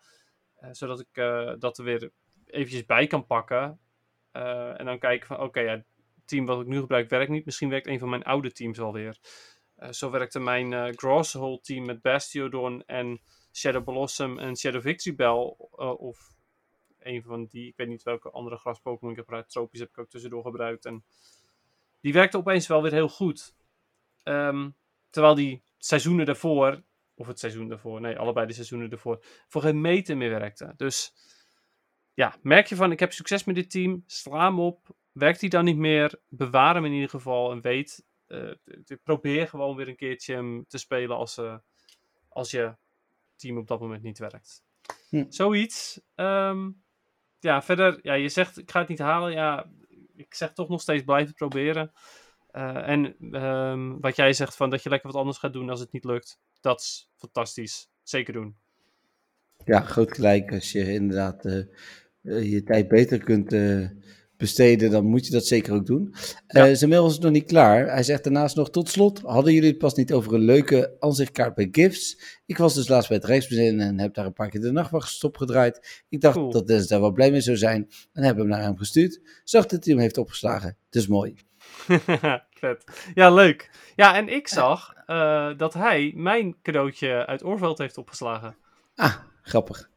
eh, 0.55 0.69
zodat 0.71 0.99
ik 0.99 1.07
eh, 1.11 1.53
dat 1.59 1.77
er 1.77 1.83
weer 1.83 2.11
eventjes 2.45 2.86
bij 2.86 3.07
kan 3.07 3.25
pakken. 3.25 3.79
En 4.77 4.86
dan 4.86 4.99
kijken 4.99 5.27
van, 5.27 5.39
oké, 5.39 5.59
ja, 5.59 5.71
het 5.71 5.86
team 6.25 6.45
wat 6.45 6.61
ik 6.61 6.67
nu 6.67 6.79
gebruik 6.79 7.09
werkt 7.09 7.31
niet. 7.31 7.45
Misschien 7.45 7.69
werkt 7.69 7.88
een 7.88 7.99
van 7.99 8.09
mijn 8.09 8.23
oude 8.23 8.51
teams 8.51 8.79
alweer. 8.79 9.19
Zo 9.89 10.09
werkte 10.09 10.39
mijn 10.39 10.73
eh 10.73 10.93
Grosshole 10.95 11.59
team 11.61 11.86
met 11.86 12.01
Bastiodon 12.01 12.83
en 12.86 13.21
Shadow 13.53 13.83
Blossom 13.83 14.39
en 14.39 14.57
Shadow 14.57 14.81
Victory 14.81 15.15
Bell. 15.15 15.55
of 15.95 16.36
een 16.99 17.23
van 17.23 17.45
die, 17.45 17.67
ik 17.67 17.77
weet 17.77 17.88
niet 17.88 18.03
welke 18.03 18.31
andere 18.31 18.57
gras-Pokémon 18.57 19.11
ik 19.11 19.15
heb 19.15 19.25
gebruikt. 19.25 19.51
Tropisch 19.51 19.79
heb 19.79 19.89
ik 19.89 19.97
ook 19.97 20.09
tussendoor 20.09 20.43
gebruikt. 20.43 20.86
En 20.86 21.03
die 22.06 22.14
werkte 22.14 22.38
opeens 22.38 22.68
wel 22.68 22.82
weer 22.82 22.91
heel 22.91 23.10
goed. 23.10 23.56
Ehm, 24.24 24.70
terwijl 25.10 25.36
die 25.36 25.64
seizoenen 25.78 26.26
daarvoor, 26.26 26.84
of 27.14 27.28
het 27.28 27.39
seizoen 27.39 27.68
daarvoor, 27.68 28.01
nee, 28.01 28.18
allebei 28.18 28.47
de 28.47 28.53
seizoenen 28.53 28.89
daarvoor, 28.89 29.24
voor 29.47 29.62
geen 29.62 29.82
meter 29.82 30.18
meer 30.18 30.30
werkte. 30.30 30.74
Dus 30.78 31.14
ja, 32.14 32.36
merk 32.41 32.68
je 32.68 32.76
van, 32.76 32.91
ik 32.91 32.99
heb 32.99 33.14
succes 33.14 33.43
met 33.43 33.56
dit 33.56 33.72
team, 33.72 34.03
sla 34.06 34.45
hem 34.45 34.60
op. 34.60 34.95
Werkt 35.12 35.39
hij 35.41 35.49
dan 35.49 35.66
niet 35.66 35.78
meer, 35.78 36.20
bewaar 36.30 36.76
hem 36.76 36.86
in 36.86 36.93
ieder 36.93 37.10
geval 37.10 37.51
en 37.51 37.62
weet, 37.62 38.06
eh, 38.26 38.51
probeer 39.03 39.47
gewoon 39.47 39.76
weer 39.76 39.88
een 39.88 39.95
keertje 39.95 40.34
hem 40.34 40.66
te 40.68 40.78
spelen 40.78 41.16
als, 41.16 41.38
eh, 41.38 41.58
als 42.30 42.51
je 42.51 42.76
team 43.36 43.58
op 43.58 43.68
dat 43.68 43.80
moment 43.80 44.03
niet 44.03 44.18
werkt. 44.18 44.64
Hm. 45.10 45.26
Zoiets. 45.30 46.01
Ehm, 46.16 46.70
ja, 47.39 47.62
verder, 47.62 47.99
ja, 48.01 48.14
je 48.14 48.30
zegt, 48.30 48.58
ik 48.58 48.72
ga 48.72 48.80
het 48.80 48.89
niet 48.89 48.99
halen. 48.99 49.32
Ja, 49.32 49.70
ik 50.16 50.34
zeg 50.34 50.53
toch 50.53 50.70
nog 50.70 50.82
steeds 50.82 51.03
blijven 51.03 51.34
proberen. 51.34 51.91
Eh, 52.51 52.89
en 52.89 53.16
ehm, 53.32 53.99
wat 53.99 54.16
jij 54.16 54.34
zegt 54.34 54.55
van 54.55 54.70
dat 54.70 54.84
je 54.84 54.89
lekker 54.89 55.11
wat 55.11 55.20
anders 55.20 55.38
gaat 55.38 55.53
doen 55.53 55.70
als 55.70 55.80
het 55.80 55.91
niet 55.91 56.05
lukt, 56.05 56.39
dat 56.61 56.80
is 56.80 57.09
fantastisch. 57.16 57.89
Zeker 58.03 58.34
doen. 58.34 58.55
Ja, 59.66 59.80
groot 59.80 60.13
gelijk. 60.13 60.51
Als 60.51 60.72
je 60.72 60.93
inderdaad 60.93 61.45
eh, 61.45 62.51
je 62.51 62.63
tijd 62.63 62.88
beter 62.88 63.24
kunt 63.24 63.53
eh, 63.53 63.89
besteden, 64.38 64.91
dan 64.91 65.05
moet 65.05 65.25
je 65.25 65.31
dat 65.31 65.45
zeker 65.45 65.73
ook 65.73 65.86
doen. 65.86 66.13
Ja. 66.47 66.67
Eh, 66.67 66.75
zijn 66.75 66.89
mail 66.89 67.03
was 67.03 67.19
nog 67.19 67.31
niet 67.31 67.45
klaar. 67.45 67.88
Hij 67.88 68.03
zegt 68.03 68.23
daarnaast 68.23 68.55
nog, 68.55 68.69
tot 68.69 68.89
slot, 68.89 69.21
hadden 69.21 69.53
jullie 69.53 69.69
het 69.69 69.77
pas 69.77 69.93
niet 69.93 70.13
over 70.13 70.33
een 70.33 70.41
leuke 70.45 70.95
aanzichtkaart 70.99 71.55
bij 71.55 71.67
GIFs? 71.71 72.19
Ik 72.45 72.57
was 72.57 72.73
dus 72.73 72.88
laatst 72.88 73.07
bij 73.09 73.17
het 73.17 73.25
Rijksmuseum 73.25 73.79
en 73.79 73.99
heb 73.99 74.13
daar 74.13 74.25
een 74.25 74.33
paar 74.33 74.49
keer 74.49 74.61
de 74.61 74.71
nachtwacht 74.71 75.23
opgedraaid. 75.23 76.03
Ik 76.09 76.21
dacht 76.21 76.36
Cool. 76.36 76.51
dat 76.51 76.67
Dennis 76.67 76.88
daar 76.88 77.01
wel 77.01 77.11
blij 77.11 77.31
mee 77.31 77.41
zou 77.41 77.57
zijn 77.57 77.89
en 78.13 78.23
heb 78.23 78.38
hem 78.38 78.47
naar 78.47 78.61
hem 78.61 78.77
gestuurd. 78.77 79.19
Zag 79.43 79.65
dat 79.65 79.83
hij 79.86 79.93
hem 79.93 80.01
heeft 80.01 80.17
opgeslagen. 80.17 80.77
Dus 80.89 81.07
mooi. 81.07 81.36
Vet. 82.59 82.83
Ja, 83.13 83.31
leuk. 83.33 83.69
Ja, 83.95 84.15
en 84.15 84.27
ik 84.29 84.47
zag 84.47 84.93
eh, 85.05 85.57
dat 85.57 85.73
hij 85.73 86.13
mijn 86.15 86.55
cadeautje 86.61 87.25
uit 87.25 87.43
Oorveld 87.43 87.77
heeft 87.77 87.97
opgeslagen. 87.97 88.55
Ah, 88.95 89.15
grappig. 89.41 89.89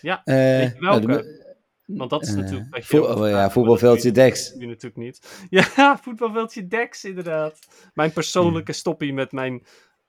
Ja, 0.00 0.24
Eh, 0.24 0.34
nou, 0.36 0.78
welke? 0.78 1.06
me- 1.06 1.45
Want 1.86 2.10
dat 2.10 2.22
is 2.22 2.28
eh, 2.28 2.36
natuurlijk... 2.36 2.70
wat 2.70 2.82
je 2.82 2.96
voel- 2.96 3.10
ook 3.10 3.18
oh, 3.18 3.28
ja, 3.28 3.50
voetbalveldje 3.50 4.12
dat 4.12 4.14
Dex. 4.14 4.54
je 4.58 4.66
natuurlijk 4.66 4.96
niet. 4.96 5.46
Ja, 5.76 5.98
voetbalveldje 5.98 6.66
Dex, 6.66 7.04
inderdaad. 7.04 7.58
Mijn 7.94 8.12
persoonlijke 8.12 8.72
stoppie 8.72 9.12
met 9.12 9.32
mijn 9.32 9.62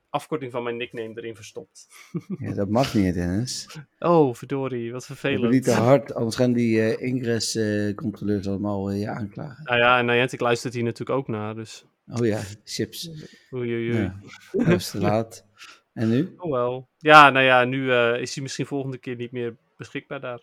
afkorting 0.10 0.52
van 0.52 0.64
mijn 0.64 0.78
nickname 0.78 1.12
erin 1.16 1.36
verstopt. 1.36 1.88
Ja, 2.40 2.54
dat 2.54 2.70
mag 2.70 2.94
niet, 2.94 3.14
Dennis. 3.14 3.78
Oh, 4.00 4.34
verdorie, 4.34 4.92
wat 4.92 5.06
vervelend. 5.06 5.52
niet 5.52 5.64
te 5.64 5.72
hard, 5.72 6.14
anders 6.14 6.36
gaan 6.36 6.54
die 6.54 6.82
eh 6.82 7.08
ingress-controleurs 7.08 8.48
allemaal 8.48 8.90
eh, 8.90 9.00
je 9.00 9.10
aanklagen. 9.10 9.64
Nou 9.64 9.80
ja, 9.80 9.98
en 10.00 10.06
Niantic 10.06 10.40
luistert 10.40 10.74
hier 10.74 10.84
natuurlijk 10.84 11.20
ook 11.20 11.28
naar, 11.28 11.56
dus... 11.56 11.86
Oh 12.08 12.26
ja, 12.26 12.42
chips. 12.64 13.10
Oei, 13.54 13.74
oei, 13.74 13.92
oei. 13.92 14.02
Ja, 14.02 14.20
dat 14.52 14.68
is 14.68 14.90
te 14.90 15.00
laat. 15.00 15.46
En 15.94 16.10
nu? 16.10 16.34
Oh 16.38 16.52
wel. 16.52 16.90
Ja, 16.98 17.30
nou 17.30 17.46
ja, 17.46 17.64
nu 17.64 17.92
eh, 17.92 18.22
is 18.22 18.34
hij 18.34 18.44
misschien 18.44 18.66
volgende 18.66 18.98
keer 18.98 19.16
niet 19.16 19.32
meer 19.32 19.56
beschikbaar 19.78 20.22
daar. 20.22 20.42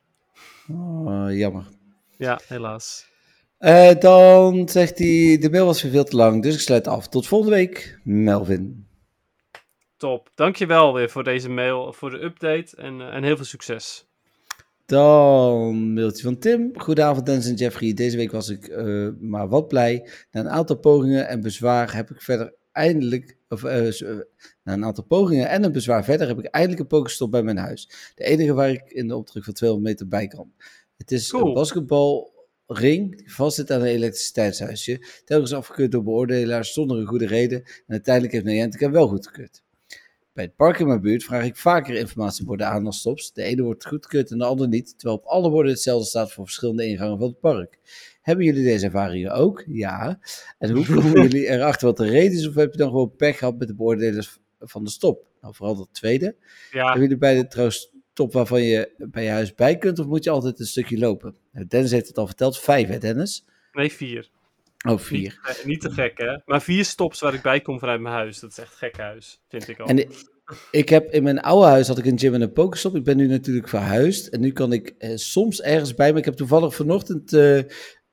Oh, 0.68 1.26
jammer. 1.36 1.68
Ja, 2.16 2.40
helaas. 2.46 3.12
Eh, 3.58 3.94
dan 3.98 4.68
zegt 4.68 4.98
hij, 4.98 5.38
de 5.40 5.48
mail 5.50 5.66
was 5.66 5.82
weer 5.82 5.92
veel 5.92 6.04
te 6.04 6.16
lang, 6.16 6.42
dus 6.42 6.54
ik 6.54 6.60
sluit 6.60 6.86
af. 6.86 7.08
Tot 7.08 7.26
volgende 7.26 7.56
week, 7.56 8.00
Melvin. 8.04 8.86
Top. 9.96 10.30
Dankjewel 10.34 10.94
weer 10.94 11.10
voor 11.10 11.24
deze 11.24 11.48
mail, 11.48 11.92
voor 11.92 12.10
de 12.10 12.22
update 12.22 12.76
en, 12.76 13.00
eh, 13.00 13.14
en 13.14 13.22
heel 13.22 13.36
veel 13.36 13.44
succes. 13.44 14.06
Dan 14.86 15.92
mailtje 15.92 16.22
van 16.22 16.38
Tim. 16.38 16.70
Goedenavond 16.76 17.26
Dennis 17.26 17.46
en 17.46 17.54
Jeffrey. 17.54 17.94
Deze 17.94 18.16
week 18.16 18.30
was 18.30 18.48
ik 18.48 18.66
eh, 18.66 19.08
maar 19.20 19.48
wat 19.48 19.68
blij. 19.68 20.08
Na 20.30 20.40
een 20.40 20.50
aantal 20.50 20.76
pogingen 20.76 21.28
en 21.28 21.40
bezwaar 21.40 21.94
heb 21.94 22.10
ik 22.10 22.22
verder 22.22 22.54
eindelijk... 22.74 23.36
Of, 23.48 23.64
eh, 23.64 24.00
eh, 24.00 24.18
na 24.62 24.72
een 24.72 24.84
aantal 24.84 25.04
pogingen 25.04 25.48
en 25.48 25.64
een 25.64 25.72
bezwaar 25.72 26.04
verder 26.04 26.26
heb 26.26 26.38
ik 26.38 26.44
eindelijk 26.44 26.80
een 26.80 26.86
pokestop 26.86 27.30
bij 27.30 27.42
mijn 27.42 27.56
huis. 27.56 28.12
De 28.14 28.24
enige 28.24 28.52
waar 28.52 28.70
ik 28.70 28.90
in 28.90 29.08
de 29.08 29.16
opdruk 29.16 29.44
van 29.44 29.52
200 29.54 29.92
meter 29.92 30.08
bij 30.08 30.26
kan. 30.26 30.52
Het 30.96 31.12
is 31.12 31.30
Cool. 31.30 31.46
een 31.46 31.54
basketbalring 31.54 33.16
die 33.16 33.32
vastzit 33.32 33.70
aan 33.70 33.80
een 33.80 33.86
elektriciteitshuisje. 33.86 35.06
Telkens 35.24 35.52
afgekeurd 35.52 35.92
door 35.92 36.02
beoordelaars 36.02 36.72
zonder 36.72 36.98
een 36.98 37.06
goede 37.06 37.26
reden. 37.26 37.58
En 37.62 37.84
uiteindelijk 37.86 38.34
heeft 38.34 38.46
Niantic 38.46 38.80
hem 38.80 38.92
wel 38.92 39.08
goedgekeurd. 39.08 39.62
Bij 40.32 40.44
het 40.44 40.56
park 40.56 40.78
in 40.78 40.86
mijn 40.86 41.00
buurt 41.00 41.24
vraag 41.24 41.44
ik 41.44 41.56
vaker 41.56 41.94
informatieborden 41.94 42.66
aan 42.66 42.82
dan 42.82 42.92
stops. 42.92 43.32
De 43.32 43.42
ene 43.42 43.62
wordt 43.62 43.86
goedgekeurd 43.86 44.30
en 44.30 44.38
de 44.38 44.44
andere 44.44 44.68
niet, 44.68 44.98
terwijl 44.98 45.18
op 45.18 45.24
alle 45.24 45.50
borden 45.50 45.72
hetzelfde 45.72 46.06
staat 46.06 46.32
voor 46.32 46.44
verschillende 46.44 46.86
ingangen 46.86 47.18
van 47.18 47.28
het 47.28 47.40
park. 47.40 47.78
Hebben 48.24 48.44
jullie 48.44 48.64
deze 48.64 48.84
ervaringen 48.84 49.32
ook? 49.32 49.64
Ja. 49.66 50.18
En 50.58 50.70
hoe 50.70 50.86
komen 50.86 51.22
jullie 51.28 51.48
erachter 51.48 51.86
wat 51.86 51.96
de 51.96 52.08
reden 52.08 52.38
is, 52.38 52.48
of 52.48 52.54
heb 52.54 52.72
je 52.72 52.78
dan 52.78 52.88
gewoon 52.88 53.16
pech 53.16 53.38
gehad 53.38 53.58
met 53.58 53.68
de 53.68 53.74
beoordelers 53.74 54.38
van 54.60 54.84
de 54.84 54.90
stop? 54.90 55.26
Nou, 55.40 55.54
vooral 55.54 55.76
dat 55.76 55.88
tweede. 55.92 56.36
Ja, 56.70 56.84
Hebben 56.84 57.02
jullie 57.02 57.18
bij 57.18 57.34
de 57.34 57.46
trouwens 57.46 57.92
stop 58.12 58.32
waarvan 58.32 58.62
je 58.62 58.90
bij 58.96 59.24
je 59.24 59.30
huis 59.30 59.54
bij 59.54 59.78
kunt, 59.78 59.98
of 59.98 60.06
moet 60.06 60.24
je 60.24 60.30
altijd 60.30 60.60
een 60.60 60.66
stukje 60.66 60.98
lopen? 60.98 61.36
Nou, 61.52 61.66
Dennis 61.66 61.90
heeft 61.90 62.08
het 62.08 62.18
al 62.18 62.26
verteld, 62.26 62.58
vijf 62.58 62.88
hè 62.88 62.98
Dennis? 62.98 63.44
nee, 63.72 63.92
vier. 63.92 64.30
Oh, 64.88 64.98
vier. 64.98 65.40
Niet, 65.46 65.58
eh, 65.58 65.64
niet 65.64 65.80
te 65.80 65.90
gek, 65.90 66.18
hè? 66.18 66.36
Maar 66.44 66.62
vier 66.62 66.84
stops 66.84 67.20
waar 67.20 67.34
ik 67.34 67.42
bij 67.42 67.60
kom 67.60 67.78
vanuit 67.78 68.00
mijn 68.00 68.14
huis. 68.14 68.40
Dat 68.40 68.50
is 68.50 68.58
echt 68.58 68.74
gek 68.74 68.96
huis, 68.96 69.40
vind 69.48 69.68
ik 69.68 69.80
al. 69.80 69.86
En 69.86 69.98
ik, 69.98 70.10
ik 70.70 70.88
heb 70.88 71.10
in 71.10 71.22
mijn 71.22 71.40
oude 71.40 71.66
huis 71.66 71.88
had 71.88 71.98
ik 71.98 72.04
een 72.04 72.18
gym 72.18 72.34
en 72.34 72.40
een 72.40 72.52
pokestop. 72.52 72.96
Ik 72.96 73.04
ben 73.04 73.16
nu 73.16 73.26
natuurlijk 73.26 73.68
verhuisd. 73.68 74.26
En 74.26 74.40
nu 74.40 74.52
kan 74.52 74.72
ik 74.72 74.94
eh, 74.98 75.10
soms 75.14 75.62
ergens 75.62 75.94
bij. 75.94 76.10
Maar 76.10 76.18
ik 76.18 76.24
heb 76.24 76.34
toevallig 76.34 76.74
vanochtend 76.74 77.32
eh, 77.32 77.60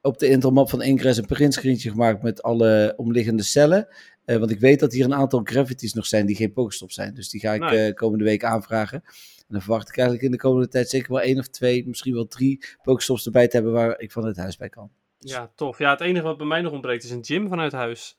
op 0.01 0.17
de 0.19 0.27
intermap 0.27 0.69
van 0.69 0.81
Ingress 0.81 1.17
een 1.17 1.25
printscreentje 1.25 1.89
gemaakt 1.89 2.21
met 2.23 2.41
alle 2.43 2.93
omliggende 2.97 3.43
cellen. 3.43 3.87
Eh, 4.25 4.37
want 4.37 4.51
ik 4.51 4.59
weet 4.59 4.79
dat 4.79 4.93
hier 4.93 5.05
een 5.05 5.13
aantal 5.13 5.41
gravities 5.43 5.93
nog 5.93 6.05
zijn 6.05 6.25
die 6.25 6.35
geen 6.35 6.53
pokestop 6.53 6.91
zijn. 6.91 7.13
Dus 7.13 7.29
die 7.29 7.39
ga 7.39 7.53
ik 7.53 7.71
eh, 7.71 7.93
komende 7.93 8.23
week 8.23 8.43
aanvragen. 8.43 9.01
En 9.37 9.57
dan 9.57 9.61
verwacht 9.61 9.89
ik 9.89 9.97
eigenlijk 9.97 10.25
in 10.25 10.31
de 10.31 10.37
komende 10.37 10.67
tijd 10.67 10.89
zeker 10.89 11.11
wel 11.11 11.21
één 11.21 11.39
of 11.39 11.47
twee, 11.47 11.87
misschien 11.87 12.13
wel 12.13 12.27
drie 12.27 12.63
pokestops 12.81 13.25
erbij 13.25 13.47
te 13.47 13.55
hebben 13.55 13.73
waar 13.73 13.99
ik 13.99 14.11
van 14.11 14.25
het 14.25 14.37
huis 14.37 14.57
bij 14.57 14.69
kan. 14.69 14.91
Ja, 15.19 15.51
tof. 15.55 15.77
Ja, 15.77 15.89
het 15.89 16.01
enige 16.01 16.25
wat 16.25 16.37
bij 16.37 16.47
mij 16.47 16.61
nog 16.61 16.71
ontbreekt 16.71 17.03
is 17.03 17.11
een 17.11 17.25
gym 17.25 17.47
vanuit 17.47 17.71
huis. 17.71 18.17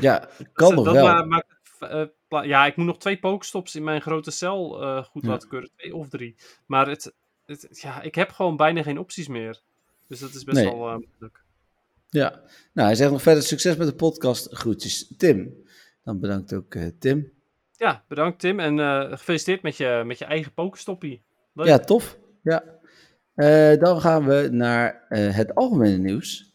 Ja, 0.00 0.18
kan 0.52 0.74
dat, 0.74 0.84
nog 0.84 0.84
dat 0.84 0.94
wel. 0.94 1.42
eh, 2.30 2.48
ja, 2.48 2.66
ik 2.66 2.76
moet 2.76 2.86
nog 2.86 2.98
twee 2.98 3.18
pokestops 3.18 3.74
in 3.74 3.84
mijn 3.84 4.00
grote 4.00 4.30
cel 4.30 4.82
eh, 4.82 5.04
goed 5.04 5.22
Ja. 5.22 5.28
laten 5.28 5.48
keuren. 5.48 5.70
Twee 5.76 5.94
of 5.94 6.08
drie. 6.08 6.34
Maar 6.66 6.88
het, 6.88 7.12
het, 7.46 7.68
ja, 7.82 8.02
ik 8.02 8.14
heb 8.14 8.30
gewoon 8.30 8.56
bijna 8.56 8.82
geen 8.82 8.98
opties 8.98 9.28
meer. 9.28 9.60
Dus 10.12 10.20
dat 10.20 10.34
is 10.34 10.44
best 10.44 10.56
Nee. 10.56 10.66
wel 10.66 10.88
eh, 10.88 10.96
moeilijk. 10.96 11.44
Ja, 12.08 12.30
nou 12.72 12.86
hij 12.88 12.94
zegt 12.94 13.10
nog 13.10 13.22
verder 13.22 13.42
succes 13.42 13.76
met 13.76 13.86
de 13.86 13.94
podcast. 13.94 14.54
Groetjes, 14.54 15.14
Tim. 15.16 15.54
Dan 16.04 16.20
bedankt 16.20 16.52
ook 16.54 16.74
eh, 16.74 16.86
Tim. 16.98 17.32
Ja, 17.76 18.04
bedankt 18.08 18.38
Tim. 18.40 18.60
En 18.60 18.78
eh, 18.78 19.10
gefeliciteerd 19.10 19.62
met 19.62 19.76
je, 19.76 20.02
met 20.06 20.18
je 20.18 20.24
eigen 20.24 20.52
pokestoppie. 20.52 21.22
Leuk. 21.52 21.66
Ja, 21.66 21.78
tof. 21.78 22.18
Ja. 22.42 22.64
Dan 23.76 24.00
gaan 24.00 24.24
we 24.26 24.48
naar 24.50 25.04
het 25.08 25.54
algemene 25.54 25.96
nieuws. 25.96 26.54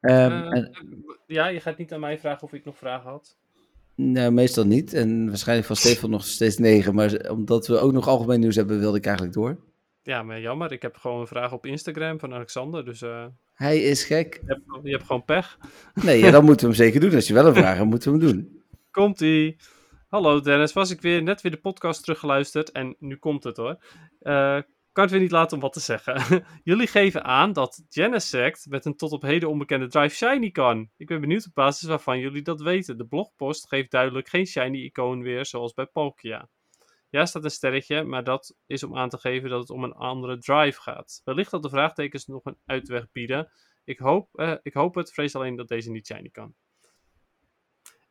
Ehm, 0.00 0.30
Eh, 0.32 0.56
en, 0.56 0.72
ja, 1.26 1.46
je 1.46 1.60
gaat 1.60 1.78
niet 1.78 1.92
aan 1.92 2.00
mij 2.00 2.18
vragen 2.18 2.42
of 2.42 2.52
ik 2.52 2.64
nog 2.64 2.76
vragen 2.78 3.10
had. 3.10 3.36
nou, 3.94 4.32
meestal 4.32 4.64
niet. 4.64 4.92
En 4.94 5.28
waarschijnlijk 5.28 5.66
van 5.66 5.76
Stefan 5.76 6.10
nog 6.10 6.24
steeds 6.24 6.58
negen. 6.58 6.94
Maar 6.94 7.30
omdat 7.30 7.66
we 7.66 7.78
ook 7.78 7.92
nog 7.92 8.08
algemeen 8.08 8.40
nieuws 8.40 8.56
hebben, 8.56 8.78
wilde 8.78 8.98
ik 8.98 9.04
eigenlijk 9.06 9.34
door. 9.36 9.70
Ja, 10.02 10.22
maar 10.22 10.40
jammer. 10.40 10.72
Ik 10.72 10.82
heb 10.82 10.96
gewoon 10.96 11.20
een 11.20 11.26
vraag 11.26 11.52
op 11.52 11.66
Instagram 11.66 12.18
van 12.18 12.34
Alexander. 12.34 12.84
Dus 12.84 13.02
eh, 13.02 13.26
Hij 13.54 13.78
is 13.82 14.04
gek. 14.04 14.34
je, 14.34 14.40
hebt, 14.46 14.80
je 14.82 14.90
hebt 14.90 15.04
gewoon 15.04 15.24
pech. 15.24 15.58
Nee, 15.94 16.18
ja, 16.18 16.30
dan 16.30 16.44
moeten 16.44 16.68
we 16.68 16.74
hem 16.74 16.84
zeker 16.84 17.00
doen. 17.00 17.14
Als 17.14 17.26
je 17.26 17.34
wel 17.34 17.46
een 17.46 17.54
vraag 17.54 17.76
hebt, 17.76 17.88
moeten 17.88 18.12
we 18.12 18.18
hem 18.18 18.26
doen. 18.32 18.62
Komt-ie. 18.90 19.56
Hallo 20.08 20.40
Dennis, 20.40 20.72
was 20.72 20.90
ik 20.90 21.00
weer 21.00 21.22
net 21.22 21.40
weer 21.40 21.52
de 21.52 21.60
podcast 21.60 22.02
teruggeluisterd 22.02 22.70
en 22.70 22.96
nu 22.98 23.16
komt 23.16 23.44
het 23.44 23.56
hoor. 23.56 23.84
Eh, 24.18 24.58
kan 24.92 25.04
het 25.04 25.10
weer 25.10 25.20
niet 25.20 25.30
laten 25.30 25.56
om 25.56 25.62
wat 25.62 25.72
te 25.72 25.80
zeggen. 25.80 26.44
Jullie 26.64 26.86
geven 26.86 27.24
aan 27.24 27.52
dat 27.52 27.84
Genesect 27.88 28.66
met 28.68 28.84
een 28.84 28.96
tot 28.96 29.12
op 29.12 29.22
heden 29.22 29.48
onbekende 29.48 29.86
drive 29.88 30.14
shiny 30.14 30.50
kan. 30.50 30.90
Ik 30.96 31.06
ben 31.06 31.20
benieuwd 31.20 31.46
op 31.46 31.54
basis 31.54 31.88
waarvan 31.88 32.18
jullie 32.18 32.42
dat 32.42 32.60
weten. 32.60 32.98
De 32.98 33.06
blogpost 33.06 33.68
geeft 33.68 33.90
duidelijk 33.90 34.28
geen 34.28 34.46
shiny 34.46 34.78
icoon 34.84 35.22
weer 35.22 35.46
zoals 35.46 35.72
bij 35.72 35.86
Palkia. 35.86 36.48
Ja, 37.12 37.26
staat 37.26 37.44
een 37.44 37.50
sterretje, 37.50 38.04
maar 38.04 38.24
dat 38.24 38.54
is 38.66 38.82
om 38.82 38.96
aan 38.96 39.08
te 39.08 39.18
geven 39.18 39.50
dat 39.50 39.60
het 39.60 39.70
om 39.70 39.84
een 39.84 39.92
andere 39.92 40.38
drive 40.38 40.80
gaat. 40.80 41.20
Wellicht 41.24 41.50
dat 41.50 41.62
de 41.62 41.68
vraagtekens 41.68 42.26
nog 42.26 42.44
een 42.44 42.58
uitweg 42.66 43.10
bieden. 43.12 43.50
Ik 43.84 43.98
hoop, 43.98 44.28
eh, 44.38 44.54
ik 44.62 44.74
hoop 44.74 44.94
het, 44.94 45.12
vrees 45.12 45.34
alleen 45.34 45.56
dat 45.56 45.68
deze 45.68 45.90
niet 45.90 46.06
shiny 46.06 46.28
kan. 46.28 46.54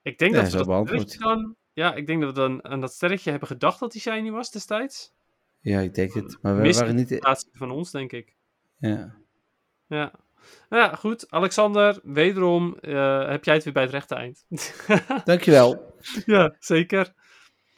Ik 0.01 0.17
denk 0.17 0.33
dat 0.33 0.51
we 0.51 0.57
dat 0.57 0.87
sterretje 0.87 1.19
dan... 1.19 1.55
Ja, 1.73 1.93
ik 1.93 2.07
denk 2.07 2.21
dat 2.21 2.29
we 2.33 2.39
dan 2.39 2.63
aan 2.63 2.81
dat 2.81 2.93
sterretje 2.93 3.29
hebben 3.29 3.47
gedacht 3.47 3.79
dat 3.79 3.93
hij 3.93 4.01
shiny 4.01 4.31
was 4.31 4.51
destijds. 4.51 5.13
Ja, 5.59 5.79
ik 5.79 5.93
denk 5.93 6.13
het. 6.13 6.37
Maar 6.41 6.55
we 6.55 6.61
waren 6.61 6.95
niet... 6.95 7.09
Misinterpretatie 7.09 7.49
van 7.53 7.71
ons, 7.71 7.91
denk 7.91 8.11
ik. 8.11 8.35
Ja. 8.77 9.15
Ja. 9.87 10.11
Nou 10.69 10.83
ja, 10.83 10.95
goed. 10.95 11.31
Alexander, 11.31 11.99
wederom 12.03 12.75
eh, 12.75 13.29
heb 13.29 13.43
jij 13.43 13.53
het 13.53 13.63
weer 13.63 13.73
bij 13.73 13.83
het 13.83 13.91
rechte 13.91 14.15
eind. 14.15 14.45
Dankjewel. 15.25 15.95
ja, 16.25 16.55
zeker. 16.59 17.13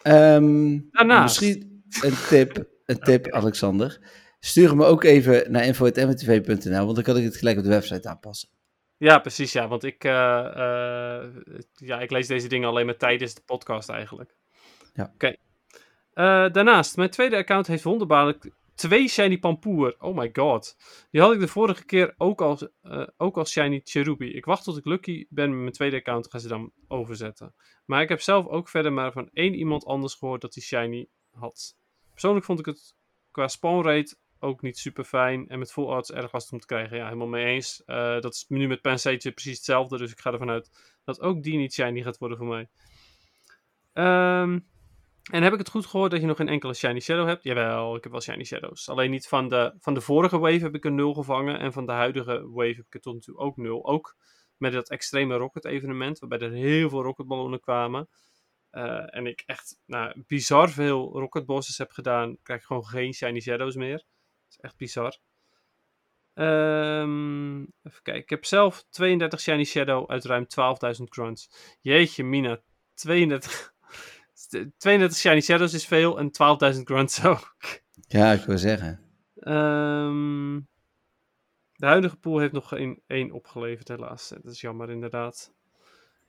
Ehm 0.03 0.79
Daarnaast. 0.91 1.41
Misschien 1.41 1.83
een 2.01 2.15
tip, 2.27 2.65
een 2.85 2.99
tip 2.99 3.31
Alexander. 3.31 3.99
Stuur 4.39 4.69
hem 4.69 4.83
ook 4.83 5.03
even 5.03 5.51
naar 5.51 5.65
info.mtv.nl, 5.65 6.83
want 6.85 6.95
dan 6.95 7.03
kan 7.03 7.17
ik 7.17 7.23
het 7.23 7.37
gelijk 7.37 7.57
op 7.57 7.63
de 7.63 7.69
website 7.69 8.09
aanpassen. 8.09 8.49
Ja, 8.97 9.19
precies. 9.19 9.51
Ja, 9.51 9.67
want 9.67 9.83
ik, 9.83 10.03
eh, 10.03 10.45
eh, 10.45 11.29
ja, 11.73 11.99
ik 11.99 12.11
lees 12.11 12.27
deze 12.27 12.47
dingen 12.47 12.69
alleen 12.69 12.85
maar 12.85 12.97
tijdens 12.97 13.33
de 13.33 13.41
podcast 13.45 13.89
eigenlijk. 13.89 14.35
Ja. 14.93 15.11
Oké. 15.13 15.35
Eh, 16.13 16.51
daarnaast, 16.51 16.97
mijn 16.97 17.09
tweede 17.09 17.35
account 17.35 17.67
heeft 17.67 17.83
wonderbaarlijk 17.83 18.51
twee 18.75 19.07
Shiny 19.07 19.39
Pampoer. 19.39 19.95
Oh 19.99 20.17
my 20.17 20.29
god. 20.33 20.77
Die 21.11 21.21
had 21.21 21.33
ik 21.33 21.39
de 21.39 21.47
vorige 21.47 21.85
keer 21.85 22.13
ook 22.17 22.41
als, 22.41 22.67
eh, 22.81 23.07
ook 23.17 23.37
als 23.37 23.51
Shiny 23.51 23.81
Cherubi. 23.83 24.33
Ik 24.33 24.45
wacht 24.45 24.63
tot 24.63 24.77
ik 24.77 24.85
lucky 24.85 25.25
ben 25.29 25.49
met 25.49 25.59
mijn 25.59 25.71
tweede 25.71 25.97
account, 25.97 26.31
ga 26.31 26.39
ze 26.39 26.47
dan 26.47 26.71
overzetten. 26.87 27.55
Maar 27.85 28.01
ik 28.01 28.09
heb 28.09 28.21
zelf 28.21 28.47
ook 28.47 28.69
verder 28.69 28.93
maar 28.93 29.11
van 29.11 29.29
één 29.33 29.53
iemand 29.53 29.85
anders 29.85 30.13
gehoord 30.13 30.41
dat 30.41 30.53
hij 30.53 30.63
Shiny 30.63 31.07
had. 31.31 31.75
Persoonlijk 32.11 32.45
vond 32.45 32.59
ik 32.59 32.65
het 32.65 32.95
qua 33.31 33.47
spawn 33.47 33.87
rate 33.87 34.15
ook 34.39 34.61
niet 34.61 34.77
super 34.77 35.03
fijn. 35.03 35.47
En 35.47 35.59
met 35.59 35.71
full 35.71 35.85
arts 35.85 36.11
erg 36.11 36.31
lastig 36.31 36.53
om 36.53 36.59
te 36.59 36.65
krijgen. 36.65 36.97
Ja, 36.97 37.03
helemaal 37.03 37.27
mee 37.27 37.45
eens. 37.45 37.83
Eh, 37.85 38.19
dat 38.19 38.33
is 38.33 38.45
nu 38.47 38.67
met 38.67 38.81
Pensage 38.81 39.31
precies 39.31 39.55
hetzelfde. 39.55 39.97
Dus 39.97 40.11
ik 40.11 40.19
ga 40.19 40.31
ervan 40.31 40.49
uit 40.49 40.97
dat 41.03 41.21
ook 41.21 41.43
die 41.43 41.57
niet 41.57 41.73
shiny 41.73 42.01
gaat 42.01 42.17
worden 42.17 42.37
voor 42.37 42.47
mij. 42.47 42.69
Ehm, 43.93 44.59
en 45.31 45.43
heb 45.43 45.53
ik 45.53 45.59
het 45.59 45.69
goed 45.69 45.85
gehoord 45.85 46.11
dat 46.11 46.21
je 46.21 46.25
nog 46.25 46.37
geen 46.37 46.47
enkele 46.47 46.73
Shiny 46.73 46.99
Shadow 46.99 47.27
hebt? 47.27 47.43
Jawel, 47.43 47.95
ik 47.95 48.03
heb 48.03 48.11
wel 48.11 48.21
Shiny 48.21 48.43
Shadows. 48.43 48.89
Alleen 48.89 49.11
niet 49.11 49.27
van 49.27 49.47
de, 49.47 49.73
van 49.79 49.93
de 49.93 50.01
vorige 50.01 50.37
wave 50.37 50.63
heb 50.63 50.75
ik 50.75 50.83
een 50.83 50.95
0 50.95 51.13
gevangen. 51.13 51.59
En 51.59 51.73
van 51.73 51.85
de 51.85 51.91
huidige 51.91 52.49
wave 52.49 52.75
heb 52.75 52.85
ik 52.85 52.93
er 52.93 52.99
tot 52.99 53.13
nu 53.13 53.19
toe 53.19 53.37
ook 53.37 53.57
0. 53.57 53.85
Ook 53.85 54.17
met 54.57 54.73
dat 54.73 54.89
extreme 54.89 55.35
Rocket 55.35 55.65
evenement. 55.65 56.19
Waarbij 56.19 56.39
er 56.39 56.51
heel 56.51 56.89
veel 56.89 57.01
rocketballonnen 57.01 57.59
kwamen. 57.59 58.09
Eh, 58.69 59.15
en 59.15 59.27
ik 59.27 59.43
echt 59.45 59.79
nou, 59.85 60.23
bizar 60.27 60.69
veel 60.69 61.11
rocket 61.11 61.45
bosses 61.45 61.77
heb 61.77 61.91
gedaan. 61.91 62.37
Krijg 62.43 62.59
ik 62.59 62.65
gewoon 62.65 62.85
geen 62.85 63.13
Shiny 63.13 63.39
Shadows 63.39 63.75
meer. 63.75 63.97
Dat 63.97 64.49
is 64.49 64.57
echt 64.59 64.77
bizar. 64.77 65.17
Ehm, 66.33 67.59
even 67.61 68.01
kijken. 68.01 68.21
Ik 68.21 68.29
heb 68.29 68.45
zelf 68.45 68.85
32 68.89 69.39
Shiny 69.39 69.63
Shadow 69.63 70.09
uit 70.09 70.25
ruim 70.25 70.47
12.000 70.47 71.09
grunts. 71.09 71.49
Jeetje, 71.81 72.23
Mina. 72.23 72.61
32, 72.93 73.72
32 74.77 75.17
Shiny 75.17 75.41
Shadows 75.41 75.73
is 75.73 75.85
veel 75.85 76.19
en 76.19 76.31
12.000 76.75 76.81
grunts 76.83 77.23
ook. 77.25 77.55
Ja, 78.07 78.31
ik 78.31 78.41
wil 78.41 78.57
zeggen. 78.57 78.99
Ehm, 79.35 80.59
de 81.75 81.85
huidige 81.85 82.15
pool 82.15 82.37
heeft 82.39 82.53
nog 82.53 82.67
geen 82.67 83.01
één 83.07 83.31
opgeleverd, 83.31 83.87
helaas. 83.87 84.29
Dat 84.29 84.53
is 84.53 84.61
jammer, 84.61 84.89
inderdaad. 84.89 85.53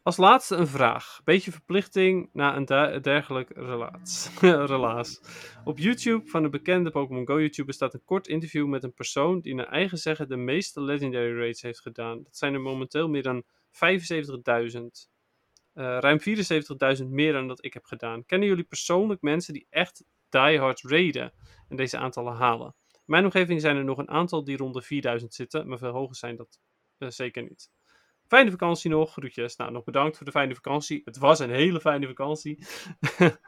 Als 0.02 0.16
laatste 0.16 0.56
een 0.56 0.66
vraag. 0.66 1.20
Beetje 1.24 1.52
verplichting 1.52 2.30
na 2.32 2.56
een 2.56 2.64
der- 2.64 3.02
dergelijk 3.02 3.50
relaas. 3.54 4.30
relaas. 4.74 5.20
Op 5.64 5.78
YouTube 5.78 6.26
van 6.26 6.44
een 6.44 6.50
bekende 6.50 6.90
Pokémon 6.90 7.26
Go 7.26 7.40
YouTuber 7.40 7.74
staat 7.74 7.94
een 7.94 8.04
kort 8.04 8.28
interview 8.28 8.66
met 8.66 8.84
een 8.84 8.94
persoon 8.94 9.40
die 9.40 9.54
naar 9.54 9.68
eigen 9.68 9.98
zeggen 9.98 10.28
de 10.28 10.36
meeste 10.36 10.82
Legendary 10.82 11.38
Raids 11.38 11.62
heeft 11.62 11.80
gedaan. 11.80 12.22
Dat 12.22 12.36
zijn 12.36 12.54
er 12.54 12.60
momenteel 12.60 13.08
meer 13.08 13.22
dan 13.22 13.42
75.000. 14.72 15.13
Eh, 15.74 15.98
ruim 16.00 16.20
74.000 16.20 17.06
meer 17.08 17.32
dan 17.32 17.48
dat 17.48 17.64
ik 17.64 17.74
heb 17.74 17.84
gedaan. 17.84 18.24
Kennen 18.24 18.48
jullie 18.48 18.64
persoonlijk 18.64 19.22
mensen 19.22 19.52
die 19.52 19.66
echt 19.70 20.04
diehard 20.28 20.80
raiden 20.82 21.32
en 21.68 21.76
deze 21.76 21.98
aantallen 21.98 22.34
halen? 22.34 22.74
In 22.92 23.00
mijn 23.04 23.24
omgeving 23.24 23.60
zijn 23.60 23.76
er 23.76 23.84
nog 23.84 23.98
een 23.98 24.10
aantal 24.10 24.44
die 24.44 24.56
rond 24.56 24.74
de 24.74 24.82
4000 24.82 25.34
zitten, 25.34 25.68
maar 25.68 25.78
veel 25.78 25.92
hoger 25.92 26.16
zijn 26.16 26.36
dat 26.36 26.58
eh, 26.98 27.08
zeker 27.08 27.42
niet. 27.42 27.70
Fijne 28.26 28.50
vakantie 28.50 28.90
nog, 28.90 29.12
groetjes. 29.12 29.56
Nou, 29.56 29.72
nog 29.72 29.84
bedankt 29.84 30.16
voor 30.16 30.26
de 30.26 30.32
fijne 30.32 30.54
vakantie. 30.54 31.02
Het 31.04 31.18
was 31.18 31.38
een 31.38 31.50
hele 31.50 31.80
fijne 31.80 32.06
vakantie. 32.06 32.58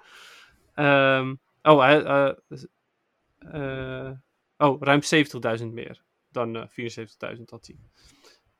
Ehm, 0.75 1.35
oh, 1.63 1.91
eh, 3.39 4.13
oh, 4.57 4.83
ruim 4.83 5.01
70.000 5.61 5.67
meer 5.67 6.05
dan 6.31 6.57
eh 6.57 7.37
74.000 7.37 7.43
had 7.45 7.67
hij. 7.67 7.77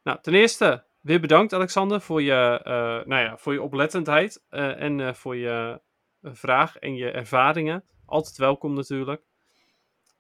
Nou, 0.03 0.19
ten 0.21 0.35
eerste, 0.35 0.85
weer 1.07 1.21
bedankt 1.21 1.53
Alexander 1.53 2.01
voor 2.01 2.23
je, 2.23 2.61
eh, 2.65 3.07
nou 3.09 3.23
ja, 3.23 3.37
voor 3.39 3.53
je 3.53 3.63
oplettendheid 3.63 4.43
eh, 4.49 4.83
en 4.83 5.01
eh, 5.01 5.15
voor 5.15 5.37
je 5.37 5.81
vraag 6.23 6.77
en 6.77 6.95
je 6.95 7.11
ervaringen. 7.11 7.85
Altijd 8.07 8.37
welkom 8.37 8.75
natuurlijk. 8.75 9.23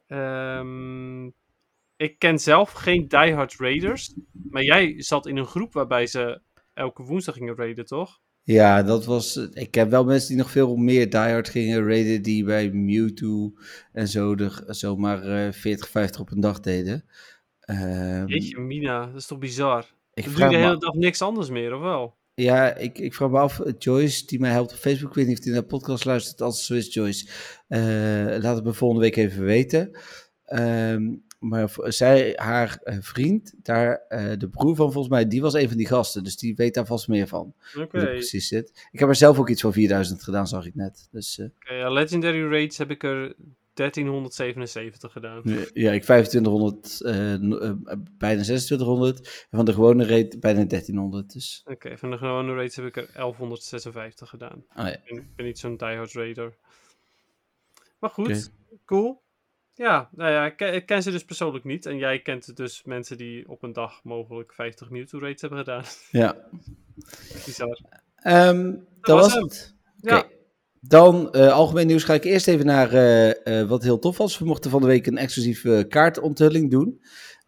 Ehm, 0.06 1.26
ik 1.96 2.18
ken 2.18 2.38
zelf 2.38 2.72
geen 2.72 3.08
diehard 3.08 3.56
raiders, 3.56 4.14
maar 4.50 4.62
jij 4.62 5.02
zat 5.02 5.26
in 5.26 5.36
een 5.36 5.46
groep 5.46 5.72
waarbij 5.72 6.06
ze 6.06 6.40
elke 6.74 7.02
woensdag 7.02 7.34
gingen 7.34 7.56
raiden, 7.56 7.86
toch? 7.86 8.20
Ja, 8.42 8.82
dat 8.82 9.04
was. 9.04 9.36
Ik 9.36 9.74
heb 9.74 9.90
wel 9.90 10.04
mensen 10.04 10.28
die 10.28 10.36
nog 10.36 10.50
veel 10.50 10.76
meer 10.76 11.10
diehard 11.10 11.48
gingen 11.48 11.86
raiden, 11.88 12.22
die 12.22 12.44
bij 12.44 12.70
Mewtwo 12.70 13.52
en 13.92 14.08
zo 14.08 14.34
er 14.34 14.62
zomaar 14.66 15.22
eh 15.22 15.52
40, 15.52 15.88
50 15.88 16.20
op 16.20 16.30
een 16.30 16.40
dag 16.40 16.60
deden. 16.60 17.04
Ehm, 17.60 18.26
Jeetje, 18.26 18.58
Mina, 18.58 19.06
dat 19.06 19.14
is 19.14 19.26
toch 19.26 19.38
bizar? 19.38 19.95
Ik 20.16 20.28
vraag 20.28 20.50
de 20.50 20.56
hele 20.56 20.78
dag 20.78 20.94
niks 20.94 21.22
anders 21.22 21.50
meer, 21.50 21.74
of 21.74 21.80
wel? 21.80 22.16
Ja, 22.34 22.74
ik, 22.74 22.98
ik 22.98 23.14
vraag 23.14 23.30
me 23.30 23.38
af, 23.38 23.60
Joyce, 23.78 24.26
die 24.26 24.40
mij 24.40 24.50
helpt 24.50 24.72
op 24.72 24.78
Facebook, 24.78 25.10
ik 25.10 25.16
weet 25.16 25.26
niet 25.26 25.38
of 25.38 25.44
hij 25.44 25.52
naar 25.52 25.62
de 25.62 25.68
podcast 25.68 26.04
luistert, 26.04 26.40
als 26.40 26.56
het 26.56 26.64
zo 26.66 26.74
is, 26.74 26.94
Joyce, 26.94 27.28
eh, 27.68 28.42
laat 28.42 28.56
het 28.56 28.64
me 28.64 28.72
volgende 28.72 29.02
week 29.02 29.16
even 29.16 29.44
weten. 29.44 29.98
Ehm, 30.44 31.14
maar 31.38 31.70
zij, 31.74 32.32
haar 32.36 32.80
eh, 32.82 32.96
vriend, 33.00 33.54
daar, 33.62 34.04
eh, 34.08 34.32
de 34.38 34.48
broer 34.48 34.76
van 34.76 34.92
volgens 34.92 35.14
mij, 35.14 35.28
die 35.28 35.40
was 35.40 35.54
een 35.54 35.68
van 35.68 35.76
die 35.76 35.86
gasten, 35.86 36.24
dus 36.24 36.36
die 36.36 36.54
weet 36.54 36.74
daar 36.74 36.86
vast 36.86 37.08
meer 37.08 37.26
van, 37.26 37.54
Oké, 37.76 37.86
precies 37.86 38.48
zit. 38.48 38.88
Ik 38.90 38.98
heb 38.98 39.08
er 39.08 39.14
zelf 39.14 39.38
ook 39.38 39.48
iets 39.48 39.60
van 39.60 39.72
4000 39.72 40.22
gedaan, 40.22 40.48
zag 40.48 40.66
ik 40.66 40.74
net. 40.74 41.08
Dus 41.10 41.40
ja, 41.58 41.90
Legendary 41.90 42.50
Raids 42.50 42.78
heb 42.78 42.90
ik 42.90 43.04
er 43.04 43.34
1377 43.76 45.12
gedaan. 45.12 45.42
ja, 45.72 45.92
ik 45.92 46.02
2500, 46.02 47.00
eh, 47.00 47.34
no- 47.34 47.58
eh, 47.58 47.72
bijna 48.18 48.42
2600, 48.42 49.46
en 49.50 49.56
van 49.56 49.64
de 49.64 49.72
gewone 49.72 50.06
rate 50.06 50.38
bijna 50.38 50.64
1300, 50.64 51.32
dus... 51.32 51.62
Oké, 51.64 51.98
van 51.98 52.10
de 52.10 52.16
gewone 52.18 52.54
raids 52.54 52.76
heb 52.76 52.84
ik 52.86 52.96
er 52.96 53.08
1156 53.12 54.28
gedaan. 54.28 54.64
Oh 54.76 54.84
ja. 54.84 54.96
Ik 55.04 55.22
ben, 55.36 55.44
niet 55.46 55.58
zo'n 55.58 55.76
diehard 55.76 56.12
raider. 56.12 56.56
Maar 57.98 58.10
goed, 58.10 58.50
cool. 58.84 59.22
Ja, 59.74 60.08
nou 60.12 60.32
ja, 60.32 60.46
ik, 60.46 60.56
ken- 60.56 60.74
ik 60.74 60.86
ken 60.86 61.02
ze 61.02 61.10
dus 61.10 61.24
persoonlijk 61.24 61.64
niet. 61.64 61.86
En 61.86 61.96
jij 61.98 62.20
kent 62.22 62.56
dus 62.56 62.84
mensen 62.84 63.16
die 63.16 63.48
op 63.48 63.62
een 63.62 63.72
dag 63.72 64.04
mogelijk 64.04 64.52
50 64.54 64.90
Mewtwo 64.90 65.18
raids 65.18 65.40
hebben 65.40 65.58
gedaan. 65.58 65.84
ja. 66.10 66.36
Bizar. 67.46 67.80
Ehm, 68.16 68.70
dat, 68.70 68.80
was 69.00 69.20
was 69.20 69.34
hem. 69.34 69.42
het. 69.42 69.74
Ja. 70.00 70.26
Dan, 70.88 71.32
eh, 71.32 71.52
algemeen 71.52 71.86
nieuws, 71.86 72.04
ga 72.04 72.14
ik 72.14 72.24
eerst 72.24 72.48
even 72.48 72.66
naar 72.66 72.92
eh, 72.92 73.60
eh, 73.60 73.68
wat 73.68 73.82
heel 73.82 73.98
tof 73.98 74.16
was. 74.18 74.38
We 74.38 74.44
mochten 74.44 74.70
van 74.70 74.80
de 74.80 74.86
week 74.86 75.06
een 75.06 75.16
exclusieve 75.18 75.86
kaartonthulling 75.88 76.70
doen. 76.70 77.00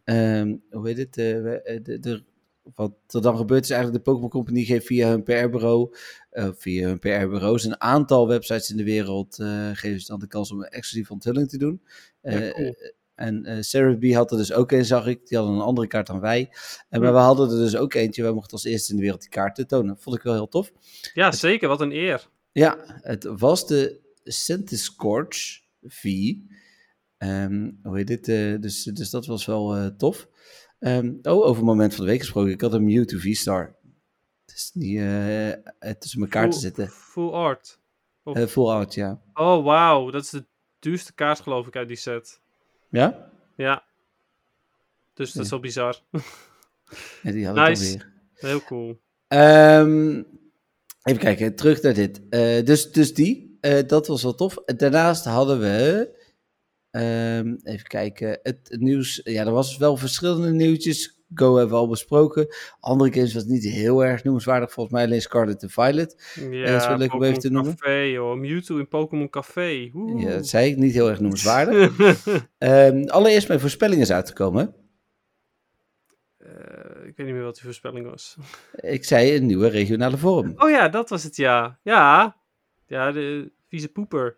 Ehm, 0.04 0.56
hoe 0.70 0.86
heet 0.88 0.96
het? 0.98 1.16
we- 1.16 1.80
de, 1.82 1.98
de, 1.98 2.22
wat 2.74 2.92
er 3.06 3.22
dan 3.22 3.36
gebeurt 3.36 3.64
is 3.64 3.70
eigenlijk 3.70 4.04
de 4.04 4.10
Pokémon 4.10 4.30
Company 4.30 4.64
geeft 4.64 4.86
via 4.86 5.08
hun 5.08 5.22
PR-bureau, 5.22 5.94
eh, 6.30 6.48
via 6.56 6.86
hun 6.86 6.98
PR-bureaus, 6.98 7.64
een 7.64 7.80
aantal 7.80 8.28
websites 8.28 8.70
in 8.70 8.76
de 8.76 8.84
wereld, 8.84 9.38
eh 9.38 9.70
geven 9.72 10.00
ze 10.00 10.06
dan 10.06 10.18
de 10.18 10.26
kans 10.26 10.52
om 10.52 10.58
een 10.60 10.68
exclusieve 10.68 11.12
onthulling 11.12 11.48
te 11.48 11.58
doen. 11.58 11.82
Ja, 12.22 12.50
cool. 12.50 12.74
En 13.14 13.44
eh 13.44 13.56
Sarah 13.60 13.98
B 13.98 14.04
had 14.12 14.30
er 14.30 14.36
dus 14.36 14.52
ook 14.52 14.72
een, 14.72 14.84
zag 14.84 15.06
ik. 15.06 15.26
Die 15.26 15.38
hadden 15.38 15.56
een 15.56 15.62
andere 15.62 15.86
kaart 15.86 16.06
dan 16.06 16.20
wij. 16.20 16.48
En, 16.88 17.00
maar 17.00 17.08
Hm. 17.08 17.14
we 17.14 17.20
hadden 17.20 17.50
er 17.50 17.56
dus 17.56 17.76
ook 17.76 17.94
eentje. 17.94 18.22
Wij 18.22 18.32
mochten 18.32 18.52
als 18.52 18.64
eerste 18.64 18.90
in 18.90 18.96
de 18.96 19.02
wereld 19.02 19.20
die 19.20 19.30
kaarten 19.30 19.66
tonen. 19.66 19.96
Vond 19.98 20.16
ik 20.16 20.22
wel 20.22 20.34
heel 20.34 20.48
tof. 20.48 20.72
Ja, 21.14 21.32
zeker. 21.32 21.68
Wat 21.68 21.80
een 21.80 21.92
eer. 21.92 22.28
Ja, 22.52 22.76
het 22.86 23.24
was 23.24 23.66
de 23.66 24.00
Centiscorch 24.24 25.60
V. 25.82 26.32
Ehm, 27.18 27.70
hoe 27.82 27.96
heet 27.96 28.06
dit? 28.06 28.28
eh, 28.28 28.54
dus, 28.60 28.82
dus 28.84 29.10
dat 29.10 29.26
was 29.26 29.46
wel 29.46 29.76
eh, 29.76 29.86
tof. 29.86 30.28
Ehm, 30.78 31.12
oh, 31.22 31.44
over 31.44 31.64
moment 31.64 31.94
van 31.94 32.04
de 32.04 32.10
week 32.10 32.20
gesproken. 32.20 32.52
Ik 32.52 32.60
had 32.60 32.72
een 32.72 32.84
Mewtwo 32.84 33.18
V-Star. 33.18 33.76
Het 34.46 34.54
is 34.56 34.70
niet 34.74 34.98
eh, 34.98 35.90
tussen 35.98 36.20
elkaar 36.20 36.44
te 36.44 36.52
Full- 36.52 36.60
zitten. 36.60 36.88
Full 36.88 37.30
art. 37.30 37.78
Of- 38.22 38.50
full 38.50 38.68
out, 38.70 38.94
ja. 38.94 39.20
Oh, 39.34 39.64
wauw. 39.64 40.10
Dat 40.10 40.22
is 40.22 40.30
de 40.30 40.44
duurste 40.78 41.12
kaart, 41.14 41.40
geloof 41.40 41.66
ik, 41.66 41.76
uit 41.76 41.88
die 41.88 41.96
set. 41.96 42.40
Ja? 42.90 43.30
Ja. 43.56 43.84
Dus 45.14 45.32
dat 45.32 45.44
is 45.44 45.50
wel 45.50 45.60
bizar. 45.60 46.00
ja 47.22 47.32
die 47.32 47.46
had 47.46 47.54
Nice. 47.54 47.84
ik 47.84 48.00
alweer. 48.00 48.12
Heel 48.34 48.62
cool. 48.62 49.00
Ehm, 49.28 50.22
even 51.08 51.22
kijken, 51.22 51.54
terug 51.54 51.82
naar 51.82 51.94
dit. 51.94 52.20
Eh, 52.30 52.64
dus, 52.64 52.92
dus 52.92 53.14
die, 53.14 53.58
eh, 53.60 53.86
dat 53.86 54.06
was 54.06 54.22
wel 54.22 54.34
tof. 54.34 54.54
Daarnaast 54.64 55.24
hadden 55.24 55.60
we, 55.60 56.08
ehm, 56.90 57.56
even 57.62 57.86
kijken, 57.86 58.38
het 58.42 58.76
nieuws. 58.78 59.20
Ja, 59.24 59.46
er 59.46 59.52
was 59.52 59.76
wel 59.76 59.96
verschillende 59.96 60.52
nieuwtjes. 60.52 61.16
Go 61.34 61.56
hebben 61.56 61.74
we 61.74 61.80
al 61.80 61.88
besproken. 61.88 62.46
Andere 62.80 63.12
games 63.12 63.34
was 63.34 63.44
niet 63.44 63.64
heel 63.64 64.04
erg 64.04 64.24
noemenswaardig. 64.24 64.72
Volgens 64.72 64.94
mij 64.94 65.04
alleen 65.04 65.20
Scarlet 65.20 65.62
en 65.62 65.70
Violet. 65.70 66.34
Ja, 66.50 66.76
is 66.76 66.86
wel 66.86 66.96
leuk 66.96 67.14
om 67.14 67.22
even 67.22 67.38
te 67.38 67.50
noemen. 67.50 67.76
Café, 67.76 67.98
joh. 67.98 68.38
Mewtwo 68.38 68.76
in 68.76 68.88
Pokémon 68.88 69.30
Café. 69.30 69.90
Oeh. 69.94 70.22
Ja, 70.22 70.30
dat 70.30 70.48
zei 70.48 70.70
ik, 70.70 70.76
niet 70.76 70.92
heel 70.92 71.08
erg 71.08 71.20
noemenswaardig. 71.20 71.96
Ehm, 72.58 73.04
allereerst 73.04 73.48
mijn 73.48 73.60
voorspelling 73.60 74.00
is 74.00 74.12
uitgekomen. 74.12 74.74
Eh, 77.18 77.24
ik 77.24 77.24
weet 77.24 77.26
niet 77.26 77.34
meer 77.34 77.44
wat 77.44 77.54
die 77.54 77.64
voorspelling 77.64 78.10
was. 78.10 78.36
Ik 78.74 79.04
zei 79.04 79.36
een 79.36 79.46
nieuwe 79.46 79.68
regionale 79.68 80.16
vorm. 80.16 80.52
Oh 80.56 80.70
ja, 80.70 80.88
dat 80.88 81.08
was 81.08 81.22
het, 81.22 81.36
ja. 81.36 81.78
Ja, 81.82 82.36
ja 82.86 83.12
de 83.12 83.50
vieze 83.68 83.88
poeper. 83.88 84.36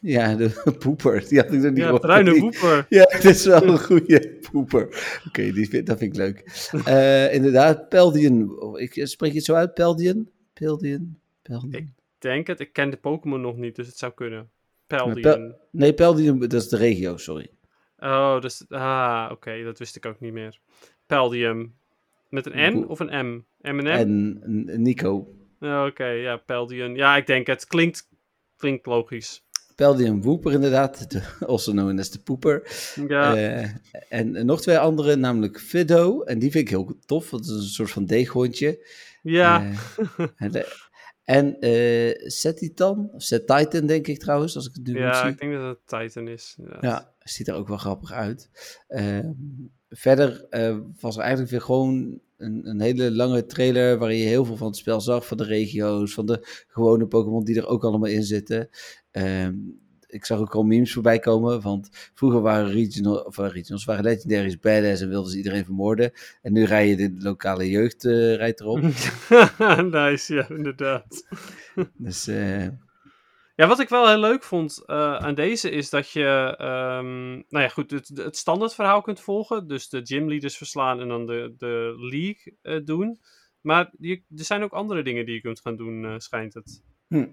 Ja, 0.00 0.34
de 0.34 0.62
poeper. 0.78 1.28
Die 1.28 1.38
had 1.38 1.52
ik 1.52 1.62
er 1.64 1.72
niet 1.72 1.78
Ja, 1.84 1.98
bruine 1.98 2.38
poeper. 2.50 2.86
Ja, 2.88 3.04
het 3.08 3.24
is 3.24 3.46
wel 3.46 3.62
een 3.62 3.78
goede 3.78 4.38
poeper. 4.50 4.82
Oké, 5.26 5.52
die 5.52 5.68
vind- 5.68 5.86
dat 5.86 5.98
vind 5.98 6.12
ik 6.16 6.18
leuk. 6.18 6.68
Eh, 6.84 7.34
inderdaad, 7.34 7.88
Peldian. 7.88 8.58
Oh, 8.60 8.80
Ik, 8.80 9.00
spreek 9.06 9.30
je 9.30 9.36
het 9.36 9.46
zo 9.46 9.54
uit? 9.54 9.74
Peldian? 9.74 10.28
Peldian? 10.52 11.18
Peldian? 11.42 11.72
Ik 11.82 11.88
denk 12.18 12.46
het. 12.46 12.60
Ik 12.60 12.72
ken 12.72 12.90
de 12.90 12.96
Pokémon 12.96 13.40
nog 13.40 13.56
niet, 13.56 13.76
dus 13.76 13.86
het 13.86 13.98
zou 13.98 14.12
kunnen. 14.12 14.50
Pel- 14.86 15.04
Peldian. 15.04 15.54
Nee, 15.70 15.94
Peldian, 15.94 16.38
dat 16.38 16.52
is 16.52 16.68
de 16.68 16.76
regio, 16.76 17.16
sorry. 17.16 17.50
Oh, 17.98 18.40
dus... 18.40 18.64
Ah, 18.68 19.28
oké. 19.32 19.62
dat 19.64 19.78
wist 19.78 19.96
ik 19.96 20.06
ook 20.06 20.20
niet 20.20 20.32
meer. 20.32 20.58
Peldium. 21.06 21.74
Met 22.30 22.46
een 22.46 22.72
N 22.80 22.84
of 22.84 23.00
een 23.00 23.26
M? 23.26 23.44
M&M? 23.70 23.86
En 23.86 24.82
Nico. 24.82 25.34
Oké, 25.60 26.06
ja, 26.06 26.36
Peldian. 26.36 26.94
Ja, 26.94 27.16
ik 27.16 27.26
denk 27.26 27.46
het. 27.46 27.66
Klinkt, 27.66 28.08
klinkt 28.56 28.86
logisch. 28.86 29.44
Peldian 29.76 30.22
Wooper 30.22 30.52
inderdaad, 30.52 31.10
de, 31.10 31.22
also 31.46 31.72
known 31.72 31.98
as 31.98 32.10
de 32.10 32.18
poeper. 32.18 32.62
Ja, 33.08 33.36
Eh, 33.36 33.68
en 34.08 34.46
nog 34.46 34.60
twee 34.60 34.78
andere, 34.78 35.16
namelijk 35.16 35.60
Fido. 35.60 36.22
En 36.22 36.38
die 36.38 36.50
vind 36.50 36.64
ik 36.64 36.70
heel 36.70 36.96
tof, 37.06 37.30
want 37.30 37.46
het 37.46 37.56
is 37.56 37.62
een 37.62 37.68
soort 37.68 37.90
van 37.90 38.04
deeghondje. 38.06 38.86
ja. 39.22 39.70
Eh, 40.16 40.26
en 40.36 40.64
en 41.24 41.60
eh 41.60 42.28
Setitan, 42.28 43.10
of 43.12 43.22
Setitan 43.22 43.86
denk 43.86 44.06
ik 44.06 44.18
trouwens, 44.18 44.56
als 44.56 44.66
ik 44.68 44.74
het 44.74 44.86
nu 44.86 44.98
ja, 44.98 45.14
zie. 45.20 45.30
ik 45.30 45.38
denk 45.38 45.52
dat 45.52 45.62
het 45.86 46.00
Titan 46.00 46.28
is. 46.28 46.54
inderdaad. 46.58 46.82
Ja, 46.82 47.14
ziet 47.18 47.48
er 47.48 47.54
ook 47.54 47.68
wel 47.68 47.76
grappig 47.76 48.12
uit. 48.12 48.50
Ehm, 48.88 49.30
verder 49.90 50.46
eh, 50.50 50.76
was 51.00 51.16
er 51.16 51.22
eigenlijk 51.22 51.50
weer 51.50 51.60
gewoon 51.60 52.20
een, 52.36 52.68
een 52.68 52.80
hele 52.80 53.12
lange 53.12 53.46
trailer 53.46 53.98
waarin 53.98 54.18
je 54.18 54.26
heel 54.26 54.44
veel 54.44 54.56
van 54.56 54.66
het 54.66 54.76
spel 54.76 55.00
zag, 55.00 55.26
van 55.26 55.36
de 55.36 55.44
regio's, 55.44 56.14
van 56.14 56.26
de 56.26 56.64
gewone 56.68 57.06
Pokémon 57.06 57.44
die 57.44 57.56
er 57.56 57.66
ook 57.66 57.84
allemaal 57.84 58.10
in 58.10 58.24
zitten. 58.24 58.68
Ehm, 59.10 59.54
ik 60.06 60.24
zag 60.24 60.38
ook 60.38 60.54
al 60.54 60.62
memes 60.62 60.92
voorbij 60.92 61.18
komen, 61.18 61.60
want 61.60 61.88
vroeger 62.14 62.40
waren 62.40 62.70
regional, 62.70 63.16
of 63.16 63.36
waren 63.36 63.52
regionals, 63.52 63.84
waren 63.84 64.04
legendaries 64.04 64.58
badass 64.58 65.02
en 65.02 65.08
wilden 65.08 65.30
ze 65.30 65.36
iedereen 65.36 65.64
vermoorden. 65.64 66.12
En 66.42 66.52
nu 66.52 66.64
rij 66.64 66.88
je 66.88 66.96
de 66.96 67.14
lokale 67.18 67.68
jeugd 67.68 68.04
eh, 68.04 68.34
rijdt 68.34 68.60
erop. 68.60 68.80
nice, 70.00 70.34
ja, 70.34 70.48
inderdaad. 70.48 71.26
dus 71.96 72.26
eh, 72.26 72.66
Ja, 73.60 73.66
wat 73.66 73.80
ik 73.80 73.88
wel 73.88 74.08
heel 74.08 74.18
leuk 74.18 74.42
vond 74.42 74.82
eh, 74.86 75.16
aan 75.16 75.34
deze 75.34 75.70
is 75.70 75.90
dat 75.90 76.10
je, 76.10 76.54
ehm, 76.58 77.30
nou 77.32 77.64
ja, 77.64 77.68
goed, 77.68 77.90
het, 77.90 78.10
het 78.14 78.36
standaard 78.36 78.74
verhaal 78.74 79.00
kunt 79.02 79.20
volgen. 79.20 79.68
Dus 79.68 79.88
de 79.88 80.00
gymleaders 80.04 80.56
verslaan 80.56 81.00
en 81.00 81.08
dan 81.08 81.26
de, 81.26 81.54
de 81.58 81.94
league 81.98 82.56
eh, 82.62 82.84
doen. 82.84 83.18
Maar 83.60 83.90
je, 83.98 84.22
er 84.36 84.44
zijn 84.44 84.62
ook 84.62 84.72
andere 84.72 85.02
dingen 85.02 85.24
die 85.26 85.34
je 85.34 85.40
kunt 85.40 85.60
gaan 85.60 85.76
doen, 85.76 86.04
eh, 86.04 86.14
schijnt 86.16 86.54
het. 86.54 86.82
hm, 87.08 87.26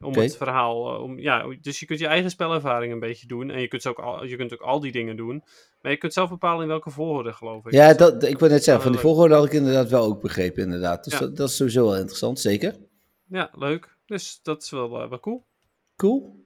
Om 0.00 0.14
het 0.14 0.36
verhaal, 0.36 1.02
om, 1.02 1.18
ja, 1.18 1.56
dus 1.60 1.80
je 1.80 1.86
kunt 1.86 1.98
je 1.98 2.06
eigen 2.06 2.30
spelervaring 2.30 2.92
een 2.92 3.00
beetje 3.00 3.26
doen. 3.26 3.50
En 3.50 3.60
je 3.60 3.68
kunt, 3.68 3.86
ook 3.86 3.98
al, 3.98 4.24
je 4.24 4.36
kunt 4.36 4.52
ook 4.52 4.60
al 4.62 4.80
die 4.80 4.92
dingen 4.92 5.16
doen. 5.16 5.44
Maar 5.80 5.92
je 5.92 5.98
kunt 5.98 6.12
zelf 6.12 6.28
bepalen 6.30 6.62
in 6.62 6.68
welke 6.68 6.90
volgorde, 6.90 7.32
geloof 7.32 7.66
ik. 7.66 7.72
ja, 7.72 7.88
Dus 7.88 7.96
dat, 7.96 8.22
ik 8.22 8.38
wil 8.38 8.48
net 8.48 8.64
zeggen, 8.64 8.82
van 8.82 8.92
die 8.92 9.00
volgorde 9.00 9.34
had 9.34 9.44
ik 9.44 9.52
inderdaad 9.52 9.90
wel 9.90 10.04
ook 10.04 10.20
begrepen, 10.20 10.62
inderdaad. 10.62 11.04
Dus 11.04 11.12
Ja. 11.12 11.18
dat, 11.18 11.36
dat 11.36 11.48
is 11.48 11.56
sowieso 11.56 11.84
wel 11.84 11.96
interessant, 11.96 12.40
zeker. 12.40 12.76
Ja, 13.28 13.50
leuk. 13.52 13.96
Dus 14.06 14.40
dat 14.42 14.62
is 14.62 14.70
wel, 14.70 14.90
wel 15.08 15.20
cool. 15.20 15.48
Cool. 16.00 16.44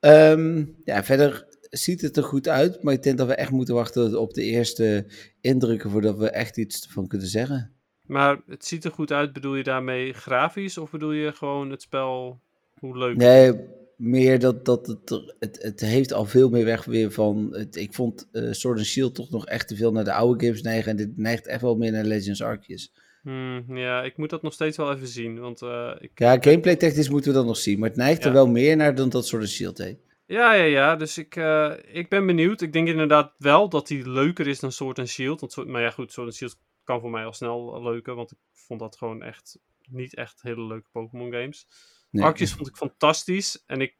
Ehm, 0.00 0.64
ja, 0.84 1.04
verder 1.04 1.46
ziet 1.70 2.00
het 2.00 2.16
er 2.16 2.22
goed 2.22 2.48
uit, 2.48 2.82
maar 2.82 2.94
ik 2.94 3.02
denk 3.02 3.18
dat 3.18 3.26
we 3.26 3.34
echt 3.34 3.50
moeten 3.50 3.74
wachten 3.74 4.20
op 4.20 4.34
de 4.34 4.42
eerste 4.42 5.06
indrukken 5.40 5.90
voordat 5.90 6.18
we 6.18 6.30
echt 6.30 6.56
iets 6.56 6.86
van 6.90 7.06
kunnen 7.06 7.28
zeggen. 7.28 7.72
Maar 8.06 8.40
het 8.46 8.64
ziet 8.64 8.84
er 8.84 8.90
goed 8.90 9.12
uit, 9.12 9.32
bedoel 9.32 9.54
je 9.54 9.62
daarmee 9.62 10.12
grafisch 10.12 10.78
of 10.78 10.90
bedoel 10.90 11.12
je 11.12 11.32
gewoon 11.32 11.70
het 11.70 11.82
spel, 11.82 12.40
hoe 12.78 12.98
leuk? 12.98 13.16
Nee, 13.16 13.52
meer 13.96 14.38
dat, 14.38 14.64
dat 14.64 14.86
het, 14.86 15.22
het, 15.38 15.62
het 15.62 15.80
heeft 15.80 16.12
al 16.12 16.24
veel 16.24 16.48
meer 16.48 16.64
weg 16.64 16.84
weer 16.84 17.12
van, 17.12 17.48
het, 17.50 17.76
ik 17.76 17.94
vond 17.94 18.28
uh, 18.32 18.52
Sword 18.52 18.78
and 18.78 18.86
Shield 18.86 19.14
toch 19.14 19.30
nog 19.30 19.46
echt 19.46 19.68
te 19.68 19.76
veel 19.76 19.92
naar 19.92 20.04
de 20.04 20.12
oude 20.12 20.44
games 20.44 20.62
neigen 20.62 20.90
en 20.90 20.96
dit 20.96 21.16
neigt 21.16 21.46
echt 21.46 21.62
wel 21.62 21.76
meer 21.76 21.92
naar 21.92 22.04
Legends 22.04 22.42
Arceus. 22.42 22.92
Hmm, 23.24 23.76
ja, 23.76 24.02
ik 24.02 24.16
moet 24.16 24.30
dat 24.30 24.42
nog 24.42 24.52
steeds 24.52 24.76
wel 24.76 24.92
even 24.92 25.06
zien, 25.06 25.40
want 25.40 25.62
uh, 25.62 25.94
ik... 25.98 26.10
Ja, 26.14 26.36
gameplay 26.40 26.76
technisch 26.76 27.08
moeten 27.08 27.30
we 27.30 27.36
dat 27.36 27.46
nog 27.46 27.56
zien, 27.56 27.78
maar 27.78 27.88
het 27.88 27.98
neigt 27.98 28.22
Ja. 28.22 28.26
er 28.28 28.32
wel 28.32 28.46
meer 28.46 28.76
naar 28.76 28.94
dan 28.94 29.08
dat 29.08 29.32
and 29.34 29.48
Shield 29.48 29.78
heeft. 29.78 29.98
Ja, 30.26 30.52
ja, 30.52 30.64
ja. 30.64 30.96
Dus 30.96 31.18
ik, 31.18 31.36
eh, 31.36 31.72
ik 31.86 32.08
ben 32.08 32.26
benieuwd. 32.26 32.60
Ik 32.60 32.72
denk 32.72 32.88
inderdaad 32.88 33.34
wel 33.38 33.68
dat 33.68 33.88
hij 33.88 34.02
leuker 34.04 34.46
is 34.46 34.60
dan 34.60 34.72
Sword 34.72 34.98
and 34.98 35.08
Shield. 35.08 35.40
Want, 35.40 35.68
maar 35.68 35.82
ja, 35.82 35.90
goed, 35.90 36.12
Sword 36.12 36.26
and 36.26 36.36
Shield 36.36 36.58
kan 36.84 37.00
voor 37.00 37.10
mij 37.10 37.24
al 37.24 37.32
snel 37.32 37.82
leuker. 37.82 38.14
Want 38.14 38.30
ik 38.32 38.38
vond 38.52 38.80
dat 38.80 38.96
gewoon 38.96 39.22
echt 39.22 39.58
niet 39.88 40.14
echt 40.14 40.42
hele 40.42 40.66
leuke 40.66 40.88
Pokémon 40.92 41.32
games. 41.32 41.66
Nee. 42.10 42.24
Arceus 42.24 42.52
vond 42.52 42.68
ik 42.68 42.76
fantastisch. 42.76 43.62
En 43.66 43.80
ik, 43.80 43.96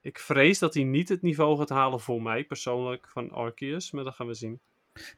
ik 0.00 0.18
vrees 0.18 0.58
dat 0.58 0.74
hij 0.74 0.82
niet 0.84 1.08
het 1.08 1.22
niveau 1.22 1.58
gaat 1.58 1.68
halen 1.68 2.00
voor 2.00 2.22
mij 2.22 2.44
persoonlijk 2.44 3.08
van 3.08 3.30
Arceus. 3.30 3.90
Maar 3.90 4.04
dat 4.04 4.14
gaan 4.14 4.26
we 4.26 4.34
zien. 4.34 4.60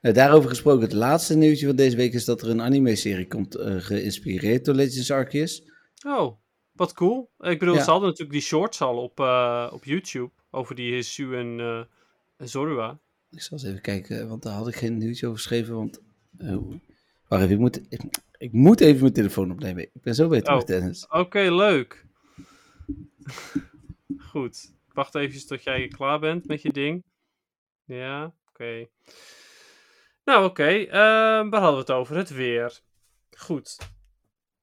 Nou, 0.00 0.14
daarover 0.14 0.48
gesproken, 0.48 0.82
het 0.82 0.92
laatste 0.92 1.36
nieuwtje 1.36 1.66
van 1.66 1.76
deze 1.76 1.96
week 1.96 2.12
is 2.12 2.24
dat 2.24 2.42
er 2.42 2.48
een 2.48 2.62
anime-serie 2.62 3.26
komt 3.26 3.54
eh, 3.54 3.74
geïnspireerd 3.78 4.64
door 4.64 4.74
Legends 4.74 5.10
Arceus. 5.10 5.62
Oh, 6.06 6.36
wat 6.72 6.92
cool. 6.92 7.30
Ik 7.38 7.58
bedoel, 7.58 7.74
Ja. 7.74 7.82
ze 7.84 7.90
hadden 7.90 8.08
natuurlijk 8.08 8.38
die 8.38 8.46
shorts 8.46 8.80
al 8.80 9.02
op, 9.02 9.20
eh, 9.20 9.70
op 9.72 9.84
YouTube. 9.84 10.30
Over 10.50 10.74
die 10.74 10.94
Hisu 10.94 11.36
en, 11.36 11.60
en 12.36 12.48
Zorua. 12.48 12.98
Ik 13.30 13.40
zal 13.40 13.58
eens 13.58 13.66
even 13.66 13.80
kijken, 13.80 14.28
want 14.28 14.42
daar 14.42 14.52
had 14.52 14.68
ik 14.68 14.74
geen 14.76 14.98
nieuwtje 14.98 15.26
over 15.26 15.38
geschreven. 15.38 15.74
Want, 15.74 16.00
wacht 17.28 17.42
even, 17.42 17.50
ik 17.54 17.58
moet, 17.58 17.80
ik, 17.88 18.00
ik 18.38 18.52
moet 18.52 18.80
even 18.80 19.00
mijn 19.00 19.12
telefoon 19.12 19.50
opnemen. 19.50 19.82
Ik 19.82 20.02
ben 20.02 20.14
zo 20.14 20.28
beter 20.28 20.50
Oh. 20.52 20.56
met 20.58 20.66
tennis. 20.66 21.06
Oké, 21.08 21.38
leuk. 21.40 22.04
Goed. 24.30 24.72
Ik 24.88 24.92
wacht 24.94 25.14
even 25.14 25.46
tot 25.46 25.62
jij 25.62 25.88
klaar 25.88 26.20
bent 26.20 26.46
met 26.46 26.62
je 26.62 26.72
ding. 26.72 27.04
Ja, 27.84 28.34
oké. 28.48 28.86
Nou, 30.24 30.44
oké. 30.44 30.64
ehm, 30.68 31.48
waar 31.48 31.60
hadden 31.60 31.72
we 31.72 31.78
het 31.78 31.90
over? 31.90 32.16
Het 32.16 32.30
weer. 32.30 32.80
Goed. 33.38 33.76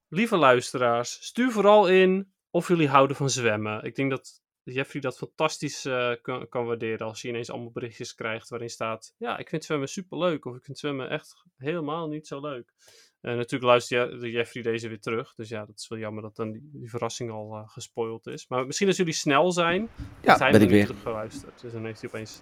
Lieve 0.07 0.37
luisteraars, 0.37 1.11
stuur 1.25 1.51
vooral 1.51 1.87
in 1.89 2.31
of 2.49 2.67
jullie 2.67 2.87
houden 2.89 3.15
van 3.15 3.29
zwemmen. 3.29 3.83
Ik 3.83 3.95
denk 3.95 4.09
dat 4.09 4.41
Jeffrey 4.63 5.01
dat 5.01 5.17
fantastisch 5.17 5.85
eh, 5.85 6.11
kan, 6.21 6.47
kan 6.49 6.65
waarderen 6.65 7.07
als 7.07 7.21
je 7.21 7.27
ineens 7.27 7.49
allemaal 7.49 7.71
berichtjes 7.71 8.15
krijgt 8.15 8.49
waarin 8.49 8.69
staat... 8.69 9.13
Ja, 9.17 9.37
ik 9.37 9.49
vind 9.49 9.63
zwemmen 9.63 9.87
superleuk 9.87 10.45
of 10.45 10.55
ik 10.55 10.63
vind 10.65 10.79
zwemmen 10.79 11.09
echt 11.09 11.43
helemaal 11.57 12.07
niet 12.07 12.27
zo 12.27 12.39
leuk. 12.41 12.73
En 13.21 13.35
natuurlijk 13.35 13.63
luistert 13.71 14.21
Je- 14.21 14.31
Jeffrey 14.31 14.63
deze 14.63 14.87
weer 14.87 14.99
terug. 14.99 15.33
Dus 15.35 15.49
ja, 15.49 15.65
dat 15.65 15.79
is 15.79 15.87
wel 15.87 15.99
jammer 15.99 16.21
dat 16.23 16.35
dan 16.35 16.51
die, 16.51 16.69
die 16.73 16.89
verrassing 16.89 17.31
al 17.31 17.55
eh, 17.55 17.69
gespoild 17.69 18.27
is. 18.27 18.47
Maar 18.47 18.65
misschien 18.65 18.87
als 18.87 18.97
jullie 18.97 19.13
snel 19.13 19.51
zijn, 19.51 19.89
Ja, 20.21 20.37
hij 20.37 20.51
ben 20.51 20.61
ik 20.61 20.69
weer. 20.69 20.85
teruggeluisterd. 20.85 21.61
Dus 21.61 21.71
dan 21.71 21.85
heeft 21.85 22.01
hij 22.01 22.09
opeens... 22.09 22.41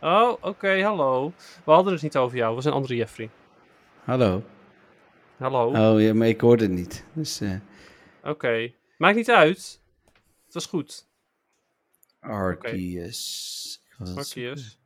Oh, 0.00 0.36
oké, 0.40 0.82
hallo. 0.82 1.32
We 1.64 1.72
hadden 1.72 1.92
het 1.92 2.02
niet 2.02 2.16
over 2.16 2.36
jou, 2.36 2.56
we 2.56 2.62
zijn 2.62 2.74
andere 2.74 2.96
Jeffrey. 2.96 3.30
Hallo. 4.04 4.42
Hallo. 5.36 5.66
Oh 5.66 6.00
ja, 6.00 6.14
maar 6.14 6.28
ik 6.28 6.40
hoorde 6.40 6.62
het 6.62 6.72
niet. 6.72 7.04
Dus 7.12 7.40
eh 7.40 7.54
Oké, 8.22 8.72
maakt 8.98 9.16
niet 9.16 9.30
uit. 9.30 9.80
Het 10.44 10.54
was 10.54 10.66
goed. 10.66 11.06
Arceus. 12.20 13.80
Arceus. 14.14 14.78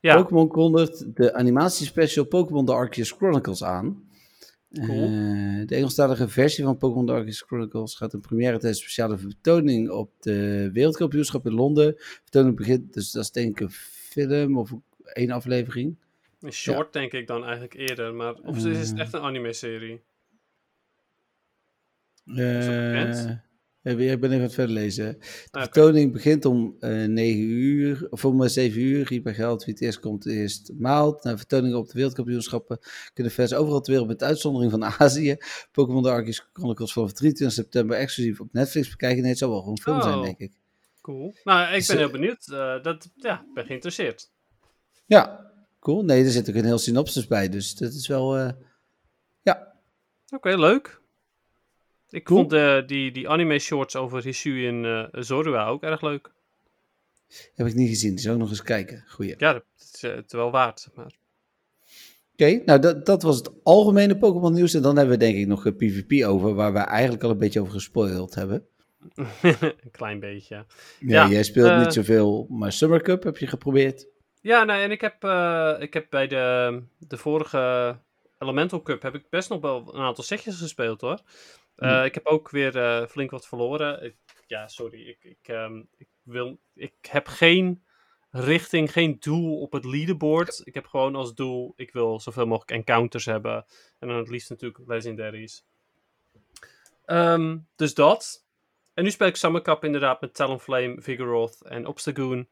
Ja, 0.00 0.16
Pokémon 0.16 0.48
kondigt 0.48 1.16
de 1.16 1.34
animatiespecial 1.34 2.24
Pokémon 2.24 2.66
The 2.66 2.72
Arceus 2.72 3.10
Chronicles 3.10 3.64
aan. 3.64 4.08
Cool. 4.72 5.04
Eh, 5.04 5.66
de 5.66 5.74
Engelstalige 5.74 6.28
versie 6.28 6.64
van 6.64 6.76
Pokémon 6.76 7.06
The 7.06 7.12
Arceus 7.12 7.42
Chronicles 7.42 7.94
gaat 7.94 8.12
een 8.12 8.20
première 8.20 8.58
tijdens 8.58 8.78
een 8.78 8.84
speciale 8.84 9.18
vertoning 9.18 9.90
op 9.90 10.10
de 10.20 10.70
Wereldkampioenschap 10.72 11.46
in 11.46 11.54
Londen. 11.54 11.86
De 11.86 12.20
vertoning 12.22 12.56
begint, 12.56 12.92
dus 12.92 13.10
dat 13.10 13.22
is 13.22 13.30
denk 13.30 13.48
ik 13.48 13.60
een 13.60 13.70
film 14.10 14.58
of 14.58 14.70
één 15.12 15.30
aflevering. 15.30 15.96
een 16.40 16.52
short 16.52 16.92
denk 16.92 17.12
ik 17.12 17.26
dan 17.26 17.42
eigenlijk 17.42 17.74
eerder. 17.74 18.14
Maar 18.14 18.34
of 18.34 18.56
is 18.56 18.62
het 18.88 18.92
Eh. 18.92 18.98
echt 19.00 19.12
een 19.12 19.20
anime-serie? 19.20 20.00
Eh, 22.24 23.00
even- 23.82 24.10
ik 24.10 24.20
ben 24.20 24.30
even 24.30 24.32
aan 24.34 24.40
het 24.40 24.54
verder 24.54 24.74
lezen. 24.74 25.04
De 25.18 25.26
oké. 25.48 25.60
vertoning 25.60 26.12
begint 26.12 26.44
om 26.44 26.76
eh 26.80 27.04
9 27.04 27.40
uur, 27.42 28.06
of 28.10 28.24
om 28.24 28.42
eh, 28.42 28.48
7 28.48 28.80
uur. 28.80 29.08
Hier 29.08 29.22
bij 29.22 29.34
Geld, 29.34 29.64
wie 29.64 29.74
het 29.74 29.82
eerst 29.82 30.00
komt, 30.00 30.26
eerst 30.26 30.72
maalt. 30.78 31.24
Na 31.24 31.36
vertoningen 31.36 31.78
op 31.78 31.86
de 31.86 31.92
wereldkampioenschappen 31.94 32.78
kunnen 33.14 33.32
fans 33.32 33.54
overal 33.54 33.80
ter 33.80 33.90
wereld 33.92 34.08
met 34.10 34.22
uitzondering 34.22 34.70
van 34.70 34.84
Azië. 34.98 35.36
Pokémon 35.72 36.02
The 36.02 36.10
Arceus 36.10 36.48
Chronicles 36.52 36.92
vanaf 36.92 37.12
23 37.12 37.56
september 37.56 37.96
exclusief 37.96 38.40
op 38.40 38.52
Netflix 38.52 38.90
bekijken. 38.90 39.20
Nee, 39.20 39.30
het 39.30 39.38
zal 39.38 39.48
wel 39.50 39.58
gewoon 39.58 39.72
een 39.76 39.82
film 39.82 40.02
zijn, 40.02 40.14
Oh. 40.14 40.22
denk 40.22 40.38
ik. 40.38 40.52
Cool. 41.00 41.34
Nou, 41.44 41.62
ik 41.62 41.68
ben 41.86 41.96
het- 41.96 41.96
heel 41.98 42.10
benieuwd. 42.10 42.46
Eh, 42.52 42.82
dat, 42.82 43.10
ja, 43.14 43.40
ik 43.48 43.54
ben 43.54 43.64
geïnteresseerd. 43.66 44.30
Ja, 45.06 45.50
cool. 45.80 46.04
Nee, 46.04 46.24
er 46.24 46.30
zit 46.30 46.48
ook 46.48 46.54
een 46.54 46.64
heel 46.64 46.78
synopsis 46.78 47.26
bij, 47.26 47.48
dus 47.48 47.74
dat 47.74 47.92
is 47.92 48.06
wel... 48.08 48.36
eh, 48.36 48.50
ja, 49.42 49.72
Oké, 50.34 50.56
leuk. 50.56 51.00
Ik 52.10 52.24
Cool. 52.24 52.38
vond 52.38 52.50
de, 52.50 52.82
die, 52.86 53.12
die 53.12 53.28
anime-shorts 53.28 53.96
over 53.96 54.22
Hisui 54.22 54.66
en 54.68 54.84
eh, 55.12 55.22
Zorua 55.22 55.66
ook 55.66 55.82
erg 55.82 56.00
leuk. 56.02 56.30
heb 57.54 57.66
ik 57.66 57.74
niet 57.74 57.88
gezien. 57.88 58.10
Die 58.10 58.18
zou 58.20 58.34
ik 58.34 58.40
nog 58.40 58.50
eens 58.50 58.62
kijken. 58.62 59.04
Goeie. 59.08 59.34
Ja, 59.38 59.52
dat 59.52 59.64
is 59.92 60.02
eh, 60.02 60.14
het 60.14 60.32
wel 60.32 60.50
waard, 60.50 60.80
zeg 60.80 60.94
maar. 60.94 61.14
Oké, 62.32 62.62
nou 62.64 62.78
dat, 62.80 63.06
dat 63.06 63.22
was 63.22 63.36
het 63.36 63.50
algemene 63.62 64.18
Pokémon 64.18 64.52
nieuws. 64.52 64.74
En 64.74 64.82
dan 64.82 64.96
hebben 64.96 65.18
we 65.18 65.24
denk 65.24 65.36
ik 65.36 65.46
nog 65.46 65.76
PvP 65.76 66.24
over, 66.26 66.54
waar 66.54 66.72
we 66.72 66.78
eigenlijk 66.78 67.22
al 67.22 67.30
een 67.30 67.38
beetje 67.38 67.60
over 67.60 67.72
gespoild 67.72 68.34
hebben. 68.34 68.66
een 69.42 69.90
klein 69.90 70.20
beetje. 70.20 70.54
Ja, 70.54 70.66
Ja, 70.98 71.28
jij 71.28 71.42
speelt 71.42 71.70
eh, 71.70 71.78
niet 71.78 71.92
zoveel, 71.92 72.46
maar 72.48 72.72
Summer 72.72 73.02
Cup 73.02 73.22
heb 73.22 73.38
je 73.38 73.46
geprobeerd. 73.46 74.06
Ja, 74.40 74.64
nou, 74.64 74.80
en 74.80 74.90
ik 74.90 75.00
heb, 75.00 75.24
eh, 75.24 75.76
ik 75.78 75.94
heb 75.94 76.06
bij 76.10 76.26
de, 76.26 76.82
de 76.98 77.16
vorige 77.16 77.96
Elemental 78.38 78.82
Cup 78.82 79.02
heb 79.02 79.14
ik 79.14 79.28
best 79.30 79.48
nog 79.48 79.60
wel 79.60 79.94
een 79.94 80.00
aantal 80.00 80.24
setjes 80.24 80.58
gespeeld 80.58 81.00
hoor. 81.00 81.20
Eh, 81.76 81.90
Hmm. 81.90 82.04
Ik 82.04 82.14
heb 82.14 82.26
ook 82.26 82.50
weer 82.50 82.76
eh, 82.76 83.06
flink 83.06 83.30
wat 83.30 83.46
verloren. 83.46 84.04
Ik, 84.04 84.16
ja, 84.46 84.68
sorry. 84.68 85.08
Ik, 85.08 85.18
ik, 85.24 85.48
ehm, 85.48 85.82
ik, 85.96 86.08
wil, 86.22 86.58
ik 86.74 86.94
heb 87.08 87.26
geen 87.26 87.82
richting, 88.30 88.92
geen 88.92 89.16
doel 89.20 89.60
op 89.60 89.72
het 89.72 89.84
leaderboard. 89.84 90.60
Ik 90.64 90.74
heb 90.74 90.86
gewoon 90.86 91.14
als 91.14 91.34
doel, 91.34 91.72
ik 91.76 91.92
wil 91.92 92.20
zoveel 92.20 92.46
mogelijk 92.46 92.70
encounters 92.70 93.24
hebben. 93.24 93.64
En 93.98 94.08
dan 94.08 94.16
het 94.16 94.28
liefst 94.28 94.50
natuurlijk 94.50 94.82
legendaries. 94.86 95.64
Ehm, 97.04 97.58
dus 97.76 97.94
dat. 97.94 98.44
En 99.00 99.06
nu 99.06 99.12
speel 99.12 99.26
ik 99.26 99.36
Summer 99.36 99.62
Cup 99.62 99.84
inderdaad 99.84 100.20
met 100.20 100.34
Talonflame, 100.34 101.02
Vigoroth 101.02 101.62
en 101.62 101.86
Obstagoon. 101.86 102.48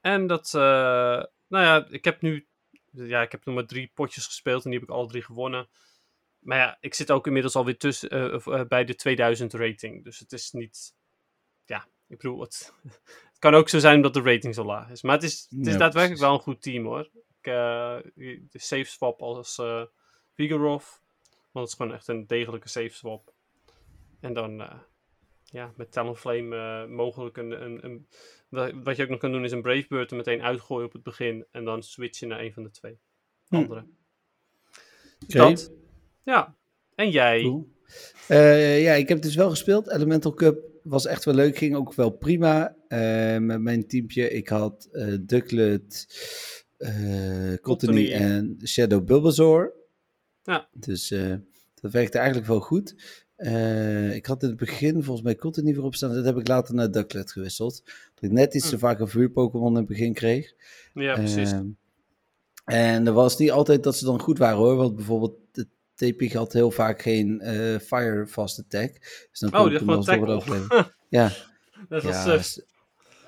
En 0.00 0.26
dat, 0.26 0.46
eh, 0.54 1.22
nou 1.48 1.64
ja, 1.64 1.86
ik 1.88 2.04
heb 2.04 2.20
nu, 2.20 2.48
ja, 2.90 3.22
ik 3.22 3.32
heb 3.32 3.44
nog 3.44 3.54
maar 3.54 3.66
drie 3.66 3.90
potjes 3.94 4.26
gespeeld 4.26 4.64
en 4.64 4.70
die 4.70 4.78
heb 4.78 4.88
ik 4.88 4.94
alle 4.94 5.06
drie 5.08 5.22
gewonnen. 5.22 5.68
Maar 6.38 6.58
ja, 6.58 6.76
ik 6.80 6.94
zit 6.94 7.10
ook 7.10 7.26
inmiddels 7.26 7.56
alweer 7.56 7.78
tussen, 7.78 8.10
eh, 8.10 8.46
eh, 8.46 8.66
bij 8.68 8.84
de 8.84 8.94
2000 8.94 9.52
rating. 9.54 10.04
Dus 10.04 10.18
het 10.18 10.32
is 10.32 10.50
niet, 10.50 10.94
ja, 11.64 11.88
ik 12.08 12.16
bedoel, 12.16 12.40
het, 12.40 12.72
het 13.30 13.38
kan 13.38 13.54
ook 13.54 13.68
zo 13.68 13.78
zijn 13.78 14.02
dat 14.02 14.14
de 14.14 14.22
rating 14.22 14.54
zo 14.54 14.64
laag 14.64 14.90
is. 14.90 15.02
Maar 15.02 15.14
het 15.14 15.24
is, 15.24 15.46
het 15.50 15.66
is 15.66 15.72
Ja, 15.72 15.78
daadwerkelijk 15.78 15.92
precies. 15.92 16.20
wel 16.20 16.32
een 16.34 16.40
goed 16.40 16.62
team 16.62 16.84
hoor. 16.84 17.10
Ik, 17.40 17.46
eh, 17.46 17.96
de 18.50 18.58
safe 18.58 18.84
swap 18.84 19.20
als 19.20 19.62
Vigoroth. 20.34 21.02
Want 21.52 21.66
het 21.66 21.68
is 21.68 21.74
gewoon 21.74 21.94
echt 21.94 22.08
een 22.08 22.26
degelijke 22.26 22.68
safe 22.68 22.94
swap. 22.94 23.32
En 24.20 24.32
dan, 24.32 24.62
ja, 25.44 25.72
met 25.76 25.92
Talonflame 25.92 26.56
eh 26.56 26.88
mogelijk 26.90 27.36
een, 27.36 27.64
een, 27.64 27.84
een... 27.84 28.06
Wat 28.82 28.96
je 28.96 29.02
ook 29.02 29.08
nog 29.08 29.18
kan 29.18 29.32
doen 29.32 29.44
is 29.44 29.52
een 29.52 29.62
Brave 29.62 29.86
Bird 29.88 30.10
er 30.10 30.16
meteen 30.16 30.42
uitgooien 30.42 30.86
op 30.86 30.92
het 30.92 31.02
begin. 31.02 31.46
En 31.50 31.64
dan 31.64 31.82
switchen 31.82 32.28
naar 32.28 32.40
een 32.40 32.52
van 32.52 32.62
de 32.62 32.70
twee 32.70 32.98
Hm. 33.48 33.54
andere. 33.56 33.84
Dus 35.26 35.34
Oké. 35.40 35.48
dat. 35.48 35.72
Ja. 36.22 36.56
En 36.94 37.10
jij? 37.10 37.42
Cool. 37.42 37.72
Eh, 38.28 38.82
ja, 38.82 38.92
ik 38.92 39.08
heb 39.08 39.22
dus 39.22 39.34
wel 39.34 39.50
gespeeld. 39.50 39.90
Elemental 39.90 40.34
Cup 40.34 40.58
was 40.82 41.06
echt 41.06 41.24
wel 41.24 41.34
leuk. 41.34 41.56
Ging 41.56 41.76
ook 41.76 41.94
wel 41.94 42.10
prima 42.10 42.76
eh, 42.88 43.38
met 43.38 43.60
mijn 43.60 43.86
teampje. 43.86 44.30
Ik 44.30 44.48
had 44.48 44.88
eh 44.92 45.14
Ducklet, 45.20 46.06
Cottony 47.60 48.12
en 48.12 48.58
Shadow 48.64 49.04
Bulbasaur. 49.04 49.72
Ja. 50.42 50.68
Dus 50.72 51.08
dat 51.80 51.92
werkte 51.92 52.18
eigenlijk 52.18 52.48
wel 52.48 52.60
goed. 52.60 52.94
Eh, 53.44 54.14
ik 54.14 54.26
had 54.26 54.42
in 54.42 54.48
het 54.48 54.58
begin 54.58 55.02
volgens 55.02 55.22
mij 55.24 55.36
Cottony 55.36 55.74
voorop 55.74 55.94
staan. 55.94 56.14
Dat 56.14 56.24
heb 56.24 56.36
ik 56.36 56.48
later 56.48 56.74
naar 56.74 56.90
Ducklet 56.90 57.32
gewisseld. 57.32 57.82
Dat 58.14 58.24
ik 58.24 58.30
net 58.30 58.54
iets 58.54 58.64
Hm. 58.64 58.70
te 58.70 58.78
vaak 58.78 59.00
een 59.00 59.08
vuur-Pokémon 59.08 59.68
in 59.70 59.76
het 59.76 59.86
begin 59.86 60.12
kreeg. 60.12 60.52
Ja, 60.94 61.14
precies. 61.14 61.52
Ehm, 61.52 61.66
en 62.64 63.06
er 63.06 63.12
was 63.12 63.38
niet 63.38 63.50
altijd 63.50 63.82
dat 63.82 63.96
ze 63.96 64.04
dan 64.04 64.20
goed 64.20 64.38
waren 64.38 64.56
hoor. 64.58 64.76
Want 64.76 64.96
bijvoorbeeld 64.96 65.36
de 65.52 65.66
Teepig 65.94 66.32
had 66.32 66.52
heel 66.52 66.70
vaak 66.70 67.02
geen 67.02 67.40
eh, 67.40 67.78
fire 67.78 68.26
fast 68.26 68.58
attack. 68.58 68.92
Dus 69.30 69.40
dan 69.40 69.54
Oh, 69.54 69.68
die 69.68 69.78
had 69.88 70.04
gewoon 70.08 70.28
overleven. 70.28 70.92
Ja, 71.08 71.32
Dat 71.88 72.02
was 72.02 72.24
ja 72.24 72.32
eh, 72.34 72.40
st- 72.40 72.66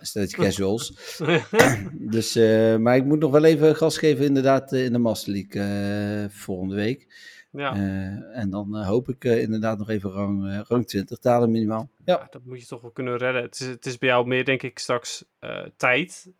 stelletje 0.00 0.36
casuals. 0.36 0.92
Dus, 2.14 2.34
maar 2.78 2.96
ik 2.96 3.04
moet 3.04 3.18
nog 3.18 3.30
wel 3.30 3.44
even 3.44 3.76
gas 3.76 3.98
geven 3.98 4.24
inderdaad 4.24 4.72
in 4.72 4.92
de 4.92 4.98
Master 4.98 5.32
League 5.32 6.30
volgende 6.30 6.74
week. 6.74 7.06
Ja. 7.50 7.74
Eh, 7.74 8.38
en 8.38 8.50
dan 8.50 8.76
eh, 8.76 8.86
hoop 8.86 9.08
ik 9.08 9.24
eh, 9.24 9.42
inderdaad 9.42 9.78
nog 9.78 9.88
even 9.88 10.10
rang, 10.10 10.64
rang 10.68 10.86
20 10.86 11.18
dalen 11.18 11.50
minimaal. 11.50 11.90
Ja, 12.04 12.18
Ja, 12.18 12.26
dat 12.30 12.44
moet 12.44 12.60
je 12.60 12.66
toch 12.66 12.80
wel 12.80 12.90
kunnen 12.90 13.16
redden. 13.16 13.42
Het 13.42 13.60
is, 13.60 13.66
het 13.66 13.86
is 13.86 13.98
bij 13.98 14.08
jou 14.08 14.26
meer, 14.26 14.44
denk 14.44 14.62
ik, 14.62 14.78
straks 14.78 15.24
tijd 15.76 16.32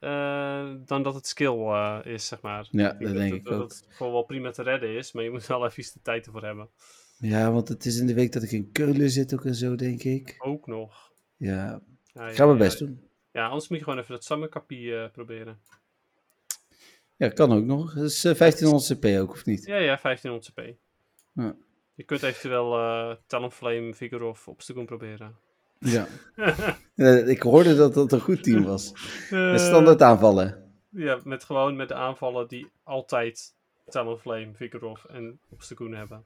dan 0.85 1.03
dat 1.03 1.15
het 1.15 1.27
skill 1.27 1.57
is, 2.05 2.27
zeg 2.27 2.41
maar. 2.41 2.69
ja 2.71 2.93
Ik 2.93 2.99
dat 2.99 3.09
dat, 3.09 3.17
denk 3.17 3.35
ik 3.35 3.45
dat 3.45 3.53
ook. 3.53 3.69
het 3.69 3.87
gewoon 3.89 4.13
wel 4.13 4.23
prima 4.23 4.51
te 4.51 4.63
redden 4.63 4.97
is, 4.97 5.13
maar 5.13 5.25
je 5.25 5.31
moet 5.31 5.47
wel 5.47 5.67
even 5.67 5.83
de 5.83 6.01
tijd 6.03 6.27
ervoor 6.27 6.45
hebben. 6.45 6.69
Ja, 7.19 7.53
want 7.53 7.69
het 7.69 7.85
is 7.85 7.99
in 7.99 8.07
de 8.07 8.15
week 8.15 8.33
dat 8.33 8.43
ik 8.43 8.51
in 8.51 8.73
Keulen 8.73 9.11
zit 9.11 9.35
ook 9.35 9.45
en 9.45 9.55
zo, 9.55 9.75
denk 9.75 10.03
ik. 10.03 10.35
Ook 10.39 10.67
nog. 10.67 11.13
Ja, 11.37 11.83
Ja, 12.13 12.29
ik 12.29 12.37
ga 12.37 12.47
mijn 12.47 12.59
best 12.59 12.79
doen. 12.79 13.09
Ja, 13.33 13.47
anders 13.47 13.69
moet 13.69 13.79
je 13.79 13.85
gewoon 13.85 13.99
even 14.01 14.15
dat 14.15 14.25
summerkappie 14.25 14.97
eh 14.97 15.11
proberen. 15.11 15.61
Ja, 17.17 17.29
kan 17.29 17.53
ook 17.53 17.65
nog. 17.65 17.95
Dat 17.95 18.05
is 18.05 18.25
eh, 18.25 18.35
1500 18.35 18.99
CP 18.99 19.21
ook, 19.21 19.31
of 19.31 19.45
niet? 19.45 19.65
Ja, 19.65 19.77
ja, 19.77 19.99
1500 20.03 20.53
CP. 20.53 20.86
Ja. 21.37 21.55
Je 21.95 22.03
kunt 22.05 22.23
eventueel 22.23 22.79
eh 22.79 23.17
Talonflame, 23.27 23.95
Vigoroth, 23.95 24.43
Obstagoon 24.47 24.87
proberen. 24.87 25.37
Ja. 25.79 26.07
Ik 27.27 27.43
hoorde 27.43 27.77
dat 27.77 27.95
dat 27.95 28.13
een 28.13 28.21
goed 28.21 28.43
team 28.43 28.65
was. 28.65 28.93
Met 29.31 29.61
Eh, 29.61 29.67
standaard 29.67 30.03
aanvallen. 30.03 30.73
Ja, 30.91 31.21
met 31.25 31.45
gewoon 31.45 31.77
met 31.77 31.89
de 31.89 31.95
aanvallen 31.95 32.49
die 32.49 32.71
altijd 32.83 33.55
Talonflame, 33.89 34.51
Vigoroth 34.55 35.05
en 35.09 35.39
Obstagoon 35.49 35.93
hebben. 35.95 36.25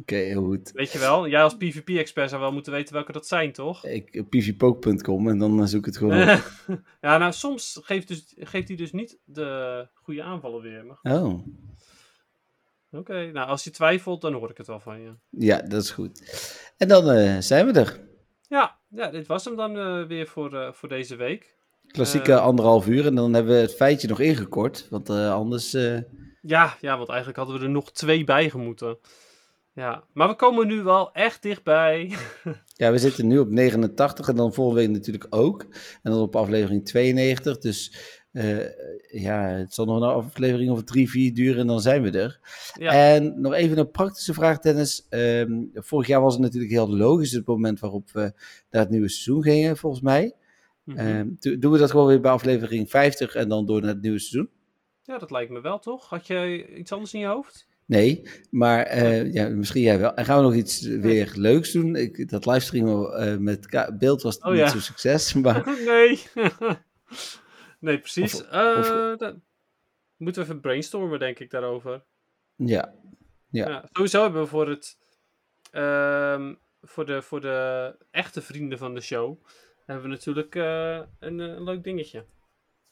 Oké, 0.00 0.14
heel 0.14 0.44
goed. 0.44 0.70
Weet 0.72 0.92
je 0.92 0.98
wel, 0.98 1.28
jij 1.28 1.42
als 1.42 1.56
PvP-expert 1.56 2.28
zou 2.30 2.40
wel 2.40 2.52
moeten 2.52 2.72
weten 2.72 2.94
welke 2.94 3.12
dat 3.12 3.26
zijn, 3.26 3.52
toch? 3.52 3.84
Ik 3.84 4.24
pvpoke.com 4.28 5.28
en 5.28 5.38
dan 5.38 5.68
zoek 5.68 5.80
ik 5.80 5.84
het 5.86 5.96
gewoon 5.96 6.22
op. 6.22 6.42
ja, 7.00 7.18
nou, 7.18 7.32
soms 7.32 7.80
geeft, 7.82 8.08
dus, 8.08 8.34
geeft 8.38 8.68
hij 8.68 8.76
dus 8.76 8.92
niet 8.92 9.18
de 9.24 9.88
goede 9.94 10.22
aanvallen 10.22 10.62
weer. 10.62 10.84
Maar 10.86 11.14
Oh, 11.22 11.46
Oké, 12.92 13.30
nou, 13.32 13.48
als 13.48 13.64
je 13.64 13.70
twijfelt, 13.70 14.20
dan 14.20 14.32
hoor 14.32 14.50
ik 14.50 14.56
het 14.56 14.66
wel 14.66 14.80
van 14.80 15.00
je. 15.00 15.12
ja, 15.30 15.62
dat 15.62 15.82
is 15.82 15.90
goed. 15.90 16.20
En 16.76 16.88
dan 16.88 17.10
eh, 17.10 17.36
zijn 17.38 17.66
we 17.66 17.72
er. 17.72 18.00
Ja, 18.48 18.76
ja 18.88 19.10
dit 19.10 19.26
was 19.26 19.44
hem 19.44 19.56
dan 19.56 19.78
eh, 19.78 20.06
weer 20.06 20.26
voor, 20.26 20.54
eh, 20.54 20.72
voor 20.72 20.88
deze 20.88 21.16
week. 21.16 21.56
Klassieke 21.86 22.38
anderhalf 22.38 22.86
uur. 22.86 23.06
En 23.06 23.14
dan 23.14 23.34
hebben 23.34 23.54
we 23.54 23.60
het 23.60 23.74
feitje 23.74 24.08
nog 24.08 24.20
ingekort. 24.20 24.86
Want 24.90 25.10
anders... 25.10 25.72
Ja, 26.42 26.76
ja, 26.80 26.96
want 26.96 27.08
eigenlijk 27.08 27.38
hadden 27.38 27.58
we 27.58 27.64
er 27.64 27.70
nog 27.70 27.92
twee 27.92 28.24
bij 28.24 28.50
gemoeten. 28.50 28.98
Ja, 29.74 30.04
maar 30.12 30.28
we 30.28 30.34
komen 30.34 30.66
nu 30.66 30.82
wel 30.82 31.12
echt 31.12 31.42
dichtbij. 31.42 32.12
Ja, 32.76 32.90
we 32.90 32.98
zitten 32.98 33.26
nu 33.26 33.38
op 33.38 33.48
89 33.48 34.28
en 34.28 34.36
dan 34.36 34.54
volgende 34.54 34.80
week 34.80 34.90
natuurlijk 34.90 35.26
ook. 35.30 35.62
En 36.02 36.10
dan 36.10 36.20
op 36.20 36.36
aflevering 36.36 36.84
92. 36.84 37.58
Dus 37.58 37.96
eh, 38.32 38.58
ja, 39.22 39.46
het 39.48 39.74
zal 39.74 39.84
nog 39.84 39.96
een 39.96 40.08
aflevering 40.08 40.70
of 40.70 40.82
drie, 40.82 41.10
vier 41.10 41.34
duren 41.34 41.60
en 41.60 41.66
dan 41.66 41.80
zijn 41.80 42.02
we 42.02 42.10
er. 42.10 42.40
Ja. 42.78 42.92
En 43.14 43.40
nog 43.40 43.52
even 43.54 43.78
een 43.78 43.90
praktische 43.90 44.34
vraag, 44.34 44.58
Dennis. 44.58 45.06
Ehm, 45.08 45.52
vorig 45.74 46.06
jaar 46.06 46.20
was 46.20 46.32
het 46.34 46.42
natuurlijk 46.42 46.72
heel 46.72 46.96
logisch 46.96 47.32
het 47.32 47.46
moment 47.46 47.80
waarop 47.80 48.10
we 48.12 48.20
naar 48.70 48.82
het 48.82 48.90
nieuwe 48.90 49.08
seizoen 49.08 49.42
gingen, 49.42 49.76
volgens 49.76 50.02
mij. 50.02 50.32
Mhm. 50.84 50.98
Ehm, 50.98 51.28
do- 51.38 51.58
doen 51.58 51.72
we 51.72 51.78
dat 51.78 51.90
gewoon 51.90 52.06
weer 52.06 52.20
bij 52.20 52.30
aflevering 52.30 52.90
50 52.90 53.34
en 53.34 53.48
dan 53.48 53.66
door 53.66 53.80
naar 53.80 53.90
het 53.90 54.02
nieuwe 54.02 54.18
seizoen? 54.18 54.50
ja, 55.04 55.18
dat 55.18 55.30
lijkt 55.30 55.50
me 55.50 55.60
wel, 55.60 55.78
toch? 55.78 56.08
Had 56.08 56.26
je 56.26 56.66
iets 56.76 56.92
anders 56.92 57.14
in 57.14 57.20
je 57.20 57.26
hoofd? 57.26 57.66
Nee, 57.86 58.22
maar 58.50 58.82
eh, 58.82 59.32
ja, 59.32 59.48
misschien 59.48 59.82
jij 59.82 59.98
wel. 59.98 60.14
En 60.14 60.24
gaan 60.24 60.36
we 60.36 60.42
nog 60.42 60.54
iets 60.54 60.80
weer 60.86 61.32
leuks 61.34 61.72
doen? 61.72 61.96
Ik, 61.96 62.30
dat 62.30 62.46
livestreamen 62.46 63.12
eh, 63.18 63.36
met 63.36 63.86
beeld 63.98 64.22
was 64.22 64.38
Oh, 64.38 64.50
niet 64.50 64.58
ja. 64.58 64.68
zo'n 64.68 64.80
succes, 64.80 65.32
maar... 65.34 65.64
nee. 65.86 66.20
nee, 67.82 67.98
precies. 67.98 68.34
Of- 68.34 68.48
Eh, 68.50 69.30
moeten 70.16 70.42
we 70.42 70.48
even 70.48 70.60
brainstormen, 70.60 71.18
denk 71.18 71.38
ik, 71.38 71.50
daarover. 71.50 72.02
Ja, 72.56 72.94
Ja. 73.50 73.68
Ja, 73.68 73.84
sowieso 73.92 74.22
hebben 74.22 74.40
we 74.42 74.46
voor 74.48 74.68
het 74.68 74.98
ehm, 75.70 76.54
voor, 76.82 77.06
de, 77.06 77.22
voor 77.22 77.40
de 77.40 77.94
echte 78.10 78.42
vrienden 78.42 78.78
van 78.78 78.94
de 78.94 79.00
show 79.00 79.36
hebben 79.86 80.04
we 80.04 80.10
natuurlijk 80.10 80.54
eh, 80.54 80.94
een, 81.18 81.40
eh, 81.40 81.46
een 81.46 81.64
leuk 81.64 81.84
dingetje. 81.84 82.24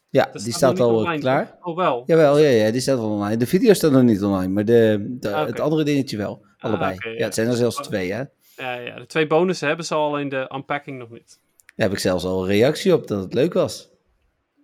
ja 0.09 0.29
Dat 0.33 0.43
die 0.43 0.53
staat 0.53 0.81
al 0.81 0.97
online, 0.97 1.21
klaar. 1.21 1.47
toch? 1.51 1.67
Oh 1.67 1.77
wel. 1.77 2.03
Jawel, 2.07 2.39
ja, 2.39 2.49
ja, 2.49 2.71
die 2.71 2.81
staat 2.81 2.99
al 2.99 3.11
online. 3.11 3.37
De 3.37 3.47
video 3.47 3.73
staat 3.73 3.91
nog 3.93 4.03
niet 4.03 4.23
online, 4.23 4.53
maar 4.53 4.65
de, 4.65 5.07
de, 5.21 5.35
Ah, 5.35 5.47
het 5.47 5.61
andere 5.61 5.85
dingetje 5.85 6.17
wel. 6.17 6.45
Allebei. 6.59 6.95
oké, 6.95 7.09
ja. 7.09 7.15
ja. 7.19 7.25
het 7.25 7.35
zijn 7.35 7.49
er 7.49 7.55
zelfs 7.57 7.77
Oh. 7.77 7.83
twee, 7.83 8.13
hè? 8.13 8.23
Ja, 8.57 8.73
ja, 8.75 8.99
de 8.99 9.07
twee 9.07 9.27
bonussen 9.27 9.69
hebben 9.69 9.87
ze 9.87 9.95
al 9.95 10.19
in 10.19 10.29
de 10.29 10.51
unpacking 10.55 10.99
nog 10.99 11.11
niet. 11.11 11.39
Daar 11.77 11.89
heb 11.89 11.93
ik 11.93 11.99
zelfs 11.99 12.25
al 12.25 12.43
een 12.43 12.49
reactie 12.49 12.95
op 12.95 13.07
dat 13.07 13.23
het 13.23 13.35
leuk 13.35 13.53
was. 13.53 13.89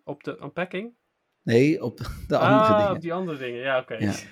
Op 0.07 0.23
de 0.25 0.39
unpacking? 0.43 0.95
Nee, 1.43 1.83
op 1.83 1.99
de 2.29 2.39
andere 2.39 2.63
ah, 2.73 2.77
dingen. 2.79 2.93
op 2.95 3.01
die 3.01 3.13
andere 3.13 3.39
dingen. 3.39 3.61
Ja, 3.61 3.79
oké. 3.79 3.95
Ja. 3.97 4.13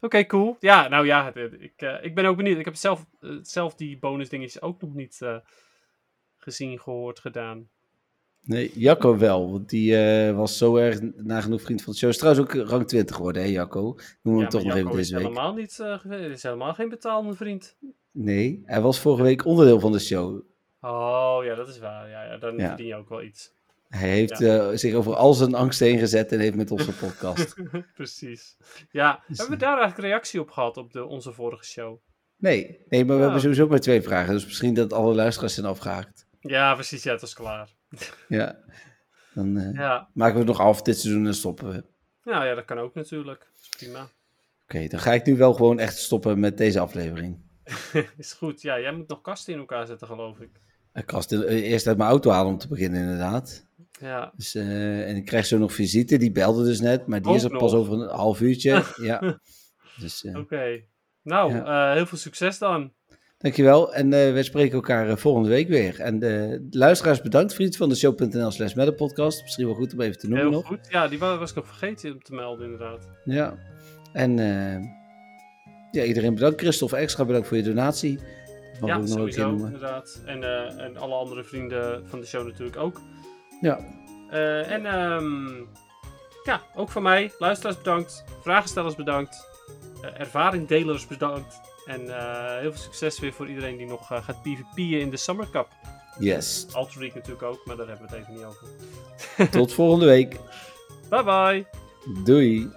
Oké, 0.00 0.26
cool. 0.26 0.56
Ja, 0.60 0.88
nou 0.88 1.06
ja, 1.06 1.34
ik, 1.34 1.72
eh, 1.76 2.04
ik 2.04 2.14
ben 2.14 2.24
ook 2.24 2.36
benieuwd. 2.36 2.58
Ik 2.58 2.64
heb 2.64 2.74
zelf, 2.74 3.06
eh, 3.20 3.30
zelf 3.42 3.74
die 3.74 3.98
bonusdingetjes 3.98 4.62
ook 4.62 4.80
nog 4.80 4.94
niet 4.94 5.20
eh, 5.22 5.36
gezien, 6.36 6.78
gehoord, 6.78 7.18
gedaan. 7.18 7.68
Nee, 8.42 8.70
Jacco 8.74 9.18
wel, 9.18 9.50
want 9.52 9.68
die 9.68 9.96
was 10.32 10.58
zo 10.58 10.76
erg 10.76 11.00
nagenoeg 11.16 11.60
vriend 11.62 11.82
van 11.82 11.92
de 11.92 11.98
show. 11.98 12.10
Is 12.10 12.18
trouwens 12.18 12.44
ook 12.46 12.68
rang 12.68 12.86
20 12.88 13.16
geworden, 13.16 13.42
hè 13.42 13.48
Jacco? 13.48 13.80
Noemen 13.82 13.98
we 14.22 14.30
Ja, 14.32 14.38
hem 14.38 14.48
toch 14.48 14.64
nog 14.64 14.74
even 14.76 14.96
deze 14.96 15.14
week. 15.14 15.22
helemaal 15.22 15.54
niet, 15.54 15.72
ge- 15.74 16.28
is 16.30 16.42
helemaal 16.42 16.74
geen 16.74 16.88
betaalde 16.88 17.34
vriend. 17.34 17.76
Nee, 18.10 18.62
hij 18.64 18.80
was 18.80 19.00
vorige 19.00 19.22
week 19.22 19.44
onderdeel 19.44 19.80
van 19.80 19.92
de 19.92 19.98
show. 19.98 20.40
Oh, 20.80 21.38
ja, 21.44 21.54
dat 21.54 21.68
is 21.68 21.78
waar. 21.78 22.08
Ja, 22.10 22.24
ja 22.24 22.36
dan 22.36 22.56
Ja. 22.56 22.68
verdien 22.68 22.86
je 22.86 22.94
ook 22.94 23.08
wel 23.08 23.22
iets. 23.22 23.54
Hij 23.88 24.08
heeft 24.08 24.40
eh, 24.40 24.68
zich 24.74 24.94
over 24.94 25.14
al 25.14 25.34
zijn 25.34 25.54
angst 25.54 25.80
heen 25.80 25.98
gezet 25.98 26.32
en 26.32 26.40
heeft 26.40 26.56
met 26.56 26.70
onze 26.70 26.92
podcast. 27.06 27.54
Precies. 27.94 28.56
Ja, 28.90 29.22
Dus, 29.28 29.38
hebben 29.38 29.58
we 29.58 29.64
daar 29.64 29.78
eigenlijk 29.78 30.08
reactie 30.08 30.40
op 30.40 30.50
gehad 30.50 30.76
op 30.76 30.92
de, 30.92 31.04
onze 31.04 31.32
vorige 31.32 31.64
show? 31.64 31.98
Nee, 32.36 32.80
nee 32.88 33.00
maar 33.04 33.08
we 33.14 33.14
Ja. 33.14 33.22
hebben 33.22 33.40
sowieso 33.40 33.66
maar 33.68 33.80
twee 33.80 34.02
vragen. 34.02 34.32
Dus 34.34 34.44
misschien 34.44 34.74
dat 34.74 34.92
alle 34.92 35.14
luisteraars 35.14 35.54
zijn 35.54 35.66
afgehaakt. 35.66 36.26
Ja, 36.40 36.74
precies. 36.74 37.02
Ja, 37.02 37.12
het 37.12 37.20
was 37.20 37.34
klaar. 37.34 37.74
Ja, 38.28 38.58
dan 39.34 39.56
eh, 39.58 39.72
Ja. 39.74 40.08
maken 40.14 40.32
we 40.34 40.38
het 40.38 40.48
nog 40.48 40.60
af 40.60 40.82
dit 40.82 40.98
seizoen 41.00 41.26
en 41.26 41.34
stoppen 41.34 41.68
we. 41.68 41.76
Oké, 41.76 42.30
Ja, 42.30 42.44
ja, 42.44 42.54
dat 42.54 42.64
kan 42.64 42.78
ook 42.78 42.94
natuurlijk. 42.94 43.50
Is 43.60 43.68
prima. 43.68 44.08
dan 44.88 45.00
ga 45.00 45.12
ik 45.12 45.26
nu 45.26 45.36
wel 45.36 45.52
gewoon 45.54 45.78
echt 45.78 45.96
stoppen 45.98 46.40
met 46.40 46.56
deze 46.58 46.80
aflevering. 46.80 47.38
is 48.16 48.32
goed. 48.32 48.62
Ja, 48.62 48.80
jij 48.80 48.92
moet 48.92 49.08
nog 49.08 49.20
kasten 49.20 49.52
in 49.52 49.58
elkaar 49.58 49.86
zetten, 49.86 50.06
geloof 50.06 50.38
ik. 50.40 50.50
Ik 50.94 51.06
kast 51.06 51.32
eerst 51.32 51.86
uit 51.86 51.96
mijn 51.96 52.10
auto 52.10 52.30
halen 52.30 52.52
om 52.52 52.58
te 52.58 52.68
beginnen, 52.68 53.00
inderdaad. 53.00 53.66
Ja. 54.00 54.32
Dus, 54.36 54.54
eh, 54.54 55.08
en 55.08 55.16
ik 55.16 55.24
krijg 55.24 55.46
zo 55.46 55.58
nog 55.58 55.72
visite, 55.74 56.16
die 56.16 56.32
belde 56.32 56.64
dus 56.64 56.80
net, 56.80 57.06
maar 57.06 57.20
die 57.22 57.30
Ook 57.30 57.36
is 57.36 57.42
er 57.42 57.56
pas 57.56 57.72
over 57.72 57.92
een 57.92 58.08
half 58.08 58.40
uurtje. 58.40 58.82
ja. 59.02 59.40
Dus 60.00 60.24
eh, 60.24 60.36
Oké. 60.38 60.80
Nou, 61.22 61.54
Ja. 61.54 61.88
eh, 61.90 61.94
heel 61.96 62.06
veel 62.06 62.18
succes 62.18 62.58
dan. 62.58 62.92
dankjewel. 63.38 63.94
En 63.94 64.10
we 64.10 64.42
spreken 64.42 64.74
elkaar 64.74 65.18
volgende 65.18 65.48
week 65.48 65.68
weer. 65.68 66.00
En 66.00 66.18
de 66.18 66.66
luisteraars 66.70 67.20
bedankt, 67.20 67.54
vriend 67.54 67.76
van 67.76 67.88
de 67.88 67.94
show.nl 67.96 68.50
slash 68.50 68.72
podcast. 68.96 69.42
Misschien 69.42 69.66
wel 69.66 69.74
goed 69.74 69.92
om 69.92 70.00
even 70.00 70.18
te 70.18 70.26
noemen 70.28 70.46
Heel 70.46 70.54
nog. 70.56 70.66
goed. 70.66 70.88
Ja, 70.90 71.08
die 71.08 71.18
wa- 71.18 71.38
was 71.38 71.50
ik 71.50 71.56
nog 71.56 71.66
vergeten 71.66 72.12
om 72.12 72.22
te 72.22 72.34
melden, 72.34 72.64
inderdaad. 72.64 73.08
Ja. 73.24 73.58
En 74.12 74.36
ja, 75.90 76.02
iedereen 76.02 76.34
bedankt. 76.34 76.60
Christophe, 76.60 76.96
extra 76.96 77.24
bedankt 77.24 77.48
voor 77.48 77.56
je 77.56 77.62
donatie. 77.62 78.18
Dat 78.80 78.88
ja, 78.88 79.06
sowieso, 79.06 79.50
inderdaad. 79.50 80.22
En, 80.26 80.42
en 80.78 80.96
alle 80.96 81.14
andere 81.14 81.44
vrienden 81.44 82.06
van 82.08 82.20
de 82.20 82.26
show 82.26 82.46
natuurlijk 82.46 82.76
ook. 82.76 83.00
Ja. 83.60 83.78
Eh, 84.30 84.70
en 84.70 84.86
ehm, 84.86 85.54
ja, 86.44 86.62
ook 86.74 86.88
van 86.90 87.02
mij. 87.02 87.32
Luisteraars 87.38 87.76
bedankt. 87.76 88.24
Vragenstellers 88.40 88.94
bedankt. 88.94 89.48
eh, 90.02 90.20
ervaringdelers 90.20 91.06
bedankt. 91.06 91.60
En 91.86 92.18
eh, 92.18 92.58
heel 92.60 92.72
veel 92.72 92.80
succes 92.82 93.18
weer 93.18 93.32
voor 93.32 93.48
iedereen 93.48 93.76
die 93.76 93.86
nog 93.86 94.06
gaat 94.06 94.42
PvP'en 94.42 95.00
in 95.00 95.10
de 95.10 95.16
Summer 95.16 95.50
Cup. 95.50 95.68
Yes. 96.18 96.66
Alter 96.72 96.98
League 97.00 97.16
natuurlijk 97.16 97.42
ook, 97.42 97.66
maar 97.66 97.76
daar 97.76 97.86
hebben 97.88 98.08
we 98.08 98.16
het 98.16 98.22
even 98.22 98.34
niet 98.34 98.44
over. 98.44 99.50
Tot 99.50 99.72
volgende 99.72 100.06
week. 100.06 100.36
Bye 101.10 101.24
bye! 101.24 101.66
Doei. 102.24 102.70